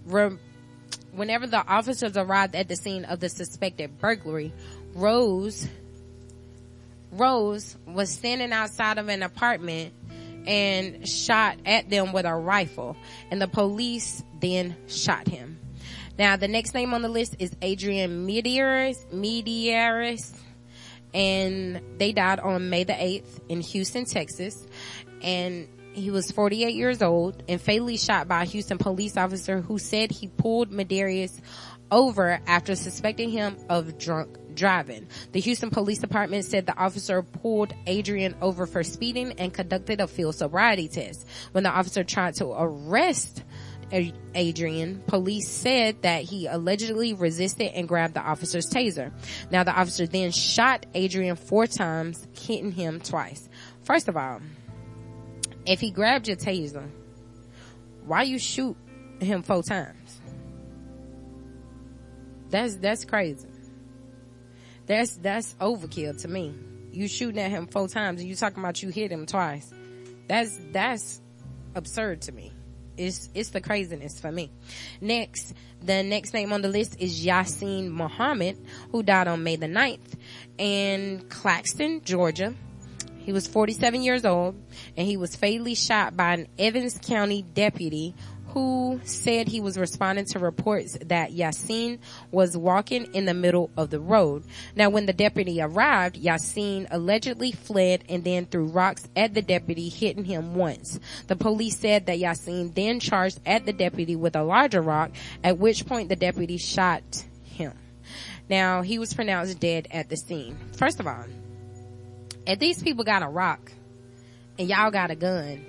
re- 0.05 0.37
whenever 1.11 1.47
the 1.47 1.67
officers 1.67 2.15
arrived 2.15 2.55
at 2.55 2.67
the 2.67 2.75
scene 2.75 3.03
of 3.05 3.19
the 3.19 3.27
suspected 3.27 3.99
burglary, 3.99 4.53
Rose 4.93 5.67
Rose 7.17 7.77
was 7.85 8.11
standing 8.11 8.51
outside 8.51 8.97
of 8.97 9.09
an 9.09 9.23
apartment 9.23 9.93
and 10.45 11.07
shot 11.07 11.57
at 11.65 11.89
them 11.89 12.13
with 12.13 12.25
a 12.25 12.33
rifle 12.33 12.95
and 13.31 13.41
the 13.41 13.47
police 13.47 14.23
then 14.39 14.75
shot 14.87 15.27
him. 15.27 15.59
Now 16.17 16.37
the 16.37 16.47
next 16.47 16.73
name 16.73 16.93
on 16.93 17.01
the 17.01 17.09
list 17.09 17.35
is 17.39 17.51
Adrian 17.61 18.27
Medearis, 18.27 20.33
and 21.13 21.81
they 21.97 22.11
died 22.11 22.39
on 22.39 22.69
May 22.69 22.83
the 22.83 22.93
8th 22.93 23.39
in 23.49 23.61
Houston, 23.61 24.05
Texas 24.05 24.65
and 25.21 25.67
he 25.93 26.11
was 26.11 26.31
48 26.31 26.75
years 26.75 27.01
old 27.01 27.41
and 27.49 27.59
fatally 27.59 27.97
shot 27.97 28.27
by 28.27 28.43
a 28.43 28.45
Houston 28.45 28.77
police 28.77 29.17
officer 29.17 29.61
who 29.61 29.79
said 29.79 30.11
he 30.11 30.27
pulled 30.27 30.71
Medearis 30.71 31.41
over 31.91 32.39
after 32.45 32.75
suspecting 32.75 33.31
him 33.31 33.57
of 33.67 33.97
drunk 33.97 34.37
driving. 34.57 35.07
The 35.31 35.39
Houston 35.39 35.69
Police 35.69 35.99
Department 35.99 36.43
said 36.43 36.65
the 36.65 36.77
officer 36.77 37.21
pulled 37.21 37.73
Adrian 37.85 38.35
over 38.41 38.65
for 38.65 38.83
speeding 38.83 39.33
and 39.37 39.53
conducted 39.53 40.01
a 40.01 40.07
field 40.07 40.35
sobriety 40.35 40.89
test. 40.89 41.25
When 41.53 41.63
the 41.63 41.69
officer 41.69 42.03
tried 42.03 42.35
to 42.35 42.47
arrest 42.47 43.43
Adrian, 44.35 45.01
police 45.07 45.49
said 45.49 46.01
that 46.01 46.23
he 46.23 46.47
allegedly 46.47 47.13
resisted 47.13 47.71
and 47.73 47.87
grabbed 47.87 48.15
the 48.15 48.21
officer's 48.21 48.67
taser. 48.69 49.13
Now 49.49 49.63
the 49.63 49.71
officer 49.71 50.05
then 50.05 50.31
shot 50.31 50.85
Adrian 50.93 51.37
four 51.37 51.67
times, 51.67 52.27
hitting 52.37 52.71
him 52.71 52.99
twice. 52.99 53.47
First 53.83 54.09
of 54.09 54.17
all, 54.17 54.41
if 55.65 55.79
he 55.79 55.91
grabbed 55.91 56.27
your 56.27 56.35
taser, 56.35 56.89
why 58.05 58.23
you 58.23 58.39
shoot 58.39 58.75
him 59.19 59.43
four 59.43 59.63
times? 59.63 60.21
That's, 62.49 62.75
that's 62.75 63.05
crazy. 63.05 63.47
That's, 64.87 65.17
that's 65.17 65.53
overkill 65.59 66.21
to 66.21 66.27
me. 66.27 66.55
You 66.91 67.07
shooting 67.07 67.39
at 67.39 67.51
him 67.51 67.67
four 67.67 67.87
times 67.87 68.21
and 68.21 68.29
you 68.29 68.35
talking 68.35 68.59
about 68.59 68.81
you 68.81 68.89
hit 68.89 69.11
him 69.11 69.25
twice. 69.25 69.71
That's, 70.27 70.57
that's 70.71 71.21
absurd 71.75 72.21
to 72.23 72.31
me. 72.31 72.51
It's, 72.97 73.29
it's 73.35 73.49
the 73.49 73.61
craziness 73.61 74.19
for 74.19 74.31
me. 74.31 74.49
Next, 74.99 75.53
the 75.83 76.01
next 76.01 76.33
name 76.33 76.51
on 76.51 76.61
the 76.61 76.69
list 76.69 76.99
is 76.99 77.23
Yasin 77.23 77.91
Muhammad, 77.91 78.57
who 78.91 79.03
died 79.03 79.27
on 79.27 79.43
May 79.43 79.57
the 79.57 79.67
9th 79.67 80.15
in 80.57 81.23
Claxton, 81.29 82.01
Georgia. 82.03 82.55
He 83.19 83.33
was 83.33 83.45
47 83.45 84.01
years 84.01 84.25
old 84.25 84.55
and 84.95 85.05
he 85.05 85.17
was 85.17 85.35
fatally 85.35 85.75
shot 85.75 86.15
by 86.15 86.33
an 86.33 86.47
Evans 86.57 86.97
County 86.97 87.41
deputy 87.41 88.15
who 88.49 88.99
said 89.03 89.47
he 89.47 89.61
was 89.61 89.77
responding 89.77 90.25
to 90.25 90.39
reports 90.39 90.97
that 91.05 91.31
Yasin 91.31 91.99
was 92.31 92.55
walking 92.57 93.13
in 93.13 93.25
the 93.25 93.33
middle 93.33 93.69
of 93.77 93.89
the 93.89 93.99
road. 93.99 94.43
Now 94.75 94.89
when 94.89 95.05
the 95.05 95.13
deputy 95.13 95.61
arrived, 95.61 96.15
Yasin 96.21 96.87
allegedly 96.89 97.51
fled 97.51 98.03
and 98.09 98.23
then 98.23 98.45
threw 98.45 98.65
rocks 98.65 99.07
at 99.15 99.33
the 99.33 99.41
deputy, 99.41 99.89
hitting 99.89 100.25
him 100.25 100.55
once. 100.55 100.99
The 101.27 101.35
police 101.35 101.77
said 101.77 102.05
that 102.05 102.19
Yasin 102.19 102.73
then 102.73 102.99
charged 102.99 103.39
at 103.45 103.65
the 103.65 103.73
deputy 103.73 104.15
with 104.15 104.35
a 104.35 104.43
larger 104.43 104.81
rock, 104.81 105.11
at 105.43 105.57
which 105.57 105.85
point 105.85 106.09
the 106.09 106.15
deputy 106.15 106.57
shot 106.57 107.03
him. 107.43 107.73
Now 108.49 108.81
he 108.81 108.97
was 108.97 109.13
pronounced 109.13 109.59
dead 109.59 109.87
at 109.91 110.09
the 110.09 110.17
scene. 110.17 110.57
First 110.73 110.99
of 110.99 111.07
all, 111.07 111.25
if 112.45 112.59
these 112.59 112.81
people 112.81 113.03
got 113.03 113.23
a 113.23 113.27
rock 113.27 113.71
and 114.57 114.69
y'all 114.69 114.89
got 114.91 115.11
a 115.11 115.15
gun, 115.15 115.65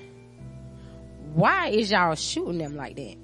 why 1.35 1.68
is 1.68 1.91
y'all 1.91 2.14
shooting 2.14 2.59
them 2.59 2.76
like 2.76 2.97
that? 2.97 3.16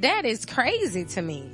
That 0.00 0.24
is 0.24 0.44
crazy 0.44 1.04
to 1.04 1.22
me. 1.22 1.50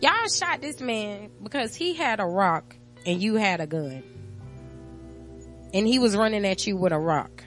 Y'all 0.00 0.28
shot 0.28 0.60
this 0.60 0.80
man 0.80 1.30
because 1.42 1.74
he 1.74 1.94
had 1.94 2.20
a 2.20 2.24
rock 2.24 2.76
and 3.06 3.22
you 3.22 3.36
had 3.36 3.60
a 3.60 3.66
gun. 3.66 4.02
And 5.72 5.86
he 5.86 5.98
was 5.98 6.16
running 6.16 6.46
at 6.46 6.66
you 6.66 6.76
with 6.76 6.92
a 6.92 6.98
rock. 6.98 7.44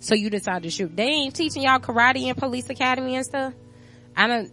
So 0.00 0.14
you 0.14 0.30
decided 0.30 0.62
to 0.64 0.70
shoot. 0.70 0.96
They 0.96 1.04
ain't 1.04 1.34
teaching 1.34 1.62
y'all 1.62 1.78
karate 1.78 2.26
in 2.26 2.34
police 2.34 2.68
academy 2.70 3.16
and 3.16 3.24
stuff. 3.24 3.52
I 4.16 4.26
don't, 4.26 4.50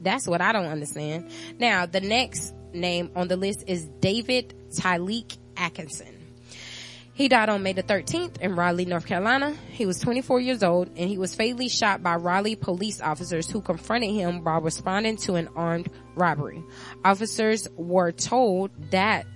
That's 0.00 0.26
what 0.28 0.40
I 0.40 0.52
don't 0.52 0.66
understand. 0.66 1.30
Now, 1.58 1.86
the 1.86 2.00
next 2.00 2.54
name 2.72 3.10
on 3.16 3.28
the 3.28 3.36
list 3.36 3.64
is 3.66 3.84
David 4.00 4.54
Tyleek 4.70 5.36
Atkinson. 5.56 6.19
He 7.12 7.28
died 7.28 7.48
on 7.48 7.62
May 7.62 7.72
the 7.72 7.82
13th 7.82 8.40
in 8.40 8.56
Raleigh, 8.56 8.84
North 8.86 9.06
Carolina. 9.06 9.54
He 9.70 9.84
was 9.84 9.98
24 9.98 10.40
years 10.40 10.62
old 10.62 10.88
and 10.96 11.08
he 11.08 11.18
was 11.18 11.34
fatally 11.34 11.68
shot 11.68 12.02
by 12.02 12.14
Raleigh 12.16 12.56
police 12.56 13.00
officers 13.00 13.50
who 13.50 13.60
confronted 13.60 14.10
him 14.10 14.42
while 14.42 14.60
responding 14.60 15.16
to 15.18 15.34
an 15.34 15.48
armed 15.54 15.90
robbery. 16.14 16.62
Officers 17.04 17.68
were 17.76 18.12
told 18.12 18.70
that 18.90 19.26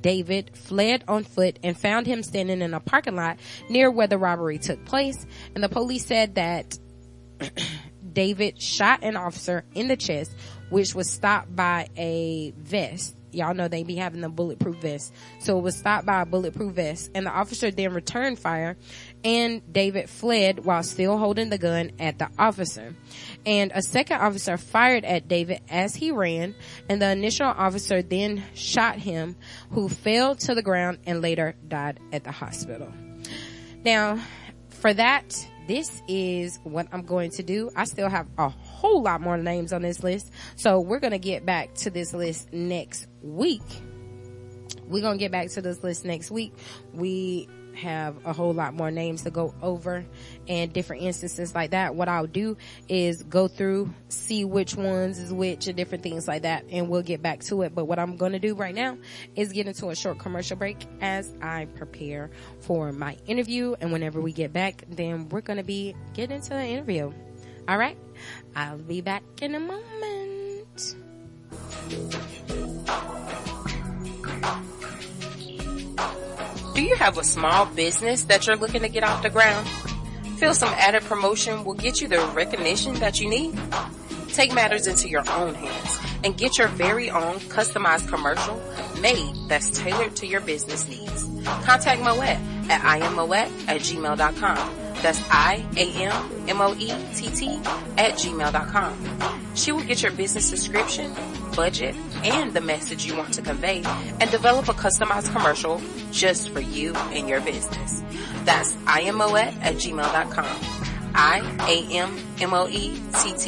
David 0.00 0.56
fled 0.56 1.04
on 1.06 1.24
foot 1.24 1.58
and 1.62 1.76
found 1.76 2.06
him 2.06 2.22
standing 2.22 2.62
in 2.62 2.74
a 2.74 2.80
parking 2.80 3.16
lot 3.16 3.38
near 3.68 3.90
where 3.90 4.06
the 4.06 4.18
robbery 4.18 4.58
took 4.58 4.84
place. 4.84 5.26
And 5.54 5.62
the 5.62 5.68
police 5.68 6.06
said 6.06 6.36
that 6.36 6.78
David 8.12 8.60
shot 8.60 9.02
an 9.02 9.16
officer 9.16 9.64
in 9.74 9.88
the 9.88 9.96
chest, 9.96 10.34
which 10.70 10.94
was 10.94 11.10
stopped 11.10 11.54
by 11.54 11.88
a 11.96 12.52
vest. 12.56 13.17
Y'all 13.32 13.54
know 13.54 13.68
they 13.68 13.82
be 13.82 13.96
having 13.96 14.20
the 14.20 14.28
bulletproof 14.28 14.76
vest. 14.76 15.14
So 15.40 15.58
it 15.58 15.62
was 15.62 15.76
stopped 15.76 16.06
by 16.06 16.22
a 16.22 16.26
bulletproof 16.26 16.74
vest 16.74 17.10
and 17.14 17.26
the 17.26 17.30
officer 17.30 17.70
then 17.70 17.92
returned 17.92 18.38
fire 18.38 18.76
and 19.24 19.62
David 19.72 20.08
fled 20.08 20.64
while 20.64 20.82
still 20.82 21.18
holding 21.18 21.50
the 21.50 21.58
gun 21.58 21.92
at 21.98 22.18
the 22.18 22.28
officer. 22.38 22.94
And 23.44 23.72
a 23.74 23.82
second 23.82 24.20
officer 24.20 24.56
fired 24.56 25.04
at 25.04 25.28
David 25.28 25.60
as 25.68 25.94
he 25.94 26.10
ran 26.10 26.54
and 26.88 27.00
the 27.02 27.10
initial 27.10 27.46
officer 27.46 28.02
then 28.02 28.42
shot 28.54 28.96
him 28.96 29.36
who 29.70 29.88
fell 29.88 30.34
to 30.36 30.54
the 30.54 30.62
ground 30.62 30.98
and 31.06 31.20
later 31.20 31.54
died 31.66 32.00
at 32.12 32.24
the 32.24 32.32
hospital. 32.32 32.92
Now, 33.84 34.20
for 34.68 34.92
that, 34.94 35.48
this 35.66 36.02
is 36.08 36.58
what 36.62 36.88
I'm 36.92 37.02
going 37.02 37.30
to 37.32 37.42
do. 37.42 37.70
I 37.74 37.84
still 37.84 38.08
have 38.08 38.26
a 38.38 38.48
whole 38.48 39.02
lot 39.02 39.20
more 39.20 39.36
names 39.36 39.72
on 39.72 39.82
this 39.82 40.02
list. 40.02 40.30
So 40.56 40.80
we're 40.80 41.00
going 41.00 41.12
to 41.12 41.18
get 41.18 41.44
back 41.44 41.74
to 41.76 41.90
this 41.90 42.14
list 42.14 42.52
next 42.52 43.07
week. 43.22 43.62
We're 44.86 45.02
going 45.02 45.18
to 45.18 45.22
get 45.22 45.32
back 45.32 45.48
to 45.50 45.62
this 45.62 45.82
list 45.82 46.04
next 46.04 46.30
week. 46.30 46.54
We 46.94 47.48
have 47.78 48.26
a 48.26 48.32
whole 48.32 48.52
lot 48.52 48.74
more 48.74 48.90
names 48.90 49.22
to 49.22 49.30
go 49.30 49.54
over 49.62 50.04
and 50.46 50.72
different 50.72 51.02
instances 51.02 51.54
like 51.54 51.70
that. 51.70 51.94
What 51.94 52.08
I'll 52.08 52.26
do 52.26 52.56
is 52.88 53.22
go 53.22 53.48
through, 53.48 53.92
see 54.08 54.44
which 54.44 54.74
ones 54.74 55.18
is 55.18 55.32
which 55.32 55.66
and 55.66 55.76
different 55.76 56.02
things 56.02 56.28
like 56.28 56.42
that 56.42 56.64
and 56.70 56.88
we'll 56.88 57.02
get 57.02 57.22
back 57.22 57.40
to 57.44 57.62
it. 57.62 57.74
But 57.74 57.86
what 57.86 57.98
I'm 57.98 58.16
going 58.16 58.32
to 58.32 58.38
do 58.38 58.54
right 58.54 58.74
now 58.74 58.98
is 59.36 59.52
get 59.52 59.66
into 59.66 59.88
a 59.90 59.96
short 59.96 60.18
commercial 60.18 60.56
break 60.56 60.86
as 61.00 61.32
I 61.40 61.66
prepare 61.66 62.30
for 62.60 62.92
my 62.92 63.16
interview. 63.26 63.74
And 63.80 63.92
whenever 63.92 64.20
we 64.20 64.32
get 64.32 64.52
back, 64.52 64.84
then 64.88 65.28
we're 65.28 65.40
going 65.40 65.58
to 65.58 65.64
be 65.64 65.94
getting 66.14 66.36
into 66.36 66.50
the 66.50 66.64
interview. 66.64 67.12
All 67.68 67.78
right. 67.78 67.98
I'll 68.56 68.78
be 68.78 69.00
back 69.00 69.22
in 69.40 69.54
a 69.54 69.60
moment. 69.60 71.07
Do 76.74 76.82
you 76.82 76.94
have 76.94 77.18
a 77.18 77.24
small 77.24 77.66
business 77.66 78.24
that 78.24 78.46
you're 78.46 78.56
looking 78.56 78.82
to 78.82 78.88
get 78.88 79.02
off 79.02 79.22
the 79.22 79.30
ground? 79.30 79.66
Feel 80.38 80.54
some 80.54 80.68
added 80.74 81.02
promotion 81.02 81.64
will 81.64 81.74
get 81.74 82.00
you 82.00 82.06
the 82.06 82.20
recognition 82.34 82.94
that 83.00 83.20
you 83.20 83.28
need? 83.28 83.58
Take 84.28 84.54
matters 84.54 84.86
into 84.86 85.08
your 85.08 85.28
own 85.30 85.54
hands 85.54 85.98
and 86.22 86.36
get 86.36 86.58
your 86.58 86.68
very 86.68 87.10
own 87.10 87.40
customized 87.40 88.08
commercial 88.08 88.62
made 89.00 89.34
that's 89.48 89.70
tailored 89.70 90.14
to 90.16 90.26
your 90.26 90.40
business 90.40 90.88
needs. 90.88 91.24
Contact 91.64 92.00
Moet 92.00 92.38
at 92.70 92.80
iammoet 92.82 93.50
at 93.66 93.80
gmail.com. 93.80 94.87
That's 95.02 95.22
I-A-M-M-O-E-T-T 95.30 95.80
at 97.96 98.14
gmail.com. 98.14 99.54
She 99.54 99.72
will 99.72 99.82
get 99.84 100.02
your 100.02 100.12
business 100.12 100.50
description, 100.50 101.12
budget, 101.56 101.94
and 102.22 102.52
the 102.52 102.60
message 102.60 103.06
you 103.06 103.16
want 103.16 103.34
to 103.34 103.42
convey 103.42 103.82
and 104.20 104.30
develop 104.30 104.68
a 104.68 104.72
customized 104.72 105.32
commercial 105.32 105.80
just 106.12 106.50
for 106.50 106.60
you 106.60 106.94
and 106.94 107.28
your 107.28 107.40
business. 107.40 108.02
That's 108.44 108.72
iammoet 108.72 109.56
at 109.62 109.74
gmail.com. 109.74 110.60
I-A-M-M-O-E-T-T 111.14 112.34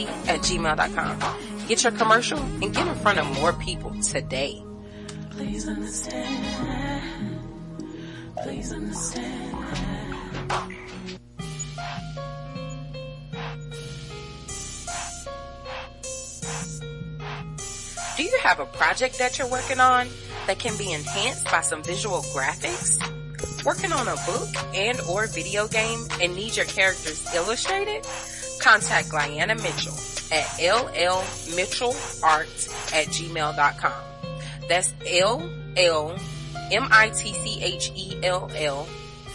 at 0.07 0.41
gmail.com. 0.41 1.19
Get 1.69 1.85
your 1.85 1.93
commercial 1.93 2.39
and 2.39 2.75
get 2.75 2.87
in 2.87 2.95
front 2.97 3.19
of 3.21 3.31
more 3.41 3.53
people 3.53 3.95
today. 4.03 4.63
Please 5.31 5.69
understand. 5.69 7.41
Please 8.43 8.73
understand. 8.73 9.57
You 18.31 18.39
have 18.43 18.61
a 18.61 18.67
project 18.67 19.19
that 19.19 19.39
you're 19.39 19.49
working 19.49 19.81
on 19.81 20.09
that 20.47 20.59
can 20.59 20.77
be 20.79 20.93
enhanced 20.93 21.45
by 21.47 21.61
some 21.63 21.83
visual 21.83 22.21
graphics? 22.35 22.99
Working 23.65 23.93
on 23.93 24.07
a 24.09 24.17
book 24.27 24.49
and 24.75 25.01
or 25.03 25.27
video 25.27 25.67
game 25.69 26.07
and 26.21 26.35
need 26.35 26.57
your 26.57 26.67
characters 26.67 27.27
illustrated? 27.35 28.07
Contact 28.61 29.11
Guyana 29.11 29.55
Mitchell 29.57 29.95
at 30.33 30.45
llmitchellart 30.61 31.13
at 32.93 33.07
gmail.com. 33.07 34.03
That's 34.69 34.93
L-L-M-I-T-C-H-E-L-L 35.07 36.19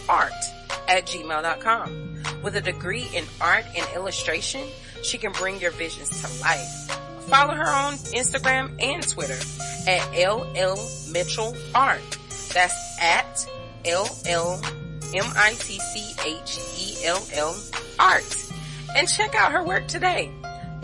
art 0.08 0.32
at 0.88 1.06
gmail.com. 1.06 2.22
With 2.42 2.56
a 2.56 2.60
degree 2.60 3.08
in 3.14 3.24
art 3.40 3.64
and 3.76 3.86
illustration, 3.94 4.66
she 5.02 5.18
can 5.18 5.32
bring 5.32 5.60
your 5.60 5.72
visions 5.72 6.22
to 6.22 6.28
life. 6.42 7.05
Follow 7.28 7.54
her 7.54 7.68
on 7.68 7.94
Instagram 8.14 8.80
and 8.82 9.06
Twitter 9.08 9.38
at 9.88 10.00
LL 10.12 10.78
Mitchell 11.10 11.56
Art. 11.74 12.18
That's 12.54 12.98
at 13.00 13.46
LL 13.84 14.60
M-I-T-C-H-E-L-L 15.14 15.56
Art. 17.98 18.52
And 18.96 19.08
check 19.08 19.34
out 19.34 19.52
her 19.52 19.64
work 19.64 19.86
today. 19.88 20.30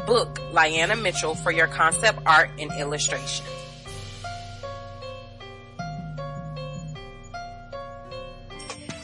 Book 0.07 0.34
Lyanna 0.53 1.01
Mitchell 1.01 1.34
for 1.34 1.53
your 1.53 1.68
concept 1.68 2.18
art 2.26 2.51
and 2.59 2.72
illustration. 2.72 3.47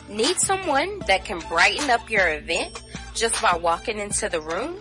Need 0.08 0.40
someone 0.40 0.98
that 1.06 1.24
can 1.24 1.38
brighten 1.48 1.88
up 1.90 2.10
your 2.10 2.28
event 2.28 2.82
just 3.14 3.40
by 3.40 3.56
walking 3.56 3.98
into 3.98 4.28
the 4.28 4.40
room? 4.40 4.76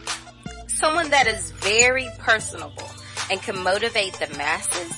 Someone 0.78 1.10
that 1.10 1.26
is 1.26 1.50
very 1.52 2.08
personable 2.20 2.90
and 3.32 3.42
can 3.42 3.58
motivate 3.64 4.14
the 4.14 4.28
masses? 4.38 4.94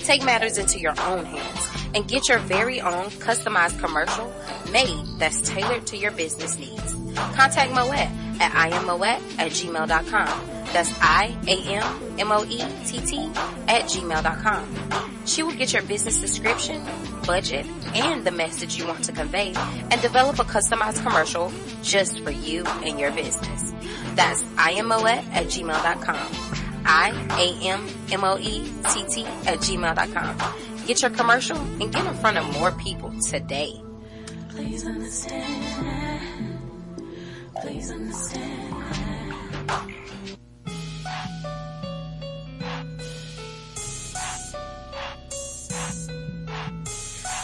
Take 0.01 0.25
matters 0.25 0.59
into 0.59 0.79
your 0.79 0.95
own 1.03 1.25
hands 1.25 1.69
and 1.95 2.07
get 2.09 2.29
your 2.29 2.41
very 2.41 2.81
own 2.81 3.07
customized 3.07 3.79
commercial 3.79 4.33
made 4.71 5.05
that's 5.19 5.41
tailored 5.49 5.87
to 5.87 5.97
your 5.97 6.11
business 6.11 6.59
needs. 6.59 6.95
Contact 7.35 7.71
Moet 7.71 8.09
at 8.41 8.53
iammoet 8.53 9.39
at 9.39 9.53
gmail.com. 9.53 10.60
That's 10.73 10.93
I-A-M-M-O-E-T-T 11.01 12.21
at 13.69 13.85
gmail.com. 13.85 15.01
She 15.27 15.43
will 15.43 15.55
get 15.55 15.73
your 15.73 15.83
business 15.83 16.21
description, 16.21 16.83
budget, 17.27 17.67
and 17.95 18.25
the 18.25 18.31
message 18.31 18.77
you 18.77 18.87
want 18.87 19.05
to 19.05 19.13
convey, 19.13 19.53
and 19.55 20.01
develop 20.01 20.39
a 20.39 20.45
customized 20.45 21.03
commercial 21.03 21.53
just 21.83 22.21
for 22.21 22.31
you 22.31 22.65
and 22.85 22.99
your 22.99 23.11
business. 23.13 23.75
That's 24.15 24.43
iammoet 24.43 25.25
at 25.33 25.47
gmail.com. 25.47 26.29
I-A-M-M-O-E-T-T 26.87 28.07
at 29.47 29.59
gmail.com. 29.59 30.37
Get 30.87 31.03
your 31.03 31.11
commercial 31.11 31.59
and 31.59 31.93
get 31.93 32.07
in 32.07 32.15
front 32.15 32.39
of 32.39 32.51
more 32.59 32.73
people 32.73 33.13
today. 33.21 33.81
Please 34.49 34.87
understand. 34.87 36.59
Please 37.61 37.91
understand. 37.91 38.71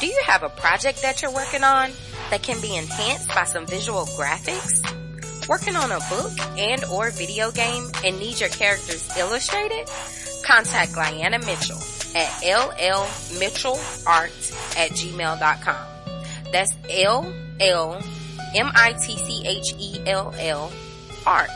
Do 0.07 0.13
you 0.13 0.23
have 0.25 0.45
a 0.45 0.49
project 0.49 1.03
that 1.03 1.21
you're 1.21 1.35
working 1.35 1.65
on 1.65 1.91
that 2.31 2.41
can 2.45 2.61
be 2.61 2.77
enhanced 2.77 3.27
by 3.27 3.43
some 3.43 3.67
visual 3.67 4.05
graphics? 4.17 4.81
Working 5.49 5.75
on 5.75 5.91
a 5.91 5.99
book 6.09 6.31
and 6.57 6.85
or 6.85 7.11
video 7.11 7.51
game 7.51 7.91
and 8.05 8.17
need 8.17 8.39
your 8.39 8.51
characters 8.51 9.09
illustrated? 9.19 9.89
Contact 10.45 10.95
Guyana 10.95 11.41
Mitchell 11.41 11.81
at 12.15 12.29
llmitchellart 12.45 14.07
at 14.77 14.93
gmail.com. 14.93 15.87
That's 16.53 16.73
L-L-M-I-T-C-H-E-L-L 16.89 17.43
art 21.27 21.51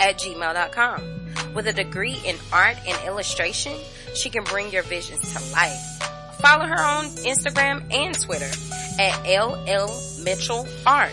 at 0.00 0.18
gmail.com. 0.18 1.52
With 1.52 1.66
a 1.66 1.74
degree 1.74 2.18
in 2.24 2.36
art 2.50 2.78
and 2.88 2.96
illustration, 3.06 3.76
she 4.14 4.30
can 4.30 4.44
bring 4.44 4.72
your 4.72 4.84
visions 4.84 5.34
to 5.34 5.52
life. 5.52 6.09
Follow 6.40 6.64
her 6.64 6.80
on 6.80 7.04
Instagram 7.24 7.84
and 7.92 8.18
Twitter 8.18 8.50
at 8.98 9.20
LL 9.26 9.90
Mitchell 10.24 10.66
Art. 10.86 11.12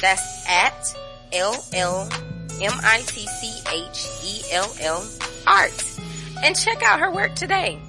That's 0.00 0.46
at 0.48 0.94
LL 1.32 2.08
M-I-T-C-H-E-L-L 2.60 3.08
Art. 5.46 5.98
And 6.44 6.56
check 6.56 6.82
out 6.82 7.00
her 7.00 7.10
work 7.10 7.34
today. 7.34 7.80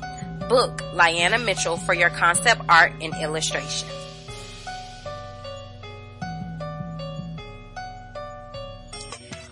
Book 0.48 0.82
Lyanna 0.94 1.44
Mitchell 1.44 1.76
for 1.78 1.94
your 1.94 2.10
concept 2.10 2.62
art 2.70 2.94
and 3.02 3.14
illustration. 3.22 3.90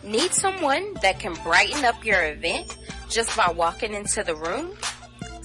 Need 0.03 0.31
someone 0.33 0.93
that 1.01 1.19
can 1.19 1.33
brighten 1.43 1.83
up 1.83 2.05
your 2.05 2.23
event 2.23 2.77
just 3.09 3.35
by 3.35 3.51
walking 3.51 3.93
into 3.93 4.23
the 4.23 4.35
room? 4.35 4.71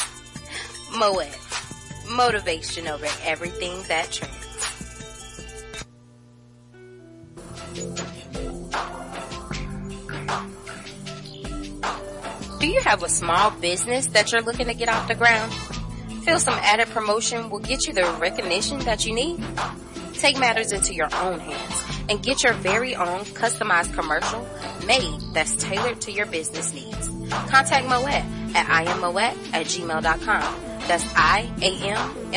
Moet. 0.97 1.27
Motivation 2.09 2.87
over 2.87 3.07
everything 3.23 3.81
that 3.87 4.11
trends. 4.11 4.45
Do 12.59 12.67
you 12.67 12.81
have 12.81 13.03
a 13.03 13.09
small 13.09 13.51
business 13.51 14.07
that 14.07 14.31
you're 14.31 14.41
looking 14.41 14.67
to 14.67 14.73
get 14.73 14.89
off 14.89 15.07
the 15.07 15.15
ground? 15.15 15.53
Feel 16.23 16.39
some 16.39 16.55
added 16.55 16.87
promotion 16.87 17.49
will 17.49 17.59
get 17.59 17.85
you 17.85 17.93
the 17.93 18.03
recognition 18.19 18.79
that 18.79 19.05
you 19.05 19.13
need? 19.13 19.43
Take 20.13 20.39
matters 20.39 20.71
into 20.71 20.93
your 20.95 21.13
own 21.17 21.39
hands 21.39 21.83
and 22.09 22.23
get 22.23 22.43
your 22.43 22.53
very 22.53 22.95
own 22.95 23.19
customized 23.25 23.93
commercial 23.93 24.47
made 24.87 25.19
that's 25.33 25.55
tailored 25.57 26.01
to 26.01 26.11
your 26.11 26.25
business 26.25 26.73
needs. 26.73 27.09
Contact 27.49 27.85
Moet 27.85 28.23
at 28.55 28.65
iammoet 28.65 29.53
at 29.53 29.65
gmail.com. 29.67 30.74
That's 30.87 31.05
I-A-M-M-O-E-T-T 31.15 32.35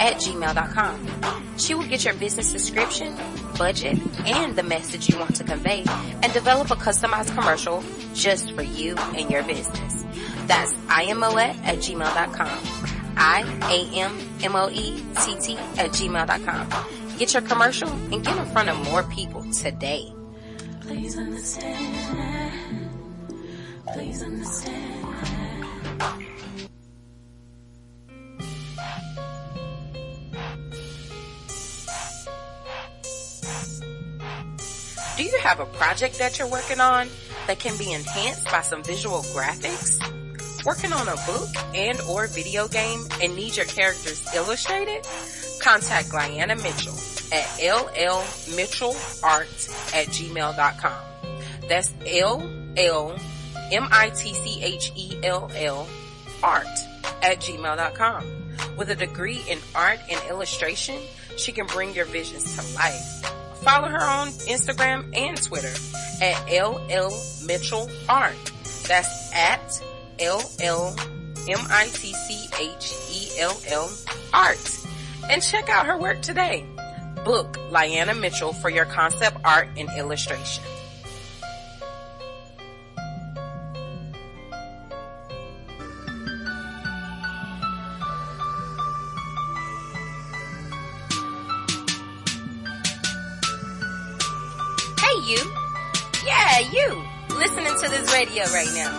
at 0.00 0.16
gmail.com. 0.16 1.08
She 1.58 1.74
will 1.74 1.86
get 1.86 2.04
your 2.04 2.14
business 2.14 2.52
description, 2.52 3.16
budget, 3.58 3.98
and 4.26 4.56
the 4.56 4.62
message 4.62 5.08
you 5.08 5.18
want 5.18 5.34
to 5.36 5.44
convey 5.44 5.84
and 6.22 6.32
develop 6.32 6.70
a 6.70 6.76
customized 6.76 7.34
commercial 7.34 7.84
just 8.14 8.52
for 8.52 8.62
you 8.62 8.96
and 8.96 9.30
your 9.30 9.42
business. 9.42 10.04
That's 10.46 10.72
iammoet 10.72 11.56
at 11.64 11.78
gmail.com. 11.78 12.58
I-A-M-M-O-E-T-T 13.16 14.38
at 15.78 15.90
gmail.com. 15.90 16.68
Get 17.18 17.34
your 17.34 17.42
commercial 17.42 17.88
and 17.88 18.24
get 18.24 18.36
in 18.36 18.46
front 18.46 18.68
of 18.68 18.76
more 18.90 19.02
people 19.04 19.44
today. 19.52 20.12
Please 20.80 21.18
understand. 21.18 22.90
Please 23.92 24.22
understand. 24.22 25.02
Do 35.22 35.28
you 35.28 35.38
have 35.38 35.60
a 35.60 35.66
project 35.66 36.18
that 36.18 36.40
you're 36.40 36.48
working 36.48 36.80
on 36.80 37.08
that 37.46 37.60
can 37.60 37.78
be 37.78 37.92
enhanced 37.92 38.46
by 38.46 38.62
some 38.62 38.82
visual 38.82 39.20
graphics? 39.20 40.00
Working 40.64 40.92
on 40.92 41.06
a 41.06 41.14
book 41.14 41.48
and 41.76 42.00
or 42.10 42.26
video 42.26 42.66
game 42.66 43.06
and 43.22 43.36
need 43.36 43.56
your 43.56 43.66
characters 43.66 44.26
illustrated? 44.34 45.06
Contact 45.60 46.10
Guyana 46.10 46.56
Mitchell 46.56 46.96
at 47.30 47.44
llmitchellart 47.60 48.24
at 49.94 50.08
gmail.com. 50.08 51.04
That's 51.68 51.94
L-L-M-I-T-C-H-E-L-L 52.04 52.58
art 56.42 56.66
at 57.22 57.38
gmail.com. 57.38 58.24
With 58.76 58.90
a 58.90 58.96
degree 58.96 59.40
in 59.48 59.60
art 59.76 60.00
and 60.10 60.20
illustration, 60.28 61.00
she 61.36 61.52
can 61.52 61.66
bring 61.66 61.94
your 61.94 62.06
visions 62.06 62.56
to 62.56 62.62
life. 62.74 63.32
Follow 63.62 63.88
her 63.88 64.02
on 64.02 64.28
Instagram 64.48 65.16
and 65.16 65.40
Twitter 65.40 65.72
at 66.20 66.34
LL 66.50 67.12
Mitchell 67.46 67.88
Art. 68.08 68.52
That's 68.88 69.32
at 69.32 69.80
LL 70.20 70.94
M-I-T-C-H-E-L-L 71.48 71.90
Art. 74.34 74.78
And 75.30 75.42
check 75.42 75.68
out 75.68 75.86
her 75.86 75.96
work 75.96 76.22
today. 76.22 76.66
Book 77.24 77.56
Lyanna 77.70 78.18
Mitchell 78.18 78.52
for 78.52 78.68
your 78.68 78.84
concept 78.84 79.36
art 79.44 79.68
and 79.76 79.88
illustration. 79.96 80.64
You. 95.32 95.42
Yeah, 96.26 96.58
you. 96.60 96.88
Listening 97.36 97.72
to 97.80 97.88
this 97.88 98.12
radio 98.12 98.44
right 98.52 98.68
now. 98.74 98.92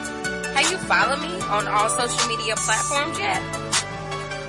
Have 0.57 0.71
you 0.71 0.77
followed 0.77 1.21
me 1.21 1.33
on 1.49 1.67
all 1.67 1.89
social 1.89 2.27
media 2.27 2.55
platforms 2.55 3.17
yet? 3.19 3.41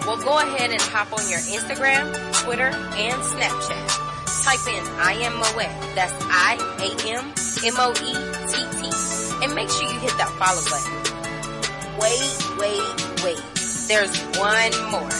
Well, 0.06 0.16
go 0.18 0.38
ahead 0.38 0.70
and 0.70 0.80
hop 0.80 1.12
on 1.12 1.28
your 1.28 1.40
Instagram, 1.40 2.12
Twitter, 2.44 2.68
and 2.68 3.20
Snapchat. 3.22 4.04
Type 4.44 4.66
in 4.68 4.84
I 5.00 5.12
am 5.24 5.36
Moet. 5.36 5.72
That's 5.94 6.12
I 6.28 6.56
A 6.80 6.88
M 7.08 7.24
M 7.64 7.74
O 7.80 7.92
E 7.92 8.12
T 8.48 8.54
T. 8.76 9.44
And 9.44 9.54
make 9.54 9.68
sure 9.70 9.88
you 9.90 9.98
hit 10.00 10.12
that 10.18 10.28
follow 10.36 10.60
button. 10.68 10.92
Wait, 12.00 12.36
wait, 12.60 13.24
wait. 13.24 13.42
There's 13.88 14.16
one 14.36 14.72
more. 14.90 15.10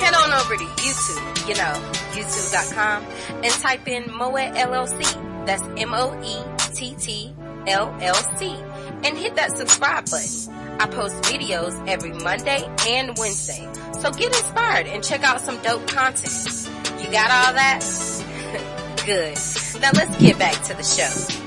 Head 0.00 0.14
on 0.14 0.32
over 0.32 0.56
to 0.56 0.64
YouTube. 0.80 1.48
You 1.48 1.54
know, 1.54 1.74
youtube.com 2.16 3.04
and 3.44 3.52
type 3.52 3.86
in 3.86 4.04
Moet 4.12 4.54
LLC. 4.56 5.25
That's 5.46 5.62
M-O-E-T-T-L-L-C 5.62 7.36
and 9.04 9.16
hit 9.16 9.36
that 9.36 9.56
subscribe 9.56 10.04
button. 10.10 10.54
I 10.80 10.86
post 10.86 11.14
videos 11.22 11.88
every 11.88 12.12
Monday 12.12 12.68
and 12.88 13.16
Wednesday. 13.16 13.66
So 14.00 14.10
get 14.10 14.28
inspired 14.28 14.86
and 14.86 15.02
check 15.04 15.22
out 15.22 15.40
some 15.40 15.62
dope 15.62 15.86
content. 15.86 16.68
You 17.00 17.10
got 17.12 17.30
all 17.30 17.54
that? 17.54 17.80
Good. 19.06 19.38
Now 19.80 19.90
let's 19.94 20.18
get 20.18 20.38
back 20.38 20.60
to 20.64 20.74
the 20.74 20.82
show. 20.82 21.42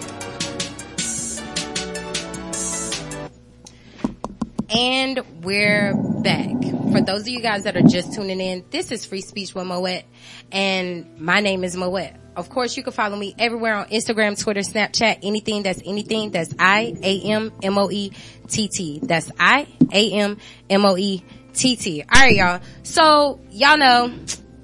And 4.72 5.20
we're 5.44 5.94
back. 6.22 6.62
For 6.92 7.02
those 7.02 7.22
of 7.22 7.28
you 7.28 7.42
guys 7.42 7.64
that 7.64 7.76
are 7.76 7.82
just 7.82 8.14
tuning 8.14 8.40
in, 8.40 8.64
this 8.70 8.92
is 8.92 9.04
Free 9.06 9.22
Speech 9.22 9.54
with 9.54 9.66
Moet, 9.66 10.04
and 10.52 11.20
my 11.20 11.40
name 11.40 11.64
is 11.64 11.76
Moet. 11.76 12.19
Of 12.36 12.50
course, 12.50 12.78
you 12.78 12.84
can 12.84 12.94
follow 12.94 13.18
me 13.18 13.36
everywhere 13.38 13.76
on 13.76 13.88
Instagram, 13.88 14.42
Twitter, 14.42 14.62
Snapchat, 14.62 15.20
anything 15.24 15.64
that's 15.64 15.82
anything. 15.86 16.32
That's 16.32 16.54
I 16.58 16.96
A 17.04 17.22
M 17.22 17.52
M 17.62 17.78
O 17.78 17.90
E 17.92 18.12
T 18.48 18.68
T. 18.68 19.00
That's 19.04 19.32
I 19.40 19.68
A 19.92 20.12
M 20.12 20.38
M 20.70 20.86
O 20.86 20.98
E 20.98 21.24
T 21.54 21.76
T. 21.76 22.04
All 22.04 22.22
right, 22.22 22.36
y'all. 22.36 22.62
So 22.84 23.40
y'all 23.52 23.78
know. 23.78 24.14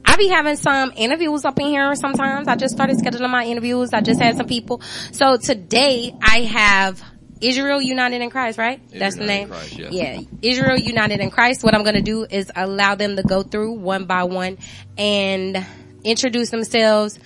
I 0.07 0.17
be 0.17 0.27
having 0.27 0.55
some 0.55 0.93
interviews 0.95 1.45
up 1.45 1.59
in 1.59 1.65
here 1.65 1.93
sometimes. 1.95 2.47
I 2.47 2.55
just 2.55 2.75
started 2.75 2.97
scheduling 2.97 3.31
my 3.31 3.43
interviews. 3.43 3.91
I 3.91 4.01
just 4.01 4.21
had 4.21 4.37
some 4.37 4.47
people. 4.47 4.81
So 5.11 5.35
today 5.35 6.15
I 6.21 6.41
have 6.41 7.03
Israel 7.41 7.81
United 7.81 8.21
in 8.21 8.29
Christ, 8.29 8.57
right? 8.57 8.79
That's 8.91 9.17
the 9.17 9.25
name. 9.25 9.49
Christ, 9.49 9.77
yes. 9.77 9.91
Yeah. 9.91 10.21
Israel 10.41 10.77
United 10.77 11.19
in 11.19 11.31
Christ. 11.31 11.63
What 11.63 11.73
I'm 11.73 11.83
going 11.83 11.95
to 11.95 12.01
do 12.01 12.25
is 12.29 12.51
allow 12.55 12.95
them 12.95 13.15
to 13.15 13.23
go 13.23 13.43
through 13.43 13.73
one 13.73 14.05
by 14.05 14.23
one 14.23 14.57
and 14.97 15.65
introduce 16.03 16.49
themselves 16.49 17.19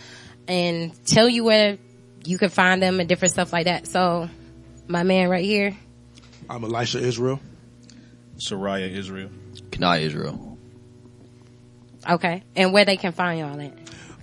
and 0.50 0.92
tell 1.06 1.30
you 1.30 1.46
where 1.46 1.78
you 2.26 2.38
can 2.38 2.50
find 2.50 2.84
them 2.84 3.00
and 3.00 3.08
different 3.08 3.34
stuff 3.34 3.54
like 3.54 3.66
that. 3.66 3.86
So 3.88 4.28
my 4.88 5.04
man 5.04 5.30
right 5.30 5.46
here. 5.46 5.78
I'm 6.50 6.64
Elisha 6.64 6.98
Israel. 7.00 7.40
Soraya 8.38 8.90
Israel. 8.90 9.30
Kanai 9.70 10.02
Israel. 10.02 10.58
Okay. 12.10 12.42
And 12.56 12.74
where 12.74 12.86
they 12.86 12.98
can 12.98 13.12
find 13.12 13.40
y'all 13.40 13.62
at. 13.62 13.74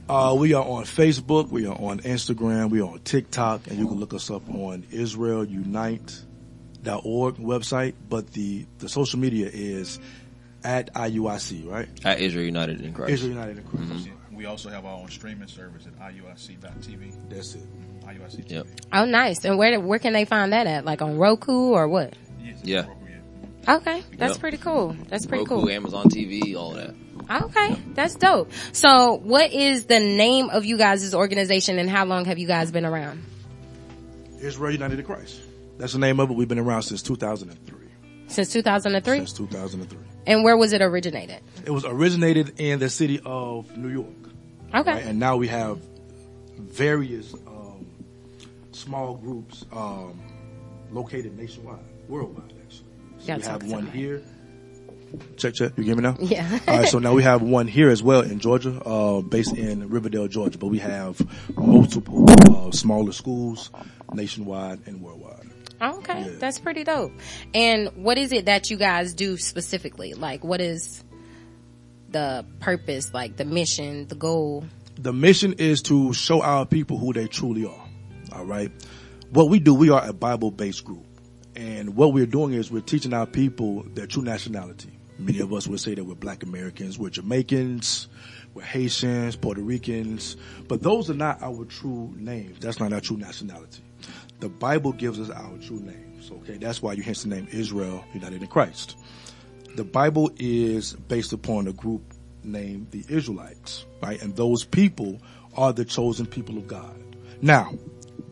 Uh, 0.09 0.35
we 0.39 0.55
are 0.55 0.65
on 0.65 0.85
Facebook, 0.85 1.51
we 1.51 1.67
are 1.67 1.75
on 1.75 1.99
Instagram, 2.01 2.71
we 2.71 2.81
are 2.81 2.89
on 2.89 3.01
TikTok, 3.01 3.67
and 3.67 3.77
you 3.77 3.89
can 3.89 3.99
look 3.99 4.15
us 4.15 4.31
up 4.31 4.49
on 4.49 4.85
IsraelUnite.org 4.85 7.37
website. 7.39 7.95
But 8.09 8.33
the, 8.33 8.67
the 8.79 8.89
social 8.89 9.19
media 9.19 9.51
is 9.53 9.99
at 10.63 10.95
IUIC, 10.95 11.69
right? 11.69 11.89
At 12.05 12.21
Israel 12.21 12.45
United 12.45 12.83
in 12.83 12.93
Christ. 12.93 13.15
Israel 13.15 13.33
United 13.33 13.59
in 13.59 13.65
Christ. 13.65 14.07
Yeah. 14.07 14.13
We 14.37 14.45
also 14.45 14.69
have 14.69 14.85
our 14.85 14.99
own 14.99 15.09
streaming 15.09 15.49
service 15.49 15.87
at 15.87 15.99
IUIC.tv. 15.99 17.15
That's 17.31 17.55
it. 17.55 17.63
IUIC 18.05 18.45
TV. 18.47 18.51
Yep. 18.51 18.67
Oh, 18.93 19.05
nice. 19.07 19.45
And 19.45 19.57
where, 19.59 19.81
where 19.81 19.99
can 19.99 20.13
they 20.13 20.25
find 20.27 20.53
that 20.53 20.67
at? 20.67 20.85
Like 20.85 21.01
on 21.03 21.17
Roku 21.17 21.71
or 21.73 21.89
what? 21.89 22.15
Yes, 22.45 22.59
Yeah. 22.63 22.81
Roku, 22.81 22.93
yeah. 23.09 23.75
Okay. 23.77 24.03
That's 24.19 24.35
Yep. 24.35 24.41
pretty 24.41 24.57
cool. 24.59 24.95
That's 25.09 25.25
pretty 25.27 25.45
Roku, 25.45 25.63
cool. 25.63 25.71
Amazon 25.71 26.09
TV, 26.11 26.55
all 26.55 26.73
that. 26.75 26.95
Okay, 27.29 27.77
that's 27.95 28.15
dope. 28.15 28.53
So, 28.73 29.15
what 29.15 29.53
is 29.53 29.87
the 29.87 29.99
name 29.99 30.49
of 30.51 30.65
you 30.65 30.77
guys' 30.79 31.13
organization, 31.13 31.81
and 31.81 31.91
how 31.91 32.05
long 32.05 32.25
have 32.27 32.39
you 32.39 32.47
guys 32.47 32.71
been 32.71 32.85
around? 32.85 33.21
Israel 34.41 34.71
United 34.71 35.01
in 35.01 35.05
Christ. 35.05 35.41
That's 35.79 35.95
the 35.95 35.99
name 35.99 36.21
of 36.21 36.31
it. 36.31 36.35
We've 36.35 36.47
been 36.47 36.61
around 36.61 36.83
since 36.83 37.03
2003. 37.03 37.79
Since 38.29 38.53
2003. 38.53 39.19
Since 39.19 39.33
2003. 39.33 39.99
And 40.27 40.43
where 40.43 40.57
was 40.57 40.73
it 40.73 40.83
originated? 40.83 41.41
It 41.65 41.71
was 41.71 41.85
originated 41.85 42.59
in 42.61 42.79
the 42.79 42.91
city 42.91 43.21
of 43.25 43.77
New 43.77 43.89
York. 43.89 44.09
Okay. 44.75 44.93
right? 44.93 45.05
And 45.05 45.19
now 45.19 45.37
we 45.37 45.49
have 45.49 45.79
various 46.59 47.33
um, 47.47 47.87
small 48.73 49.15
groups 49.15 49.65
um, 49.73 50.21
located 50.91 51.37
nationwide, 51.37 51.79
worldwide 52.09 52.53
actually. 52.63 52.87
So 53.19 53.27
Gotta 53.27 53.41
we 53.41 53.47
have 53.47 53.73
one 53.73 53.87
here. 53.87 54.23
Check, 55.37 55.55
check. 55.55 55.73
You 55.77 55.85
hear 55.85 55.95
me 55.95 56.03
now? 56.03 56.17
Yeah. 56.21 56.59
All 56.67 56.79
right. 56.79 56.89
So 56.89 56.99
now 56.99 57.15
we 57.15 57.23
have 57.23 57.41
one 57.41 57.69
here 57.69 57.89
as 57.91 58.03
well 58.03 58.23
in 58.23 58.41
Georgia, 58.41 58.81
uh, 58.85 59.21
based 59.23 59.57
in 59.57 59.89
Riverdale, 59.89 60.27
Georgia. 60.29 60.59
But 60.59 60.67
we 60.67 60.79
have 60.81 61.21
multiple 61.57 62.27
uh, 62.29 62.73
smaller 62.73 63.13
schools 63.13 63.71
nationwide 64.13 64.81
and 64.87 65.01
worldwide. 65.01 65.46
Okay, 65.81 66.21
Yeah. 66.23 66.31
that's 66.39 66.59
pretty 66.59 66.85
dope. 66.85 67.13
And 67.55 67.89
what 67.97 68.19
is 68.19 68.33
it 68.33 68.47
that 68.47 68.71
you 68.71 68.77
guys 68.77 69.13
do 69.15 69.37
specifically? 69.37 70.15
Like, 70.15 70.43
what 70.45 70.61
is 70.61 71.05
the 72.11 72.45
purpose, 72.61 73.13
like 73.13 73.37
the 73.37 73.45
mission, 73.45 74.07
the 74.09 74.15
goal? 74.15 74.65
the 74.99 75.13
mission 75.13 75.53
is 75.59 75.83
to 75.83 76.15
show 76.15 76.41
our 76.41 76.65
people 76.65 76.97
who 76.97 77.13
they 77.13 77.27
truly 77.27 77.67
are. 77.67 77.85
All 78.33 78.47
right. 78.47 78.73
What 79.31 79.51
we 79.51 79.59
do, 79.59 79.75
we 79.75 79.91
are 79.91 80.03
a 80.09 80.15
Bible 80.15 80.51
based 80.51 80.85
group. 80.87 81.05
And 81.55 81.95
what 81.97 82.15
we're 82.15 82.25
doing 82.25 82.55
is 82.55 82.71
we're 82.71 82.81
teaching 82.81 83.13
our 83.13 83.27
people 83.27 83.83
their 83.93 84.07
true 84.07 84.23
nationality. 84.23 84.91
Many 85.19 85.41
of 85.41 85.53
us 85.53 85.67
would 85.69 85.81
say 85.81 85.95
that 85.95 86.05
we're 86.05 86.15
black 86.15 86.43
Americans, 86.43 86.99
we're 86.99 87.11
Jamaicans, 87.11 88.09
we're 88.55 88.63
Haitians, 88.63 89.37
Puerto 89.37 89.61
Ricans, 89.61 90.37
but 90.67 90.83
those 90.83 91.11
are 91.11 91.15
not 91.15 91.43
our 91.43 91.67
true 91.67 92.15
names. 92.17 92.59
That's 92.61 92.81
not 92.81 92.93
our 92.95 93.01
true 93.01 93.17
nationality. 93.19 93.83
The 94.41 94.49
Bible 94.49 94.93
gives 94.93 95.19
us 95.19 95.31
our 95.31 95.57
true 95.59 95.81
names. 95.81 96.31
Okay. 96.31 96.59
That's 96.59 96.83
why 96.83 96.93
you 96.93 97.03
hence 97.03 97.23
the 97.23 97.29
name 97.29 97.49
Israel 97.51 98.05
United 98.13 98.43
in 98.43 98.49
Christ. 98.49 98.97
The 99.77 99.85
Bible 99.85 100.31
is 100.37 100.95
based 100.95 101.33
upon 101.33 101.69
a 101.69 101.73
group 101.73 102.15
named 102.43 102.91
the 102.91 103.05
Israelites, 103.09 103.85
right? 104.03 104.21
And 104.23 104.35
those 104.37 104.65
people 104.65 105.21
are 105.57 105.73
the 105.73 105.85
chosen 105.85 106.27
people 106.27 106.57
of 106.57 106.67
God. 106.67 106.97
Now, 107.43 107.73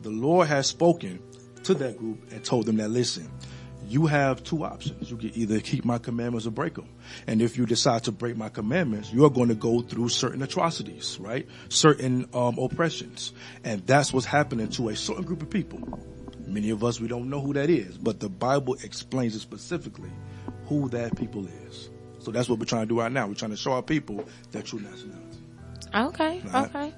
the 0.03 0.11
Lord 0.11 0.49
has 0.49 0.67
spoken 0.67 1.21
to 1.65 1.75
that 1.75 1.99
group 1.99 2.31
and 2.31 2.45
told 2.45 2.67
them 2.67 2.77
that, 2.77 2.89
listen, 2.89 3.31
you 3.89 4.07
have 4.07 4.43
two 4.43 4.65
options. 4.65 5.11
You 5.11 5.17
can 5.17 5.33
either 5.35 5.61
keep 5.61 5.85
my 5.85 5.99
commandments 5.99 6.47
or 6.47 6.51
break 6.51 6.75
them. 6.75 6.89
And 7.27 7.43
if 7.43 7.57
you 7.59 7.67
decide 7.67 8.05
to 8.05 8.13
break 8.13 8.37
my 8.37 8.49
commandments, 8.49 9.13
you're 9.13 9.31
going 9.31 9.49
to 9.49 9.55
go 9.55 9.81
through 9.83 10.09
certain 10.09 10.43
atrocities, 10.43 11.19
right? 11.21 11.47
Certain 11.69 12.29
um, 12.35 12.59
oppressions. 12.59 13.33
And 13.65 13.87
that's 13.87 14.13
what's 14.13 14.27
happening 14.27 14.69
to 14.71 14.89
a 14.89 14.97
certain 14.97 15.25
group 15.25 15.43
of 15.43 15.51
people. 15.51 15.99
Many 16.47 16.71
of 16.71 16.85
us, 16.85 17.01
we 17.01 17.09
don't 17.09 17.31
know 17.31 17.41
who 17.41 17.53
that 17.55 17.71
is, 17.71 17.97
but 17.99 18.21
the 18.21 18.29
Bible 18.29 18.75
explains 18.85 19.35
it 19.35 19.41
specifically 19.41 20.11
who 20.67 20.89
that 20.91 21.17
people 21.17 21.47
is. 21.47 21.91
So 22.19 22.31
that's 22.31 22.49
what 22.49 22.59
we're 22.59 22.65
trying 22.67 22.83
to 22.83 22.89
do 22.89 23.01
right 23.01 23.13
now. 23.13 23.27
We're 23.27 23.35
trying 23.35 23.51
to 23.51 23.57
show 23.57 23.73
our 23.73 23.83
people 23.83 24.25
their 24.53 24.63
true 24.63 24.81
nationality. 24.81 25.21
Okay, 25.95 26.43
Right. 26.53 26.75
okay. 26.75 26.95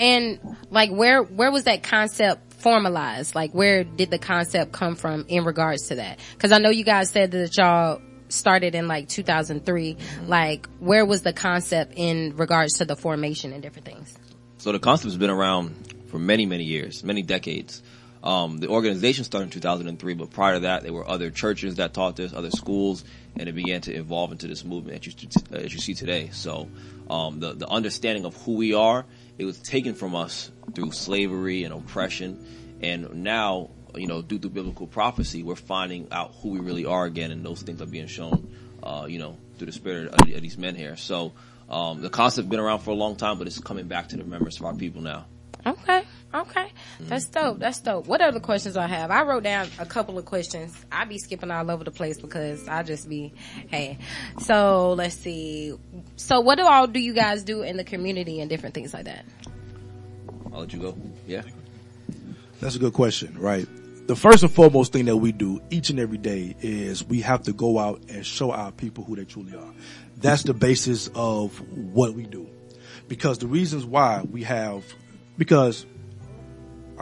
And 0.00 0.56
like, 0.70 0.90
where 0.90 1.22
where 1.22 1.52
was 1.52 1.64
that 1.64 1.82
concept 1.84 2.51
formalized? 2.62 3.34
Like, 3.34 3.52
where 3.52 3.84
did 3.84 4.10
the 4.10 4.18
concept 4.18 4.72
come 4.72 4.94
from 4.94 5.26
in 5.28 5.44
regards 5.44 5.88
to 5.88 5.96
that? 5.96 6.20
Because 6.34 6.52
I 6.52 6.58
know 6.58 6.70
you 6.70 6.84
guys 6.84 7.10
said 7.10 7.32
that 7.32 7.56
y'all 7.56 8.00
started 8.28 8.74
in 8.74 8.88
like 8.88 9.08
2003. 9.08 9.96
Like, 10.26 10.68
where 10.78 11.04
was 11.04 11.22
the 11.22 11.32
concept 11.32 11.94
in 11.96 12.36
regards 12.36 12.78
to 12.78 12.84
the 12.84 12.96
formation 12.96 13.52
and 13.52 13.62
different 13.62 13.86
things? 13.86 14.16
So 14.58 14.72
the 14.72 14.78
concept's 14.78 15.16
been 15.16 15.30
around 15.30 15.74
for 16.06 16.18
many, 16.18 16.46
many 16.46 16.64
years, 16.64 17.02
many 17.04 17.22
decades. 17.22 17.82
Um, 18.22 18.58
the 18.58 18.68
organization 18.68 19.24
started 19.24 19.46
in 19.46 19.50
2003, 19.50 20.14
but 20.14 20.30
prior 20.30 20.54
to 20.54 20.60
that, 20.60 20.84
there 20.84 20.92
were 20.92 21.08
other 21.08 21.30
churches 21.30 21.76
that 21.76 21.92
taught 21.92 22.14
this, 22.14 22.32
other 22.32 22.52
schools, 22.52 23.04
and 23.36 23.48
it 23.48 23.52
began 23.52 23.80
to 23.82 23.92
evolve 23.92 24.30
into 24.30 24.46
this 24.46 24.64
movement 24.64 25.02
that 25.02 25.06
you, 25.06 25.68
you 25.68 25.78
see 25.78 25.94
today. 25.94 26.30
So, 26.32 26.68
um, 27.10 27.40
the, 27.40 27.54
the 27.54 27.68
understanding 27.68 28.24
of 28.24 28.36
who 28.36 28.54
we 28.54 28.74
are, 28.74 29.04
it 29.38 29.44
was 29.44 29.58
taken 29.58 29.94
from 29.94 30.14
us 30.14 30.50
through 30.74 30.92
slavery 30.92 31.64
and 31.64 31.74
oppression. 31.74 32.46
And 32.82 33.22
now, 33.22 33.70
you 33.94 34.06
know, 34.06 34.22
due 34.22 34.38
to 34.38 34.48
biblical 34.48 34.86
prophecy, 34.86 35.42
we're 35.42 35.54
finding 35.54 36.08
out 36.10 36.34
who 36.42 36.50
we 36.50 36.60
really 36.60 36.86
are 36.86 37.04
again, 37.04 37.30
and 37.30 37.44
those 37.44 37.62
things 37.62 37.80
are 37.80 37.86
being 37.86 38.06
shown, 38.06 38.54
uh, 38.82 39.06
you 39.08 39.18
know, 39.18 39.36
through 39.58 39.66
the 39.66 39.72
spirit 39.72 40.08
of, 40.08 40.20
of 40.20 40.42
these 40.42 40.58
men 40.58 40.74
here. 40.74 40.96
So, 40.96 41.32
um, 41.68 42.02
the 42.02 42.10
concept's 42.10 42.50
been 42.50 42.60
around 42.60 42.80
for 42.80 42.90
a 42.90 42.94
long 42.94 43.16
time, 43.16 43.38
but 43.38 43.46
it's 43.46 43.58
coming 43.58 43.86
back 43.86 44.08
to 44.08 44.16
the 44.16 44.24
remembrance 44.24 44.58
of 44.58 44.66
our 44.66 44.74
people 44.74 45.00
now. 45.00 45.26
Okay, 45.64 46.04
okay. 46.34 46.68
That's 47.00 47.26
dope. 47.26 47.58
That's 47.58 47.80
dope. 47.80 48.06
What 48.06 48.20
other 48.20 48.40
questions 48.40 48.76
I 48.76 48.86
have? 48.86 49.10
I 49.10 49.22
wrote 49.22 49.42
down 49.42 49.68
a 49.78 49.86
couple 49.86 50.18
of 50.18 50.24
questions. 50.24 50.74
I 50.90 51.04
be 51.04 51.18
skipping 51.18 51.50
all 51.50 51.70
over 51.70 51.84
the 51.84 51.90
place 51.90 52.20
because 52.20 52.66
I 52.68 52.82
just 52.82 53.08
be, 53.08 53.32
hey. 53.68 53.98
So 54.40 54.92
let's 54.92 55.16
see. 55.16 55.74
So 56.16 56.40
what 56.40 56.56
do 56.56 56.66
all 56.66 56.86
do 56.86 57.00
you 57.00 57.12
guys 57.12 57.42
do 57.42 57.62
in 57.62 57.76
the 57.76 57.84
community 57.84 58.40
and 58.40 58.48
different 58.48 58.74
things 58.74 58.94
like 58.94 59.04
that? 59.04 59.24
I'll 60.52 60.60
let 60.60 60.72
you 60.72 60.80
go. 60.80 60.96
Yeah. 61.26 61.42
That's 62.60 62.76
a 62.76 62.78
good 62.78 62.92
question, 62.92 63.36
right? 63.38 63.66
The 64.06 64.16
first 64.16 64.42
and 64.42 64.52
foremost 64.52 64.92
thing 64.92 65.04
that 65.06 65.16
we 65.16 65.32
do 65.32 65.60
each 65.70 65.90
and 65.90 65.98
every 65.98 66.18
day 66.18 66.56
is 66.60 67.04
we 67.04 67.20
have 67.20 67.44
to 67.44 67.52
go 67.52 67.78
out 67.78 68.02
and 68.08 68.26
show 68.26 68.50
our 68.50 68.72
people 68.72 69.04
who 69.04 69.16
they 69.16 69.24
truly 69.24 69.56
are. 69.56 69.72
That's 70.16 70.42
the 70.42 70.54
basis 70.54 71.08
of 71.14 71.58
what 71.70 72.14
we 72.14 72.24
do. 72.24 72.48
Because 73.08 73.38
the 73.38 73.46
reasons 73.46 73.84
why 73.84 74.22
we 74.30 74.42
have, 74.42 74.84
because 75.38 75.86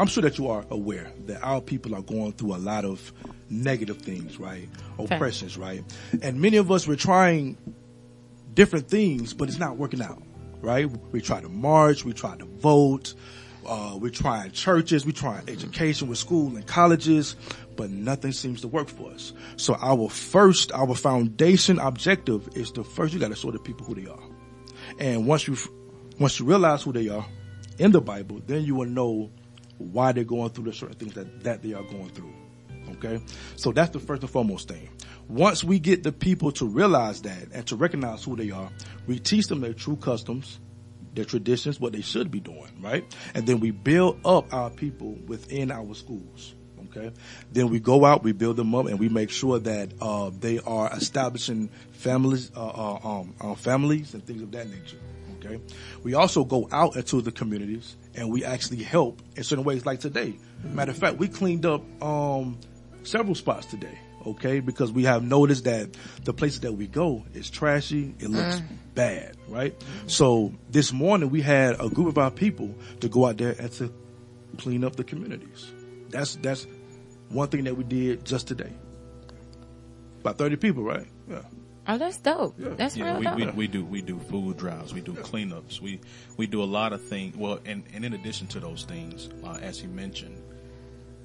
I'm 0.01 0.07
sure 0.07 0.23
that 0.23 0.39
you 0.39 0.49
are 0.49 0.65
aware 0.71 1.13
that 1.27 1.43
our 1.43 1.61
people 1.61 1.95
are 1.95 2.01
going 2.03 2.33
through 2.33 2.55
a 2.55 2.59
lot 2.59 2.85
of 2.87 3.13
negative 3.51 3.99
things, 3.99 4.39
right? 4.39 4.69
Oppressions, 4.99 5.59
right? 5.59 5.85
And 6.23 6.41
many 6.41 6.57
of 6.57 6.71
us, 6.71 6.89
we're 6.89 6.97
trying 6.97 7.59
different 8.55 8.89
things, 8.89 9.35
but 9.35 9.49
it's 9.49 9.59
not 9.59 9.77
working 9.77 10.01
out. 10.01 10.23
right? 10.63 10.87
We 11.13 11.21
try 11.21 11.41
to 11.41 11.49
march, 11.49 12.05
we 12.05 12.13
try 12.13 12.37
to 12.37 12.45
vote, 12.45 13.15
uh, 13.67 13.97
we're 14.01 14.11
trying 14.11 14.53
churches, 14.53 15.05
we're 15.05 15.13
trying 15.13 15.49
education 15.49 16.09
with 16.09 16.19
school 16.19 16.57
and 16.57 16.67
colleges, 16.67 17.37
but 17.77 17.91
nothing 17.91 18.33
seems 18.33 18.61
to 18.63 18.69
work 18.69 18.89
for 18.89 19.11
us. 19.11 19.33
So 19.57 19.77
our 19.81 20.09
first, 20.09 20.73
our 20.73 20.95
foundation 20.95 21.79
objective 21.79 22.49
is 22.55 22.71
to 22.73 22.85
first, 22.85 23.13
you 23.13 23.21
got 23.21 23.29
to 23.29 23.37
show 23.37 23.51
the 23.51 23.59
people 23.59 23.87
who 23.87 23.95
they 23.95 24.11
are. 24.11 24.23
And 24.99 25.27
once 25.27 25.47
you, 25.47 25.57
once 26.19 26.39
you 26.41 26.47
realize 26.47 26.83
who 26.83 26.93
they 26.93 27.09
are 27.09 27.27
in 27.79 27.93
the 27.93 28.01
Bible, 28.01 28.41
then 28.47 28.65
you 28.65 28.75
will 28.75 28.87
know 28.89 29.31
why 29.81 30.13
they're 30.13 30.25
going 30.25 30.51
through 30.51 30.65
the 30.65 30.73
certain 30.73 30.97
things 30.97 31.15
that, 31.15 31.45
that 31.45 31.63
they 31.63 31.73
are 31.73 31.83
going 31.83 32.11
through. 32.11 32.33
Okay. 32.93 33.21
So 33.57 33.73
that's 33.73 33.91
the 33.91 34.01
first 34.01 34.23
and 34.23 34.31
foremost 34.31 34.69
thing. 34.69 34.89
Once 35.29 35.63
we 35.63 35.79
get 35.79 36.03
the 36.03 36.13
people 36.13 36.53
to 36.53 36.67
realize 36.67 37.23
that 37.23 37.49
and 37.53 37.67
to 37.67 37.77
recognize 37.77 38.25
who 38.25 38.37
they 38.37 38.51
are, 38.51 38.69
we 39.07 39.19
teach 39.19 39.47
them 39.47 39.61
their 39.61 39.73
true 39.73 39.97
customs, 39.97 40.59
their 41.15 41.25
traditions, 41.25 41.81
what 41.81 41.93
they 41.93 42.01
should 42.01 42.31
be 42.31 42.41
doing, 42.41 42.71
right? 42.81 43.05
And 43.35 43.47
then 43.47 43.61
we 43.61 43.71
build 43.71 44.21
up 44.25 44.53
our 44.53 44.71
people 44.71 45.13
within 45.27 45.71
our 45.71 45.95
schools. 45.95 46.55
Okay. 46.87 47.13
Then 47.53 47.71
we 47.71 47.79
go 47.79 48.05
out, 48.05 48.25
we 48.25 48.33
build 48.33 48.57
them 48.57 48.75
up, 48.75 48.87
and 48.87 48.99
we 48.99 49.09
make 49.09 49.31
sure 49.31 49.61
that 49.61 49.93
uh, 50.01 50.31
they 50.37 50.59
are 50.59 50.91
establishing 50.93 51.71
families, 51.93 52.51
uh, 52.57 52.67
uh, 52.67 52.99
um, 53.05 53.35
uh, 53.41 53.55
families, 53.55 54.15
and 54.15 54.27
things 54.27 54.43
of 54.43 54.51
that 54.53 54.69
nature. 54.69 54.99
Okay. 55.45 55.61
We 56.03 56.15
also 56.15 56.45
go 56.45 56.69
out 56.71 56.97
into 56.97 57.21
the 57.23 57.33
communities 57.33 57.97
and 58.15 58.31
we 58.31 58.45
actually 58.45 58.83
help 58.83 59.23
in 59.37 59.43
certain 59.43 59.65
ways. 59.65 59.87
Like 59.87 60.01
today, 60.01 60.35
matter 60.63 60.91
of 60.91 60.99
fact, 60.99 61.17
we 61.17 61.29
cleaned 61.29 61.65
up 61.65 61.83
um, 62.03 62.59
several 63.03 63.35
spots 63.35 63.67
today. 63.67 63.99
Okay, 64.27 64.61
because 64.61 64.93
we 64.93 65.05
have 65.05 65.23
noticed 65.23 65.65
that 65.65 65.97
the 66.25 66.35
places 66.35 66.61
that 66.61 66.73
we 66.73 66.87
go 66.87 67.25
is 67.33 67.49
trashy. 67.49 68.15
It 68.19 68.29
looks 68.29 68.61
bad, 68.95 69.35
right? 69.49 69.75
So 70.09 70.53
this 70.69 70.93
morning 70.93 71.31
we 71.31 71.41
had 71.41 71.81
a 71.81 71.89
group 71.89 72.09
of 72.09 72.19
our 72.19 72.31
people 72.31 72.75
to 73.01 73.09
go 73.09 73.25
out 73.25 73.39
there 73.39 73.55
and 73.59 73.73
to 73.73 73.91
clean 74.59 74.85
up 74.85 74.97
the 74.97 75.05
communities. 75.05 75.73
That's 76.11 76.35
that's 76.37 76.67
one 77.31 77.49
thing 77.49 77.65
that 77.65 77.79
we 77.79 77.85
did 77.85 78.27
just 78.27 78.47
today. 78.47 78.75
About 80.21 80.37
thirty 80.37 80.57
people, 80.57 80.83
right? 80.83 81.07
Yeah. 81.27 81.41
Oh, 81.91 81.99
that's 81.99 82.19
dope. 82.19 82.55
Yeah. 82.59 82.69
That's 82.71 82.97
Yeah, 82.97 83.19
real 83.19 83.19
we, 83.19 83.25
dope. 83.25 83.37
we, 83.37 83.47
we 83.53 83.67
do 83.67 83.85
we 83.85 84.03
do 84.03 84.19
food 84.19 84.57
drives, 84.57 84.95
we 84.95 85.01
do 85.01 85.13
cleanups, 85.13 85.81
we 85.81 86.01
we 86.37 86.47
do 86.47 86.63
a 86.63 86.65
lot 86.65 86.93
of 86.93 87.03
things. 87.03 87.37
Well, 87.37 87.61
and, 87.67 87.83
and 87.93 88.05
in 88.05 88.13
addition 88.15 88.47
to 88.49 88.61
those 88.61 88.85
things, 88.85 89.29
uh, 89.45 89.59
as 89.61 89.79
he 89.81 89.87
mentioned, 89.87 90.43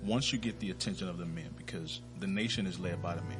once 0.04 0.32
you 0.34 0.40
get 0.40 0.60
the 0.60 0.72
attention 0.72 1.08
of 1.10 1.18
the 1.18 1.26
men, 1.26 1.50
because 1.58 2.02
the 2.20 2.28
nation 2.28 2.66
is 2.68 2.80
led 2.80 3.02
by 3.02 3.16
the 3.16 3.22
man. 3.24 3.38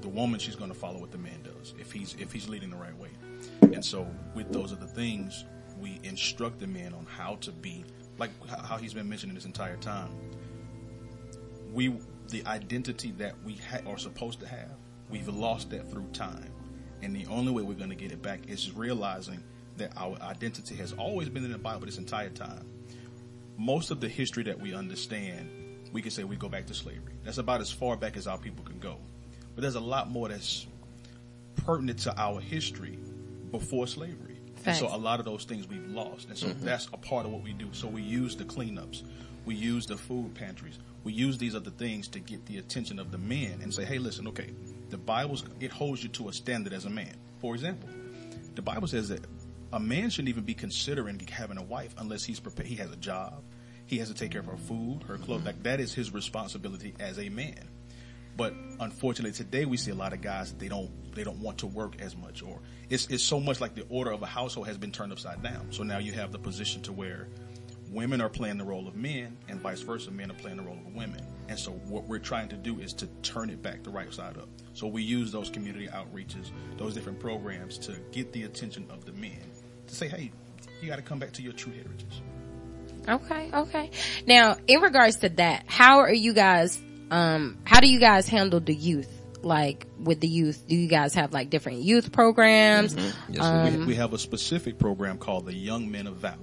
The 0.00 0.08
woman, 0.08 0.40
she's 0.40 0.56
going 0.56 0.70
to 0.70 0.76
follow 0.76 0.98
what 0.98 1.12
the 1.12 1.18
man 1.18 1.42
does 1.44 1.74
if 1.78 1.92
he's 1.92 2.16
if 2.18 2.32
he's 2.32 2.48
leading 2.48 2.70
the 2.70 2.76
right 2.76 2.96
way. 2.98 3.10
And 3.62 3.84
so, 3.84 4.06
with 4.34 4.52
those 4.52 4.72
are 4.72 4.76
the 4.76 4.86
things 4.86 5.44
we 5.80 6.00
instruct 6.02 6.58
the 6.58 6.66
men 6.66 6.92
on 6.92 7.06
how 7.06 7.36
to 7.36 7.52
be, 7.52 7.84
like 8.18 8.30
how 8.48 8.78
he's 8.78 8.94
been 8.94 9.08
mentioning 9.08 9.34
this 9.36 9.44
entire 9.44 9.76
time. 9.76 10.10
We 11.72 11.94
the 12.30 12.44
identity 12.46 13.12
that 13.18 13.34
we 13.44 13.54
ha- 13.54 13.80
are 13.86 13.96
supposed 13.98 14.40
to 14.40 14.48
have, 14.48 14.76
we've 15.12 15.28
lost 15.28 15.70
that 15.70 15.88
through 15.88 16.06
time. 16.12 16.50
And 17.02 17.14
the 17.14 17.26
only 17.26 17.52
way 17.52 17.62
we're 17.62 17.74
going 17.74 17.90
to 17.90 17.96
get 17.96 18.10
it 18.10 18.22
back 18.22 18.48
is 18.48 18.72
realizing 18.72 19.42
that 19.76 19.92
our 19.96 20.16
identity 20.22 20.74
has 20.76 20.92
always 20.94 21.28
been 21.28 21.44
in 21.44 21.52
the 21.52 21.58
Bible 21.58 21.86
this 21.86 21.98
entire 21.98 22.30
time. 22.30 22.66
Most 23.58 23.90
of 23.90 24.00
the 24.00 24.08
history 24.08 24.42
that 24.44 24.58
we 24.58 24.74
understand, 24.74 25.50
we 25.92 26.02
can 26.02 26.10
say 26.10 26.24
we 26.24 26.36
go 26.36 26.48
back 26.48 26.66
to 26.66 26.74
slavery. 26.74 27.14
That's 27.24 27.38
about 27.38 27.60
as 27.60 27.70
far 27.70 27.96
back 27.96 28.16
as 28.16 28.26
our 28.26 28.38
people 28.38 28.64
can 28.64 28.78
go. 28.78 28.96
But 29.54 29.62
there's 29.62 29.74
a 29.74 29.80
lot 29.80 30.10
more 30.10 30.28
that's 30.28 30.66
pertinent 31.56 31.98
to 32.00 32.18
our 32.18 32.40
history 32.40 32.98
before 33.50 33.86
slavery. 33.86 34.38
And 34.64 34.76
so 34.76 34.86
a 34.86 34.96
lot 34.96 35.18
of 35.18 35.24
those 35.24 35.44
things 35.44 35.68
we've 35.68 35.86
lost. 35.88 36.28
And 36.28 36.38
so 36.38 36.46
mm-hmm. 36.46 36.64
that's 36.64 36.86
a 36.92 36.96
part 36.96 37.26
of 37.26 37.32
what 37.32 37.42
we 37.42 37.52
do. 37.52 37.68
So 37.72 37.88
we 37.88 38.02
use 38.02 38.36
the 38.36 38.44
cleanups. 38.44 39.02
We 39.44 39.54
use 39.54 39.86
the 39.86 39.96
food 39.96 40.34
pantries. 40.34 40.78
We 41.04 41.12
use 41.12 41.38
these 41.38 41.54
other 41.54 41.70
things 41.70 42.08
to 42.08 42.20
get 42.20 42.46
the 42.46 42.58
attention 42.58 42.98
of 42.98 43.10
the 43.10 43.18
men 43.18 43.60
and 43.62 43.74
say, 43.74 43.84
hey, 43.84 43.98
listen, 43.98 44.28
okay, 44.28 44.50
the 44.90 44.98
Bible's, 44.98 45.44
it 45.60 45.72
holds 45.72 46.02
you 46.02 46.08
to 46.10 46.28
a 46.28 46.32
standard 46.32 46.72
as 46.72 46.84
a 46.84 46.90
man. 46.90 47.14
For 47.40 47.54
example, 47.54 47.88
the 48.54 48.62
Bible 48.62 48.86
says 48.86 49.08
that 49.08 49.24
a 49.72 49.80
man 49.80 50.10
shouldn't 50.10 50.28
even 50.28 50.44
be 50.44 50.54
considering 50.54 51.18
having 51.30 51.58
a 51.58 51.62
wife 51.62 51.94
unless 51.98 52.24
he's 52.24 52.38
prepared. 52.38 52.68
He 52.68 52.76
has 52.76 52.92
a 52.92 52.96
job. 52.96 53.42
He 53.86 53.98
has 53.98 54.08
to 54.08 54.14
take 54.14 54.30
care 54.30 54.40
of 54.40 54.46
her 54.46 54.56
food, 54.56 55.02
her 55.08 55.18
clothes. 55.18 55.44
Like 55.44 55.62
that 55.64 55.80
is 55.80 55.92
his 55.92 56.12
responsibility 56.12 56.94
as 57.00 57.18
a 57.18 57.28
man. 57.28 57.68
But 58.36 58.54
unfortunately, 58.80 59.32
today 59.32 59.64
we 59.64 59.76
see 59.76 59.90
a 59.90 59.94
lot 59.94 60.12
of 60.12 60.22
guys 60.22 60.52
they 60.54 60.68
don't 60.68 60.90
they 61.14 61.24
don't 61.24 61.40
want 61.40 61.58
to 61.58 61.66
work 61.66 62.00
as 62.00 62.16
much, 62.16 62.42
or 62.42 62.60
it's 62.88 63.06
it's 63.08 63.22
so 63.22 63.38
much 63.38 63.60
like 63.60 63.74
the 63.74 63.84
order 63.90 64.10
of 64.10 64.22
a 64.22 64.26
household 64.26 64.68
has 64.68 64.78
been 64.78 64.92
turned 64.92 65.12
upside 65.12 65.42
down. 65.42 65.66
So 65.70 65.82
now 65.82 65.98
you 65.98 66.12
have 66.12 66.32
the 66.32 66.38
position 66.38 66.80
to 66.82 66.92
where 66.92 67.28
women 67.92 68.20
are 68.20 68.28
playing 68.28 68.58
the 68.58 68.64
role 68.64 68.88
of 68.88 68.96
men, 68.96 69.36
and 69.48 69.60
vice 69.60 69.80
versa, 69.80 70.10
men 70.10 70.30
are 70.30 70.34
playing 70.34 70.56
the 70.56 70.62
role 70.62 70.78
of 70.86 70.94
women. 70.94 71.24
And 71.48 71.58
so 71.58 71.72
what 71.72 72.04
we're 72.04 72.18
trying 72.18 72.48
to 72.48 72.56
do 72.56 72.80
is 72.80 72.92
to 72.94 73.06
turn 73.22 73.50
it 73.50 73.62
back 73.62 73.82
the 73.82 73.90
right 73.90 74.12
side 74.12 74.38
up. 74.38 74.48
So 74.72 74.86
we 74.86 75.02
use 75.02 75.30
those 75.30 75.50
community 75.50 75.88
outreaches, 75.88 76.50
those 76.78 76.94
different 76.94 77.20
programs 77.20 77.76
to 77.78 77.96
get 78.10 78.32
the 78.32 78.44
attention 78.44 78.86
of 78.90 79.04
the 79.04 79.12
men 79.12 79.38
to 79.86 79.94
say, 79.94 80.08
hey, 80.08 80.30
you 80.80 80.88
got 80.88 80.96
to 80.96 81.02
come 81.02 81.18
back 81.18 81.32
to 81.32 81.42
your 81.42 81.52
true 81.52 81.72
heritage. 81.72 82.22
Okay, 83.08 83.50
okay. 83.52 83.90
Now, 84.26 84.56
in 84.66 84.80
regards 84.80 85.16
to 85.16 85.28
that, 85.30 85.64
how 85.66 85.98
are 85.98 86.12
you 86.12 86.32
guys, 86.32 86.80
um, 87.10 87.58
how 87.64 87.80
do 87.80 87.88
you 87.88 87.98
guys 88.00 88.28
handle 88.28 88.60
the 88.60 88.74
youth? 88.74 89.10
Like 89.42 89.88
with 89.98 90.20
the 90.20 90.28
youth, 90.28 90.62
do 90.68 90.76
you 90.76 90.86
guys 90.86 91.14
have 91.14 91.32
like 91.32 91.50
different 91.50 91.82
youth 91.82 92.12
programs? 92.12 92.94
Yes, 92.94 93.40
Um, 93.40 93.80
we, 93.80 93.86
we 93.86 93.94
have 93.96 94.12
a 94.12 94.18
specific 94.18 94.78
program 94.78 95.18
called 95.18 95.46
the 95.46 95.52
Young 95.54 95.90
Men 95.90 96.06
of 96.06 96.16
Valor. 96.18 96.36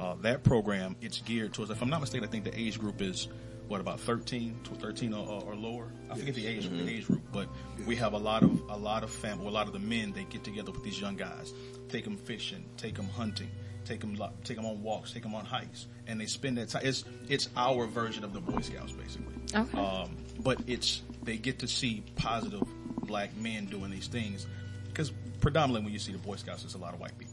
Uh, 0.00 0.14
that 0.22 0.42
program, 0.42 0.96
it's 1.02 1.20
geared 1.20 1.52
towards, 1.52 1.70
if 1.70 1.82
I'm 1.82 1.90
not 1.90 2.00
mistaken, 2.00 2.26
I 2.26 2.30
think 2.30 2.44
the 2.44 2.58
age 2.58 2.78
group 2.78 3.02
is, 3.02 3.28
what, 3.68 3.82
about 3.82 4.00
13, 4.00 4.58
to 4.64 4.74
13 4.74 5.12
or, 5.12 5.42
or 5.42 5.54
lower? 5.54 5.88
I 6.10 6.16
forget 6.16 6.34
the 6.34 6.46
age, 6.46 6.68
the 6.70 6.88
age 6.88 7.06
group, 7.06 7.20
but 7.30 7.48
we 7.86 7.96
have 7.96 8.14
a 8.14 8.18
lot 8.18 8.42
of, 8.42 8.60
a 8.70 8.76
lot 8.76 9.04
of 9.04 9.10
family, 9.10 9.46
a 9.46 9.50
lot 9.50 9.66
of 9.66 9.74
the 9.74 9.78
men, 9.78 10.12
they 10.12 10.24
get 10.24 10.42
together 10.42 10.72
with 10.72 10.82
these 10.82 10.98
young 10.98 11.16
guys, 11.16 11.52
take 11.90 12.04
them 12.04 12.16
fishing, 12.16 12.64
take 12.78 12.94
them 12.94 13.08
hunting, 13.08 13.50
take 13.84 14.00
them, 14.00 14.16
take 14.42 14.56
them 14.56 14.64
on 14.64 14.82
walks, 14.82 15.12
take 15.12 15.22
them 15.22 15.34
on 15.34 15.44
hikes, 15.44 15.86
and 16.06 16.18
they 16.18 16.26
spend 16.26 16.56
that 16.56 16.70
time. 16.70 16.82
It's, 16.84 17.04
it's 17.28 17.50
our 17.54 17.86
version 17.86 18.24
of 18.24 18.32
the 18.32 18.40
Boy 18.40 18.62
Scouts, 18.62 18.92
basically. 18.92 19.34
Okay. 19.54 19.78
Um, 19.78 20.16
but 20.38 20.58
it's 20.66 21.02
they 21.22 21.36
get 21.36 21.58
to 21.58 21.68
see 21.68 22.02
positive 22.16 22.62
black 23.02 23.36
men 23.36 23.66
doing 23.66 23.90
these 23.90 24.06
things 24.06 24.46
because 24.88 25.12
predominantly 25.40 25.84
when 25.84 25.92
you 25.92 25.98
see 25.98 26.12
the 26.12 26.18
Boy 26.18 26.36
Scouts, 26.36 26.64
it's 26.64 26.74
a 26.74 26.78
lot 26.78 26.94
of 26.94 27.00
white 27.00 27.16
people. 27.18 27.29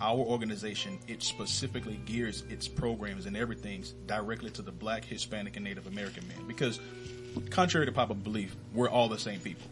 Our 0.00 0.18
organization 0.18 0.98
it 1.08 1.22
specifically 1.22 2.00
gears 2.06 2.42
its 2.48 2.66
programs 2.66 3.26
and 3.26 3.36
everything 3.36 3.84
directly 4.06 4.50
to 4.52 4.62
the 4.62 4.72
black, 4.72 5.04
Hispanic, 5.04 5.56
and 5.56 5.64
Native 5.64 5.86
American 5.86 6.26
men 6.28 6.46
because, 6.46 6.80
contrary 7.50 7.86
to 7.86 7.92
popular 7.92 8.20
belief, 8.20 8.56
we're 8.72 8.88
all 8.88 9.08
the 9.08 9.18
same 9.18 9.40
people. 9.40 9.68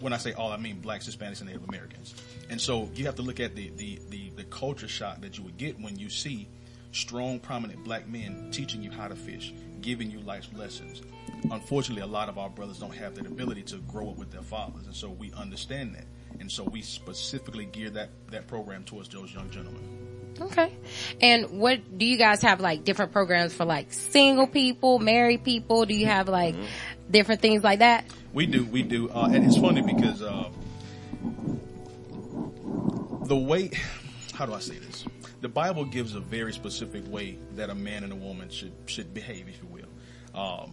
When 0.00 0.12
I 0.12 0.18
say 0.18 0.32
all, 0.32 0.52
I 0.52 0.56
mean 0.56 0.80
blacks, 0.80 1.08
Hispanics, 1.08 1.40
and 1.40 1.48
Native 1.48 1.68
Americans. 1.68 2.14
And 2.50 2.60
so 2.60 2.90
you 2.94 3.06
have 3.06 3.14
to 3.16 3.22
look 3.22 3.40
at 3.40 3.54
the 3.54 3.70
the 3.76 3.98
the, 4.10 4.30
the 4.36 4.44
culture 4.44 4.88
shock 4.88 5.20
that 5.22 5.38
you 5.38 5.44
would 5.44 5.56
get 5.56 5.80
when 5.80 5.96
you 5.96 6.10
see 6.10 6.48
strong, 6.92 7.40
prominent 7.40 7.82
black 7.84 8.06
men 8.06 8.50
teaching 8.52 8.82
you 8.82 8.90
how 8.90 9.08
to 9.08 9.16
fish, 9.16 9.54
giving 9.80 10.10
you 10.10 10.20
life 10.20 10.48
lessons. 10.54 11.02
Unfortunately, 11.50 12.02
a 12.02 12.06
lot 12.06 12.28
of 12.28 12.38
our 12.38 12.50
brothers 12.50 12.78
don't 12.78 12.94
have 12.94 13.14
that 13.14 13.26
ability 13.26 13.62
to 13.62 13.76
grow 13.78 14.10
up 14.10 14.16
with 14.16 14.30
their 14.30 14.42
fathers, 14.42 14.86
and 14.86 14.94
so 14.94 15.08
we 15.08 15.32
understand 15.32 15.94
that, 15.94 16.04
and 16.40 16.50
so 16.50 16.64
we 16.64 16.82
specifically 16.82 17.66
gear 17.66 17.90
that 17.90 18.10
that 18.30 18.46
program 18.46 18.84
towards 18.84 19.08
those 19.08 19.32
young 19.32 19.50
gentlemen. 19.50 20.02
Okay. 20.40 20.72
And 21.20 21.60
what 21.60 21.98
do 21.98 22.06
you 22.06 22.16
guys 22.16 22.42
have 22.42 22.60
like 22.60 22.84
different 22.84 23.12
programs 23.12 23.52
for 23.52 23.64
like 23.64 23.92
single 23.92 24.46
people, 24.46 24.98
married 24.98 25.44
people? 25.44 25.84
Do 25.84 25.94
you 25.94 26.06
have 26.06 26.28
like 26.28 26.54
different 27.10 27.40
things 27.40 27.62
like 27.62 27.80
that? 27.80 28.06
We 28.32 28.46
do, 28.46 28.64
we 28.64 28.82
do, 28.82 29.10
uh, 29.10 29.28
and 29.32 29.44
it's 29.44 29.58
funny 29.58 29.82
because 29.82 30.22
uh, 30.22 30.48
the 33.26 33.36
way, 33.36 33.70
how 34.34 34.46
do 34.46 34.54
I 34.54 34.60
say 34.60 34.78
this? 34.78 35.04
The 35.42 35.48
Bible 35.48 35.84
gives 35.84 36.14
a 36.14 36.20
very 36.20 36.52
specific 36.52 37.06
way 37.10 37.38
that 37.56 37.68
a 37.68 37.74
man 37.74 38.04
and 38.04 38.12
a 38.12 38.16
woman 38.16 38.48
should 38.48 38.72
should 38.86 39.12
behave, 39.12 39.48
if 39.48 39.60
you 39.62 39.68
will. 39.68 40.40
Um, 40.40 40.72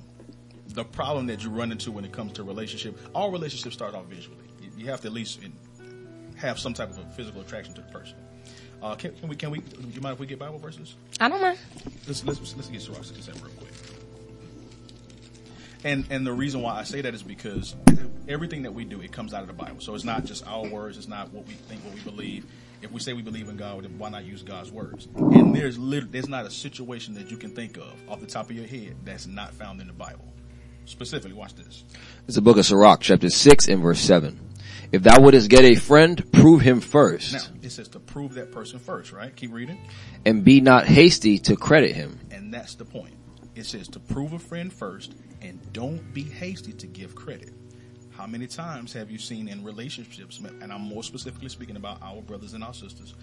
the 0.68 0.86
problem 0.86 1.28
that 1.28 1.44
you 1.44 1.50
run 1.50 1.72
into 1.72 1.92
when 1.92 2.06
it 2.06 2.12
comes 2.12 2.34
to 2.34 2.44
relationship, 2.44 2.98
all 3.14 3.32
relationships 3.32 3.76
start 3.76 3.96
off 3.96 4.06
visually. 4.06 4.38
You, 4.80 4.86
you 4.86 4.92
have 4.92 5.02
to 5.02 5.08
at 5.08 5.14
least 5.14 5.40
have 6.38 6.60
some 6.60 6.74
type 6.74 6.90
of 6.90 6.98
a 6.98 7.06
physical 7.12 7.42
attraction 7.42 7.74
to 7.76 7.82
the 7.82 7.88
person. 7.92 8.16
Uh, 8.82 8.96
can, 8.96 9.14
can 9.16 9.30
we? 9.30 9.36
Can 9.36 9.52
we? 9.52 9.60
Do 9.60 9.88
you 9.92 10.02
mind 10.02 10.14
if 10.14 10.20
we 10.20 10.26
get 10.26 10.40
Bible 10.40 10.58
verses? 10.58 10.96
I 11.20 11.28
don't 11.28 11.42
mind. 11.42 11.60
let's 12.08 12.24
let's 12.24 12.40
let's 12.56 12.70
get 12.70 12.82
Sirach 12.82 13.04
to 13.04 13.14
that 13.14 13.36
real 13.36 13.52
quick. 13.58 13.74
And 15.84 16.06
and 16.10 16.26
the 16.26 16.34
reason 16.34 16.62
why 16.62 16.76
I 16.76 16.84
say 16.84 17.02
that 17.02 17.14
is 17.14 17.24
because 17.24 17.76
everything 18.28 18.64
that 18.64 18.74
we 18.74 18.86
do 18.86 19.02
it 19.02 19.12
comes 19.12 19.34
out 19.34 19.42
of 19.42 19.48
the 19.48 19.54
Bible. 19.54 19.82
So 19.82 19.96
it's 19.96 20.04
not 20.04 20.26
just 20.26 20.48
our 20.48 20.66
words. 20.68 20.98
It's 20.98 21.08
not 21.08 21.32
what 21.34 21.46
we 21.48 21.54
think, 21.54 21.84
what 21.84 21.94
we 21.94 22.02
believe. 22.02 22.46
If 22.82 22.92
we 22.92 23.02
say 23.02 23.12
we 23.12 23.22
believe 23.22 23.50
in 23.50 23.58
God, 23.58 23.84
then 23.84 23.98
why 23.98 24.10
not 24.10 24.24
use 24.24 24.42
God's 24.42 24.72
words? 24.72 25.10
And 25.16 25.54
there's 25.54 25.78
lit- 25.78 26.14
there's 26.14 26.30
not 26.30 26.46
a 26.46 26.52
situation 26.52 27.14
that 27.16 27.30
you 27.30 27.36
can 27.36 27.52
think 27.52 27.76
of 27.76 27.94
off 28.08 28.22
the 28.22 28.28
top 28.28 28.50
of 28.50 28.56
your 28.56 28.68
head 28.68 28.96
that's 29.04 29.28
not 29.28 29.54
found 29.54 29.82
in 29.82 29.88
the 29.88 29.94
Bible. 29.94 30.34
Specifically, 30.86 31.34
watch 31.34 31.54
this. 31.56 31.84
It's 32.26 32.36
the 32.36 32.42
book 32.42 32.58
of 32.58 32.66
Sirach, 32.66 33.02
chapter 33.02 33.30
6 33.30 33.68
and 33.68 33.84
verse 33.84 34.00
7. 34.00 34.40
If 34.92 35.04
thou 35.04 35.22
wouldest 35.22 35.50
get 35.50 35.64
a 35.66 35.76
friend, 35.76 36.32
prove 36.32 36.62
him 36.62 36.82
first, 36.82 37.34
Now, 37.34 37.40
it 37.62 37.70
says 37.72 37.88
to 37.90 38.00
prove 38.00 38.34
that 38.36 38.52
person 38.52 38.80
first, 38.80 39.12
right? 39.12 39.36
Keep 39.36 39.54
reading. 39.54 39.78
and 40.26 40.44
be 40.44 40.62
not 40.62 40.86
hasty 40.86 41.38
to 41.40 41.56
credit 41.56 41.96
him. 41.96 42.20
And 42.32 42.52
that's 42.54 42.76
the 42.76 42.86
point. 42.86 43.14
It 43.56 43.66
says 43.66 43.88
to 43.90 44.00
prove 44.00 44.34
a 44.34 44.40
friend 44.40 44.72
first 44.74 45.14
and 45.42 45.60
don't 45.74 46.14
be 46.14 46.24
hasty 46.24 46.74
to 46.74 46.88
give 46.88 47.14
credit. 47.16 47.54
How 48.12 48.26
many 48.28 48.48
times 48.48 48.92
have 48.94 49.10
you 49.12 49.18
seen 49.18 49.48
in 49.48 49.64
relationships, 49.64 50.40
and 50.40 50.74
I'm 50.74 50.82
more 50.82 51.04
specifically 51.04 51.50
speaking 51.50 51.76
about 51.78 52.02
our 52.02 52.22
brothers 52.22 52.54
and 52.54 52.64
our 52.64 52.74
sisters, 52.74 53.14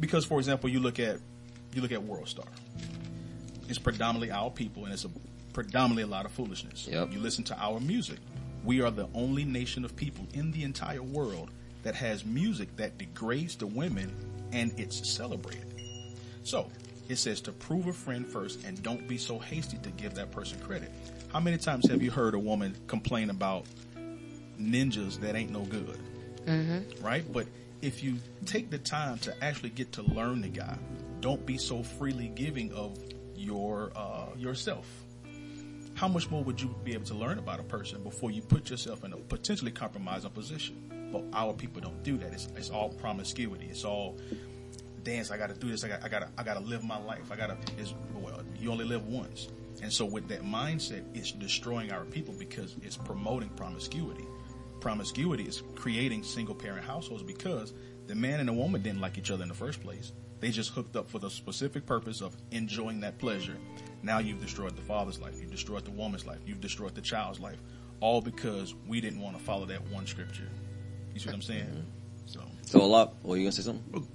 because 0.00 0.24
for 0.24 0.38
example, 0.38 0.70
you 0.70 0.80
look 0.80 0.98
at 0.98 1.18
you 1.74 1.82
look 1.82 1.92
at 1.92 2.02
World 2.02 2.28
Star. 2.28 2.46
It's 3.68 3.78
predominantly 3.78 4.30
our 4.30 4.50
people, 4.50 4.84
and 4.84 4.92
it's 4.94 5.04
a 5.04 5.10
predominantly 5.52 6.04
a 6.04 6.06
lot 6.06 6.24
of 6.24 6.32
foolishness. 6.32 6.88
Yep. 6.90 7.12
You 7.12 7.18
listen 7.18 7.44
to 7.44 7.58
our 7.58 7.80
music. 7.80 8.18
We 8.66 8.82
are 8.82 8.90
the 8.90 9.08
only 9.14 9.44
nation 9.44 9.84
of 9.84 9.94
people 9.94 10.26
in 10.34 10.50
the 10.50 10.64
entire 10.64 11.02
world 11.02 11.50
that 11.84 11.94
has 11.94 12.24
music 12.26 12.76
that 12.76 12.98
degrades 12.98 13.54
the 13.54 13.66
women, 13.68 14.12
and 14.52 14.72
it's 14.76 15.08
celebrated. 15.08 15.64
So 16.42 16.68
it 17.08 17.16
says 17.16 17.40
to 17.42 17.52
prove 17.52 17.86
a 17.86 17.92
friend 17.92 18.26
first 18.26 18.64
and 18.64 18.82
don't 18.82 19.06
be 19.06 19.18
so 19.18 19.38
hasty 19.38 19.78
to 19.78 19.90
give 19.90 20.14
that 20.14 20.32
person 20.32 20.58
credit. 20.58 20.90
How 21.32 21.38
many 21.38 21.58
times 21.58 21.88
have 21.88 22.02
you 22.02 22.10
heard 22.10 22.34
a 22.34 22.40
woman 22.40 22.74
complain 22.88 23.30
about 23.30 23.66
ninjas 24.60 25.20
that 25.20 25.36
ain't 25.36 25.52
no 25.52 25.60
good? 25.60 25.98
Right? 27.00 27.24
But 27.32 27.46
if 27.82 28.02
you 28.02 28.16
take 28.46 28.70
the 28.70 28.78
time 28.78 29.18
to 29.18 29.44
actually 29.44 29.70
get 29.70 29.92
to 29.92 30.02
learn 30.02 30.40
the 30.40 30.48
guy, 30.48 30.76
don't 31.20 31.46
be 31.46 31.56
so 31.56 31.84
freely 31.84 32.32
giving 32.34 32.72
of 32.72 32.98
your 33.36 33.92
uh, 33.94 34.26
yourself. 34.36 34.86
How 35.96 36.06
much 36.06 36.30
more 36.30 36.44
would 36.44 36.60
you 36.60 36.74
be 36.84 36.92
able 36.92 37.06
to 37.06 37.14
learn 37.14 37.38
about 37.38 37.58
a 37.58 37.62
person 37.62 38.02
before 38.02 38.30
you 38.30 38.42
put 38.42 38.68
yourself 38.68 39.02
in 39.02 39.14
a 39.14 39.16
potentially 39.16 39.70
compromising 39.70 40.30
position? 40.30 41.08
But 41.10 41.24
our 41.32 41.54
people 41.54 41.80
don't 41.80 42.02
do 42.02 42.18
that. 42.18 42.34
It's, 42.34 42.48
it's 42.54 42.68
all 42.68 42.90
promiscuity. 42.90 43.66
It's 43.70 43.82
all 43.82 44.18
dance. 45.04 45.30
I 45.30 45.38
got 45.38 45.48
to 45.48 45.54
do 45.54 45.70
this. 45.70 45.84
I 45.84 45.88
got. 45.88 46.04
I 46.04 46.08
got. 46.08 46.28
I 46.36 46.42
got 46.42 46.54
to 46.54 46.60
live 46.60 46.84
my 46.84 46.98
life. 46.98 47.32
I 47.32 47.36
got 47.36 47.46
to. 47.46 47.94
Well, 48.14 48.42
you 48.60 48.70
only 48.70 48.84
live 48.84 49.06
once, 49.06 49.48
and 49.82 49.90
so 49.90 50.04
with 50.04 50.28
that 50.28 50.42
mindset, 50.42 51.02
it's 51.14 51.32
destroying 51.32 51.90
our 51.92 52.04
people 52.04 52.34
because 52.38 52.76
it's 52.82 52.98
promoting 52.98 53.48
promiscuity. 53.50 54.26
Promiscuity 54.80 55.44
is 55.44 55.62
creating 55.76 56.24
single 56.24 56.54
parent 56.54 56.84
households 56.84 57.22
because 57.22 57.72
the 58.06 58.14
man 58.14 58.40
and 58.40 58.50
the 58.50 58.52
woman 58.52 58.82
didn't 58.82 59.00
like 59.00 59.16
each 59.16 59.30
other 59.30 59.44
in 59.44 59.48
the 59.48 59.54
first 59.54 59.82
place. 59.82 60.12
They 60.40 60.50
just 60.50 60.72
hooked 60.72 60.96
up 60.96 61.08
for 61.08 61.18
the 61.18 61.30
specific 61.30 61.86
purpose 61.86 62.20
of 62.20 62.36
enjoying 62.50 63.00
that 63.00 63.18
pleasure. 63.18 63.56
Now 64.02 64.18
you've 64.18 64.40
destroyed 64.40 64.76
the 64.76 64.82
father's 64.82 65.20
life. 65.20 65.40
You've 65.40 65.50
destroyed 65.50 65.84
the 65.84 65.90
woman's 65.90 66.26
life. 66.26 66.38
You've 66.46 66.60
destroyed 66.60 66.94
the 66.94 67.00
child's 67.00 67.40
life. 67.40 67.58
All 68.00 68.20
because 68.20 68.74
we 68.86 69.00
didn't 69.00 69.20
want 69.20 69.38
to 69.38 69.42
follow 69.42 69.66
that 69.66 69.88
one 69.88 70.06
scripture. 70.06 70.48
You 71.14 71.20
see 71.20 71.26
what 71.26 71.34
I'm 71.34 71.42
saying? 71.42 71.64
Mm-hmm. 71.64 72.26
So. 72.26 72.40
So 72.62 72.82
a 72.82 72.84
lot. 72.84 73.14
Well, 73.22 73.36
you 73.36 73.44
gonna 73.44 73.52
say 73.52 73.62
something? 73.62 74.06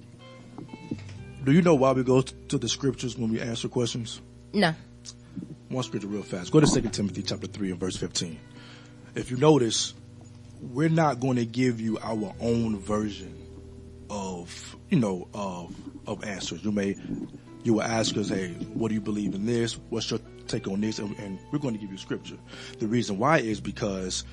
Do 1.44 1.52
you 1.52 1.62
know 1.62 1.74
why 1.74 1.92
we 1.92 2.04
go 2.04 2.22
to 2.22 2.58
the 2.58 2.68
scriptures 2.68 3.18
when 3.18 3.32
we 3.32 3.40
answer 3.40 3.68
questions? 3.68 4.20
No. 4.52 4.74
One 5.68 5.82
scripture 5.82 6.06
real 6.06 6.22
fast. 6.22 6.52
Go 6.52 6.60
to 6.60 6.66
2 6.66 6.88
Timothy 6.90 7.22
chapter 7.22 7.48
3 7.48 7.72
and 7.72 7.80
verse 7.80 7.96
15. 7.96 8.38
If 9.16 9.30
you 9.30 9.36
notice, 9.38 9.94
we're 10.60 10.88
not 10.88 11.18
going 11.18 11.36
to 11.36 11.44
give 11.44 11.80
you 11.80 11.98
our 11.98 12.32
own 12.40 12.78
version 12.78 13.34
of, 14.08 14.76
you 14.88 15.00
know, 15.00 15.26
of, 15.34 15.74
of 16.06 16.22
answers. 16.24 16.64
You 16.64 16.70
may, 16.70 16.94
you 17.62 17.74
will 17.74 17.82
ask 17.82 18.16
us, 18.16 18.28
hey, 18.28 18.48
what 18.74 18.88
do 18.88 18.94
you 18.94 19.00
believe 19.00 19.34
in 19.34 19.46
this? 19.46 19.74
What's 19.90 20.10
your 20.10 20.20
take 20.48 20.66
on 20.68 20.80
this? 20.80 20.98
And, 20.98 21.38
we're 21.52 21.58
going 21.58 21.74
to 21.74 21.80
give 21.80 21.90
you 21.90 21.98
scripture. 21.98 22.36
The 22.78 22.86
reason 22.86 23.18
why 23.18 23.38
is 23.38 23.60
because 23.60 24.24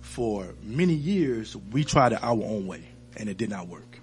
for 0.00 0.54
many 0.62 0.94
years, 0.94 1.56
we 1.72 1.84
tried 1.84 2.12
it 2.12 2.22
our 2.22 2.32
own 2.32 2.66
way 2.66 2.84
and 3.16 3.28
it 3.28 3.36
did 3.36 3.50
not 3.50 3.68
work. 3.68 4.00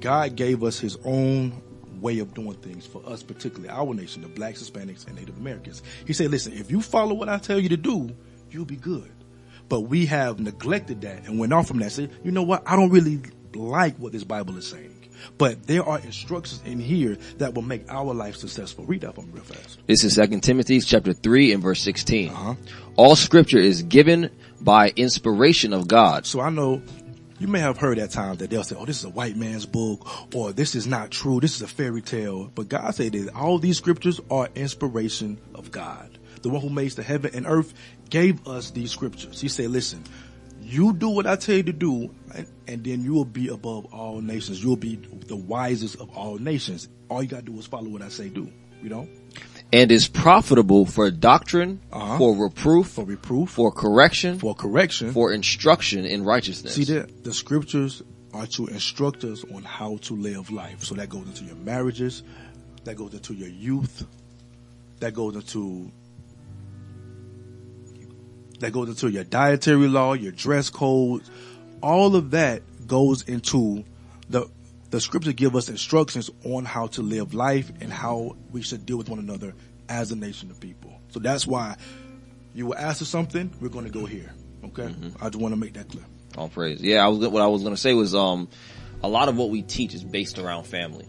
God 0.00 0.36
gave 0.36 0.64
us 0.64 0.78
his 0.78 0.96
own 1.04 1.62
way 2.00 2.18
of 2.18 2.34
doing 2.34 2.54
things 2.54 2.86
for 2.86 3.02
us, 3.06 3.22
particularly 3.22 3.68
our 3.68 3.94
nation, 3.94 4.22
the 4.22 4.28
blacks, 4.28 4.62
Hispanics, 4.62 5.06
and 5.06 5.14
Native 5.16 5.36
Americans. 5.36 5.82
He 6.06 6.12
said, 6.12 6.30
listen, 6.30 6.52
if 6.54 6.70
you 6.70 6.80
follow 6.80 7.14
what 7.14 7.28
I 7.28 7.38
tell 7.38 7.58
you 7.58 7.68
to 7.68 7.76
do, 7.76 8.14
you'll 8.50 8.64
be 8.64 8.76
good. 8.76 9.10
But 9.68 9.82
we 9.82 10.06
have 10.06 10.40
neglected 10.40 11.02
that 11.02 11.26
and 11.26 11.38
went 11.38 11.52
off 11.52 11.68
from 11.68 11.78
that. 11.78 11.92
Said, 11.92 12.10
you 12.24 12.32
know 12.32 12.42
what? 12.42 12.62
I 12.66 12.76
don't 12.76 12.90
really 12.90 13.20
like 13.54 13.96
what 13.96 14.12
this 14.12 14.24
Bible 14.24 14.56
is 14.58 14.66
saying. 14.66 15.01
But 15.38 15.66
there 15.66 15.84
are 15.84 15.98
instructions 16.00 16.62
in 16.64 16.78
here 16.78 17.16
that 17.38 17.54
will 17.54 17.62
make 17.62 17.84
our 17.88 18.14
life 18.14 18.36
successful. 18.36 18.84
Read 18.84 19.02
that 19.02 19.14
for 19.14 19.22
me 19.22 19.30
real 19.32 19.44
fast. 19.44 19.78
This 19.86 20.04
is 20.04 20.14
Second 20.14 20.42
Timothy 20.42 20.80
chapter 20.80 21.12
three 21.12 21.52
and 21.52 21.62
verse 21.62 21.80
16 21.82 22.30
Uh-huh. 22.30 22.54
All 22.96 23.16
Scripture 23.16 23.58
is 23.58 23.82
given 23.82 24.30
by 24.60 24.92
inspiration 24.96 25.72
of 25.72 25.88
God. 25.88 26.26
So 26.26 26.40
I 26.40 26.50
know 26.50 26.82
you 27.38 27.48
may 27.48 27.58
have 27.58 27.78
heard 27.78 27.98
at 27.98 28.10
times 28.10 28.38
that 28.38 28.50
they'll 28.50 28.62
say, 28.62 28.76
"Oh, 28.78 28.84
this 28.86 28.98
is 28.98 29.04
a 29.04 29.10
white 29.10 29.36
man's 29.36 29.66
book," 29.66 30.06
or 30.34 30.52
"This 30.52 30.74
is 30.74 30.86
not 30.86 31.10
true. 31.10 31.40
This 31.40 31.56
is 31.56 31.62
a 31.62 31.66
fairy 31.66 32.00
tale." 32.02 32.50
But 32.54 32.68
God 32.68 32.94
said 32.94 33.12
that 33.12 33.34
all 33.34 33.58
these 33.58 33.76
scriptures 33.76 34.20
are 34.30 34.48
inspiration 34.54 35.38
of 35.54 35.70
God. 35.72 36.18
The 36.42 36.50
one 36.50 36.60
who 36.60 36.70
makes 36.70 36.94
the 36.94 37.02
heaven 37.02 37.32
and 37.34 37.46
earth 37.46 37.72
gave 38.10 38.46
us 38.46 38.70
these 38.70 38.90
scriptures. 38.90 39.40
He 39.40 39.48
said, 39.48 39.70
"Listen, 39.70 40.04
you 40.72 40.92
do 40.92 41.08
what 41.08 41.26
I 41.26 41.36
tell 41.36 41.56
you 41.56 41.62
to 41.64 41.72
do, 41.72 42.14
and, 42.34 42.46
and 42.66 42.84
then 42.84 43.02
you 43.04 43.12
will 43.14 43.24
be 43.24 43.48
above 43.48 43.86
all 43.92 44.20
nations. 44.20 44.62
You'll 44.62 44.76
be 44.76 44.96
the 44.96 45.36
wisest 45.36 46.00
of 46.00 46.10
all 46.16 46.38
nations. 46.38 46.88
All 47.08 47.22
you 47.22 47.28
gotta 47.28 47.42
do 47.42 47.58
is 47.58 47.66
follow 47.66 47.88
what 47.88 48.02
I 48.02 48.08
say 48.08 48.28
do. 48.28 48.50
You 48.82 48.88
know, 48.88 49.08
and 49.72 49.92
is 49.92 50.08
profitable 50.08 50.86
for 50.86 51.08
doctrine, 51.12 51.80
Uh-huh. 51.92 52.18
for 52.18 52.34
reproof, 52.34 52.88
for 52.88 53.04
reproof, 53.04 53.50
for 53.50 53.70
correction, 53.70 54.38
for 54.40 54.56
correction, 54.56 55.12
for 55.12 55.32
instruction 55.32 56.04
in 56.04 56.24
righteousness. 56.24 56.74
See 56.74 56.84
that 56.84 57.22
the 57.22 57.32
scriptures 57.32 58.02
are 58.34 58.46
to 58.48 58.66
instruct 58.66 59.22
us 59.22 59.44
on 59.54 59.62
how 59.62 59.98
to 59.98 60.16
live 60.16 60.50
life. 60.50 60.82
So 60.82 60.96
that 60.96 61.10
goes 61.10 61.26
into 61.28 61.44
your 61.44 61.54
marriages, 61.56 62.24
that 62.82 62.96
goes 62.96 63.14
into 63.14 63.34
your 63.34 63.50
youth, 63.50 64.04
that 64.98 65.14
goes 65.14 65.36
into 65.36 65.92
that 68.62 68.72
goes 68.72 68.88
into 68.88 69.08
your 69.10 69.24
dietary 69.24 69.88
law, 69.88 70.14
your 70.14 70.32
dress 70.32 70.70
codes. 70.70 71.30
All 71.82 72.16
of 72.16 72.30
that 72.32 72.62
goes 72.86 73.22
into 73.22 73.84
the 74.30 74.48
the 74.90 75.00
scripture 75.00 75.32
give 75.32 75.56
us 75.56 75.68
instructions 75.68 76.30
on 76.44 76.66
how 76.66 76.86
to 76.86 77.02
live 77.02 77.32
life 77.32 77.72
and 77.80 77.90
how 77.90 78.36
we 78.50 78.60
should 78.60 78.84
deal 78.84 78.98
with 78.98 79.08
one 79.08 79.18
another 79.18 79.54
as 79.88 80.12
a 80.12 80.16
nation 80.16 80.50
of 80.50 80.60
people. 80.60 80.92
So 81.08 81.18
that's 81.18 81.46
why 81.46 81.76
you 82.54 82.66
were 82.66 82.78
asked 82.78 82.98
for 82.98 83.06
something, 83.06 83.50
we're 83.60 83.68
going 83.68 83.86
to 83.86 83.90
go 83.90 84.04
here. 84.04 84.32
Okay, 84.64 84.94
I 85.20 85.30
just 85.30 85.36
want 85.36 85.54
to 85.54 85.60
make 85.60 85.72
that 85.74 85.88
clear. 85.88 86.04
All 86.36 86.48
praise. 86.48 86.82
Yeah, 86.82 87.04
I 87.04 87.08
was 87.08 87.26
what 87.28 87.42
I 87.42 87.46
was 87.46 87.62
going 87.62 87.74
to 87.74 87.80
say 87.80 87.94
was 87.94 88.14
um 88.14 88.48
a 89.02 89.08
lot 89.08 89.28
of 89.28 89.36
what 89.36 89.50
we 89.50 89.62
teach 89.62 89.94
is 89.94 90.04
based 90.04 90.38
around 90.38 90.64
family. 90.64 91.08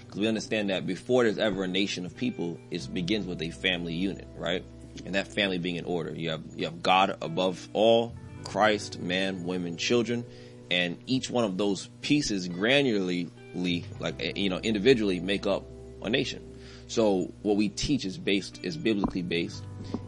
Because 0.00 0.20
we 0.20 0.28
understand 0.28 0.70
that 0.70 0.86
before 0.86 1.24
there's 1.24 1.38
ever 1.38 1.64
a 1.64 1.68
nation 1.68 2.06
of 2.06 2.16
people, 2.16 2.58
it 2.70 2.88
begins 2.92 3.26
with 3.26 3.42
a 3.42 3.50
family 3.50 3.94
unit, 3.94 4.28
right? 4.36 4.64
And 5.04 5.14
that 5.14 5.28
family 5.28 5.58
being 5.58 5.76
in 5.76 5.84
order. 5.84 6.14
You 6.14 6.30
have 6.30 6.42
you 6.56 6.64
have 6.66 6.82
God 6.82 7.16
above 7.20 7.68
all, 7.72 8.14
Christ, 8.44 9.00
man, 9.00 9.44
women, 9.44 9.76
children, 9.76 10.24
and 10.70 10.98
each 11.06 11.30
one 11.30 11.44
of 11.44 11.58
those 11.58 11.88
pieces 12.00 12.48
granularly, 12.48 13.30
like 13.98 14.14
eh, 14.20 14.32
you 14.36 14.50
know, 14.50 14.58
individually 14.58 15.20
make 15.20 15.46
up 15.46 15.64
a 16.02 16.10
nation. 16.10 16.42
So 16.86 17.32
what 17.42 17.56
we 17.56 17.68
teach 17.70 18.04
is 18.04 18.18
based 18.18 18.60
is 18.62 18.76
biblically 18.76 19.22
based, 19.22 19.64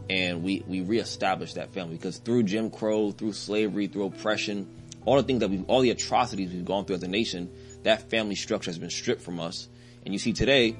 and 0.09 0.43
we 0.43 0.63
we 0.67 0.81
reestablish 0.81 1.53
that 1.53 1.73
family 1.73 1.95
because 1.97 2.17
through 2.19 2.43
Jim 2.43 2.69
Crow, 2.69 3.11
through 3.11 3.33
slavery, 3.33 3.87
through 3.87 4.05
oppression, 4.05 4.67
all 5.05 5.15
the 5.15 5.23
things 5.23 5.39
that 5.39 5.49
we 5.49 5.63
all 5.67 5.81
the 5.81 5.89
atrocities 5.89 6.51
we've 6.51 6.65
gone 6.65 6.85
through 6.85 6.97
as 6.97 7.03
a 7.03 7.07
nation, 7.07 7.49
that 7.83 8.09
family 8.09 8.35
structure 8.35 8.69
has 8.69 8.77
been 8.77 8.89
stripped 8.89 9.21
from 9.21 9.39
us. 9.39 9.69
And 10.05 10.13
you 10.13 10.19
see 10.19 10.33
today, 10.33 10.77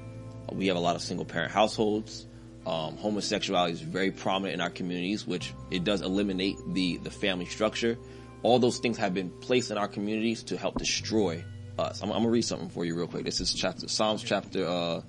we 0.52 0.68
have 0.68 0.78
a 0.78 0.80
lot 0.80 0.96
of 0.96 1.02
single 1.02 1.26
parent 1.26 1.52
households. 1.52 2.28
Um, 2.68 2.98
homosexuality 2.98 3.72
is 3.72 3.80
very 3.80 4.12
prominent 4.12 4.56
in 4.56 4.60
our 4.60 4.70
communities, 4.70 5.26
which 5.26 5.54
it 5.72 5.86
does 5.86 6.02
eliminate 6.02 6.58
the 6.74 6.98
the 6.98 7.10
family 7.10 7.46
structure. 7.46 7.98
All 8.44 8.60
those 8.60 8.80
things 8.80 8.98
have 8.98 9.14
been 9.14 9.30
placed 9.30 9.72
in 9.72 9.78
our 9.78 9.88
communities 9.88 10.44
to 10.44 10.58
help 10.58 10.78
destroy 10.78 11.46
us. 11.80 12.04
I'm, 12.04 12.12
I'm 12.12 12.18
gonna 12.18 12.30
read 12.30 12.42
something 12.42 12.68
for 12.68 12.84
you 12.84 12.94
real 12.94 13.08
quick. 13.08 13.24
This 13.24 13.40
is 13.40 13.54
chapter 13.54 13.88
Psalms 13.88 14.22
chapter 14.22 14.68
uh, 14.68 15.02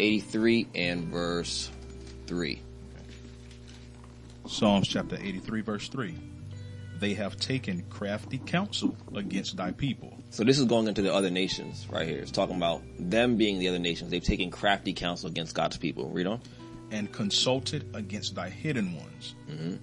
83 0.00 0.68
and 0.74 1.04
verse 1.06 1.70
3. 2.26 2.60
Psalms 4.46 4.86
chapter 4.86 5.16
83 5.16 5.62
verse 5.62 5.88
3. 5.88 6.14
They 6.98 7.14
have 7.14 7.38
taken 7.38 7.84
crafty 7.88 8.36
counsel 8.36 8.94
against 9.14 9.56
thy 9.56 9.72
people. 9.72 10.18
So 10.28 10.44
this 10.44 10.58
is 10.58 10.66
going 10.66 10.88
into 10.88 11.00
the 11.00 11.14
other 11.14 11.30
nations 11.30 11.86
right 11.90 12.06
here. 12.06 12.18
It's 12.18 12.30
talking 12.30 12.56
about 12.56 12.82
them 12.98 13.38
being 13.38 13.58
the 13.58 13.68
other 13.68 13.78
nations. 13.78 14.10
They've 14.10 14.22
taken 14.22 14.50
crafty 14.50 14.92
counsel 14.92 15.30
against 15.30 15.54
God's 15.54 15.78
people. 15.78 16.10
Read 16.10 16.26
on. 16.26 16.42
And 16.92 17.10
consulted 17.10 17.90
against 17.94 18.36
thy 18.36 18.50
hidden 18.50 18.94
ones. 18.94 19.34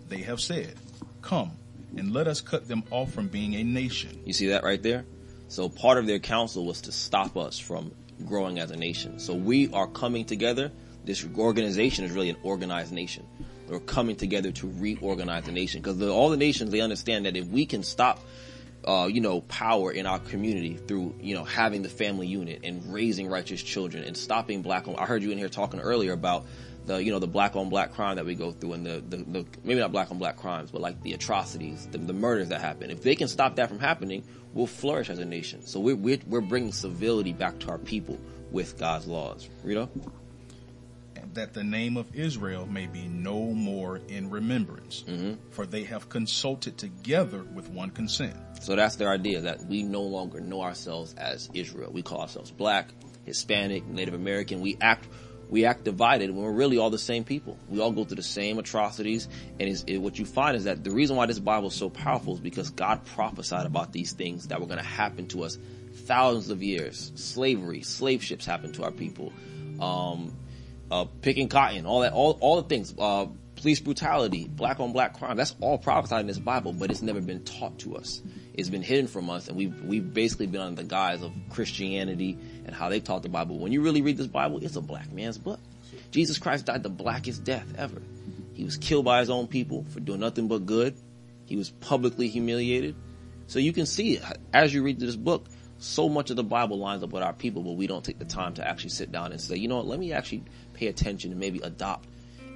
They 0.08 0.20
have 0.20 0.40
said, 0.40 0.76
Come, 1.22 1.52
and 1.98 2.14
let 2.14 2.28
us 2.28 2.40
cut 2.40 2.68
them 2.68 2.84
off 2.92 3.12
from 3.12 3.28
being 3.28 3.56
a 3.56 3.64
nation. 3.64 4.22
You 4.26 4.32
see 4.32 4.48
that 4.48 4.64
right 4.64 4.82
there? 4.82 5.06
So 5.50 5.68
part 5.68 5.98
of 5.98 6.06
their 6.06 6.20
counsel 6.20 6.66
was 6.66 6.82
to 6.82 6.92
stop 6.92 7.36
us 7.36 7.58
from 7.60 7.92
growing 8.26 8.60
as 8.60 8.72
a 8.72 8.78
nation. 8.78 9.20
So 9.20 9.34
we 9.34 9.72
are 9.74 9.88
coming 9.88 10.24
together. 10.24 10.72
This 11.04 11.26
organization 11.38 12.06
is 12.06 12.12
really 12.12 12.30
an 12.30 12.38
organized 12.44 12.92
nation. 12.92 13.26
We're 13.68 13.80
coming 13.80 14.16
together 14.16 14.52
to 14.52 14.72
reorganize 14.78 15.46
the 15.46 15.52
nation 15.52 15.82
because 15.82 16.02
all 16.02 16.30
the 16.30 16.38
nations 16.38 16.72
they 16.72 16.82
understand 16.82 17.26
that 17.26 17.36
if 17.36 17.48
we 17.48 17.66
can 17.66 17.84
stop 17.84 18.20
uh, 18.88 19.08
you 19.12 19.22
know, 19.22 19.42
power 19.42 19.92
in 19.92 20.06
our 20.06 20.20
community 20.20 20.76
through, 20.76 21.14
you 21.20 21.36
know, 21.36 21.44
having 21.44 21.82
the 21.82 21.90
family 21.90 22.28
unit 22.28 22.62
and 22.64 22.94
raising 22.94 23.28
righteous 23.28 23.62
children 23.62 24.04
and 24.04 24.16
stopping 24.16 24.62
black. 24.62 24.88
I 24.88 25.06
heard 25.06 25.22
you 25.22 25.32
in 25.32 25.38
here 25.38 25.50
talking 25.50 25.80
earlier 25.80 26.14
about 26.14 26.46
the, 26.86 27.04
you 27.04 27.12
know, 27.12 27.20
the 27.20 27.28
black 27.28 27.56
on 27.56 27.70
black 27.70 27.94
crime 27.94 28.16
that 28.16 28.26
we 28.26 28.36
go 28.36 28.52
through 28.52 28.74
and 28.74 28.86
the, 28.86 29.04
the, 29.08 29.18
the 29.18 29.46
maybe 29.64 29.80
not 29.80 29.92
black 29.92 30.12
on 30.12 30.18
black 30.18 30.38
crimes, 30.38 30.72
but 30.72 30.82
like 30.82 31.02
the 31.02 31.14
atrocities, 31.14 31.88
the, 31.92 31.98
the 31.98 32.14
murders 32.14 32.50
that 32.50 32.62
happen. 32.62 32.90
If 32.90 33.04
they 33.04 33.16
can 33.16 33.28
stop 33.28 33.56
that 33.58 33.70
from 33.70 33.80
happening, 33.80 34.24
we'll 34.54 34.68
flourish 34.68 35.10
as 35.10 35.20
a 35.20 35.26
nation. 35.26 35.66
So 35.66 35.80
we're, 35.80 35.96
we're, 35.96 36.20
we're 36.28 36.42
bringing 36.42 36.72
civility 36.72 37.34
back 37.34 37.60
to 37.60 37.70
our 37.70 37.78
people 37.78 38.18
with 38.52 38.78
God's 38.78 39.08
laws. 39.08 39.48
Rito? 39.64 39.90
that 41.34 41.54
the 41.54 41.64
name 41.64 41.98
of 41.98 42.16
Israel 42.16 42.66
may 42.66 42.88
be 42.88 43.08
no 43.08 43.40
more 43.40 44.02
in 44.08 44.30
remembrance, 44.30 45.04
mm-hmm. 45.08 45.34
for 45.52 45.66
they 45.66 45.84
have 45.84 46.10
consulted 46.10 46.78
together 46.78 47.44
with 47.44 47.70
one 47.70 47.92
consent. 47.92 48.36
So 48.62 48.76
that's 48.76 48.96
their 48.96 49.10
idea 49.10 49.42
that 49.42 49.66
we 49.66 49.84
no 49.84 50.02
longer 50.02 50.40
know 50.40 50.62
ourselves 50.62 51.14
as 51.16 51.50
Israel. 51.54 51.92
We 51.92 52.02
call 52.02 52.22
ourselves 52.22 52.52
black, 52.52 52.90
Hispanic, 53.26 53.86
Native 53.86 54.14
American. 54.14 54.62
We 54.62 54.78
act 54.82 55.08
we 55.50 55.66
act 55.66 55.84
divided 55.84 56.30
when 56.30 56.44
we're 56.44 56.52
really 56.52 56.78
all 56.78 56.90
the 56.90 57.00
same 57.00 57.24
people. 57.24 57.58
We 57.70 57.82
all 57.82 57.92
go 57.92 58.06
through 58.06 58.18
the 58.18 58.24
same 58.24 58.60
atrocities. 58.60 59.28
And 59.60 59.84
it, 59.88 59.98
what 59.98 60.20
you 60.20 60.26
find 60.26 60.56
is 60.56 60.66
that 60.66 60.84
the 60.84 60.92
reason 60.92 61.16
why 61.16 61.26
this 61.26 61.40
Bible 61.40 61.70
is 61.70 61.74
so 61.74 61.90
powerful 61.90 62.36
is 62.36 62.40
because 62.40 62.70
God 62.70 63.04
prophesied 63.06 63.66
about 63.66 63.92
these 63.92 64.12
things 64.14 64.48
that 64.48 64.60
were 64.60 64.68
going 64.68 64.80
to 64.80 64.86
happen 64.86 65.28
to 65.30 65.44
us 65.44 65.58
thousands 66.06 66.50
of 66.50 66.62
years. 66.62 67.12
Slavery, 67.16 67.82
slave 67.82 68.24
ships 68.24 68.46
happened 68.46 68.76
to 68.76 68.84
our 68.84 68.92
people. 68.92 69.34
Um, 69.82 70.36
uh, 70.92 71.06
picking 71.22 71.50
cotton, 71.50 71.86
all 71.86 72.02
that, 72.02 72.14
all, 72.14 72.38
all 72.42 72.62
the 72.62 72.68
things, 72.68 72.94
uh, 72.98 73.28
police 73.56 73.80
brutality, 73.80 74.48
black 74.48 74.80
on 74.80 74.92
black 74.92 75.14
crime. 75.14 75.38
That's 75.38 75.56
all 75.62 75.78
prophesied 75.78 76.22
in 76.22 76.28
this 76.28 76.40
Bible, 76.40 76.74
but 76.74 76.92
it's 76.92 77.02
never 77.02 77.22
been 77.22 77.44
taught 77.44 77.80
to 77.80 77.96
us. 77.96 78.22
It's 78.60 78.70
been 78.70 78.84
hidden 78.84 79.08
from 79.08 79.30
us, 79.30 79.48
and 79.48 79.56
we've 79.56 79.84
we've 79.86 80.14
basically 80.14 80.48
been 80.48 80.60
under 80.60 80.82
the 80.82 80.88
guise 80.88 81.24
of 81.24 81.32
Christianity 81.50 82.38
and 82.66 82.76
how 82.76 82.90
they 82.90 83.00
taught 83.00 83.24
the 83.24 83.30
Bible. 83.30 83.58
When 83.58 83.72
you 83.72 83.82
really 83.82 84.02
read 84.02 84.18
this 84.18 84.28
Bible, 84.28 84.60
it's 84.62 84.76
a 84.76 84.82
black 84.82 85.12
man's 85.14 85.38
book. 85.38 85.62
Jesus 86.12 86.38
Christ 86.38 86.66
died 86.66 86.84
the 86.84 86.90
blackest 86.90 87.46
death 87.46 87.74
ever. 87.78 88.02
He 88.54 88.66
was 88.66 88.76
killed 88.76 89.06
by 89.06 89.22
his 89.22 89.30
own 89.30 89.48
people 89.48 89.86
for 89.92 90.02
doing 90.02 90.20
nothing 90.20 90.50
but 90.50 90.66
good. 90.66 90.98
He 91.46 91.56
was 91.56 91.70
publicly 91.70 92.28
humiliated. 92.28 92.96
So 93.48 93.60
you 93.60 93.72
can 93.72 93.86
see 93.86 94.20
as 94.54 94.74
you 94.74 94.84
read 94.84 95.00
this 95.00 95.16
book, 95.16 95.48
so 95.78 96.10
much 96.10 96.30
of 96.30 96.36
the 96.36 96.44
Bible 96.44 96.78
lines 96.78 97.02
up 97.02 97.12
with 97.12 97.24
our 97.24 97.32
people, 97.32 97.64
but 97.64 97.78
we 97.78 97.88
don't 97.88 98.04
take 98.04 98.20
the 98.20 98.26
time 98.26 98.56
to 98.56 98.68
actually 98.68 98.90
sit 98.90 99.10
down 99.10 99.32
and 99.32 99.40
say, 99.40 99.56
you 99.56 99.70
know 99.70 99.78
what, 99.78 99.88
let 99.88 100.00
me 100.00 100.12
actually 100.12 100.44
pay 100.74 100.88
attention 100.88 101.32
and 101.32 101.40
maybe 101.40 101.62
adopt 101.64 102.10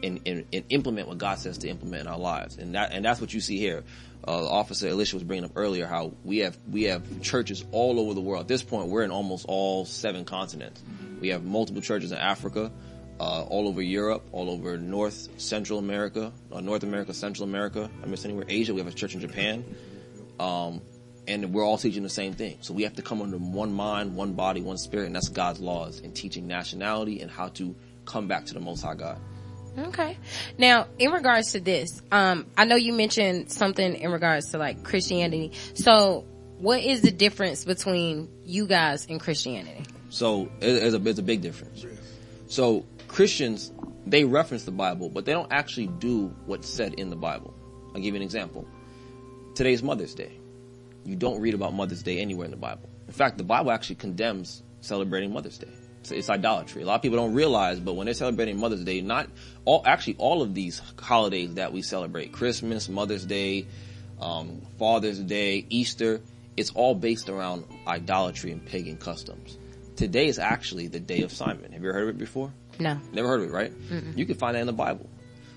and, 0.04 0.20
and, 0.26 0.46
and 0.52 0.66
implement 0.70 1.08
what 1.08 1.18
God 1.18 1.40
says 1.40 1.58
to 1.60 1.70
implement 1.70 2.02
in 2.02 2.08
our 2.08 2.20
lives. 2.20 2.58
And 2.58 2.76
that, 2.76 2.92
and 2.92 3.06
that's 3.06 3.22
what 3.22 3.34
you 3.34 3.40
see 3.40 3.58
here. 3.58 3.86
Uh, 4.26 4.48
Officer 4.48 4.88
Alicia 4.88 5.16
was 5.16 5.24
bringing 5.24 5.44
up 5.44 5.52
earlier 5.56 5.86
how 5.86 6.14
we 6.24 6.40
have, 6.40 6.58
we 6.70 6.84
have 6.84 7.22
churches 7.22 7.66
all 7.72 8.00
over 8.00 8.14
the 8.14 8.22
world. 8.22 8.42
At 8.42 8.48
this 8.48 8.64
point, 8.64 8.88
we're 8.88 9.04
in 9.04 9.12
almost 9.12 9.46
all 9.48 9.86
seven 9.86 10.24
continents. 10.24 10.82
We 11.20 11.30
have 11.30 11.44
multiple 11.44 11.82
churches 11.82 12.12
in 12.12 12.18
Africa, 12.18 12.72
uh, 13.20 13.44
all 13.44 13.68
over 13.68 13.82
Europe, 13.82 14.24
all 14.32 14.50
over 14.50 14.78
North, 14.78 15.28
Central 15.38 15.78
America, 15.78 16.32
uh, 16.52 16.62
North 16.62 16.84
America, 16.84 17.14
Central 17.14 17.48
America. 17.48 17.90
I 18.02 18.06
miss 18.06 18.24
anywhere. 18.24 18.46
Asia, 18.48 18.74
we 18.74 18.80
have 18.80 18.88
a 18.88 18.96
church 18.96 19.14
in 19.14 19.20
Japan. 19.20 19.64
Um, 20.40 20.82
and 21.28 21.54
we're 21.54 21.66
all 21.66 21.78
teaching 21.78 22.04
the 22.04 22.10
same 22.10 22.34
thing. 22.34 22.58
So 22.62 22.74
we 22.74 22.84
have 22.84 22.96
to 22.96 23.02
come 23.02 23.22
under 23.22 23.38
one 23.38 23.74
mind, 23.74 24.16
one 24.16 24.34
body, 24.34 24.62
one 24.62 24.78
spirit, 24.78 25.08
and 25.08 25.16
that's 25.16 25.30
God's 25.30 25.60
laws 25.60 26.00
in 26.00 26.12
teaching 26.12 26.48
nationality 26.48 27.22
and 27.22 27.32
how 27.32 27.50
to 27.50 27.76
come 28.06 28.28
back 28.28 28.46
to 28.46 28.54
the 28.54 28.60
Most 28.60 28.84
High 28.84 28.96
God. 28.96 29.20
Okay. 29.78 30.18
Now, 30.58 30.88
in 31.00 31.12
regards 31.12 31.52
to 31.54 31.60
this, 31.60 32.02
um, 32.12 32.46
I 32.58 32.66
know 32.66 32.76
you 32.76 32.94
mentioned 32.94 33.52
something 33.52 33.96
in 33.96 34.12
regards 34.12 34.52
to 34.52 34.58
like 34.58 34.84
Christianity. 34.84 35.52
So, 35.74 36.26
what 36.60 36.82
is 36.82 37.02
the 37.02 37.12
difference 37.12 37.66
between 37.66 38.30
you 38.46 38.68
guys 38.68 39.08
and 39.10 39.20
Christianity? 39.20 39.84
So 40.10 40.44
it- 40.62 40.84
it's 40.84 40.96
a, 40.96 41.10
it's 41.10 41.20
a 41.20 41.24
big 41.24 41.42
difference. 41.42 41.86
So 42.48 42.86
Christians, 43.08 43.72
they 44.06 44.24
reference 44.26 44.64
the 44.64 44.72
Bible, 44.72 45.10
but 45.10 45.26
they 45.26 45.34
don't 45.34 45.52
actually 45.52 45.88
do 45.88 46.28
what's 46.46 46.70
said 46.70 46.94
in 46.96 47.10
the 47.10 47.16
Bible. 47.16 47.54
I'll 47.96 48.02
give 48.02 48.14
you 48.14 48.18
an 48.18 48.22
example. 48.22 48.68
Today's 49.56 49.82
Mother's 49.84 50.14
Day. 50.14 50.32
You 51.06 51.16
don't 51.16 51.42
read 51.42 51.54
about 51.54 51.74
Mother's 51.74 52.04
Day 52.04 52.20
anywhere 52.20 52.46
in 52.46 52.52
the 52.52 52.58
Bible. 52.58 52.90
In 53.08 53.14
fact, 53.14 53.38
the 53.38 53.44
Bible 53.44 53.72
actually 53.72 53.96
condemns 53.96 54.62
celebrating 54.82 55.34
Mother's 55.34 55.58
Day. 55.58 55.68
It's, 56.04 56.12
it's 56.12 56.30
idolatry. 56.30 56.82
A 56.82 56.86
lot 56.86 56.96
of 56.96 57.02
people 57.02 57.18
don't 57.18 57.34
realize, 57.34 57.80
but 57.80 57.94
when 57.94 58.04
they're 58.04 58.14
celebrating 58.14 58.60
Mother's 58.60 58.84
Day, 58.84 59.00
not 59.00 59.30
all, 59.64 59.82
actually 59.86 60.18
all 60.18 60.42
of 60.42 60.54
these 60.54 60.82
holidays 61.00 61.54
that 61.54 61.72
we 61.72 61.82
celebrate, 61.82 62.34
Christmas, 62.34 62.90
Mother's 62.90 63.26
Day, 63.26 63.68
um, 64.20 64.62
Father's 64.78 65.20
Day, 65.20 65.66
Easter, 65.70 66.20
it's 66.58 66.72
all 66.72 66.94
based 66.94 67.30
around 67.30 67.64
idolatry 67.88 68.52
and 68.52 68.66
pagan 68.66 68.98
customs. 68.98 69.58
Today 69.96 70.28
is 70.28 70.40
actually 70.40 70.88
the 70.88 71.00
day 71.00 71.22
of 71.22 71.32
Simon. 71.32 71.72
Have 71.72 71.82
you 71.82 71.88
ever 71.88 71.94
heard 71.98 72.10
of 72.10 72.16
it 72.16 72.18
before? 72.18 72.52
No. 72.80 73.00
Never 73.14 73.30
heard 73.30 73.40
of 73.40 73.48
it, 73.48 73.54
right? 73.54 73.72
You 74.18 74.26
can 74.26 74.36
find 74.36 74.56
that 74.56 74.60
in 74.60 74.68
the 74.68 74.74
Bible. 74.74 75.10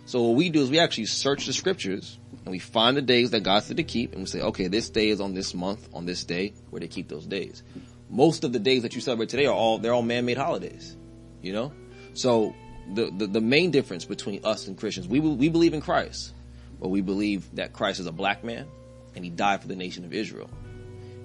So 0.05 0.23
what 0.23 0.37
we 0.37 0.51
do 0.51 0.63
is 0.63 0.71
we 0.71 0.79
actually 0.79 1.07
search 1.07 1.47
the 1.47 1.53
scriptures 1.53 2.17
and 2.45 2.53
we 2.53 2.61
find 2.61 2.97
the 2.97 3.03
days 3.03 3.31
that 3.31 3.41
God 3.41 3.65
said 3.65 3.79
to 3.79 3.83
keep 3.83 4.13
and 4.13 4.21
we 4.21 4.27
say, 4.27 4.43
okay, 4.43 4.69
this 4.69 4.91
day 4.91 5.09
is 5.09 5.21
on 5.21 5.35
this 5.35 5.55
month, 5.55 5.89
on 5.93 6.07
this 6.07 6.23
day, 6.23 6.55
where 6.71 6.79
they 6.79 6.87
keep 6.87 7.09
those 7.09 7.27
days. 7.27 7.65
Most 8.09 8.45
of 8.45 8.53
the 8.53 8.59
days 8.59 8.83
that 8.83 8.95
you 8.95 9.01
celebrate 9.01 9.29
today 9.29 9.47
are 9.47 9.55
all, 9.55 9.79
they're 9.79 9.93
all 9.93 10.03
man-made 10.03 10.39
holidays. 10.39 10.97
You 11.43 11.53
know? 11.53 11.73
So 12.15 12.55
the, 12.95 13.11
the, 13.11 13.27
the 13.27 13.41
main 13.41 13.71
difference 13.71 14.05
between 14.05 14.41
us 14.45 14.69
and 14.69 14.77
Christians, 14.77 15.09
we, 15.09 15.21
we 15.21 15.49
believe 15.49 15.75
in 15.75 15.81
Christ, 15.81 16.33
but 16.81 16.89
we 16.89 17.01
believe 17.01 17.55
that 17.57 17.73
Christ 17.73 18.01
is 18.01 18.07
a 18.07 18.13
black 18.13 18.45
man 18.45 18.67
and 19.15 19.25
he 19.25 19.31
died 19.31 19.63
for 19.63 19.69
the 19.69 19.77
nation 19.77 20.05
of 20.05 20.13
Israel. 20.13 20.51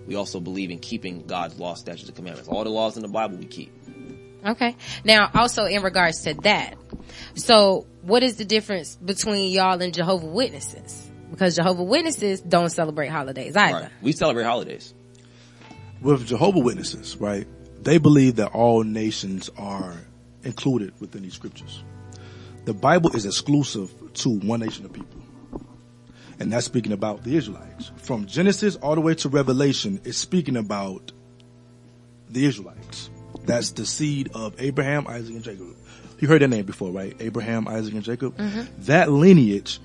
We 0.08 0.16
also 0.16 0.40
believe 0.40 0.72
in 0.72 0.80
keeping 0.80 1.28
God's 1.28 1.60
law, 1.60 1.76
statutes, 1.76 2.08
and 2.08 2.16
commandments. 2.16 2.50
All 2.50 2.64
the 2.64 2.70
laws 2.70 2.96
in 2.96 3.04
the 3.04 3.08
Bible 3.08 3.38
we 3.38 3.46
keep. 3.46 3.72
Okay. 4.44 4.76
Now, 5.04 5.30
also 5.34 5.66
in 5.66 5.84
regards 5.84 6.22
to 6.22 6.34
that, 6.42 6.76
so 7.36 7.86
what 8.02 8.24
is 8.24 8.38
the 8.38 8.46
difference 8.46 8.96
between 8.96 9.52
y'all 9.52 9.80
and 9.80 9.94
Jehovah 9.94 10.26
Witnesses? 10.26 11.10
Because 11.30 11.56
Jehovah 11.56 11.84
Witnesses 11.84 12.42
don't 12.42 12.70
celebrate 12.70 13.10
holidays 13.10 13.56
either. 13.56 13.84
Right. 13.84 13.92
We 14.02 14.12
celebrate 14.14 14.46
holidays. 14.46 14.94
With 16.02 16.26
Jehovah 16.26 16.60
Witnesses, 16.60 17.18
right? 17.18 17.48
They 17.84 17.98
believe 17.98 18.36
that 18.36 18.50
all 18.54 18.84
nations 18.84 19.50
are 19.58 19.96
included 20.44 20.94
within 21.00 21.24
these 21.24 21.34
scriptures. 21.34 21.84
The 22.66 22.74
Bible 22.74 23.16
is 23.16 23.26
exclusive 23.26 23.92
to 24.14 24.30
one 24.30 24.60
nation 24.60 24.86
of 24.86 24.94
people. 24.94 25.22
And 26.40 26.52
that's 26.52 26.66
speaking 26.66 26.92
about 26.92 27.24
the 27.24 27.36
Israelites. 27.36 27.92
From 27.98 28.26
Genesis 28.26 28.76
all 28.78 28.96
the 28.96 29.02
way 29.02 29.14
to 29.16 29.30
Revelation, 29.30 30.02
it's 30.04 30.18
speaking 30.18 30.58
about 30.58 31.12
the 32.30 32.46
Israelites. 32.46 33.10
That's 33.46 33.72
the 33.72 33.86
seed 33.86 34.32
of 34.34 34.60
Abraham, 34.60 35.08
Isaac, 35.08 35.36
and 35.36 35.44
Jacob. 35.44 35.76
You 36.20 36.28
heard 36.28 36.42
that 36.42 36.50
name 36.50 36.66
before, 36.66 36.92
right? 36.92 37.16
Abraham, 37.20 37.68
Isaac, 37.68 37.94
and 37.94 38.04
Jacob. 38.04 38.38
Mm-hmm. 38.38 38.84
That 38.84 39.12
lineage 39.12 39.80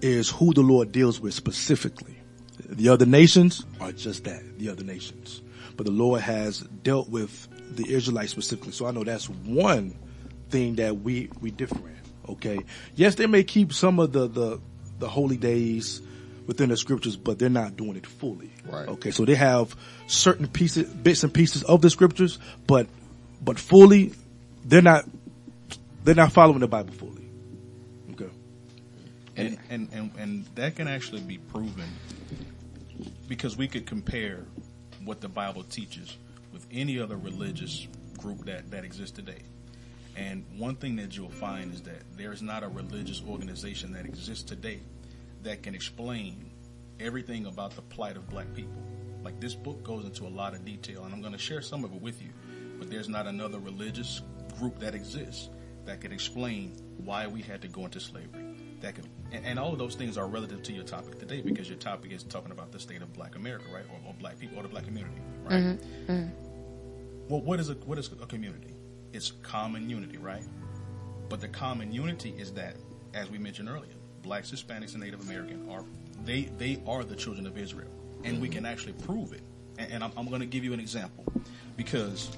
is 0.00 0.30
who 0.30 0.54
the 0.54 0.62
Lord 0.62 0.90
deals 0.90 1.20
with 1.20 1.34
specifically. 1.34 2.16
The 2.58 2.88
other 2.88 3.06
nations 3.06 3.64
are 3.80 3.92
just 3.92 4.24
that, 4.24 4.58
the 4.58 4.70
other 4.70 4.84
nations. 4.84 5.42
But 5.76 5.86
the 5.86 5.92
Lord 5.92 6.20
has 6.20 6.60
dealt 6.60 7.08
with 7.08 7.48
the 7.76 7.92
Israelites 7.92 8.32
specifically. 8.32 8.72
So 8.72 8.86
I 8.86 8.90
know 8.90 9.04
that's 9.04 9.28
one 9.28 9.96
thing 10.50 10.76
that 10.76 11.00
we, 11.00 11.30
we 11.40 11.50
differ 11.50 11.76
in. 11.76 11.96
Okay. 12.28 12.60
Yes, 12.94 13.14
they 13.16 13.26
may 13.26 13.42
keep 13.42 13.72
some 13.72 13.98
of 13.98 14.12
the, 14.12 14.28
the, 14.28 14.60
the 14.98 15.08
holy 15.08 15.36
days 15.36 16.02
within 16.46 16.68
the 16.68 16.76
scriptures, 16.76 17.16
but 17.16 17.38
they're 17.38 17.48
not 17.48 17.76
doing 17.76 17.96
it 17.96 18.06
fully. 18.06 18.50
Right. 18.66 18.88
Okay. 18.88 19.10
So 19.10 19.24
they 19.24 19.34
have 19.34 19.74
certain 20.06 20.48
pieces, 20.48 20.88
bits 20.88 21.22
and 21.22 21.32
pieces 21.32 21.62
of 21.62 21.82
the 21.82 21.90
scriptures, 21.90 22.38
but, 22.66 22.86
but 23.40 23.58
fully, 23.58 24.12
they're 24.64 24.82
not, 24.82 25.04
they're 26.04 26.14
not 26.14 26.32
following 26.32 26.60
the 26.60 26.68
Bible 26.68 26.92
fully. 26.92 27.28
Okay. 28.12 28.30
and, 29.36 29.58
and, 29.70 29.88
and, 29.92 30.10
and 30.18 30.46
that 30.54 30.76
can 30.76 30.88
actually 30.88 31.22
be 31.22 31.38
proven 31.38 31.88
because 33.28 33.56
we 33.56 33.66
could 33.66 33.86
compare 33.86 34.44
what 35.04 35.20
the 35.20 35.28
Bible 35.28 35.64
teaches 35.64 36.16
with 36.52 36.66
any 36.70 36.98
other 36.98 37.16
religious 37.16 37.86
group 38.18 38.44
that, 38.44 38.70
that 38.70 38.84
exists 38.84 39.16
today. 39.16 39.42
And 40.16 40.44
one 40.56 40.76
thing 40.76 40.96
that 40.96 41.16
you'll 41.16 41.30
find 41.30 41.72
is 41.72 41.82
that 41.82 42.02
there's 42.16 42.42
not 42.42 42.62
a 42.62 42.68
religious 42.68 43.22
organization 43.26 43.92
that 43.92 44.04
exists 44.04 44.44
today 44.44 44.80
that 45.42 45.62
can 45.62 45.74
explain 45.74 46.50
everything 47.00 47.46
about 47.46 47.74
the 47.74 47.82
plight 47.82 48.16
of 48.16 48.28
black 48.28 48.52
people. 48.54 48.82
Like 49.24 49.40
this 49.40 49.54
book 49.54 49.82
goes 49.82 50.04
into 50.04 50.24
a 50.24 50.28
lot 50.28 50.54
of 50.54 50.64
detail, 50.64 51.04
and 51.04 51.14
I'm 51.14 51.20
going 51.20 51.32
to 51.32 51.38
share 51.38 51.62
some 51.62 51.84
of 51.84 51.94
it 51.94 52.02
with 52.02 52.20
you. 52.22 52.30
But 52.78 52.90
there's 52.90 53.08
not 53.08 53.26
another 53.26 53.58
religious 53.58 54.20
group 54.58 54.78
that 54.80 54.94
exists 54.94 55.48
that 55.84 56.00
can 56.00 56.12
explain 56.12 56.72
why 57.04 57.26
we 57.26 57.40
had 57.40 57.62
to 57.62 57.68
go 57.68 57.84
into 57.84 58.00
slavery. 58.00 58.41
That 58.82 58.96
can, 58.96 59.04
and, 59.30 59.46
and 59.46 59.58
all 59.58 59.72
of 59.72 59.78
those 59.78 59.94
things 59.94 60.18
are 60.18 60.26
relative 60.26 60.62
to 60.64 60.72
your 60.72 60.84
topic 60.84 61.18
today 61.18 61.40
because 61.40 61.68
your 61.68 61.78
topic 61.78 62.12
is 62.12 62.24
talking 62.24 62.50
about 62.52 62.72
the 62.72 62.80
state 62.80 63.00
of 63.00 63.12
Black 63.12 63.36
America, 63.36 63.64
right, 63.72 63.84
or, 63.90 64.10
or 64.10 64.14
Black 64.14 64.38
people 64.38 64.58
or 64.58 64.62
the 64.62 64.68
Black 64.68 64.84
community, 64.84 65.16
right? 65.44 65.52
Mm-hmm. 65.52 66.12
Mm-hmm. 66.12 67.28
Well, 67.28 67.40
what 67.40 67.60
is 67.60 67.70
a 67.70 67.74
what 67.74 67.98
is 67.98 68.10
a 68.20 68.26
community? 68.26 68.74
It's 69.12 69.32
common 69.42 69.88
unity, 69.88 70.18
right? 70.18 70.44
But 71.28 71.40
the 71.40 71.48
common 71.48 71.92
unity 71.92 72.34
is 72.36 72.52
that, 72.54 72.76
as 73.14 73.30
we 73.30 73.38
mentioned 73.38 73.68
earlier, 73.68 73.94
blacks, 74.22 74.50
Hispanics, 74.50 74.94
and 74.94 75.02
Native 75.02 75.20
American 75.20 75.68
are 75.70 75.84
they 76.24 76.42
they 76.58 76.82
are 76.86 77.04
the 77.04 77.16
children 77.16 77.46
of 77.46 77.56
Israel. 77.56 77.88
and 78.24 78.40
we 78.40 78.48
mm-hmm. 78.48 78.56
can 78.58 78.66
actually 78.66 78.92
prove 78.94 79.32
it. 79.32 79.42
And, 79.78 79.92
and 79.92 80.04
I'm, 80.04 80.12
I'm 80.16 80.28
going 80.28 80.40
to 80.40 80.46
give 80.46 80.64
you 80.64 80.72
an 80.72 80.80
example 80.80 81.24
because 81.76 82.36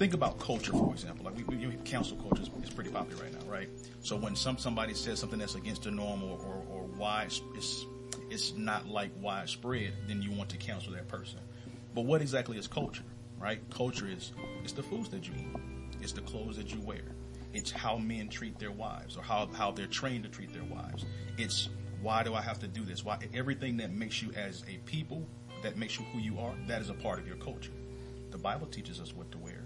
think 0.00 0.14
about 0.14 0.38
culture, 0.38 0.72
for 0.72 0.92
example. 0.92 1.26
Like 1.26 1.36
we, 1.46 1.66
we 1.66 1.74
cancel 1.84 2.16
culture 2.16 2.40
is, 2.40 2.48
is 2.64 2.70
pretty 2.70 2.88
popular 2.88 3.22
right 3.22 3.32
now, 3.34 3.46
right? 3.46 3.68
So 4.00 4.16
when 4.16 4.34
some 4.34 4.56
somebody 4.56 4.94
says 4.94 5.18
something 5.18 5.38
that's 5.38 5.56
against 5.56 5.82
the 5.82 5.90
norm 5.90 6.24
or 6.24 6.38
or, 6.38 6.64
or 6.70 6.82
wide, 6.96 7.34
it's 7.54 7.84
it's 8.30 8.54
not 8.56 8.88
like 8.88 9.10
widespread, 9.20 9.92
then 10.08 10.22
you 10.22 10.30
want 10.32 10.48
to 10.50 10.56
counsel 10.56 10.94
that 10.94 11.06
person. 11.06 11.38
But 11.94 12.06
what 12.06 12.22
exactly 12.22 12.56
is 12.56 12.66
culture, 12.66 13.02
right? 13.38 13.60
Culture 13.68 14.08
is 14.08 14.32
it's 14.64 14.72
the 14.72 14.82
foods 14.82 15.10
that 15.10 15.28
you 15.28 15.34
eat, 15.36 15.60
it's 16.00 16.12
the 16.12 16.22
clothes 16.22 16.56
that 16.56 16.72
you 16.72 16.80
wear, 16.80 17.14
it's 17.52 17.70
how 17.70 17.98
men 17.98 18.30
treat 18.30 18.58
their 18.58 18.72
wives 18.72 19.18
or 19.18 19.22
how 19.22 19.48
how 19.48 19.70
they're 19.70 19.86
trained 19.86 20.24
to 20.24 20.30
treat 20.30 20.50
their 20.54 20.64
wives. 20.64 21.04
It's 21.36 21.68
why 22.00 22.22
do 22.22 22.32
I 22.32 22.40
have 22.40 22.58
to 22.60 22.68
do 22.68 22.86
this? 22.86 23.04
Why 23.04 23.18
everything 23.34 23.76
that 23.76 23.92
makes 23.92 24.22
you 24.22 24.32
as 24.34 24.64
a 24.66 24.78
people, 24.86 25.28
that 25.62 25.76
makes 25.76 25.98
you 25.98 26.06
who 26.06 26.20
you 26.20 26.38
are, 26.38 26.54
that 26.68 26.80
is 26.80 26.88
a 26.88 26.94
part 26.94 27.18
of 27.18 27.26
your 27.26 27.36
culture. 27.36 27.72
The 28.30 28.38
Bible 28.38 28.66
teaches 28.66 28.98
us 28.98 29.14
what 29.14 29.30
to 29.32 29.38
wear. 29.38 29.59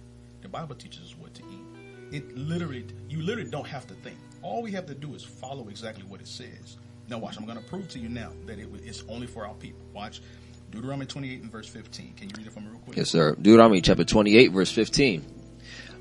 Bible 0.54 0.76
teaches 0.76 1.02
us 1.02 1.16
what 1.18 1.34
to 1.34 1.42
eat. 1.50 2.14
It 2.16 2.38
literally, 2.38 2.86
you 3.08 3.22
literally 3.22 3.50
don't 3.50 3.66
have 3.66 3.88
to 3.88 3.94
think. 3.94 4.16
All 4.40 4.62
we 4.62 4.70
have 4.70 4.86
to 4.86 4.94
do 4.94 5.12
is 5.16 5.24
follow 5.24 5.68
exactly 5.68 6.04
what 6.04 6.20
it 6.20 6.28
says. 6.28 6.76
Now 7.08 7.18
watch, 7.18 7.36
I'm 7.36 7.44
going 7.44 7.58
to 7.58 7.64
prove 7.64 7.88
to 7.88 7.98
you 7.98 8.08
now 8.08 8.30
that 8.46 8.60
it, 8.60 8.68
it's 8.84 9.02
only 9.08 9.26
for 9.26 9.44
our 9.44 9.54
people. 9.54 9.80
Watch 9.92 10.22
Deuteronomy 10.70 11.06
28 11.06 11.42
and 11.42 11.50
verse 11.50 11.66
15. 11.66 12.14
Can 12.16 12.28
you 12.28 12.34
read 12.38 12.46
it 12.46 12.52
for 12.52 12.60
me 12.60 12.68
real 12.68 12.78
quick? 12.78 12.96
Yes, 12.96 13.10
sir. 13.10 13.34
Deuteronomy 13.34 13.80
chapter 13.80 14.04
28 14.04 14.52
verse 14.52 14.70
15. 14.70 15.24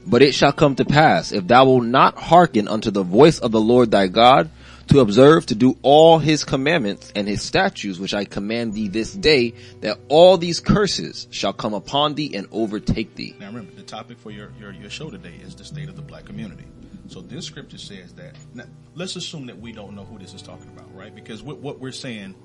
But 0.06 0.22
it 0.22 0.36
shall 0.36 0.54
come 0.54 0.76
to 0.76 0.86
pass, 0.86 1.32
if 1.32 1.48
thou 1.48 1.66
wilt 1.66 1.86
not 1.86 2.20
hearken 2.20 2.68
unto 2.68 2.92
the 2.92 3.02
voice 3.02 3.40
of 3.40 3.52
the 3.52 3.60
Lord 3.60 3.90
thy 3.90 4.06
God, 4.06 4.52
to 4.88 5.00
observe 5.00 5.46
to 5.48 5.56
do 5.56 5.78
all 5.82 6.20
his 6.20 6.44
commandments 6.44 7.12
and 7.16 7.28
his 7.28 7.42
statutes 7.42 8.00
which 8.00 8.14
I 8.14 8.26
command 8.26 8.74
thee 8.74 8.88
this 8.88 9.14
day, 9.14 9.54
that 9.82 10.00
all 10.10 10.38
these 10.38 10.60
curses 10.60 11.28
shall 11.32 11.54
come 11.54 11.74
upon 11.74 12.16
thee 12.16 12.36
and 12.36 12.48
overtake 12.52 13.16
thee. 13.16 13.36
Now 13.40 13.48
remember, 13.48 13.74
the 13.74 13.84
topic 13.84 14.20
for 14.20 14.32
your, 14.32 14.52
your, 14.60 14.72
your 14.72 14.90
show 14.90 15.10
today 15.10 15.36
is 15.44 15.56
the 15.56 15.66
state 15.66 15.90
of 15.90 15.96
the 15.96 16.02
black 16.02 16.26
community. 16.26 16.66
So 17.08 17.22
this 17.22 17.46
scripture 17.46 17.78
says 17.78 18.14
that, 18.14 18.36
now, 18.54 18.64
let's 18.96 19.16
assume 19.16 19.46
that 19.48 19.60
we 19.60 19.72
don't 19.72 19.96
know 19.96 20.06
who 20.06 20.18
this 20.18 20.34
is 20.34 20.42
talking 20.42 20.70
about, 20.70 20.94
right? 20.96 21.14
Because 21.14 21.44
what, 21.44 21.58
what 21.58 21.80
we're 21.80 21.92
saying, 21.92 22.36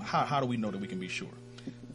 how, 0.00 0.24
how 0.24 0.40
do 0.40 0.46
we 0.46 0.56
know 0.56 0.70
that 0.70 0.80
we 0.80 0.86
can 0.86 1.00
be 1.00 1.08
sure? 1.08 1.28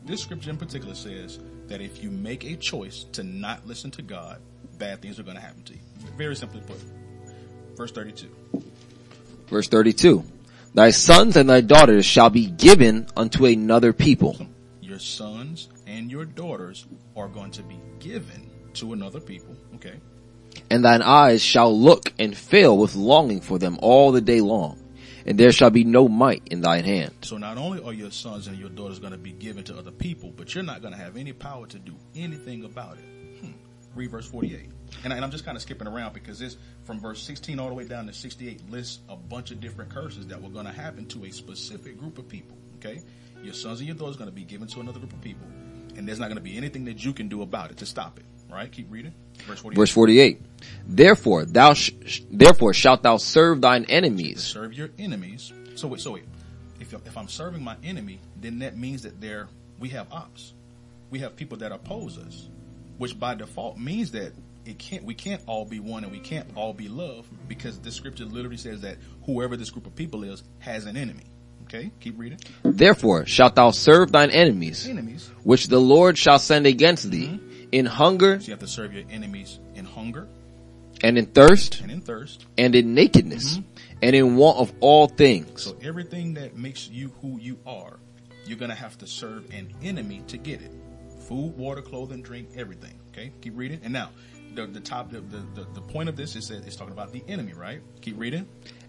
This 0.06 0.22
scripture 0.22 0.50
in 0.50 0.58
particular 0.58 0.96
says 0.96 1.40
that 1.68 1.82
if 1.82 2.04
you 2.04 2.12
make 2.12 2.44
a 2.44 2.56
choice 2.56 3.06
to 3.14 3.24
not 3.24 3.66
listen 3.66 3.90
to 3.92 4.02
God, 4.02 4.42
bad 4.78 5.02
things 5.02 5.20
are 5.20 5.24
going 5.24 5.38
to 5.38 5.42
happen 5.42 5.64
to 5.64 5.74
you. 5.74 5.80
Very 6.18 6.36
simply 6.36 6.62
put. 6.62 6.78
Verse 7.76 7.92
32. 7.92 8.30
Verse 9.48 9.68
32. 9.68 10.24
Thy 10.74 10.90
sons 10.90 11.36
and 11.38 11.50
thy 11.50 11.62
daughters 11.62 12.06
shall 12.06 12.30
be 12.30 12.48
given 12.48 13.08
unto 13.16 13.46
another 13.46 13.94
people, 13.94 14.38
Your 14.82 14.98
sons 15.00 15.70
and 15.86 16.10
your 16.10 16.26
daughters 16.26 16.88
are 17.16 17.28
going 17.28 17.52
to 17.52 17.64
be 17.64 17.80
given 18.00 18.50
to 18.76 18.94
another 18.94 19.20
people, 19.20 19.56
okay? 19.76 19.96
and 20.70 20.84
thine 20.84 21.02
eyes 21.02 21.42
shall 21.44 21.78
look 21.78 22.12
and 22.20 22.36
fail 22.36 22.78
with 22.78 22.96
longing 22.96 23.42
for 23.42 23.60
them 23.60 23.78
all 23.82 24.12
the 24.12 24.22
day 24.22 24.42
long, 24.42 24.80
and 25.26 25.40
there 25.40 25.52
shall 25.52 25.70
be 25.70 25.84
no 25.84 26.08
might 26.08 26.42
in 26.50 26.62
thine 26.62 26.84
hand. 26.84 27.12
So 27.22 27.38
not 27.38 27.58
only 27.58 27.84
are 27.84 27.94
your 27.94 28.10
sons 28.12 28.48
and 28.48 28.58
your 28.58 28.70
daughters 28.70 28.98
going 29.00 29.14
to 29.14 29.18
be 29.20 29.32
given 29.32 29.64
to 29.66 29.78
other 29.78 29.92
people, 29.92 30.32
but 30.36 30.54
you're 30.56 30.64
not 30.64 30.82
going 30.82 30.94
to 30.94 31.00
have 31.00 31.18
any 31.18 31.34
power 31.34 31.68
to 31.68 31.78
do 31.80 31.96
anything 32.16 32.66
about 32.66 32.98
it. 32.98 33.06
Hmm. 33.42 33.52
Read 33.96 34.10
verse 34.12 34.28
48. 34.28 34.70
And, 35.04 35.14
I, 35.14 35.16
and 35.18 35.26
I'm 35.26 35.32
just 35.32 35.46
kind 35.46 35.56
of 35.56 35.62
skipping 35.62 35.88
around 35.88 36.14
because 36.14 36.40
this, 36.40 36.58
from 36.84 37.00
verse 37.00 37.22
16 37.24 37.60
all 37.60 37.70
the 37.70 37.74
way 37.74 37.86
down 37.86 38.08
to 38.08 38.14
68, 38.14 38.70
lists 38.70 39.00
a 39.10 39.16
bunch 39.16 39.52
of 39.52 39.60
different 39.60 39.90
curses 39.90 40.28
that 40.28 40.42
were 40.42 40.50
going 40.50 40.66
to 40.66 40.72
happen 40.72 41.06
to 41.08 41.26
a 41.26 41.32
specific 41.32 41.98
group 41.98 42.18
of 42.18 42.28
people. 42.28 42.58
Okay? 42.78 43.02
Your 43.44 43.54
sons 43.54 43.80
and 43.80 43.88
your 43.88 43.96
daughters 43.96 44.16
are 44.16 44.20
going 44.20 44.30
to 44.30 44.36
be 44.36 44.44
given 44.44 44.68
to 44.70 44.80
another 44.80 45.00
group 45.00 45.14
of 45.14 45.22
people, 45.22 45.48
and 45.96 46.08
there's 46.08 46.20
not 46.20 46.28
going 46.28 46.38
to 46.38 46.44
be 46.44 46.58
anything 46.58 46.86
that 46.86 47.04
you 47.04 47.14
can 47.14 47.28
do 47.28 47.42
about 47.42 47.72
it 47.72 47.78
to 47.78 47.86
stop 47.86 48.18
it. 48.20 48.26
All 48.50 48.56
right? 48.58 48.72
Keep 48.72 48.92
reading. 48.92 49.14
Verse 49.46 49.60
48. 49.60 49.78
Verse 49.78 49.92
48. 49.92 50.42
Therefore 50.88 51.46
thou 51.46 51.74
sh- 51.74 51.92
sh- 52.06 52.22
therefore 52.32 52.74
shalt 52.74 53.04
thou 53.04 53.18
serve 53.18 53.62
thine 53.62 53.86
enemies. 53.86 54.44
serve 54.44 54.74
your 54.74 54.90
enemies. 55.00 55.52
So 55.76 55.88
wait, 55.88 56.02
so 56.02 56.12
wait. 56.12 56.26
If 56.80 56.94
if 56.94 57.18
I'm 57.18 57.28
serving 57.28 57.64
my 57.64 57.76
enemy, 57.84 58.20
then 58.40 58.60
that 58.60 58.78
means 58.78 59.04
that 59.04 59.20
there 59.20 59.48
we 59.80 59.90
have 59.90 60.12
ops. 60.12 60.54
We 61.10 61.20
have 61.20 61.36
people 61.36 61.58
that 61.60 61.72
oppose 61.72 62.18
us, 62.18 62.48
which 62.98 63.20
by 63.20 63.36
default 63.36 63.78
means 63.78 64.12
that 64.12 64.34
it 64.66 64.80
can't 64.80 65.04
we 65.04 65.14
can't 65.14 65.42
all 65.48 65.66
be 65.66 65.80
one 65.80 66.04
and 66.04 66.12
we 66.12 66.20
can't 66.20 66.48
all 66.56 66.74
be 66.74 66.88
love 66.88 67.28
because 67.48 67.80
the 67.80 67.92
scripture 67.92 68.26
literally 68.26 68.58
says 68.58 68.82
that 68.82 68.98
whoever 69.26 69.58
this 69.58 69.70
group 69.70 69.86
of 69.88 69.96
people 69.96 70.24
is 70.24 70.44
has 70.60 70.86
an 70.86 70.98
enemy. 70.98 71.24
Okay, 71.64 71.92
keep 72.00 72.20
reading. 72.20 72.40
Therefore 72.64 73.26
shalt 73.26 73.56
thou 73.56 73.72
serve 73.72 74.12
thine 74.12 74.30
enemies, 74.32 74.88
Enemies. 74.88 75.30
which 75.44 75.68
the 75.68 75.80
Lord 75.80 76.18
shall 76.18 76.40
send 76.40 76.66
against 76.68 77.10
thee, 77.10 77.28
mm-hmm. 77.28 77.64
in 77.72 77.86
hunger 77.86 78.40
So 78.40 78.48
you 78.48 78.52
have 78.54 78.60
to 78.60 78.68
serve 78.68 78.94
your 78.94 79.04
enemies 79.10 79.60
in 79.76 79.86
hunger 79.86 80.28
and 81.02 81.18
in 81.18 81.26
thirst 81.26 81.82
and 81.82 81.92
in 81.92 82.02
thirst. 82.02 82.46
and 82.58 82.76
in 82.76 82.94
nakedness 82.94 83.58
mm-hmm. 83.58 83.98
and 84.02 84.16
in 84.16 84.36
want 84.36 84.60
of 84.60 84.74
all 84.82 85.08
things. 85.08 85.64
So 85.64 85.76
everything 85.82 86.36
that 86.36 86.56
makes 86.56 86.90
you 86.90 87.12
who 87.22 87.40
you 87.40 87.58
are, 87.66 87.98
you're 88.46 88.58
gonna 88.60 88.76
have 88.76 88.98
to 89.00 89.08
serve 89.08 89.46
an 89.52 89.74
enemy 89.84 90.22
to 90.28 90.38
get 90.38 90.62
it. 90.62 90.72
Food, 91.28 91.58
water, 91.58 91.82
clothing, 91.82 92.22
drink, 92.22 92.50
everything. 92.56 92.94
Okay, 93.12 93.32
keep 93.42 93.54
reading. 93.58 93.80
And 93.84 93.94
now, 93.94 94.10
the 94.56 94.68
the 94.68 94.80
top 94.80 95.12
the 95.12 95.22
the, 95.22 95.38
the, 95.56 95.68
the 95.74 95.82
point 95.82 96.10
of 96.10 96.16
this 96.16 96.36
is 96.36 96.48
that 96.50 96.66
it's 96.66 96.76
talking 96.76 96.94
about 96.94 97.12
the 97.12 97.24
enemy, 97.28 97.54
right? 97.54 97.82
Keep 98.02 98.20
reading. 98.20 98.48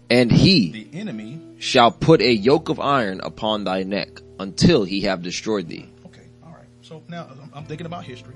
And 0.09 0.31
he 0.31 0.71
The 0.71 0.99
enemy. 0.99 1.41
shall 1.57 1.91
put 1.91 2.21
a 2.21 2.31
yoke 2.31 2.69
of 2.69 2.79
iron 2.79 3.21
upon 3.21 3.63
thy 3.63 3.81
neck 3.83 4.21
until 4.39 4.83
he 4.83 5.01
have 5.01 5.23
destroyed 5.23 5.67
thee. 5.67 5.89
Okay, 6.05 6.27
all 6.43 6.51
right. 6.51 6.67
So 6.81 7.01
now 7.09 7.27
I'm, 7.31 7.51
I'm 7.55 7.65
thinking 7.65 7.87
about 7.87 8.03
history. 8.05 8.35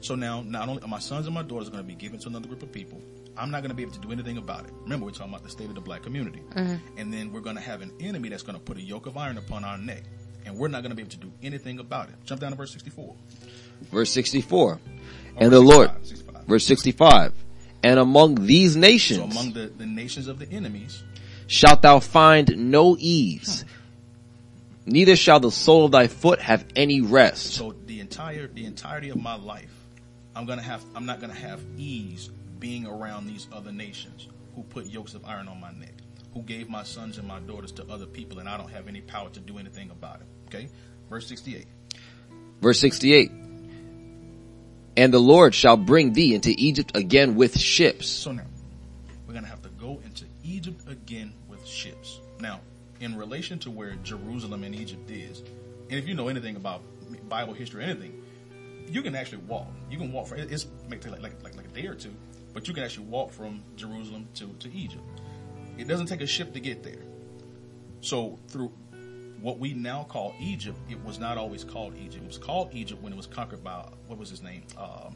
So 0.00 0.14
now, 0.14 0.42
not 0.42 0.68
only 0.68 0.82
are 0.82 0.88
my 0.88 0.98
sons 0.98 1.26
and 1.26 1.34
my 1.34 1.42
daughters 1.42 1.70
going 1.70 1.82
to 1.82 1.88
be 1.88 1.94
given 1.94 2.20
to 2.20 2.28
another 2.28 2.46
group 2.46 2.62
of 2.62 2.70
people, 2.70 3.00
I'm 3.38 3.50
not 3.50 3.62
going 3.62 3.70
to 3.70 3.74
be 3.74 3.82
able 3.82 3.94
to 3.94 4.00
do 4.00 4.12
anything 4.12 4.36
about 4.36 4.66
it. 4.66 4.72
Remember, 4.82 5.06
we're 5.06 5.12
talking 5.12 5.32
about 5.32 5.42
the 5.42 5.50
state 5.50 5.68
of 5.70 5.74
the 5.74 5.80
black 5.80 6.02
community, 6.02 6.42
mm-hmm. 6.50 6.76
and 6.98 7.12
then 7.12 7.32
we're 7.32 7.40
going 7.40 7.56
to 7.56 7.62
have 7.62 7.80
an 7.80 7.90
enemy 8.00 8.28
that's 8.28 8.42
going 8.42 8.56
to 8.56 8.62
put 8.62 8.76
a 8.76 8.82
yoke 8.82 9.06
of 9.06 9.16
iron 9.16 9.38
upon 9.38 9.64
our 9.64 9.78
neck, 9.78 10.02
and 10.44 10.56
we're 10.56 10.68
not 10.68 10.82
going 10.82 10.90
to 10.90 10.94
be 10.94 11.02
able 11.02 11.10
to 11.12 11.16
do 11.16 11.32
anything 11.42 11.78
about 11.78 12.10
it. 12.10 12.14
Jump 12.26 12.42
down 12.42 12.50
to 12.50 12.56
verse 12.56 12.70
64. 12.72 13.16
Verse 13.90 14.10
64. 14.10 14.78
Or 15.36 15.44
And 15.44 15.52
the 15.52 15.60
Lord, 15.60 15.90
65, 16.02 16.06
65. 16.08 16.44
verse 16.46 16.66
65. 16.66 17.32
And 17.82 17.98
among 17.98 18.46
these 18.46 18.74
So 18.74 18.80
nations 18.80 19.18
among 19.36 19.52
the, 19.52 19.66
the 19.66 19.86
nations 19.86 20.28
of 20.28 20.38
the 20.38 20.50
enemies, 20.50 21.02
shalt 21.46 21.82
thou 21.82 22.00
find 22.00 22.70
no 22.70 22.96
ease, 22.98 23.64
neither 24.86 25.16
shall 25.16 25.40
the 25.40 25.50
sole 25.50 25.84
of 25.86 25.92
thy 25.92 26.06
foot 26.08 26.40
have 26.40 26.64
any 26.76 27.00
rest. 27.02 27.54
so 27.54 27.74
the 27.86 28.00
entire 28.00 28.46
the 28.46 28.64
entirety 28.64 29.10
of 29.10 29.20
my 29.20 29.34
life, 29.36 29.70
I'm 30.34 30.46
gonna 30.46 30.62
have 30.62 30.82
I'm 30.94 31.04
not 31.06 31.20
gonna 31.20 31.34
have 31.34 31.60
ease 31.76 32.30
being 32.58 32.86
around 32.86 33.26
these 33.26 33.46
other 33.52 33.72
nations 33.72 34.28
who 34.54 34.62
put 34.62 34.86
yokes 34.86 35.12
of 35.14 35.24
iron 35.26 35.48
on 35.48 35.60
my 35.60 35.72
neck, 35.72 35.92
who 36.32 36.40
gave 36.42 36.70
my 36.70 36.84
sons 36.84 37.18
and 37.18 37.28
my 37.28 37.40
daughters 37.40 37.72
to 37.72 37.84
other 37.90 38.06
people, 38.06 38.38
and 38.38 38.48
I 38.48 38.56
don't 38.56 38.70
have 38.70 38.88
any 38.88 39.02
power 39.02 39.28
to 39.30 39.40
do 39.40 39.58
anything 39.58 39.90
about 39.90 40.20
it. 40.20 40.26
Okay, 40.46 40.70
verse 41.10 41.26
68. 41.26 41.66
Verse 42.62 42.80
68. 42.80 43.30
And 44.96 45.12
the 45.12 45.18
Lord 45.18 45.54
shall 45.54 45.76
bring 45.76 46.12
thee 46.12 46.34
into 46.34 46.54
Egypt 46.56 46.96
again 46.96 47.34
with 47.34 47.58
ships. 47.58 48.08
So 48.08 48.32
now 48.32 48.44
we're 49.26 49.34
gonna 49.34 49.46
have 49.48 49.62
to 49.62 49.70
go 49.70 50.00
into 50.04 50.24
Egypt 50.44 50.88
again 50.88 51.32
with 51.48 51.66
ships. 51.66 52.20
Now, 52.38 52.60
in 53.00 53.16
relation 53.16 53.58
to 53.60 53.70
where 53.70 53.94
Jerusalem 54.02 54.62
and 54.62 54.74
Egypt 54.74 55.10
is, 55.10 55.40
and 55.90 55.98
if 55.98 56.06
you 56.06 56.14
know 56.14 56.28
anything 56.28 56.56
about 56.56 56.82
Bible 57.28 57.54
history 57.54 57.82
or 57.82 57.86
anything, 57.86 58.22
you 58.88 59.02
can 59.02 59.14
actually 59.14 59.42
walk. 59.48 59.66
You 59.90 59.98
can 59.98 60.12
walk 60.12 60.26
for 60.26 60.36
it's 60.36 60.66
like, 60.88 61.04
like 61.06 61.22
like 61.22 61.56
like 61.56 61.64
a 61.64 61.68
day 61.68 61.86
or 61.86 61.94
two, 61.94 62.14
but 62.52 62.68
you 62.68 62.74
can 62.74 62.84
actually 62.84 63.06
walk 63.06 63.32
from 63.32 63.62
Jerusalem 63.76 64.28
to 64.34 64.46
to 64.60 64.72
Egypt. 64.72 65.02
It 65.76 65.88
doesn't 65.88 66.06
take 66.06 66.20
a 66.20 66.26
ship 66.26 66.52
to 66.54 66.60
get 66.60 66.82
there. 66.82 67.02
So 68.00 68.38
through 68.48 68.70
what 69.44 69.58
we 69.58 69.74
now 69.74 70.04
call 70.04 70.34
Egypt, 70.40 70.78
it 70.88 70.98
was 71.04 71.18
not 71.18 71.36
always 71.36 71.64
called 71.64 71.94
Egypt. 71.98 72.24
It 72.24 72.26
was 72.26 72.38
called 72.38 72.70
Egypt 72.72 73.02
when 73.02 73.12
it 73.12 73.16
was 73.16 73.26
conquered 73.26 73.62
by 73.62 73.86
what 74.06 74.18
was 74.18 74.30
his 74.30 74.42
name? 74.42 74.62
Um, 74.78 75.14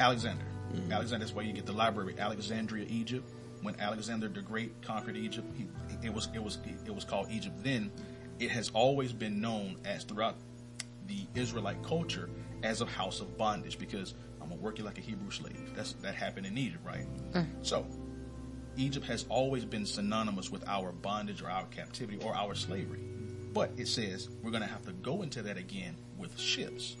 Alexander. 0.00 0.44
Alexander 0.90 1.24
is 1.24 1.32
where 1.32 1.44
you 1.44 1.52
get 1.52 1.64
the 1.64 1.72
library, 1.72 2.16
Alexandria, 2.18 2.84
Egypt. 2.88 3.30
When 3.62 3.78
Alexander 3.78 4.26
the 4.26 4.42
Great 4.42 4.82
conquered 4.82 5.16
Egypt, 5.16 5.46
he, 5.56 5.68
it 6.04 6.12
was 6.12 6.28
it 6.34 6.42
was 6.42 6.58
it 6.84 6.92
was 6.92 7.04
called 7.04 7.28
Egypt. 7.30 7.62
Then 7.62 7.92
it 8.40 8.50
has 8.50 8.70
always 8.74 9.12
been 9.12 9.40
known 9.40 9.76
as 9.84 10.02
throughout 10.02 10.34
the 11.06 11.20
Israelite 11.36 11.80
culture 11.84 12.28
as 12.64 12.80
a 12.80 12.86
house 12.86 13.20
of 13.20 13.38
bondage 13.38 13.78
because 13.78 14.14
I'm 14.42 14.48
gonna 14.48 14.60
work 14.60 14.78
you 14.78 14.84
like 14.84 14.98
a 14.98 15.00
Hebrew 15.00 15.30
slave. 15.30 15.76
That's 15.76 15.92
that 16.02 16.16
happened 16.16 16.46
in 16.46 16.58
Egypt, 16.58 16.84
right? 16.84 17.06
So 17.62 17.86
Egypt 18.76 19.06
has 19.06 19.26
always 19.28 19.64
been 19.64 19.86
synonymous 19.86 20.50
with 20.50 20.66
our 20.68 20.90
bondage 20.90 21.40
or 21.40 21.48
our 21.48 21.66
captivity 21.66 22.18
or 22.24 22.34
our 22.34 22.56
slavery. 22.56 23.04
But 23.52 23.70
it 23.76 23.88
says 23.88 24.28
we're 24.42 24.50
going 24.50 24.62
to 24.62 24.68
have 24.68 24.84
to 24.86 24.92
go 24.92 25.22
into 25.22 25.42
that 25.42 25.56
again 25.56 25.96
with 26.16 26.38
ships. 26.38 26.96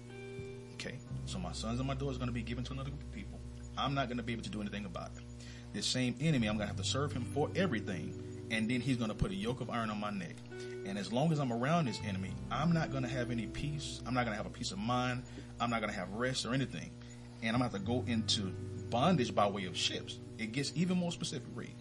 Okay, 0.74 0.98
so 1.26 1.38
my 1.38 1.52
sons 1.52 1.78
and 1.78 1.88
my 1.88 1.94
daughters 1.94 2.16
are 2.16 2.20
going 2.20 2.28
to 2.28 2.34
be 2.34 2.42
given 2.42 2.64
to 2.64 2.72
another 2.72 2.90
group 2.90 3.02
of 3.02 3.12
people. 3.12 3.40
I'm 3.76 3.94
not 3.94 4.08
going 4.08 4.16
to 4.16 4.22
be 4.22 4.32
able 4.32 4.42
to 4.44 4.50
do 4.50 4.60
anything 4.60 4.84
about 4.84 5.10
it. 5.16 5.22
This 5.72 5.86
same 5.86 6.14
enemy, 6.20 6.48
I'm 6.48 6.56
going 6.56 6.68
to 6.68 6.74
have 6.74 6.82
to 6.82 6.88
serve 6.88 7.12
him 7.12 7.24
for 7.34 7.50
everything, 7.54 8.46
and 8.50 8.70
then 8.70 8.80
he's 8.80 8.96
going 8.96 9.10
to 9.10 9.14
put 9.14 9.30
a 9.30 9.34
yoke 9.34 9.60
of 9.60 9.70
iron 9.70 9.90
on 9.90 10.00
my 10.00 10.10
neck. 10.10 10.36
And 10.86 10.96
as 10.96 11.12
long 11.12 11.30
as 11.32 11.38
I'm 11.38 11.52
around 11.52 11.86
this 11.86 12.00
enemy, 12.06 12.32
I'm 12.50 12.72
not 12.72 12.90
going 12.90 13.02
to 13.02 13.08
have 13.08 13.30
any 13.30 13.46
peace. 13.46 14.00
I'm 14.06 14.14
not 14.14 14.24
going 14.24 14.36
to 14.36 14.42
have 14.42 14.46
a 14.46 14.54
peace 14.56 14.72
of 14.72 14.78
mind. 14.78 15.24
I'm 15.60 15.70
not 15.70 15.80
going 15.80 15.92
to 15.92 15.98
have 15.98 16.10
rest 16.12 16.46
or 16.46 16.54
anything. 16.54 16.90
And 17.42 17.54
I'm 17.54 17.60
going 17.60 17.70
to 17.70 17.76
have 17.76 17.86
to 17.86 17.92
go 17.92 18.04
into 18.10 18.54
bondage 18.88 19.34
by 19.34 19.46
way 19.46 19.66
of 19.66 19.76
ships. 19.76 20.18
It 20.38 20.52
gets 20.52 20.72
even 20.74 20.96
more 20.96 21.12
specific. 21.12 21.48
Read. 21.54 21.74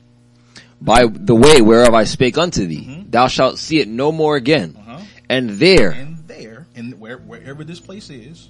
By 0.79 1.05
the 1.07 1.35
way 1.35 1.61
whereof 1.61 1.93
I 1.93 2.03
spake 2.03 2.37
unto 2.37 2.65
thee, 2.67 3.05
thou 3.09 3.27
shalt 3.27 3.57
see 3.57 3.79
it 3.79 3.87
no 3.87 4.11
more 4.11 4.35
again. 4.35 4.75
Uh-huh. 4.79 5.01
And 5.29 5.49
there 5.51 5.91
And 5.91 6.17
there, 6.27 6.67
in 6.75 6.91
where, 6.99 7.17
wherever 7.17 7.63
this 7.63 7.79
place 7.79 8.09
is, 8.09 8.49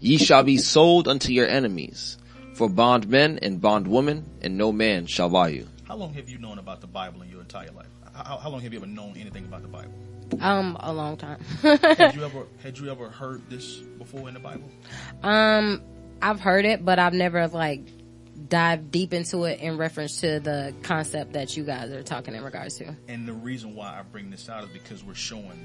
ye 0.00 0.16
shall 0.18 0.42
be 0.44 0.56
sold 0.58 1.08
unto 1.08 1.32
your 1.32 1.46
enemies, 1.48 2.16
for 2.54 2.68
bondmen 2.68 3.38
and 3.42 3.60
bondwomen, 3.60 4.24
and 4.40 4.56
no 4.56 4.70
man 4.72 5.06
shall 5.06 5.28
buy 5.28 5.48
you. 5.48 5.66
how 5.88 5.96
long 5.96 6.14
have 6.14 6.28
you 6.28 6.38
known 6.38 6.58
about 6.58 6.80
the 6.80 6.86
Bible 6.86 7.22
in 7.22 7.28
your 7.28 7.40
entire 7.40 7.70
life? 7.72 7.88
How, 8.14 8.36
how 8.38 8.48
long 8.50 8.60
have 8.60 8.72
you 8.72 8.78
ever 8.78 8.86
known 8.86 9.16
anything 9.18 9.44
about 9.44 9.62
the 9.62 9.68
Bible? 9.68 9.92
Um, 10.40 10.76
a 10.80 10.92
long 10.92 11.16
time. 11.16 11.38
Had 11.62 12.14
you 12.14 12.24
ever 12.30 12.46
had 12.62 12.78
you 12.78 12.90
ever 12.90 13.08
heard 13.10 13.42
this 13.50 13.76
before 13.98 14.28
in 14.28 14.34
the 14.34 14.40
Bible? 14.40 14.70
um, 15.22 15.82
I've 16.22 16.40
heard 16.40 16.64
it, 16.64 16.84
but 16.84 16.98
I've 16.98 17.12
never 17.12 17.46
like 17.48 17.82
dived 18.48 18.90
deep 18.90 19.12
into 19.12 19.44
it 19.44 19.60
in 19.60 19.78
reference 19.78 20.20
to 20.20 20.40
the 20.40 20.74
concept 20.82 21.32
that 21.32 21.56
you 21.56 21.64
guys 21.64 21.90
are 21.90 22.02
talking 22.02 22.34
in 22.34 22.42
regards 22.42 22.76
to. 22.76 22.96
And 23.08 23.26
the 23.26 23.32
reason 23.32 23.74
why 23.74 23.98
I 23.98 24.02
bring 24.02 24.30
this 24.30 24.48
out 24.48 24.64
is 24.64 24.70
because 24.70 25.02
we're 25.04 25.14
showing 25.14 25.64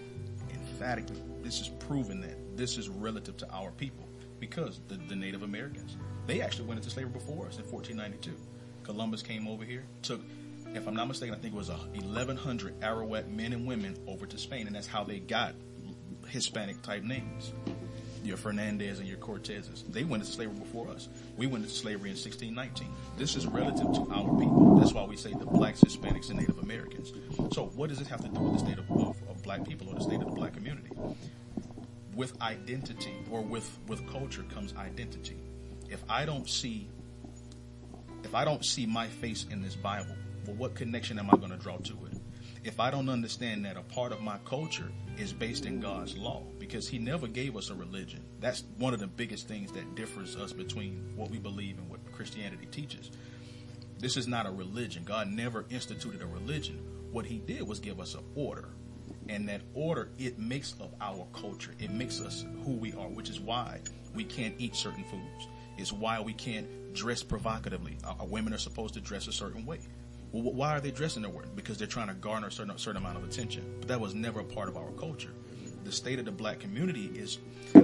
emphatically, 0.51 1.21
this 1.41 1.59
is 1.59 1.67
proven 1.67 2.21
that 2.21 2.57
this 2.57 2.77
is 2.77 2.89
relative 2.89 3.37
to 3.37 3.51
our 3.51 3.71
people. 3.71 4.07
Because 4.39 4.79
the, 4.87 4.95
the 4.95 5.15
Native 5.15 5.43
Americans, 5.43 5.97
they 6.25 6.41
actually 6.41 6.67
went 6.67 6.79
into 6.79 6.89
slavery 6.89 7.11
before 7.11 7.47
us 7.47 7.57
in 7.57 7.65
1492. 7.69 8.33
Columbus 8.83 9.21
came 9.21 9.47
over 9.47 9.65
here, 9.65 9.83
took, 10.01 10.21
if 10.73 10.87
I'm 10.87 10.95
not 10.95 11.07
mistaken, 11.07 11.35
I 11.35 11.37
think 11.37 11.53
it 11.53 11.57
was 11.57 11.69
a 11.69 11.73
1,100 11.73 12.79
Arawak 12.79 13.27
men 13.27 13.51
and 13.51 13.67
women 13.67 13.97
over 14.07 14.25
to 14.25 14.37
Spain, 14.37 14.67
and 14.67 14.75
that's 14.75 14.87
how 14.87 15.03
they 15.03 15.19
got 15.19 15.53
Hispanic 16.27 16.81
type 16.81 17.03
names. 17.03 17.53
Your 18.23 18.37
Fernandez 18.37 18.99
and 18.99 19.07
your 19.07 19.17
Cortezes. 19.17 19.83
They 19.91 20.03
went 20.03 20.23
into 20.23 20.33
slavery 20.33 20.55
before 20.55 20.89
us. 20.89 21.09
We 21.37 21.47
went 21.47 21.63
into 21.63 21.75
slavery 21.75 22.09
in 22.09 22.15
1619. 22.15 22.87
This 23.17 23.35
is 23.35 23.45
relative 23.47 23.93
to 23.93 24.07
our 24.11 24.29
people. 24.37 24.77
That's 24.79 24.93
why 24.93 25.03
we 25.03 25.17
say 25.17 25.33
the 25.33 25.45
blacks, 25.45 25.81
Hispanics, 25.81 26.29
and 26.29 26.39
Native 26.39 26.59
Americans. 26.59 27.13
So 27.53 27.67
what 27.75 27.89
does 27.89 27.99
this 27.99 28.07
have 28.07 28.21
to 28.21 28.29
do 28.29 28.39
with 28.39 28.53
the 28.53 28.59
state 28.59 28.79
of, 28.79 28.89
of, 28.91 29.15
of 29.29 29.43
black 29.43 29.65
people 29.65 29.89
or 29.89 29.95
the 29.95 30.01
state 30.01 30.21
of 30.21 30.25
the 30.25 30.35
black 30.35 30.53
community? 30.53 30.89
With 32.15 32.39
identity 32.41 33.15
or 33.31 33.41
with, 33.41 33.77
with 33.87 34.07
culture 34.11 34.43
comes 34.43 34.73
identity. 34.75 35.37
If 35.89 36.03
I 36.09 36.25
don't 36.25 36.47
see 36.49 36.89
if 38.23 38.35
I 38.35 38.43
don't 38.43 38.63
see 38.65 38.85
my 38.85 39.07
face 39.07 39.45
in 39.49 39.61
this 39.61 39.75
Bible, 39.75 40.15
well, 40.45 40.55
what 40.55 40.75
connection 40.75 41.19
am 41.19 41.29
I 41.31 41.37
going 41.37 41.51
to 41.51 41.57
draw 41.57 41.77
to 41.77 41.93
it? 42.11 42.17
If 42.63 42.79
I 42.79 42.91
don't 42.91 43.09
understand 43.09 43.65
that 43.65 43.77
a 43.77 43.81
part 43.81 44.11
of 44.11 44.21
my 44.21 44.37
culture 44.45 44.91
is 45.17 45.31
based 45.31 45.65
in 45.65 45.79
God's 45.79 46.17
law, 46.17 46.43
because 46.69 46.87
He 46.87 46.99
never 46.99 47.27
gave 47.27 47.57
us 47.57 47.71
a 47.71 47.75
religion. 47.75 48.23
That's 48.39 48.63
one 48.77 48.93
of 48.93 48.99
the 48.99 49.07
biggest 49.07 49.47
things 49.47 49.71
that 49.71 49.95
differs 49.95 50.35
us 50.35 50.53
between 50.53 51.13
what 51.15 51.31
we 51.31 51.39
believe 51.39 51.79
and 51.79 51.89
what 51.89 51.99
Christianity 52.11 52.67
teaches. 52.67 53.09
This 53.97 54.15
is 54.15 54.27
not 54.27 54.45
a 54.45 54.51
religion. 54.51 55.03
God 55.03 55.29
never 55.29 55.65
instituted 55.71 56.21
a 56.21 56.27
religion. 56.27 56.77
What 57.11 57.25
He 57.25 57.39
did 57.39 57.67
was 57.67 57.79
give 57.79 57.99
us 57.99 58.13
an 58.13 58.23
order. 58.35 58.69
And 59.27 59.49
that 59.49 59.61
order, 59.73 60.11
it 60.19 60.37
makes 60.37 60.75
of 60.79 60.93
our 61.01 61.25
culture. 61.33 61.73
It 61.79 61.89
makes 61.89 62.21
us 62.21 62.45
who 62.63 62.73
we 62.73 62.93
are, 62.93 63.09
which 63.09 63.29
is 63.29 63.39
why 63.39 63.79
we 64.13 64.23
can't 64.23 64.53
eat 64.59 64.75
certain 64.75 65.03
foods. 65.05 65.47
It's 65.77 65.91
why 65.91 66.19
we 66.19 66.33
can't 66.33 66.93
dress 66.93 67.23
provocatively. 67.23 67.97
Uh, 68.03 68.25
women 68.25 68.53
are 68.53 68.59
supposed 68.59 68.93
to 68.93 69.01
dress 69.01 69.27
a 69.27 69.31
certain 69.31 69.65
way. 69.65 69.79
Well, 70.31 70.53
why 70.53 70.75
are 70.75 70.81
they 70.81 70.91
dressing 70.91 71.23
their 71.23 71.31
way? 71.31 71.45
Because 71.55 71.79
they're 71.79 71.87
trying 71.87 72.09
to 72.09 72.13
garner 72.13 72.47
a 72.47 72.51
certain, 72.51 72.77
certain 72.77 73.01
amount 73.01 73.17
of 73.17 73.23
attention. 73.23 73.77
But 73.79 73.87
that 73.87 73.99
was 73.99 74.13
never 74.13 74.41
a 74.41 74.43
part 74.43 74.69
of 74.69 74.77
our 74.77 74.91
culture. 74.91 75.33
The 75.83 75.91
state 75.91 76.19
of 76.19 76.25
the 76.25 76.31
black 76.31 76.59
community 76.59 77.05
is 77.15 77.39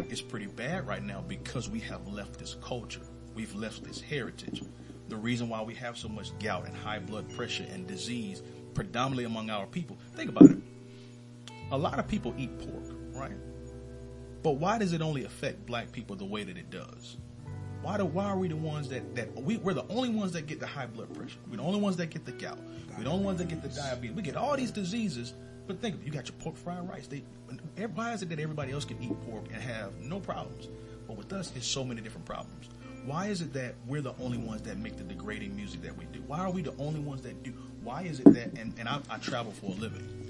is 0.10 0.22
pretty 0.22 0.48
bad 0.48 0.88
right 0.88 1.04
now 1.04 1.24
because 1.28 1.70
we 1.70 1.80
have 1.82 2.08
left 2.08 2.40
this 2.40 2.56
culture. 2.62 3.02
We've 3.36 3.54
left 3.56 3.84
this 3.84 4.00
heritage. 4.02 4.64
The 5.10 5.16
reason 5.16 5.50
why 5.50 5.62
we 5.62 5.76
have 5.76 5.98
so 5.98 6.08
much 6.08 6.38
gout 6.40 6.66
and 6.66 6.76
high 6.76 7.00
blood 7.00 7.30
pressure 7.36 7.66
and 7.72 7.86
disease, 7.86 8.42
predominantly 8.74 9.26
among 9.26 9.50
our 9.50 9.68
people. 9.68 9.98
Think 10.16 10.30
about 10.30 10.50
it. 10.50 10.58
A 11.72 11.78
lot 11.78 12.00
of 12.00 12.08
people 12.08 12.34
eat 12.38 12.58
pork, 12.60 12.96
right? 13.14 13.36
But 14.44 14.54
why 14.54 14.78
does 14.78 14.94
it 14.94 15.02
only 15.02 15.26
affect 15.26 15.66
black 15.66 15.92
people 15.92 16.16
the 16.16 16.26
way 16.26 16.44
that 16.44 16.58
it 16.58 16.70
does? 16.70 17.18
Why 17.82 17.98
do 17.98 18.06
why 18.06 18.26
are 18.26 18.38
we 18.38 18.48
the 18.48 18.56
ones 18.56 18.90
that 18.90 19.16
that 19.16 19.34
we, 19.36 19.58
we're 19.58 19.74
the 19.74 19.88
only 19.90 20.10
ones 20.10 20.32
that 20.32 20.48
get 20.48 20.60
the 20.60 20.68
high 20.68 20.88
blood 20.88 21.14
pressure? 21.14 21.38
We're 21.50 21.58
the 21.58 21.64
only 21.64 21.80
ones 21.80 21.98
that 21.98 22.10
get 22.10 22.26
the 22.26 22.32
gout. 22.32 22.60
We're 22.98 23.04
the 23.04 23.10
only 23.12 23.26
ones 23.26 23.38
that 23.40 23.48
get 23.48 23.62
the 23.62 23.70
diabetes. 23.70 24.16
We 24.16 24.22
get 24.24 24.36
all 24.36 24.56
these 24.56 24.72
diseases. 24.72 25.34
But 25.68 25.82
think 25.82 25.96
of 25.96 26.02
it, 26.02 26.06
you 26.06 26.12
got 26.12 26.28
your 26.28 26.38
pork 26.40 26.56
fried 26.58 26.88
rice. 26.88 27.08
They, 27.08 27.24
why 27.96 28.14
is 28.14 28.22
it 28.22 28.30
that 28.30 28.40
everybody 28.40 28.72
else 28.72 28.86
can 28.86 29.02
eat 29.02 29.20
pork 29.30 29.46
and 29.52 29.62
have 29.62 29.98
no 30.00 30.20
problems, 30.20 30.68
but 31.08 31.18
with 31.18 31.32
us 31.34 31.52
it's 31.56 31.68
so 31.68 31.84
many 31.84 32.02
different 32.02 32.26
problems? 32.26 32.70
Why 33.06 33.28
is 33.28 33.42
it 33.42 33.54
that 33.54 33.76
we're 33.88 34.02
the 34.02 34.16
only 34.20 34.38
ones 34.40 34.64
that 34.64 34.78
make 34.78 34.98
the 34.98 35.04
degrading 35.04 35.56
music 35.56 35.84
that 35.84 35.96
we 35.96 36.06
do? 36.06 36.24
Why 36.26 36.40
are 36.40 36.52
we 36.52 36.64
the 36.64 36.74
only 36.80 37.00
ones 37.00 37.22
that 37.22 37.44
do? 37.44 37.52
Why 37.84 38.02
is 38.02 38.20
it 38.20 38.34
that 38.34 38.58
and, 38.58 38.74
and 38.80 38.90
I, 38.90 39.00
I 39.10 39.18
travel 39.18 39.52
for 39.52 39.68
a 39.68 39.76
living? 39.76 40.26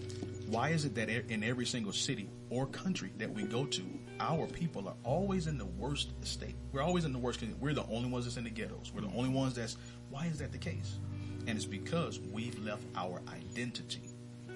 Why 0.48 0.70
is 0.70 0.86
it 0.86 0.94
that 0.96 1.10
in 1.10 1.44
every 1.44 1.66
single 1.66 1.94
city 1.94 2.30
or 2.50 2.66
country 2.68 3.12
that 3.18 3.34
we 3.34 3.44
go 3.44 3.66
to, 3.66 3.82
our 4.20 4.46
people 4.46 4.88
are 4.88 4.96
always 5.04 5.48
in 5.48 5.58
the 5.58 5.66
worst 5.66 6.12
state? 6.26 6.56
We're 6.72 6.84
always 6.84 7.06
in 7.06 7.14
the 7.14 7.20
worst. 7.20 7.40
condition. 7.40 7.60
We're 7.62 7.74
the 7.74 7.88
only 7.88 8.10
ones 8.10 8.26
that's 8.26 8.38
in 8.38 8.44
the 8.44 8.50
ghettos. 8.50 8.92
We're 8.94 9.02
the 9.02 9.16
only 9.16 9.30
ones 9.30 9.56
that's. 9.56 9.78
Why 10.10 10.26
is 10.28 10.38
that 10.40 10.52
the 10.52 10.58
case? 10.58 11.00
And 11.48 11.58
it's 11.58 11.66
because 11.66 12.20
we've 12.20 12.60
left 12.60 12.84
our 12.96 13.22
identity. 13.34 14.15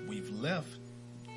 We've 0.10 0.32
left 0.42 0.80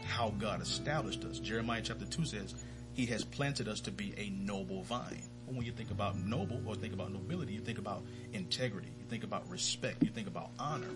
how 0.07 0.31
God 0.39 0.63
established 0.63 1.25
us. 1.25 1.39
Jeremiah 1.39 1.83
chapter 1.85 2.07
2 2.07 2.25
says, 2.25 2.55
He 2.95 3.05
has 3.07 3.23
planted 3.23 3.69
us 3.69 3.83
to 3.83 3.91
be 3.91 4.15
a 4.17 4.31
noble 4.31 4.83
vine. 4.85 5.23
When 5.45 5.67
you 5.67 5.73
think 5.73 5.91
about 5.91 6.17
noble 6.17 6.63
or 6.65 6.75
think 6.75 6.95
about 6.95 7.13
nobility, 7.13 7.53
you 7.53 7.61
think 7.61 7.77
about 7.77 8.03
integrity, 8.33 8.89
you 8.99 9.05
think 9.11 9.25
about 9.25 9.47
respect, 9.51 10.03
you 10.03 10.09
think 10.09 10.27
about 10.27 10.49
honor. 10.59 10.89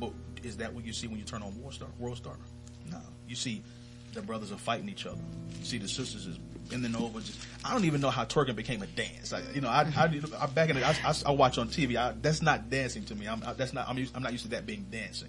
But 0.00 0.12
is 0.42 0.56
that 0.56 0.72
what 0.72 0.86
you 0.86 0.94
see 0.94 1.06
when 1.06 1.18
you 1.18 1.24
turn 1.26 1.42
on 1.42 1.54
World 1.60 1.74
Star? 1.74 1.88
World 1.98 2.16
Star? 2.16 2.36
No. 2.90 3.00
You 3.28 3.36
see 3.36 3.62
the 4.14 4.22
brothers 4.22 4.50
are 4.50 4.56
fighting 4.56 4.88
each 4.88 5.04
other. 5.04 5.20
You 5.58 5.64
see 5.66 5.76
the 5.76 5.86
sisters 5.86 6.26
is 6.26 6.38
bending 6.70 6.96
over. 6.96 7.20
Just, 7.20 7.46
I 7.62 7.74
don't 7.74 7.84
even 7.84 8.00
know 8.00 8.08
how 8.08 8.24
twerking 8.24 8.56
became 8.56 8.80
a 8.80 8.86
dance. 8.86 9.34
You 9.52 9.60
know, 9.60 9.68
I, 9.68 9.82
I, 9.94 10.20
I 10.40 10.46
back 10.46 10.70
in 10.70 10.76
the, 10.76 10.86
I, 10.86 10.96
I, 11.04 11.14
I 11.26 11.30
watch 11.32 11.58
on 11.58 11.68
TV. 11.68 11.96
I, 11.96 12.14
that's 12.22 12.40
not 12.40 12.70
dancing 12.70 13.04
to 13.04 13.14
me. 13.14 13.28
I'm 13.28 13.42
I, 13.44 13.52
that's 13.52 13.74
not. 13.74 13.86
I'm 13.86 13.98
used, 13.98 14.16
I'm 14.16 14.22
not 14.22 14.32
used 14.32 14.44
to 14.44 14.50
that 14.52 14.64
being 14.64 14.86
dancing. 14.90 15.28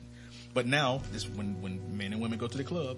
But 0.53 0.67
now, 0.67 1.01
this 1.11 1.27
when 1.29 1.61
when 1.61 1.97
men 1.97 2.13
and 2.13 2.21
women 2.21 2.37
go 2.37 2.47
to 2.47 2.57
the 2.57 2.63
club, 2.63 2.97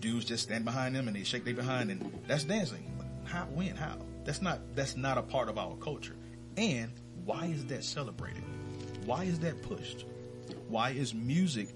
dudes 0.00 0.24
just 0.24 0.44
stand 0.44 0.64
behind 0.64 0.94
them 0.94 1.08
and 1.08 1.16
they 1.16 1.24
shake 1.24 1.44
their 1.44 1.54
behind, 1.54 1.90
and 1.90 2.20
that's 2.26 2.44
dancing. 2.44 2.90
How? 3.24 3.44
When? 3.44 3.76
How? 3.76 3.96
That's 4.24 4.42
not. 4.42 4.60
That's 4.74 4.96
not 4.96 5.18
a 5.18 5.22
part 5.22 5.48
of 5.48 5.58
our 5.58 5.76
culture. 5.76 6.16
And 6.56 6.90
why 7.24 7.46
is 7.46 7.66
that 7.66 7.84
celebrated? 7.84 8.42
Why 9.04 9.24
is 9.24 9.38
that 9.40 9.62
pushed? 9.62 10.04
Why 10.68 10.90
is 10.90 11.14
music 11.14 11.68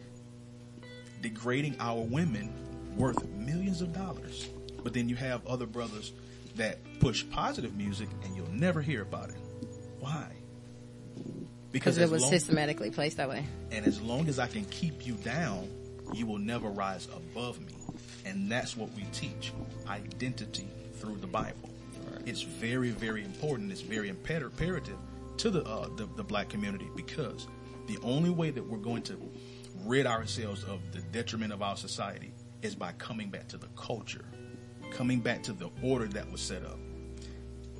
degrading 1.20 1.76
our 1.81 2.01
women 2.01 2.52
worth 2.97 3.24
millions 3.28 3.82
of 3.82 3.93
dollars? 3.93 4.48
But 4.82 4.93
then 4.93 5.09
you 5.09 5.16
have 5.16 5.47
other 5.47 5.66
brothers 5.66 6.12
that 6.56 6.78
push 7.01 7.24
positive 7.31 7.76
music 7.76 8.09
and 8.22 8.36
you'll 8.36 8.51
never 8.51 8.81
hear 8.81 9.02
about 9.02 9.31
it. 9.31 9.36
Why? 10.01 10.31
Because 11.75 11.99
it 11.99 12.09
was 12.11 12.23
long- 12.23 12.31
systematically 12.31 12.91
placed 12.91 13.17
that 13.19 13.29
way. 13.29 13.45
and 13.71 13.85
as 13.87 14.01
long 14.01 14.29
as 14.29 14.39
I 14.39 14.47
can 14.47 14.65
keep 14.67 15.07
you 15.07 15.15
down, 15.15 15.69
you 16.15 16.25
will 16.27 16.39
never 16.39 16.69
rise 16.69 17.09
above 17.15 17.61
me. 17.61 17.75
And 18.25 18.51
that's 18.51 18.77
what 18.77 18.91
we 18.95 19.03
teach 19.13 19.53
identity 19.89 20.69
through 21.01 21.17
the 21.17 21.27
Bible. 21.27 21.69
It's 22.27 22.43
very, 22.43 22.91
very 22.91 23.23
important. 23.25 23.71
It's 23.73 23.81
very 23.81 24.09
imperative 24.09 24.97
to 25.39 25.51
the, 25.51 25.63
uh, 25.65 25.89
the 25.97 26.07
the 26.17 26.23
black 26.25 26.49
community 26.49 26.89
because 26.97 27.47
the 27.87 27.99
only 28.03 28.31
way 28.31 28.51
that 28.51 28.65
we're 28.65 28.79
going 28.79 29.03
to 29.03 29.17
rid 29.85 30.07
ourselves 30.07 30.65
of 30.65 30.81
the 30.93 31.01
detriment 31.13 31.53
of 31.53 31.61
our 31.61 31.77
society 31.77 32.33
is 32.63 32.75
by 32.75 32.93
coming 32.93 33.29
back 33.31 33.49
to 33.49 33.59
the 33.59 33.67
culture, 33.77 34.25
coming 34.93 35.21
back 35.21 35.43
to 35.43 35.53
the 35.53 35.69
order 35.83 36.07
that 36.07 36.31
was 36.31 36.41
set 36.41 36.65
up. 36.65 36.79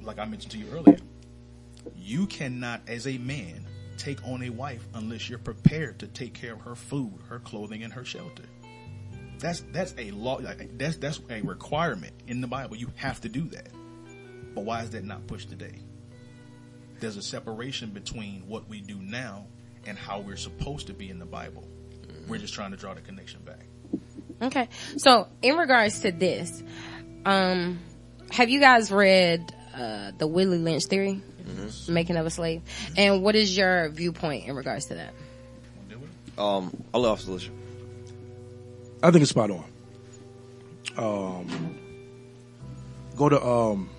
Like 0.03 0.19
I 0.19 0.25
mentioned 0.27 0.53
to 0.53 0.59
you 0.59 0.67
earlier, 0.73 0.99
you 1.97 2.27
cannot, 2.27 2.83
as 2.89 3.07
a 3.07 3.17
man, 3.19 3.65
take 3.95 4.27
on 4.27 4.43
a 4.43 4.51
wife 4.51 4.87
unless 4.95 5.29
you're 5.29 5.39
prepared 5.39 5.99
to 6.01 6.07
take 6.07 6.35
care 6.35 6.55
of 6.55 6.61
her 6.63 6.75
food, 6.75 7.15
her 7.29 7.39
clothing, 7.39 7.83
and 7.83 7.93
her 7.93 8.05
shelter. 8.05 8.45
That's 9.39 9.61
that's 9.73 9.95
a 9.99 10.11
law. 10.13 10.41
That's 10.41 10.97
that's 10.97 11.21
a 11.29 11.43
requirement 11.43 12.15
in 12.27 12.41
the 12.41 12.47
Bible. 12.47 12.77
You 12.77 12.91
have 12.97 13.21
to 13.23 13.29
do 13.29 13.49
that. 13.49 13.69
But 14.55 14.65
why 14.65 14.83
is 14.83 14.91
that 14.91 15.05
not 15.05 15.27
pushed 15.27 15.51
today? 15.51 15.79
There's 17.01 17.17
a 17.17 17.23
separation 17.23 17.91
between 17.91 18.47
what 18.47 18.69
we 18.69 18.81
do 18.81 18.97
now 18.97 19.47
and 19.87 19.99
how 19.99 20.21
we're 20.21 20.37
supposed 20.37 20.87
to 20.87 20.95
be 20.95 21.11
in 21.11 21.19
the 21.19 21.27
Bible. 21.27 21.69
We're 22.29 22.39
just 22.39 22.55
trying 22.55 22.71
to 22.71 22.77
draw 22.77 22.95
the 22.95 23.01
connection 23.01 23.41
back. 23.43 23.67
Okay. 24.41 24.69
So 24.97 25.29
in 25.43 25.57
regards 25.57 26.01
to 26.01 26.13
this, 26.13 26.63
um, 27.27 27.81
have 28.31 28.49
you 28.49 28.61
guys 28.61 28.91
read 28.91 29.55
uh, 29.75 30.13
the 30.17 30.27
Willie 30.27 30.59
Lynch 30.59 30.85
theory, 30.85 31.21
making 31.89 32.17
of 32.17 32.27
a 32.27 32.31
slave? 32.31 32.63
And 32.97 33.23
what 33.23 33.35
is 33.35 33.57
your 33.57 33.89
viewpoint 33.91 34.47
in 34.47 34.57
regards 34.57 34.87
to 34.87 34.95
that? 34.95 35.15
deal 35.89 35.99
with 35.99 36.11
it? 36.11 36.39
Um, 36.39 36.85
I'll 36.93 37.03
let 37.03 37.11
off 37.11 37.27
Alicia. 37.27 37.51
I 39.03 39.11
think 39.11 39.23
it's 39.23 39.31
spot 39.31 39.51
on. 39.51 39.65
Um, 40.97 41.79
go 43.17 43.29
to 43.29 43.45
um, 43.45 43.91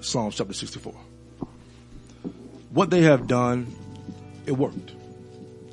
Psalms 0.00 0.34
chapter 0.36 0.52
64. 0.52 0.94
What 2.70 2.90
they 2.90 3.02
have 3.02 3.26
done, 3.26 3.74
it 4.46 4.52
worked. 4.52 4.92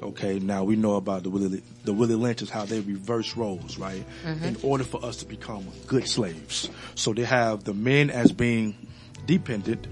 Okay, 0.01 0.39
now 0.39 0.63
we 0.63 0.75
know 0.75 0.95
about 0.95 1.23
the 1.23 1.29
Willie, 1.29 1.63
the 1.83 1.93
Willie 1.93 2.15
Lynches, 2.15 2.49
how 2.49 2.65
they 2.65 2.79
reverse 2.79 3.35
roles, 3.35 3.77
right? 3.79 4.03
In 4.43 4.55
order 4.61 4.83
for 4.83 5.03
us 5.03 5.17
to 5.17 5.25
become 5.25 5.65
good 5.87 6.07
slaves. 6.07 6.69
So 6.93 7.13
they 7.13 7.23
have 7.23 7.63
the 7.63 7.73
men 7.73 8.11
as 8.11 8.31
being 8.31 8.75
dependent, 9.25 9.87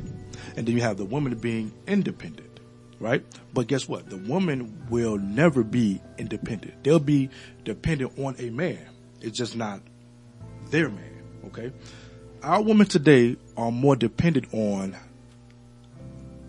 and 0.56 0.68
then 0.68 0.76
you 0.76 0.82
have 0.82 0.98
the 0.98 1.06
woman 1.06 1.36
being 1.36 1.72
independent, 1.88 2.60
right? 3.00 3.24
But 3.54 3.68
guess 3.68 3.88
what? 3.88 4.10
The 4.10 4.18
woman 4.18 4.88
will 4.90 5.18
never 5.18 5.64
be 5.64 6.02
independent. 6.18 6.84
They'll 6.84 7.00
be 7.00 7.30
dependent 7.64 8.18
on 8.20 8.36
a 8.40 8.50
man. 8.50 8.86
It's 9.22 9.38
just 9.38 9.56
not 9.56 9.82
their 10.70 10.90
man, 10.90 11.24
okay? 11.48 11.72
Our 12.42 12.62
women 12.62 12.88
today 12.88 13.38
are 13.56 13.72
more 13.72 13.96
dependent 13.96 14.54
on 14.54 14.96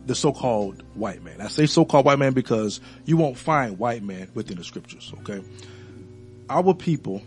the 0.07 0.15
so-called 0.15 0.83
white 0.95 1.23
man. 1.23 1.41
I 1.41 1.49
say 1.49 1.67
so-called 1.67 2.05
white 2.05 2.19
man 2.19 2.33
because 2.33 2.81
you 3.05 3.17
won't 3.17 3.39
find 3.39 3.79
white 3.79 4.03
man 4.03 4.29
within 4.35 4.59
the 4.59 4.65
scriptures, 4.65 5.13
okay? 5.21 5.43
Our 6.51 6.75
people, 6.75 7.23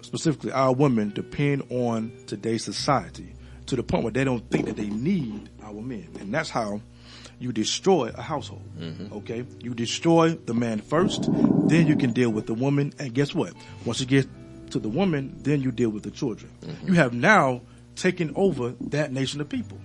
specifically 0.00 0.52
our 0.52 0.72
women, 0.72 1.10
depend 1.10 1.64
on 1.70 2.12
today's 2.26 2.64
society 2.64 3.34
to 3.66 3.76
the 3.76 3.82
point 3.82 4.04
where 4.04 4.12
they 4.12 4.24
don't 4.24 4.48
think 4.50 4.66
that 4.66 4.76
they 4.76 4.88
need 4.88 5.50
our 5.66 5.82
men. 5.82 6.08
And 6.20 6.32
that's 6.32 6.50
how 6.50 6.80
you 7.38 7.52
destroy 7.52 8.10
a 8.14 8.22
household, 8.22 8.62
mm-hmm. 8.78 9.12
okay? 9.18 9.44
You 9.60 9.74
destroy 9.74 10.30
the 10.34 10.54
man 10.54 10.80
first, 10.80 11.28
then 11.68 11.86
you 11.86 11.96
can 11.96 12.12
deal 12.12 12.30
with 12.30 12.46
the 12.46 12.54
woman, 12.54 12.92
and 12.98 13.12
guess 13.12 13.34
what? 13.34 13.52
Once 13.84 14.00
you 14.00 14.06
get 14.06 14.26
to 14.70 14.78
the 14.78 14.88
woman, 14.88 15.36
then 15.42 15.60
you 15.60 15.70
deal 15.70 15.90
with 15.90 16.02
the 16.02 16.10
children. 16.10 16.50
Mm-hmm. 16.62 16.88
You 16.88 16.94
have 16.94 17.12
now 17.12 17.62
taken 17.94 18.32
over 18.36 18.74
that 18.88 19.12
nation 19.12 19.40
of 19.40 19.48
people. 19.48 19.78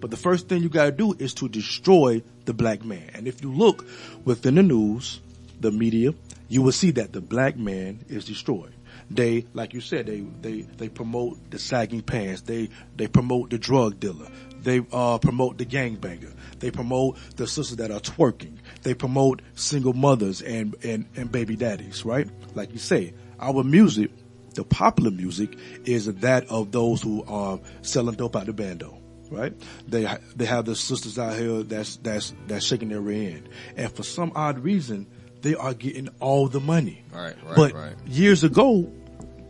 But 0.00 0.10
the 0.10 0.16
first 0.16 0.48
thing 0.48 0.62
you 0.62 0.68
got 0.68 0.86
to 0.86 0.92
do 0.92 1.14
is 1.18 1.34
to 1.34 1.48
destroy 1.48 2.22
the 2.44 2.54
black 2.54 2.84
man. 2.84 3.10
And 3.14 3.28
if 3.28 3.42
you 3.42 3.52
look 3.52 3.86
within 4.24 4.56
the 4.56 4.62
news, 4.62 5.20
the 5.60 5.70
media, 5.70 6.12
you 6.48 6.62
will 6.62 6.72
see 6.72 6.90
that 6.92 7.12
the 7.12 7.20
black 7.20 7.56
man 7.56 8.04
is 8.08 8.24
destroyed. 8.24 8.74
They, 9.10 9.46
like 9.52 9.74
you 9.74 9.80
said, 9.80 10.06
they 10.06 10.20
they 10.20 10.62
they 10.62 10.88
promote 10.88 11.50
the 11.50 11.58
sagging 11.58 12.02
pants. 12.02 12.42
They 12.42 12.70
they 12.96 13.06
promote 13.06 13.50
the 13.50 13.58
drug 13.58 14.00
dealer. 14.00 14.28
They 14.62 14.84
uh, 14.92 15.18
promote 15.18 15.58
the 15.58 15.66
gangbanger. 15.66 16.32
They 16.58 16.70
promote 16.70 17.18
the 17.36 17.46
sisters 17.46 17.76
that 17.76 17.90
are 17.90 18.00
twerking. 18.00 18.58
They 18.82 18.94
promote 18.94 19.42
single 19.54 19.92
mothers 19.92 20.42
and 20.42 20.74
and 20.84 21.06
and 21.16 21.30
baby 21.30 21.56
daddies. 21.56 22.04
Right? 22.04 22.28
Like 22.54 22.72
you 22.72 22.78
say, 22.78 23.14
our 23.40 23.64
music, 23.64 24.10
the 24.54 24.64
popular 24.64 25.10
music, 25.10 25.56
is 25.84 26.06
that 26.06 26.48
of 26.48 26.72
those 26.72 27.02
who 27.02 27.24
are 27.24 27.60
selling 27.82 28.14
dope 28.14 28.36
out 28.36 28.46
the 28.46 28.52
bando 28.52 28.98
right? 29.32 29.54
They 29.88 30.06
they 30.36 30.44
have 30.44 30.66
the 30.66 30.76
sisters 30.76 31.18
out 31.18 31.36
here 31.36 31.62
that's 31.62 31.96
that's 31.96 32.34
that's 32.46 32.64
shaking 32.64 32.90
their 32.90 33.00
rear 33.00 33.36
end, 33.36 33.48
and 33.76 33.90
for 33.90 34.02
some 34.02 34.32
odd 34.34 34.58
reason, 34.58 35.06
they 35.40 35.54
are 35.54 35.74
getting 35.74 36.08
all 36.20 36.48
the 36.48 36.60
money. 36.60 37.04
Right, 37.12 37.34
right, 37.44 37.56
but 37.56 37.72
right. 37.72 37.94
years 38.06 38.44
ago, 38.44 38.92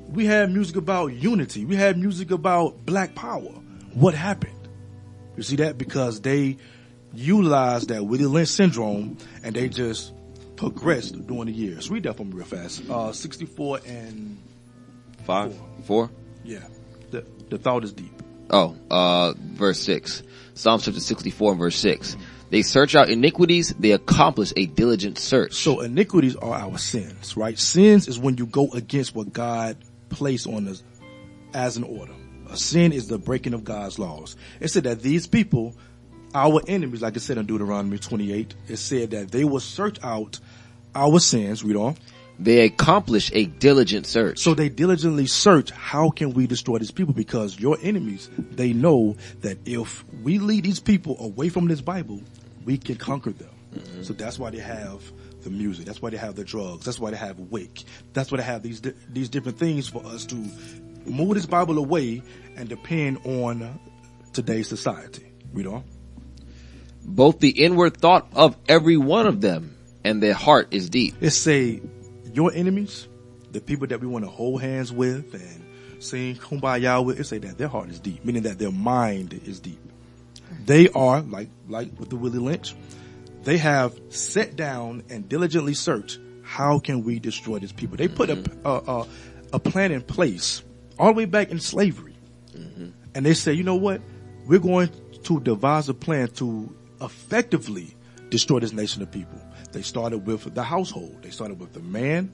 we 0.08 0.26
had 0.26 0.50
music 0.50 0.76
about 0.76 1.08
unity. 1.08 1.64
We 1.64 1.76
had 1.76 1.98
music 1.98 2.30
about 2.30 2.84
black 2.86 3.14
power. 3.14 3.52
What 3.94 4.14
happened? 4.14 4.61
You 5.36 5.42
see 5.42 5.56
that 5.56 5.78
because 5.78 6.20
they 6.20 6.56
utilized 7.14 7.88
that 7.88 8.04
Willie 8.04 8.26
Lynch 8.26 8.48
syndrome, 8.48 9.16
and 9.42 9.54
they 9.54 9.68
just 9.68 10.12
progressed 10.56 11.26
during 11.26 11.46
the 11.46 11.52
years. 11.52 11.90
Read 11.90 12.02
that 12.04 12.16
for 12.16 12.24
me 12.24 12.32
real 12.34 12.44
fast. 12.44 12.88
Uh, 12.88 13.12
sixty-four 13.12 13.80
and 13.86 14.38
Five, 15.24 15.54
four. 15.84 16.10
yeah, 16.44 16.64
the 17.10 17.24
the 17.48 17.58
thought 17.58 17.84
is 17.84 17.92
deep. 17.92 18.12
Oh, 18.50 18.76
uh, 18.90 19.32
verse 19.38 19.78
six. 19.80 20.22
Psalm 20.54 20.80
chapter 20.80 21.00
64 21.00 21.52
and 21.52 21.58
verse 21.58 21.76
six. 21.76 22.16
They 22.50 22.60
search 22.60 22.94
out 22.94 23.08
iniquities, 23.08 23.72
they 23.78 23.92
accomplish 23.92 24.52
a 24.56 24.66
diligent 24.66 25.16
search. 25.16 25.54
So 25.54 25.80
iniquities 25.80 26.36
are 26.36 26.52
our 26.52 26.76
sins, 26.76 27.34
right? 27.34 27.58
Sins 27.58 28.08
is 28.08 28.18
when 28.18 28.36
you 28.36 28.44
go 28.44 28.68
against 28.72 29.14
what 29.14 29.32
God 29.32 29.78
placed 30.10 30.46
on 30.46 30.68
us 30.68 30.82
as 31.54 31.78
an 31.78 31.84
order. 31.84 32.12
A 32.52 32.56
sin 32.56 32.92
is 32.92 33.08
the 33.08 33.18
breaking 33.18 33.54
of 33.54 33.64
God's 33.64 33.98
laws. 33.98 34.36
It 34.60 34.68
said 34.68 34.84
that 34.84 35.00
these 35.00 35.26
people, 35.26 35.74
our 36.34 36.60
enemies, 36.66 37.00
like 37.00 37.16
it 37.16 37.20
said 37.20 37.38
in 37.38 37.46
Deuteronomy 37.46 37.98
28, 37.98 38.54
it 38.68 38.76
said 38.76 39.12
that 39.12 39.30
they 39.30 39.44
will 39.44 39.60
search 39.60 39.98
out 40.02 40.38
our 40.94 41.18
sins, 41.18 41.64
read 41.64 41.76
on. 41.76 41.96
They 42.38 42.64
accomplish 42.66 43.30
a 43.32 43.46
diligent 43.46 44.06
search. 44.06 44.38
So 44.38 44.52
they 44.52 44.68
diligently 44.68 45.26
search, 45.26 45.70
how 45.70 46.10
can 46.10 46.34
we 46.34 46.46
destroy 46.46 46.76
these 46.76 46.90
people? 46.90 47.14
Because 47.14 47.58
your 47.58 47.78
enemies, 47.80 48.28
they 48.36 48.74
know 48.74 49.16
that 49.40 49.56
if 49.64 50.04
we 50.22 50.38
lead 50.38 50.64
these 50.64 50.80
people 50.80 51.16
away 51.20 51.48
from 51.48 51.68
this 51.68 51.80
Bible, 51.80 52.20
we 52.66 52.76
can 52.76 52.96
conquer 52.96 53.30
them. 53.30 53.48
Mm-hmm. 53.74 54.02
So 54.02 54.12
that's 54.12 54.38
why 54.38 54.50
they 54.50 54.58
have 54.58 55.02
the 55.42 55.50
music. 55.50 55.86
That's 55.86 56.02
why 56.02 56.10
they 56.10 56.16
have 56.16 56.34
the 56.34 56.44
drugs. 56.44 56.84
That's 56.84 56.98
why 56.98 57.10
they 57.10 57.16
have 57.16 57.38
Wick. 57.38 57.84
That's 58.12 58.30
why 58.30 58.38
they 58.38 58.44
have 58.44 58.62
these 58.62 58.80
di- 58.80 58.94
these 59.08 59.28
different 59.28 59.58
things 59.58 59.88
for 59.88 60.04
us 60.04 60.26
to 60.26 60.36
move 61.06 61.34
this 61.34 61.46
Bible 61.46 61.78
away 61.78 62.22
and 62.56 62.68
depend 62.68 63.18
on 63.24 63.78
today's 64.32 64.68
society. 64.68 65.32
Read 65.52 65.66
on. 65.66 65.84
Both 67.04 67.40
the 67.40 67.50
inward 67.50 67.96
thought 67.96 68.28
of 68.34 68.56
every 68.68 68.96
one 68.96 69.26
of 69.26 69.40
them 69.40 69.76
and 70.04 70.22
their 70.22 70.34
heart 70.34 70.68
is 70.70 70.90
deep. 70.90 71.16
It 71.20 71.30
say 71.30 71.80
your 72.32 72.52
enemies, 72.54 73.08
the 73.50 73.60
people 73.60 73.88
that 73.88 74.00
we 74.00 74.06
want 74.06 74.24
to 74.24 74.30
hold 74.30 74.62
hands 74.62 74.92
with 74.92 75.34
and 75.34 75.64
sing 76.02 76.36
kumbaya 76.36 77.04
with, 77.04 77.20
it 77.20 77.24
say 77.24 77.38
that 77.38 77.58
their 77.58 77.68
heart 77.68 77.90
is 77.90 78.00
deep, 78.00 78.24
meaning 78.24 78.42
that 78.42 78.58
their 78.58 78.72
mind 78.72 79.40
is 79.46 79.60
deep. 79.60 79.80
They 80.64 80.88
are 80.90 81.20
like 81.22 81.48
like 81.68 81.98
with 81.98 82.10
the 82.10 82.16
Willie 82.16 82.38
Lynch, 82.38 82.74
they 83.42 83.58
have 83.58 83.98
sat 84.10 84.54
down 84.54 85.02
and 85.10 85.28
diligently 85.28 85.74
searched 85.74 86.18
how 86.42 86.78
can 86.78 87.04
we 87.04 87.18
destroy 87.18 87.58
these 87.58 87.72
people. 87.72 87.96
They 87.96 88.08
put 88.08 88.30
a, 88.30 88.36
mm-hmm. 88.36 88.66
a, 88.66 89.00
a 89.00 89.06
a 89.54 89.58
plan 89.58 89.92
in 89.92 90.02
place 90.02 90.62
all 90.98 91.08
the 91.08 91.18
way 91.18 91.24
back 91.24 91.50
in 91.50 91.60
slavery, 91.60 92.14
mm-hmm. 92.56 92.90
and 93.14 93.26
they 93.26 93.34
say, 93.34 93.52
you 93.52 93.62
know 93.62 93.74
what, 93.74 94.00
we're 94.46 94.58
going 94.58 94.90
to 95.24 95.40
devise 95.40 95.88
a 95.88 95.94
plan 95.94 96.28
to 96.28 96.74
effectively 97.00 97.94
destroy 98.30 98.60
this 98.60 98.72
nation 98.72 99.02
of 99.02 99.10
people. 99.10 99.40
They 99.72 99.82
started 99.82 100.26
with 100.26 100.54
the 100.54 100.62
household. 100.62 101.22
They 101.22 101.30
started 101.30 101.58
with 101.58 101.72
the 101.72 101.80
man 101.80 102.32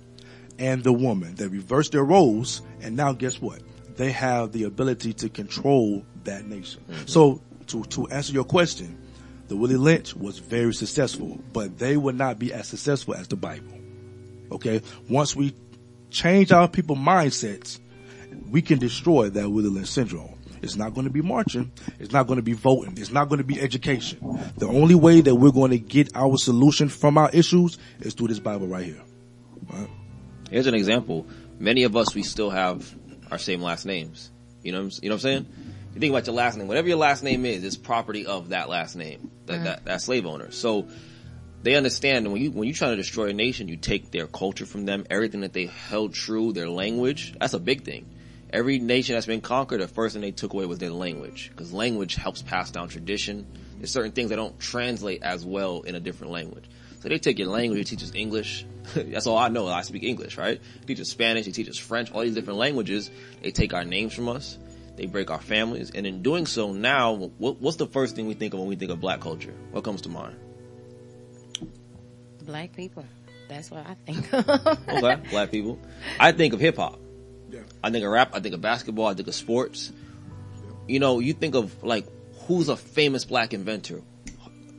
and 0.58 0.82
the 0.82 0.92
woman. 0.92 1.34
They 1.36 1.46
reversed 1.46 1.92
their 1.92 2.04
roles, 2.04 2.62
and 2.80 2.96
now 2.96 3.12
guess 3.12 3.40
what? 3.40 3.60
They 3.96 4.12
have 4.12 4.52
the 4.52 4.64
ability 4.64 5.12
to 5.14 5.28
control 5.28 6.04
that 6.24 6.46
nation. 6.46 6.82
Mm-hmm. 6.88 7.06
So, 7.06 7.40
to 7.68 7.84
to 7.84 8.08
answer 8.08 8.32
your 8.32 8.44
question, 8.44 8.98
the 9.48 9.56
Willie 9.56 9.76
Lynch 9.76 10.14
was 10.14 10.38
very 10.38 10.74
successful, 10.74 11.38
but 11.52 11.78
they 11.78 11.96
would 11.96 12.16
not 12.16 12.38
be 12.38 12.52
as 12.52 12.68
successful 12.68 13.14
as 13.14 13.28
the 13.28 13.36
Bible. 13.36 13.72
Okay, 14.52 14.82
once 15.08 15.36
we 15.36 15.54
change 16.10 16.52
our 16.52 16.68
people 16.68 16.96
mindsets, 16.96 17.78
we 18.50 18.62
can 18.62 18.78
destroy 18.78 19.30
that 19.30 19.48
Willie 19.48 19.68
Lynch 19.68 19.88
syndrome. 19.88 20.34
It's 20.62 20.76
not 20.76 20.94
going 20.94 21.06
to 21.06 21.12
be 21.12 21.22
marching. 21.22 21.70
It's 21.98 22.12
not 22.12 22.26
going 22.26 22.38
to 22.38 22.42
be 22.42 22.52
voting. 22.52 22.98
It's 22.98 23.12
not 23.12 23.28
going 23.28 23.38
to 23.38 23.44
be 23.44 23.60
education. 23.60 24.18
The 24.56 24.66
only 24.66 24.94
way 24.94 25.20
that 25.20 25.34
we're 25.34 25.52
going 25.52 25.70
to 25.70 25.78
get 25.78 26.10
our 26.16 26.36
solution 26.36 26.88
from 26.88 27.16
our 27.16 27.30
issues 27.30 27.78
is 28.00 28.14
through 28.14 28.28
this 28.28 28.40
Bible 28.40 28.66
right 28.66 28.84
here. 28.84 29.00
Right? 29.72 29.88
Here's 30.50 30.66
an 30.66 30.74
example. 30.74 31.26
Many 31.58 31.84
of 31.84 31.96
us, 31.96 32.14
we 32.14 32.22
still 32.22 32.50
have 32.50 32.92
our 33.30 33.38
same 33.38 33.62
last 33.62 33.86
names. 33.86 34.30
You 34.62 34.72
know, 34.72 34.78
what 34.78 34.94
I'm- 34.94 35.00
you 35.02 35.08
know 35.10 35.14
what 35.14 35.24
I'm 35.24 35.30
saying? 35.30 35.46
You 35.94 36.00
think 36.00 36.10
about 36.12 36.26
your 36.26 36.36
last 36.36 36.56
name. 36.56 36.68
Whatever 36.68 36.88
your 36.88 36.98
last 36.98 37.22
name 37.22 37.44
is, 37.44 37.64
it's 37.64 37.76
property 37.76 38.26
of 38.26 38.50
that 38.50 38.68
last 38.68 38.96
name, 38.96 39.30
that, 39.46 39.60
mm. 39.60 39.64
that, 39.64 39.84
that 39.84 40.02
slave 40.02 40.26
owner. 40.26 40.50
So 40.50 40.88
they 41.62 41.74
understand 41.74 42.30
when 42.30 42.40
you, 42.40 42.50
when 42.50 42.68
you 42.68 42.74
try 42.74 42.90
to 42.90 42.96
destroy 42.96 43.28
a 43.28 43.32
nation, 43.32 43.68
you 43.68 43.76
take 43.76 44.10
their 44.10 44.26
culture 44.26 44.66
from 44.66 44.84
them, 44.84 45.06
everything 45.10 45.40
that 45.40 45.52
they 45.52 45.66
held 45.66 46.14
true, 46.14 46.52
their 46.52 46.68
language. 46.68 47.34
That's 47.38 47.54
a 47.54 47.58
big 47.58 47.84
thing. 47.84 48.06
Every 48.50 48.78
nation 48.78 49.14
that's 49.14 49.26
been 49.26 49.42
conquered, 49.42 49.80
the 49.80 49.88
first 49.88 50.14
thing 50.14 50.22
they 50.22 50.30
took 50.30 50.54
away 50.54 50.64
was 50.64 50.78
their 50.78 50.90
language. 50.90 51.52
Cause 51.54 51.72
language 51.72 52.14
helps 52.14 52.40
pass 52.40 52.70
down 52.70 52.88
tradition. 52.88 53.46
There's 53.76 53.90
certain 53.90 54.12
things 54.12 54.30
that 54.30 54.36
don't 54.36 54.58
translate 54.58 55.22
as 55.22 55.44
well 55.44 55.82
in 55.82 55.94
a 55.94 56.00
different 56.00 56.32
language. 56.32 56.64
So 57.00 57.08
they 57.08 57.18
take 57.18 57.38
your 57.38 57.48
language, 57.48 57.78
they 57.78 57.96
teach 57.96 58.02
us 58.02 58.12
English. 58.14 58.64
That's 58.94 59.26
all 59.26 59.36
I 59.36 59.48
know. 59.48 59.68
I 59.68 59.82
speak 59.82 60.02
English, 60.02 60.38
right? 60.38 60.60
They 60.80 60.86
teach 60.86 61.00
us 61.00 61.10
Spanish, 61.10 61.44
they 61.44 61.52
teach 61.52 61.68
us 61.68 61.78
French, 61.78 62.10
all 62.10 62.22
these 62.22 62.34
different 62.34 62.58
languages. 62.58 63.10
They 63.42 63.50
take 63.50 63.74
our 63.74 63.84
names 63.84 64.14
from 64.14 64.28
us. 64.28 64.58
They 64.96 65.06
break 65.06 65.30
our 65.30 65.40
families. 65.40 65.92
And 65.94 66.06
in 66.06 66.22
doing 66.22 66.46
so 66.46 66.72
now, 66.72 67.12
what, 67.12 67.60
what's 67.60 67.76
the 67.76 67.86
first 67.86 68.16
thing 68.16 68.26
we 68.26 68.34
think 68.34 68.54
of 68.54 68.60
when 68.60 68.68
we 68.68 68.76
think 68.76 68.90
of 68.90 69.00
black 69.00 69.20
culture? 69.20 69.54
What 69.70 69.84
comes 69.84 70.00
to 70.02 70.08
mind? 70.08 70.36
Black 72.42 72.74
people. 72.74 73.04
That's 73.48 73.70
what 73.70 73.86
I 73.86 73.94
think. 74.10 74.32
of. 74.32 74.48
Okay, 74.48 75.22
black 75.30 75.50
people. 75.50 75.78
I 76.18 76.32
think 76.32 76.52
of 76.54 76.60
hip 76.60 76.76
hop. 76.76 76.98
Yeah. 77.50 77.60
I 77.82 77.90
think 77.90 78.04
of 78.04 78.10
rap. 78.10 78.30
I 78.34 78.40
think 78.40 78.54
of 78.54 78.60
basketball. 78.60 79.06
I 79.06 79.14
think 79.14 79.28
of 79.28 79.34
sports. 79.34 79.92
You 80.86 81.00
know, 81.00 81.18
you 81.20 81.32
think 81.32 81.54
of 81.54 81.82
like 81.82 82.06
who's 82.46 82.68
a 82.68 82.76
famous 82.76 83.24
black 83.24 83.52
inventor. 83.52 84.02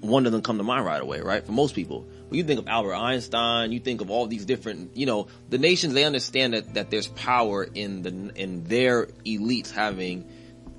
One 0.01 0.23
doesn't 0.23 0.43
come 0.43 0.57
to 0.57 0.63
mind 0.63 0.85
right 0.85 1.01
away, 1.01 1.19
right? 1.19 1.45
For 1.45 1.51
most 1.51 1.75
people, 1.75 2.07
when 2.29 2.37
you 2.37 2.43
think 2.43 2.59
of 2.59 2.67
Albert 2.67 2.95
Einstein, 2.95 3.71
you 3.71 3.79
think 3.79 4.01
of 4.01 4.09
all 4.09 4.27
these 4.27 4.45
different, 4.45 4.95
you 4.95 5.05
know, 5.05 5.27
the 5.49 5.57
nations, 5.57 5.93
they 5.93 6.05
understand 6.05 6.53
that, 6.53 6.75
that 6.75 6.89
there's 6.89 7.07
power 7.07 7.63
in 7.63 8.01
the, 8.03 8.31
in 8.35 8.63
their 8.63 9.07
elites 9.25 9.71
having, 9.71 10.29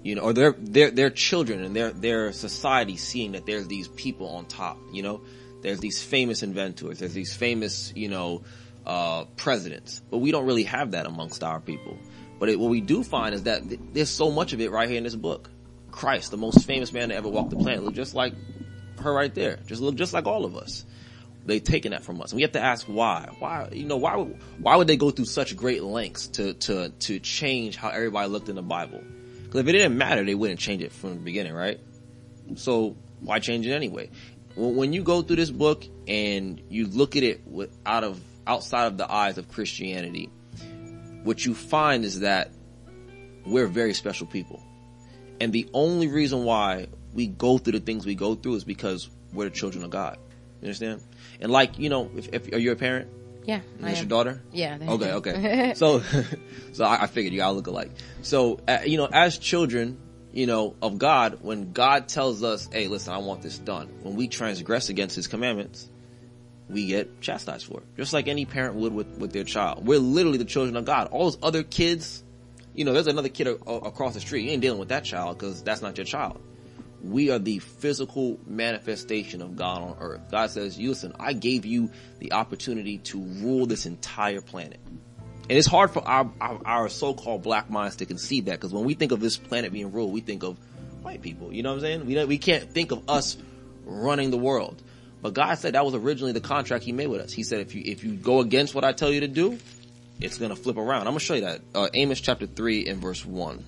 you 0.03 0.15
know, 0.15 0.23
or 0.23 0.33
their, 0.33 0.53
their, 0.53 0.91
their 0.91 1.11
children 1.11 1.62
and 1.62 1.77
their, 1.77 1.91
their 1.91 2.33
society 2.33 2.97
seeing 2.97 3.33
that 3.33 3.47
there's 3.47 3.67
these 3.67 3.89
people 3.89 4.29
on 4.29 4.47
top, 4.47 4.79
you 4.93 5.03
know, 5.03 5.21
there's 5.61 5.81
these 5.81 6.03
famous 6.03 6.43
inventors, 6.43 7.01
there's 7.01 7.15
these 7.15 7.35
famous, 7.35 7.93
you 7.95 8.09
know, 8.09 8.43
uh, 8.91 9.25
presidents, 9.37 10.03
but 10.11 10.19
we 10.19 10.33
don't 10.33 10.47
really 10.47 10.65
have 10.65 10.91
that 10.91 11.07
amongst 11.07 11.45
our 11.45 11.61
people. 11.61 11.97
But 12.41 12.49
it, 12.49 12.59
what 12.59 12.71
we 12.71 12.81
do 12.81 13.05
find 13.05 13.37
is 13.37 13.45
that 13.45 13.69
th- 13.69 13.81
there's 13.93 14.11
so 14.11 14.33
much 14.33 14.53
of 14.53 14.61
it 14.61 14.73
right 14.73 14.89
here 14.89 14.99
in 14.99 15.05
this 15.05 15.15
book. 15.15 15.49
Christ, 15.93 16.33
the 16.33 16.37
most 16.37 16.67
famous 16.67 16.93
man 16.93 17.11
to 17.11 17.15
ever 17.15 17.29
walk 17.29 17.51
the 17.51 17.57
planet, 17.57 17.85
look 17.85 17.95
just 17.95 18.17
like 18.17 18.35
her 19.01 19.12
right 19.12 19.33
there. 19.33 19.61
Just 19.67 19.81
looked 19.81 19.97
just 19.97 20.12
like 20.12 20.27
all 20.27 20.45
of 20.45 20.57
us. 20.57 20.85
They've 21.47 21.62
taken 21.62 21.93
that 21.93 22.03
from 22.03 22.21
us. 22.21 22.33
And 22.33 22.39
we 22.39 22.43
have 22.43 22.53
to 22.53 22.61
ask 22.61 22.87
why. 22.87 23.29
Why, 23.39 23.69
you 23.71 23.85
know, 23.85 23.97
why 23.97 24.17
would, 24.17 24.37
why 24.59 24.75
would 24.75 24.89
they 24.89 24.97
go 24.97 25.12
through 25.12 25.27
such 25.27 25.57
great 25.57 25.85
lengths 25.85 26.27
to, 26.29 26.55
to, 26.55 26.89
to 26.89 27.21
change 27.21 27.77
how 27.77 27.91
everybody 27.91 28.29
looked 28.29 28.49
in 28.49 28.57
the 28.57 28.62
Bible? 28.62 29.05
Because 29.45 29.61
if 29.61 29.69
it 29.69 29.73
didn't 29.73 29.97
matter, 29.97 30.25
they 30.25 30.35
wouldn't 30.35 30.59
change 30.59 30.83
it 30.83 30.91
from 30.91 31.11
the 31.11 31.21
beginning, 31.21 31.53
right? 31.53 31.79
So 32.57 32.97
why 33.21 33.39
change 33.39 33.69
it 33.69 33.73
anyway? 33.73 34.11
When 34.57 34.75
when 34.75 34.93
you 34.93 35.05
go 35.05 35.23
through 35.23 35.37
this 35.37 35.51
book 35.51 35.85
and 36.09 36.61
you 36.69 36.89
look 36.89 37.15
at 37.15 37.23
it 37.23 37.47
with, 37.47 37.77
out 37.87 38.03
of, 38.03 38.21
outside 38.51 38.86
of 38.86 38.98
the 38.98 39.10
eyes 39.10 39.39
of 39.39 39.48
Christianity, 39.48 40.28
what 41.22 41.44
you 41.44 41.55
find 41.55 42.05
is 42.05 42.20
that 42.20 42.51
we're 43.47 43.68
very 43.68 43.94
special 43.94 44.27
people. 44.27 44.60
And 45.40 45.52
the 45.52 45.68
only 45.72 46.09
reason 46.09 46.44
why 46.44 46.89
we 47.14 47.28
go 47.28 47.59
through 47.59 47.74
the 47.74 47.81
things 47.81 48.05
we 48.05 48.16
go 48.16 48.35
through 48.35 48.56
is 48.56 48.64
because 48.64 49.09
we're 49.32 49.44
the 49.44 49.51
children 49.51 49.85
of 49.85 49.90
God. 49.90 50.18
You 50.60 50.66
understand? 50.66 51.01
And 51.40 51.52
like, 51.52 51.78
you 51.78 51.89
know, 51.89 52.10
if, 52.16 52.28
if 52.32 52.52
are 52.52 52.59
you 52.59 52.72
a 52.72 52.77
parent? 52.77 53.09
Yeah. 53.44 53.60
Is 53.78 53.85
I 53.85 53.90
that 53.90 53.97
your 53.98 54.06
daughter? 54.06 54.43
Yeah. 54.52 54.78
Okay, 54.81 55.12
okay. 55.12 55.72
so, 55.77 56.02
so 56.72 56.85
I, 56.85 57.05
I 57.05 57.06
figured 57.06 57.32
you 57.32 57.43
all 57.43 57.55
look 57.55 57.68
alike. 57.68 57.93
So, 58.22 58.59
uh, 58.66 58.81
you 58.85 58.98
know, 58.98 59.06
as 59.06 59.39
children, 59.39 59.97
you 60.32 60.47
know, 60.47 60.74
of 60.82 60.98
God, 60.98 61.39
when 61.43 61.72
God 61.72 62.09
tells 62.09 62.43
us, 62.43 62.68
hey, 62.72 62.89
listen, 62.89 63.14
I 63.14 63.18
want 63.18 63.43
this 63.43 63.59
done, 63.59 63.89
when 64.02 64.16
we 64.16 64.27
transgress 64.27 64.89
against 64.89 65.14
his 65.14 65.28
commandments, 65.28 65.89
we 66.70 66.86
get 66.86 67.20
chastised 67.20 67.66
for 67.66 67.80
it. 67.80 67.97
Just 67.97 68.12
like 68.12 68.28
any 68.28 68.44
parent 68.44 68.76
would 68.76 68.92
with, 68.92 69.18
with 69.18 69.32
their 69.32 69.44
child. 69.44 69.86
We're 69.86 69.98
literally 69.98 70.38
the 70.38 70.44
children 70.44 70.76
of 70.76 70.84
God. 70.84 71.09
All 71.10 71.24
those 71.24 71.38
other 71.42 71.62
kids, 71.62 72.22
you 72.74 72.84
know, 72.84 72.92
there's 72.92 73.06
another 73.06 73.28
kid 73.28 73.48
a, 73.48 73.59
a- 73.66 73.78
across 73.78 74.14
the 74.14 74.20
street. 74.20 74.44
You 74.44 74.52
ain't 74.52 74.62
dealing 74.62 74.78
with 74.78 74.88
that 74.90 75.05
child 75.05 75.38
because 75.38 75.62
that's 75.62 75.82
not 75.82 75.98
your 75.98 76.05
child. 76.05 76.40
We 77.02 77.30
are 77.30 77.38
the 77.38 77.59
physical 77.59 78.38
manifestation 78.47 79.40
of 79.40 79.56
God 79.56 79.82
on 79.82 79.97
earth. 80.01 80.30
God 80.30 80.51
says, 80.51 80.78
listen, 80.78 81.14
I 81.18 81.32
gave 81.32 81.64
you 81.64 81.90
the 82.18 82.32
opportunity 82.32 82.98
to 82.98 83.20
rule 83.20 83.66
this 83.66 83.86
entire 83.86 84.42
planet. 84.42 84.80
And 85.51 85.59
it's 85.59 85.66
hard 85.66 85.90
for 85.90 86.06
our, 86.06 86.30
our, 86.40 86.60
our 86.64 86.88
so-called 86.88 87.42
black 87.42 87.70
minds 87.70 87.97
to 87.97 88.06
conceive 88.06 88.44
that 88.44 88.52
because 88.52 88.72
when 88.72 88.84
we 88.84 88.94
think 88.94 89.12
of 89.12 89.20
this 89.20 89.36
planet 89.36 89.72
being 89.72 89.90
ruled, 89.90 90.12
we 90.12 90.20
think 90.20 90.44
of 90.44 90.59
white 91.02 91.22
people. 91.22 91.52
You 91.52 91.62
know 91.62 91.70
what 91.70 91.76
I'm 91.76 91.80
saying? 91.80 92.06
We 92.06 92.24
we 92.24 92.38
can't 92.38 92.70
think 92.70 92.92
of 92.92 93.09
us 93.09 93.36
running 93.84 94.30
the 94.30 94.38
world. 94.38 94.80
But 95.22 95.34
God 95.34 95.55
said 95.59 95.74
that 95.74 95.84
was 95.84 95.94
originally 95.94 96.32
the 96.32 96.40
contract 96.40 96.84
He 96.84 96.92
made 96.92 97.09
with 97.09 97.20
us. 97.20 97.32
He 97.32 97.42
said 97.42 97.60
if 97.60 97.74
you 97.74 97.82
if 97.84 98.05
you 98.05 98.12
go 98.12 98.40
against 98.40 98.74
what 98.74 98.84
I 98.84 98.92
tell 98.92 99.12
you 99.12 99.20
to 99.20 99.28
do, 99.28 99.59
it's 100.20 100.38
gonna 100.38 100.56
flip 100.56 100.76
around. 100.76 101.02
I'm 101.02 101.12
gonna 101.12 101.20
show 101.20 101.34
you 101.34 101.42
that. 101.42 101.60
Uh, 101.74 101.88
Amos 101.94 102.20
chapter 102.20 102.47
three 102.47 102.86
and 102.86 103.01
verse 103.01 103.24
one. 103.24 103.64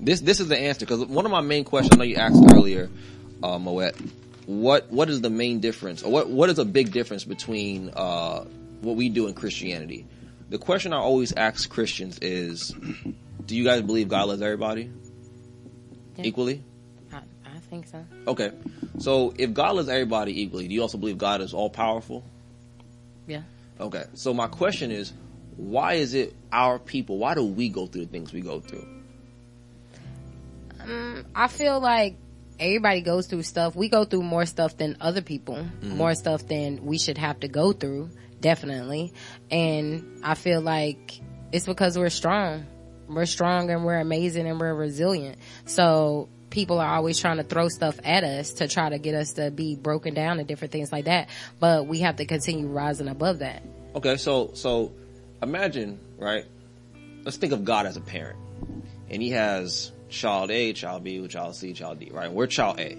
This 0.00 0.20
this 0.20 0.40
is 0.40 0.48
the 0.48 0.58
answer 0.58 0.80
because 0.80 1.04
one 1.04 1.24
of 1.24 1.30
my 1.32 1.40
main 1.40 1.64
questions 1.64 1.94
I 1.94 1.96
know 1.98 2.04
you 2.04 2.16
asked 2.16 2.42
earlier, 2.54 2.90
uh, 3.42 3.58
Moet. 3.58 3.94
What 4.46 4.90
what 4.90 5.08
is 5.08 5.20
the 5.20 5.30
main 5.30 5.60
difference, 5.60 6.02
or 6.02 6.10
what 6.10 6.28
what 6.28 6.50
is 6.50 6.58
a 6.58 6.64
big 6.64 6.90
difference 6.92 7.24
between 7.24 7.90
uh, 7.94 8.40
what 8.80 8.96
we 8.96 9.08
do 9.08 9.28
in 9.28 9.34
Christianity? 9.34 10.04
The 10.48 10.58
question 10.58 10.92
I 10.92 10.98
always 10.98 11.32
ask 11.32 11.70
Christians 11.70 12.18
is, 12.20 12.74
do 13.46 13.56
you 13.56 13.64
guys 13.64 13.82
believe 13.82 14.08
God 14.08 14.28
loves 14.28 14.42
everybody 14.42 14.90
Yeah. 16.18 16.24
equally? 16.26 16.62
Think 17.72 17.86
so. 17.86 18.04
Okay. 18.26 18.50
So 18.98 19.32
if 19.38 19.54
God 19.54 19.76
loves 19.76 19.88
everybody 19.88 20.42
equally, 20.42 20.68
do 20.68 20.74
you 20.74 20.82
also 20.82 20.98
believe 20.98 21.16
God 21.16 21.40
is 21.40 21.54
all 21.54 21.70
powerful? 21.70 22.22
Yeah. 23.26 23.44
Okay. 23.80 24.04
So 24.12 24.34
my 24.34 24.46
question 24.46 24.90
is, 24.90 25.10
why 25.56 25.94
is 25.94 26.12
it 26.12 26.34
our 26.52 26.78
people, 26.78 27.16
why 27.16 27.32
do 27.34 27.46
we 27.46 27.70
go 27.70 27.86
through 27.86 28.02
the 28.04 28.12
things 28.12 28.30
we 28.30 28.42
go 28.42 28.60
through? 28.60 28.86
Um, 30.80 31.24
I 31.34 31.48
feel 31.48 31.80
like 31.80 32.16
everybody 32.60 33.00
goes 33.00 33.26
through 33.26 33.44
stuff. 33.44 33.74
We 33.74 33.88
go 33.88 34.04
through 34.04 34.24
more 34.24 34.44
stuff 34.44 34.76
than 34.76 34.98
other 35.00 35.22
people, 35.22 35.54
Mm-hmm. 35.54 35.96
more 35.96 36.14
stuff 36.14 36.46
than 36.46 36.84
we 36.84 36.98
should 36.98 37.16
have 37.16 37.40
to 37.40 37.48
go 37.48 37.72
through, 37.72 38.10
definitely. 38.38 39.14
And 39.50 40.20
I 40.22 40.34
feel 40.34 40.60
like 40.60 41.20
it's 41.52 41.64
because 41.64 41.96
we're 41.98 42.10
strong. 42.10 42.66
We're 43.08 43.24
strong 43.24 43.70
and 43.70 43.86
we're 43.86 43.98
amazing 43.98 44.46
and 44.46 44.60
we're 44.60 44.74
resilient. 44.74 45.38
So 45.64 46.28
people 46.52 46.78
are 46.78 46.94
always 46.94 47.18
trying 47.18 47.38
to 47.38 47.42
throw 47.42 47.68
stuff 47.68 47.98
at 48.04 48.22
us 48.22 48.52
to 48.54 48.68
try 48.68 48.88
to 48.90 48.98
get 48.98 49.14
us 49.16 49.32
to 49.32 49.50
be 49.50 49.74
broken 49.74 50.14
down 50.14 50.38
and 50.38 50.46
different 50.46 50.70
things 50.70 50.92
like 50.92 51.06
that. 51.06 51.28
But 51.58 51.86
we 51.86 52.00
have 52.00 52.16
to 52.16 52.26
continue 52.26 52.68
rising 52.68 53.08
above 53.08 53.40
that. 53.40 53.64
Okay, 53.96 54.16
so 54.16 54.52
so 54.54 54.92
imagine, 55.42 55.98
right? 56.18 56.44
Let's 57.24 57.38
think 57.38 57.52
of 57.52 57.64
God 57.64 57.86
as 57.86 57.96
a 57.96 58.00
parent. 58.00 58.38
And 59.10 59.20
he 59.20 59.30
has 59.30 59.90
child 60.08 60.50
A, 60.50 60.72
child 60.72 61.02
B, 61.02 61.26
child 61.26 61.56
C, 61.56 61.72
child 61.72 61.98
D, 61.98 62.10
right? 62.12 62.30
We're 62.30 62.46
child 62.46 62.78
A. 62.78 62.98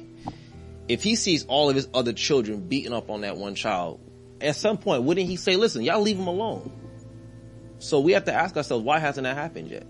If 0.88 1.04
he 1.04 1.16
sees 1.16 1.46
all 1.46 1.70
of 1.70 1.76
his 1.76 1.88
other 1.94 2.12
children 2.12 2.68
beating 2.68 2.92
up 2.92 3.10
on 3.10 3.22
that 3.22 3.38
one 3.38 3.56
child, 3.56 4.00
at 4.42 4.56
some 4.56 4.78
point, 4.78 5.04
wouldn't 5.04 5.28
he 5.28 5.38
say, 5.38 5.56
listen, 5.56 5.84
y'all 5.84 6.02
leave 6.02 6.18
him 6.18 6.28
alone? 6.28 6.72
So 7.80 8.00
we 8.00 8.14
have 8.14 8.26
to 8.26 8.34
ask 8.34 8.58
ourselves, 8.58 8.84
why 8.84 9.00
hasn't 9.00 9.24
that 9.24 9.36
happened 9.36 9.70
yet? 9.70 9.86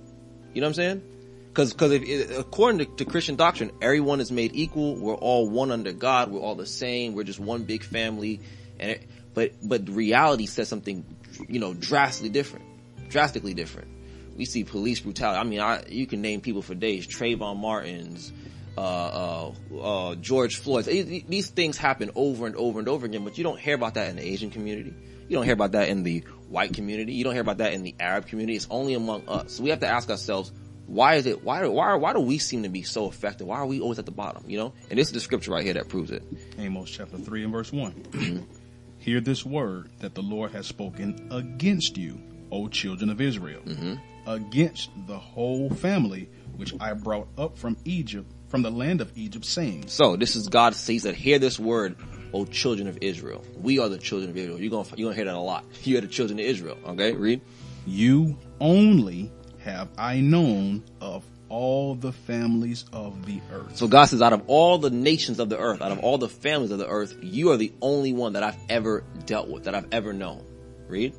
You 0.53 0.61
know 0.61 0.67
what 0.67 0.69
I'm 0.69 0.73
saying? 0.75 1.12
Because 1.53 1.71
because 1.71 1.91
if, 1.91 2.35
according 2.39 2.79
to, 2.79 2.85
to 2.95 3.05
Christian 3.05 3.35
doctrine, 3.35 3.71
everyone 3.79 4.19
is 4.21 4.31
made 4.31 4.55
equal. 4.55 4.95
We're 4.95 5.13
all 5.13 5.47
one 5.47 5.69
under 5.69 5.91
God. 5.91 6.31
We're 6.31 6.39
all 6.39 6.55
the 6.55 6.65
same. 6.65 7.13
We're 7.13 7.23
just 7.23 7.39
one 7.39 7.65
big 7.65 7.83
family. 7.83 8.39
And 8.79 8.91
it, 8.91 9.07
but 9.35 9.51
but 9.61 9.87
reality 9.87 10.47
says 10.47 10.67
something, 10.67 11.05
you 11.47 11.59
know, 11.59 11.75
drastically 11.75 12.29
different. 12.29 12.65
Drastically 13.09 13.53
different. 13.53 13.87
We 14.35 14.45
see 14.45 14.63
police 14.63 15.01
brutality. 15.01 15.39
I 15.39 15.43
mean, 15.43 15.59
I 15.59 15.83
you 15.87 16.07
can 16.07 16.21
name 16.23 16.41
people 16.41 16.63
for 16.63 16.73
days. 16.73 17.05
Trayvon 17.05 17.57
Martin's, 17.57 18.33
uh, 18.75 18.81
uh, 18.81 19.51
uh, 19.79 20.15
George 20.15 20.57
Floyd's. 20.57 20.87
These 20.87 21.49
things 21.51 21.77
happen 21.77 22.09
over 22.15 22.47
and 22.47 22.55
over 22.55 22.79
and 22.79 22.89
over 22.89 23.05
again. 23.05 23.23
But 23.23 23.37
you 23.37 23.43
don't 23.43 23.59
hear 23.59 23.75
about 23.75 23.93
that 23.93 24.09
in 24.09 24.15
the 24.15 24.23
Asian 24.23 24.49
community. 24.49 24.95
You 25.29 25.37
don't 25.37 25.45
hear 25.45 25.53
about 25.53 25.73
that 25.73 25.89
in 25.89 26.01
the 26.01 26.23
white 26.49 26.73
community. 26.73 27.13
You 27.13 27.23
don't 27.23 27.33
hear 27.33 27.41
about 27.41 27.59
that 27.59 27.73
in 27.73 27.83
the 27.83 27.93
Arab 27.99 28.25
community. 28.25 28.55
It's 28.55 28.67
only 28.71 28.95
among 28.95 29.29
us. 29.29 29.53
So 29.53 29.63
we 29.63 29.69
have 29.69 29.81
to 29.81 29.87
ask 29.87 30.09
ourselves, 30.09 30.51
why 30.87 31.15
is 31.15 31.25
it, 31.25 31.43
why, 31.43 31.65
why, 31.67 31.95
why 31.95 32.13
do 32.13 32.19
we 32.19 32.37
seem 32.37 32.63
to 32.63 32.69
be 32.69 32.83
so 32.83 33.07
effective? 33.07 33.47
Why 33.47 33.57
are 33.57 33.65
we 33.65 33.79
always 33.79 33.99
at 33.99 34.05
the 34.05 34.11
bottom, 34.11 34.43
you 34.47 34.57
know? 34.57 34.73
And 34.89 34.99
this 34.99 35.07
is 35.07 35.13
the 35.13 35.19
scripture 35.19 35.51
right 35.51 35.63
here 35.63 35.73
that 35.73 35.89
proves 35.89 36.11
it. 36.11 36.23
Amos 36.57 36.89
chapter 36.89 37.17
3 37.17 37.43
and 37.43 37.51
verse 37.51 37.71
1. 37.71 38.47
Hear 38.99 39.19
this 39.19 39.45
word 39.45 39.89
that 39.99 40.15
the 40.15 40.21
Lord 40.21 40.51
has 40.51 40.67
spoken 40.67 41.27
against 41.31 41.97
you, 41.97 42.21
O 42.51 42.67
children 42.67 43.09
of 43.09 43.19
Israel, 43.19 43.61
mm-hmm. 43.61 43.95
against 44.29 44.91
the 45.07 45.17
whole 45.17 45.69
family 45.69 46.29
which 46.55 46.73
I 46.79 46.93
brought 46.93 47.27
up 47.37 47.57
from 47.57 47.77
Egypt, 47.85 48.31
from 48.47 48.61
the 48.61 48.71
land 48.71 49.01
of 49.01 49.11
Egypt, 49.17 49.45
saying, 49.45 49.87
So 49.87 50.15
this 50.15 50.35
is 50.35 50.47
God 50.47 50.75
says 50.75 51.03
that 51.03 51.15
hear 51.15 51.39
this 51.39 51.59
word, 51.59 51.97
O 52.33 52.45
children 52.45 52.87
of 52.87 52.97
Israel. 53.01 53.43
We 53.57 53.79
are 53.79 53.89
the 53.89 53.97
children 53.97 54.29
of 54.29 54.37
Israel. 54.37 54.59
You're 54.59 54.71
gonna, 54.71 54.87
you're 54.95 55.07
gonna 55.07 55.15
hear 55.15 55.25
that 55.25 55.35
a 55.35 55.39
lot. 55.39 55.65
You 55.83 55.97
are 55.97 56.01
the 56.01 56.07
children 56.07 56.39
of 56.39 56.45
Israel. 56.45 56.77
Okay, 56.85 57.13
read. 57.13 57.41
You 57.85 58.37
only 58.61 59.31
have 59.63 59.89
I 59.97 60.19
known 60.19 60.83
of 61.01 61.23
all 61.49 61.95
the 61.95 62.11
families 62.11 62.85
of 62.91 63.25
the 63.25 63.39
earth. 63.51 63.77
So 63.77 63.87
God 63.87 64.05
says, 64.05 64.21
out 64.21 64.33
of 64.33 64.43
all 64.47 64.77
the 64.79 64.89
nations 64.89 65.39
of 65.39 65.49
the 65.49 65.59
earth, 65.59 65.81
out 65.81 65.91
of 65.91 65.99
all 65.99 66.17
the 66.17 66.29
families 66.29 66.71
of 66.71 66.79
the 66.79 66.87
earth, 66.87 67.15
you 67.21 67.51
are 67.51 67.57
the 67.57 67.73
only 67.81 68.13
one 68.13 68.33
that 68.33 68.43
I've 68.43 68.57
ever 68.69 69.03
dealt 69.25 69.49
with, 69.49 69.65
that 69.65 69.75
I've 69.75 69.87
ever 69.91 70.13
known. 70.13 70.43
Read. 70.87 71.13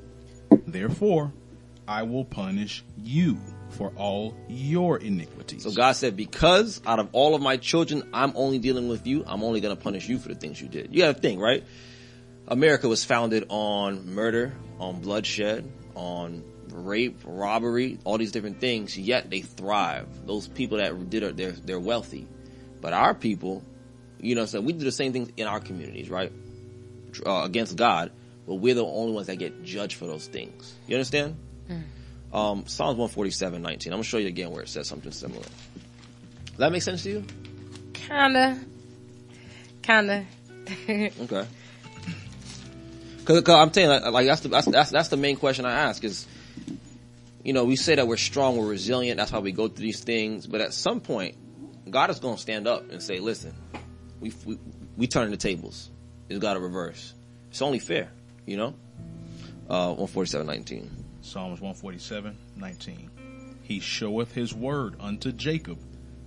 Therefore, 0.67 1.33
I 1.87 2.03
will 2.03 2.25
punish 2.25 2.85
you 3.03 3.39
for 3.71 3.93
all 3.97 4.37
your 4.49 4.99
iniquities. 4.99 5.65
So 5.65 5.71
God 5.71 5.93
said, 5.93 6.17
because 6.17 6.81
out 6.87 6.99
of 6.99 7.09
all 7.13 7.35
of 7.35 7.43
my 7.43 7.57
children, 7.57 8.09
I'm 8.13 8.33
only 8.35 8.59
dealing 8.59 8.89
with 8.89 9.07
you, 9.07 9.25
I'm 9.27 9.43
only 9.43 9.61
going 9.61 9.77
to 9.77 9.83
punish 9.83 10.09
you 10.09 10.19
for 10.19 10.29
the 10.29 10.35
things 10.35 10.61
you 10.61 10.69
did. 10.69 10.95
You 10.95 11.03
got 11.03 11.15
to 11.17 11.21
think, 11.21 11.41
right? 11.41 11.65
America 12.49 12.89
was 12.89 13.05
founded 13.05 13.47
on 13.49 14.15
murder, 14.15 14.55
on 14.79 15.01
bloodshed, 15.01 15.71
on 15.95 16.43
rape, 16.75 17.21
robbery, 17.25 17.99
all 18.05 18.19
these 18.19 18.33
different 18.33 18.61
things, 18.61 18.99
yet 18.99 19.31
they 19.31 19.41
thrive. 19.41 20.09
Those 20.27 20.49
people 20.49 20.79
that 20.79 21.09
did 21.09 21.23
it, 21.23 21.37
they're, 21.37 21.53
they're 21.53 21.81
wealthy. 21.81 22.27
But 22.81 22.93
our 22.93 23.15
people, 23.15 23.63
you 24.21 24.35
know, 24.35 24.45
so 24.47 24.61
we 24.61 24.73
do 24.73 24.85
the 24.85 24.93
same 24.93 25.13
things 25.13 25.31
in 25.37 25.47
our 25.47 25.61
communities, 25.61 26.11
right? 26.11 26.33
Uh, 27.25 27.43
against 27.45 27.77
God, 27.77 28.11
but 28.47 28.57
we're 28.57 28.75
the 28.75 28.85
only 28.85 29.13
ones 29.13 29.29
that 29.29 29.37
get 29.37 29.63
judged 29.63 29.97
for 29.97 30.07
those 30.07 30.27
things. 30.27 30.75
You 30.89 30.97
understand? 30.97 31.37
Um, 32.33 32.67
Psalms 32.67 32.99
147, 32.99 33.63
19. 33.63 33.93
I'm 33.93 33.99
gonna 33.99 34.03
show 34.03 34.19
you 34.19 34.27
again 34.27 34.51
where 34.51 34.63
it 34.63 34.69
says 34.69 34.89
something 34.89 35.13
similar. 35.13 35.45
Does 36.47 36.57
that 36.59 36.73
make 36.73 36.83
sense 36.83 37.05
to 37.05 37.11
you? 37.11 37.25
Kinda. 37.93 38.59
Kinda. 39.83 40.27
Okay. 40.89 41.47
Because 43.19 43.49
I'm 43.49 43.71
telling 43.71 43.91
you, 43.91 44.05
like, 44.05 44.13
like 44.13 44.27
that's 44.27 44.41
the 44.43 44.49
that's, 44.49 44.67
that's 44.67 44.91
that's 44.91 45.09
the 45.09 45.17
main 45.17 45.37
question 45.37 45.65
I 45.65 45.73
ask 45.73 46.05
is, 46.05 46.27
you 47.45 47.53
know, 47.53 47.65
we 47.65 47.77
say 47.77 47.95
that 47.95 48.09
we're 48.09 48.17
strong, 48.17 48.57
we're 48.57 48.67
resilient. 48.67 49.19
That's 49.19 49.31
why 49.31 49.39
we 49.39 49.53
go 49.53 49.69
through 49.69 49.85
these 49.85 50.03
things. 50.03 50.47
But 50.47 50.61
at 50.61 50.73
some 50.73 51.01
point, 51.01 51.37
God 51.91 52.11
is 52.11 52.19
going 52.19 52.37
to 52.37 52.41
stand 52.41 52.67
up 52.67 52.91
and 52.91 53.03
say, 53.03 53.21
"Listen, 53.21 53.55
we 54.21 54.33
we 54.45 54.59
we 54.97 55.07
turn 55.07 55.31
the 55.31 55.37
tables. 55.37 55.91
It's 56.29 56.41
got 56.41 56.55
to 56.55 56.61
reverse. 56.61 57.15
It's 57.51 57.63
only 57.63 57.79
fair, 57.79 58.11
you 58.47 58.57
know." 58.57 58.75
Uh, 59.69 59.95
one 59.95 60.09
forty 60.09 60.29
seven 60.29 60.47
nineteen. 60.47 60.91
Psalms 61.25 61.59
147, 61.59 62.37
19. 62.57 63.11
He 63.63 63.81
showeth 63.81 64.35
his 64.35 64.55
word 64.55 64.95
unto 65.01 65.33
Jacob, 65.33 65.79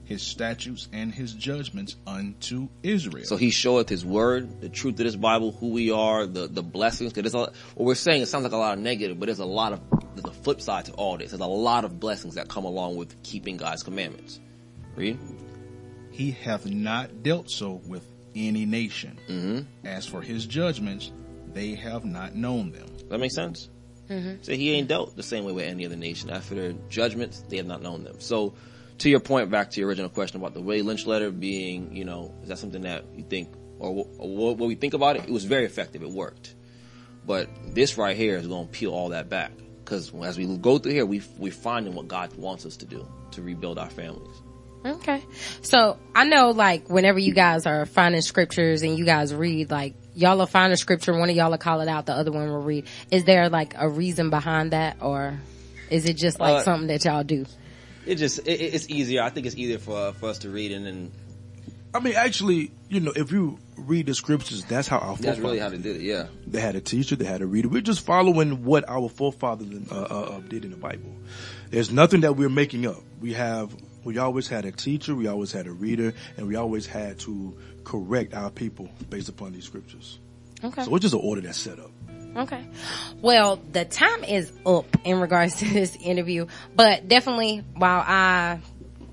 his 0.08 0.22
statutes 0.22 0.88
and 0.94 1.14
his 1.14 1.34
judgments 1.34 1.98
unto 2.08 2.70
Israel. 2.82 3.26
So 3.26 3.36
he 3.36 3.50
showeth 3.50 3.90
his 3.90 4.06
word, 4.06 4.62
the 4.62 4.70
truth 4.70 4.94
of 4.94 5.06
this 5.06 5.18
Bible, 5.18 5.52
who 5.52 5.70
we 5.70 5.92
are, 5.92 6.26
the, 6.26 6.48
the 6.48 6.64
blessings. 6.64 7.12
Cause 7.12 7.24
there's 7.24 7.36
a, 7.36 7.52
what 7.76 7.86
we're 7.86 7.96
saying, 7.96 8.22
it 8.22 8.28
sounds 8.28 8.44
like 8.44 8.54
a 8.54 8.58
lot 8.58 8.78
of 8.78 8.80
negative, 8.80 9.20
but 9.20 9.26
there's 9.26 9.40
a 9.40 9.46
lot 9.46 9.74
of, 9.74 9.82
there's 10.16 10.26
a 10.26 10.42
flip 10.44 10.62
side 10.62 10.86
to 10.86 10.94
all 10.94 11.18
this. 11.18 11.32
There's 11.32 11.42
a 11.42 11.46
lot 11.46 11.84
of 11.84 12.00
blessings 12.00 12.36
that 12.36 12.48
come 12.48 12.64
along 12.64 12.96
with 12.96 13.22
keeping 13.22 13.58
God's 13.58 13.84
commandments. 13.84 14.40
Read. 14.96 15.20
he 16.12 16.32
hath 16.32 16.66
not 16.66 17.22
dealt 17.22 17.52
so 17.52 17.82
with 17.86 18.04
any 18.36 18.66
nation. 18.66 19.20
Mm-hmm. 19.28 19.86
As 19.86 20.08
for 20.08 20.22
his 20.22 20.46
judgments, 20.46 21.12
they 21.54 21.76
have 21.76 22.06
not 22.06 22.34
known 22.34 22.72
them. 22.72 22.88
Does 22.98 23.10
that 23.10 23.20
make 23.20 23.32
sense? 23.32 23.70
So 24.42 24.54
he 24.54 24.72
ain't 24.72 24.88
dealt 24.88 25.18
the 25.18 25.24
same 25.24 25.44
way 25.44 25.52
with 25.52 25.66
any 25.66 25.86
other 25.86 25.98
nation. 25.98 26.30
After 26.30 26.56
their 26.56 26.74
judgments, 26.88 27.44
they 27.50 27.58
have 27.58 27.66
not 27.66 27.82
known 27.82 28.06
them. 28.06 28.22
So 28.22 28.54
to 29.00 29.10
your 29.10 29.20
point, 29.20 29.50
back 29.52 29.72
to 29.72 29.80
your 29.80 29.90
original 29.90 30.10
question 30.10 30.40
about 30.40 30.54
the 30.54 30.62
Ray 30.62 30.82
Lynch 30.82 31.06
letter 31.06 31.32
being, 31.32 31.96
you 31.96 32.06
know, 32.06 32.34
is 32.42 32.50
that 32.50 32.58
something 32.58 32.82
that 32.82 33.06
you 33.16 33.24
think, 33.24 33.50
or 33.80 34.08
or 34.18 34.36
what, 34.36 34.58
what 34.58 34.68
we 34.68 34.76
think 34.76 34.94
about 34.94 35.16
it, 35.18 35.24
it 35.24 35.32
was 35.32 35.46
very 35.46 35.66
effective. 35.66 36.02
It 36.02 36.10
worked. 36.10 36.56
But 37.26 37.50
this 37.76 37.98
right 37.98 38.16
here 38.16 38.38
is 38.38 38.48
going 38.48 38.68
to 38.68 38.72
peel 38.72 38.94
all 38.94 39.10
that 39.10 39.30
back. 39.30 39.52
Cause 39.86 40.14
as 40.24 40.38
we 40.38 40.58
go 40.58 40.78
through 40.80 40.94
here, 40.94 41.06
we, 41.06 41.22
we're 41.38 41.52
finding 41.52 41.94
what 41.94 42.08
God 42.08 42.36
wants 42.36 42.66
us 42.66 42.78
to 42.78 42.86
do 42.86 43.08
to 43.32 43.42
rebuild 43.42 43.78
our 43.78 43.90
families. 43.90 44.36
Okay. 44.86 45.22
So 45.62 45.98
I 46.16 46.26
know 46.26 46.52
like 46.52 46.90
whenever 46.90 47.20
you 47.20 47.34
guys 47.34 47.66
are 47.66 47.86
finding 47.86 48.22
scriptures 48.22 48.82
and 48.82 48.98
you 48.98 49.06
guys 49.06 49.34
read, 49.34 49.72
like 49.72 49.96
y'all 50.14 50.38
will 50.38 50.46
find 50.46 50.72
a 50.72 50.78
scripture, 50.78 51.18
one 51.18 51.30
of 51.30 51.36
y'all 51.36 51.52
will 51.52 51.58
call 51.58 51.82
it 51.82 51.88
out, 51.88 52.06
the 52.06 52.14
other 52.14 52.32
one 52.32 52.48
will 52.48 52.62
read. 52.62 52.86
Is 53.12 53.26
there 53.26 53.50
like 53.50 53.76
a 53.78 53.90
reason 53.90 54.30
behind 54.30 54.72
that 54.72 54.98
or 55.02 55.38
is 55.90 56.06
it 56.06 56.16
just 56.16 56.40
like 56.40 56.58
Uh, 56.58 56.64
something 56.64 56.88
that 56.88 57.06
y'all 57.06 57.24
do? 57.24 57.46
It 58.08 58.16
just, 58.16 58.40
it, 58.40 58.48
it- 58.62 58.74
it's 58.74 58.90
easier. 58.90 59.22
I 59.22 59.30
think 59.30 59.46
it's 59.48 59.56
easier 59.56 59.80
for, 59.80 60.14
for 60.14 60.30
us 60.30 60.40
to 60.40 60.50
read 60.50 60.72
and 60.72 60.86
then 60.86 61.12
I 61.94 62.00
mean, 62.00 62.16
actually, 62.16 62.72
you 62.90 63.00
know, 63.00 63.14
if 63.16 63.32
you 63.32 63.58
read 63.78 64.06
the 64.08 64.14
scriptures, 64.14 64.64
that's 64.66 64.88
how 64.88 64.98
our 65.00 65.16
that's 65.16 65.40
really 65.40 65.58
how 65.58 65.70
they 65.70 65.78
did 65.78 65.96
it. 65.96 66.02
Yeah. 66.04 66.28
They 66.46 66.60
had 66.60 66.76
a 66.76 66.82
teacher, 66.82 67.16
they 67.16 67.26
had 67.26 67.42
a 67.42 67.48
reader. 67.48 67.70
We're 67.70 67.82
just 67.82 68.06
following 68.06 68.66
what 68.66 68.88
our 68.88 69.08
forefathers 69.10 69.90
uh, 69.92 69.96
uh, 69.96 70.04
uh, 70.36 70.40
did 70.42 70.66
in 70.66 70.72
the 70.72 70.78
Bible. 70.78 71.16
There's 71.72 71.90
nothing 71.92 72.22
that 72.22 72.36
we're 72.36 72.50
making 72.50 72.86
up. 72.86 72.98
We 73.22 73.34
have, 73.34 73.74
we 74.04 74.18
always 74.18 74.48
had 74.48 74.66
a 74.66 74.72
teacher, 74.72 75.16
we 75.16 75.28
always 75.28 75.52
had 75.52 75.66
a 75.66 75.72
reader, 75.72 76.14
and 76.36 76.48
we 76.48 76.56
always 76.56 76.86
had 76.86 77.20
to 77.20 77.58
correct 77.84 78.34
our 78.34 78.52
people 78.52 78.90
based 79.10 79.30
upon 79.30 79.54
these 79.54 79.64
scriptures. 79.66 80.20
Okay. 80.64 80.84
So 80.84 80.94
it's 80.96 81.04
just 81.04 81.14
an 81.16 81.22
order 81.24 81.42
that's 81.42 81.58
set 81.58 81.80
up. 81.80 81.90
Okay. 82.36 82.64
Well, 83.22 83.60
the 83.72 83.86
time 83.86 84.24
is 84.24 84.52
up 84.66 84.86
in 85.04 85.20
regards 85.20 85.56
to 85.58 85.66
this 85.66 85.96
interview, 85.96 86.48
but 86.76 87.08
definitely 87.08 87.64
while 87.76 88.04
I 88.06 88.60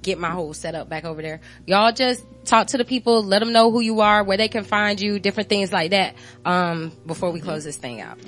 get 0.02 0.18
my 0.18 0.30
whole 0.30 0.52
setup 0.52 0.88
back 0.88 1.04
over 1.04 1.22
there, 1.22 1.40
y'all 1.66 1.92
just 1.92 2.24
talk 2.44 2.68
to 2.68 2.78
the 2.78 2.84
people, 2.84 3.22
let 3.22 3.38
them 3.38 3.52
know 3.52 3.70
who 3.70 3.80
you 3.80 4.00
are, 4.00 4.22
where 4.22 4.36
they 4.36 4.48
can 4.48 4.64
find 4.64 5.00
you, 5.00 5.18
different 5.18 5.48
things 5.48 5.72
like 5.72 5.92
that, 5.92 6.14
um, 6.44 6.92
before 7.06 7.30
we 7.30 7.40
close 7.40 7.64
this 7.64 7.76
thing 7.76 8.02
out. 8.02 8.18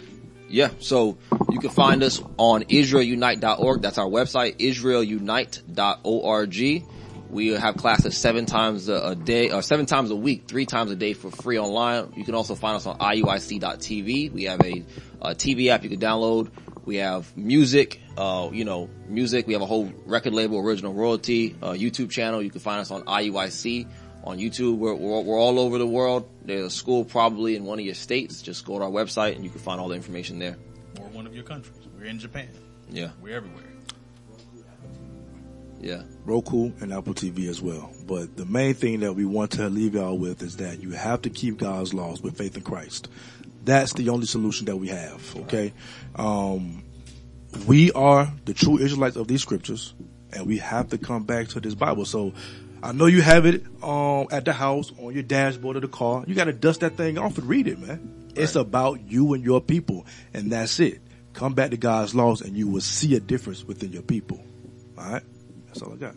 Yeah, 0.48 0.70
so 0.78 1.18
you 1.50 1.60
can 1.60 1.70
find 1.70 2.02
us 2.02 2.22
on 2.36 2.64
israelunite.org. 2.64 3.82
That's 3.82 3.98
our 3.98 4.06
website, 4.06 4.58
israelunite.org. 4.58 6.86
We 7.30 7.48
have 7.48 7.76
classes 7.76 8.16
seven 8.16 8.46
times 8.46 8.88
a 8.88 9.14
day, 9.14 9.50
or 9.50 9.62
seven 9.62 9.86
times 9.86 10.10
a 10.10 10.16
week, 10.16 10.44
three 10.46 10.66
times 10.66 10.90
a 10.90 10.96
day 10.96 11.12
for 11.12 11.30
free 11.30 11.58
online. 11.58 12.12
You 12.16 12.24
can 12.24 12.34
also 12.34 12.54
find 12.54 12.76
us 12.76 12.86
on 12.86 12.98
iuic.tv. 12.98 14.32
We 14.32 14.44
have 14.44 14.60
a, 14.60 14.84
a 15.20 15.34
TV 15.34 15.68
app 15.68 15.82
you 15.82 15.90
can 15.90 16.00
download. 16.00 16.50
We 16.84 16.96
have 16.96 17.36
music, 17.36 18.00
uh, 18.16 18.48
you 18.52 18.64
know, 18.64 18.88
music. 19.08 19.46
We 19.48 19.54
have 19.54 19.62
a 19.62 19.66
whole 19.66 19.92
record 20.04 20.34
label, 20.34 20.60
original 20.60 20.94
royalty, 20.94 21.56
uh, 21.60 21.72
YouTube 21.72 22.10
channel. 22.10 22.40
You 22.40 22.50
can 22.50 22.60
find 22.60 22.80
us 22.80 22.92
on 22.92 23.02
IUIC 23.02 23.88
on 24.22 24.38
YouTube. 24.38 24.76
We're, 24.76 24.94
we're, 24.94 25.20
we're 25.20 25.38
all 25.38 25.58
over 25.58 25.78
the 25.78 25.86
world. 25.86 26.28
There's 26.44 26.66
a 26.66 26.70
school 26.70 27.04
probably 27.04 27.56
in 27.56 27.64
one 27.64 27.78
of 27.78 27.84
your 27.84 27.94
states. 27.94 28.40
Just 28.40 28.64
go 28.64 28.78
to 28.78 28.84
our 28.84 28.90
website 28.90 29.34
and 29.34 29.44
you 29.44 29.50
can 29.50 29.60
find 29.60 29.80
all 29.80 29.88
the 29.88 29.96
information 29.96 30.38
there. 30.38 30.56
Or 31.00 31.08
one 31.08 31.26
of 31.26 31.34
your 31.34 31.44
countries. 31.44 31.76
We're 31.98 32.06
in 32.06 32.18
Japan. 32.18 32.48
Yeah, 32.88 33.10
We're 33.20 33.36
everywhere. 33.36 33.64
Yeah. 35.86 36.02
Roku 36.24 36.72
and 36.80 36.92
Apple 36.92 37.14
TV 37.14 37.48
as 37.48 37.62
well. 37.62 37.92
But 38.06 38.36
the 38.36 38.44
main 38.44 38.74
thing 38.74 39.00
that 39.00 39.12
we 39.12 39.24
want 39.24 39.52
to 39.52 39.68
leave 39.68 39.94
y'all 39.94 40.18
with 40.18 40.42
is 40.42 40.56
that 40.56 40.82
you 40.82 40.90
have 40.90 41.22
to 41.22 41.30
keep 41.30 41.58
God's 41.58 41.94
laws 41.94 42.20
with 42.20 42.36
faith 42.36 42.56
in 42.56 42.62
Christ. 42.62 43.08
That's 43.64 43.92
the 43.92 44.08
only 44.08 44.26
solution 44.26 44.66
that 44.66 44.76
we 44.76 44.88
have. 44.88 45.36
Okay. 45.42 45.72
Um, 46.16 46.82
we 47.66 47.92
are 47.92 48.32
the 48.44 48.52
true 48.52 48.78
Israelites 48.78 49.16
of 49.16 49.28
these 49.28 49.42
scriptures 49.42 49.94
and 50.32 50.46
we 50.46 50.58
have 50.58 50.88
to 50.90 50.98
come 50.98 51.22
back 51.22 51.48
to 51.48 51.60
this 51.60 51.74
Bible. 51.74 52.04
So 52.04 52.34
I 52.82 52.90
know 52.90 53.06
you 53.06 53.22
have 53.22 53.46
it, 53.46 53.64
um, 53.82 54.26
at 54.32 54.44
the 54.44 54.52
house 54.52 54.92
on 54.98 55.14
your 55.14 55.22
dashboard 55.22 55.76
of 55.76 55.82
the 55.82 55.88
car. 55.88 56.24
You 56.26 56.34
got 56.34 56.44
to 56.44 56.52
dust 56.52 56.80
that 56.80 56.96
thing 56.96 57.16
off 57.16 57.38
and 57.38 57.48
read 57.48 57.68
it, 57.68 57.78
man. 57.78 58.32
It's 58.34 58.56
about 58.56 59.00
you 59.08 59.34
and 59.34 59.44
your 59.44 59.60
people 59.60 60.04
and 60.34 60.50
that's 60.50 60.80
it. 60.80 61.00
Come 61.32 61.54
back 61.54 61.70
to 61.70 61.76
God's 61.76 62.12
laws 62.12 62.40
and 62.40 62.56
you 62.56 62.68
will 62.68 62.80
see 62.80 63.14
a 63.14 63.20
difference 63.20 63.62
within 63.64 63.92
your 63.92 64.02
people. 64.02 64.44
All 64.98 65.12
right. 65.12 65.22
That's 65.76 65.88
all 65.88 65.92
I 65.92 65.96
got. 65.96 66.14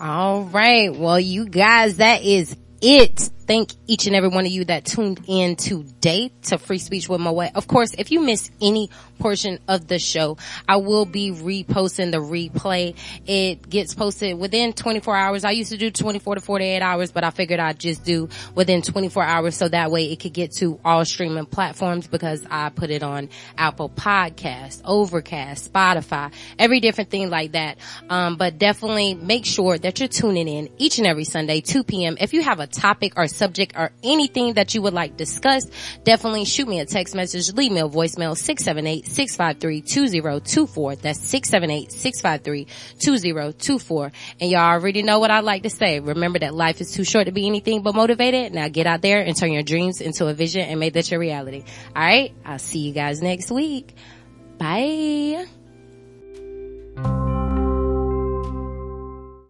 All 0.00 0.42
right. 0.42 0.94
Well, 0.94 1.20
you 1.20 1.46
guys, 1.46 1.98
that 1.98 2.22
is 2.24 2.56
it. 2.80 3.30
Thank 3.46 3.74
each 3.86 4.08
and 4.08 4.16
every 4.16 4.28
one 4.28 4.44
of 4.44 4.50
you 4.50 4.64
that 4.64 4.84
tuned 4.84 5.20
in 5.28 5.54
today 5.54 6.32
to 6.42 6.58
Free 6.58 6.78
Speech 6.78 7.08
with 7.08 7.20
Moet. 7.20 7.52
Of 7.54 7.68
course, 7.68 7.94
if 7.96 8.10
you 8.10 8.20
miss 8.20 8.50
any 8.60 8.90
portion 9.20 9.60
of 9.68 9.86
the 9.86 10.00
show, 10.00 10.36
I 10.68 10.76
will 10.76 11.06
be 11.06 11.30
reposting 11.30 12.10
the 12.10 12.18
replay. 12.18 12.96
It 13.24 13.68
gets 13.68 13.94
posted 13.94 14.36
within 14.36 14.72
24 14.72 15.16
hours. 15.16 15.44
I 15.44 15.52
used 15.52 15.70
to 15.70 15.76
do 15.76 15.92
24 15.92 16.36
to 16.36 16.40
48 16.40 16.80
hours, 16.80 17.12
but 17.12 17.22
I 17.22 17.30
figured 17.30 17.60
I'd 17.60 17.78
just 17.78 18.04
do 18.04 18.28
within 18.56 18.82
24 18.82 19.22
hours 19.22 19.56
so 19.56 19.68
that 19.68 19.92
way 19.92 20.10
it 20.10 20.18
could 20.18 20.32
get 20.32 20.50
to 20.56 20.80
all 20.84 21.04
streaming 21.04 21.46
platforms 21.46 22.08
because 22.08 22.44
I 22.50 22.70
put 22.70 22.90
it 22.90 23.04
on 23.04 23.28
Apple 23.56 23.88
Podcast, 23.88 24.82
Overcast, 24.84 25.72
Spotify, 25.72 26.32
every 26.58 26.80
different 26.80 27.10
thing 27.10 27.30
like 27.30 27.52
that. 27.52 27.78
Um, 28.10 28.36
but 28.36 28.58
definitely 28.58 29.14
make 29.14 29.46
sure 29.46 29.78
that 29.78 30.00
you're 30.00 30.08
tuning 30.08 30.48
in 30.48 30.68
each 30.78 30.98
and 30.98 31.06
every 31.06 31.24
Sunday, 31.24 31.60
2 31.60 31.84
p.m. 31.84 32.16
If 32.20 32.34
you 32.34 32.42
have 32.42 32.58
a 32.58 32.66
topic 32.66 33.12
or 33.16 33.28
subject 33.36 33.74
or 33.76 33.92
anything 34.02 34.54
that 34.54 34.74
you 34.74 34.82
would 34.82 34.94
like 34.94 35.16
discussed, 35.16 35.72
definitely 36.04 36.44
shoot 36.44 36.66
me 36.66 36.80
a 36.80 36.86
text 36.86 37.14
message, 37.14 37.52
leave 37.52 37.70
me 37.72 37.80
a 37.80 37.88
voicemail, 37.88 38.34
678-653-2024. 38.36 41.00
That's 41.00 41.20
678-653-2024. 41.32 44.12
And 44.40 44.50
y'all 44.50 44.60
already 44.60 45.02
know 45.02 45.18
what 45.18 45.30
I 45.30 45.40
like 45.40 45.64
to 45.64 45.70
say. 45.70 46.00
Remember 46.00 46.38
that 46.38 46.54
life 46.54 46.80
is 46.80 46.92
too 46.92 47.04
short 47.04 47.26
to 47.26 47.32
be 47.32 47.46
anything 47.46 47.82
but 47.82 47.94
motivated. 47.94 48.54
Now 48.54 48.68
get 48.68 48.86
out 48.86 49.02
there 49.02 49.20
and 49.20 49.36
turn 49.36 49.52
your 49.52 49.62
dreams 49.62 50.00
into 50.00 50.26
a 50.26 50.32
vision 50.34 50.62
and 50.62 50.80
make 50.80 50.94
that 50.94 51.10
your 51.10 51.20
reality. 51.20 51.64
All 51.94 52.02
right. 52.02 52.34
I'll 52.44 52.58
see 52.58 52.80
you 52.80 52.92
guys 52.92 53.22
next 53.22 53.50
week. 53.50 53.94
Bye. 54.58 55.46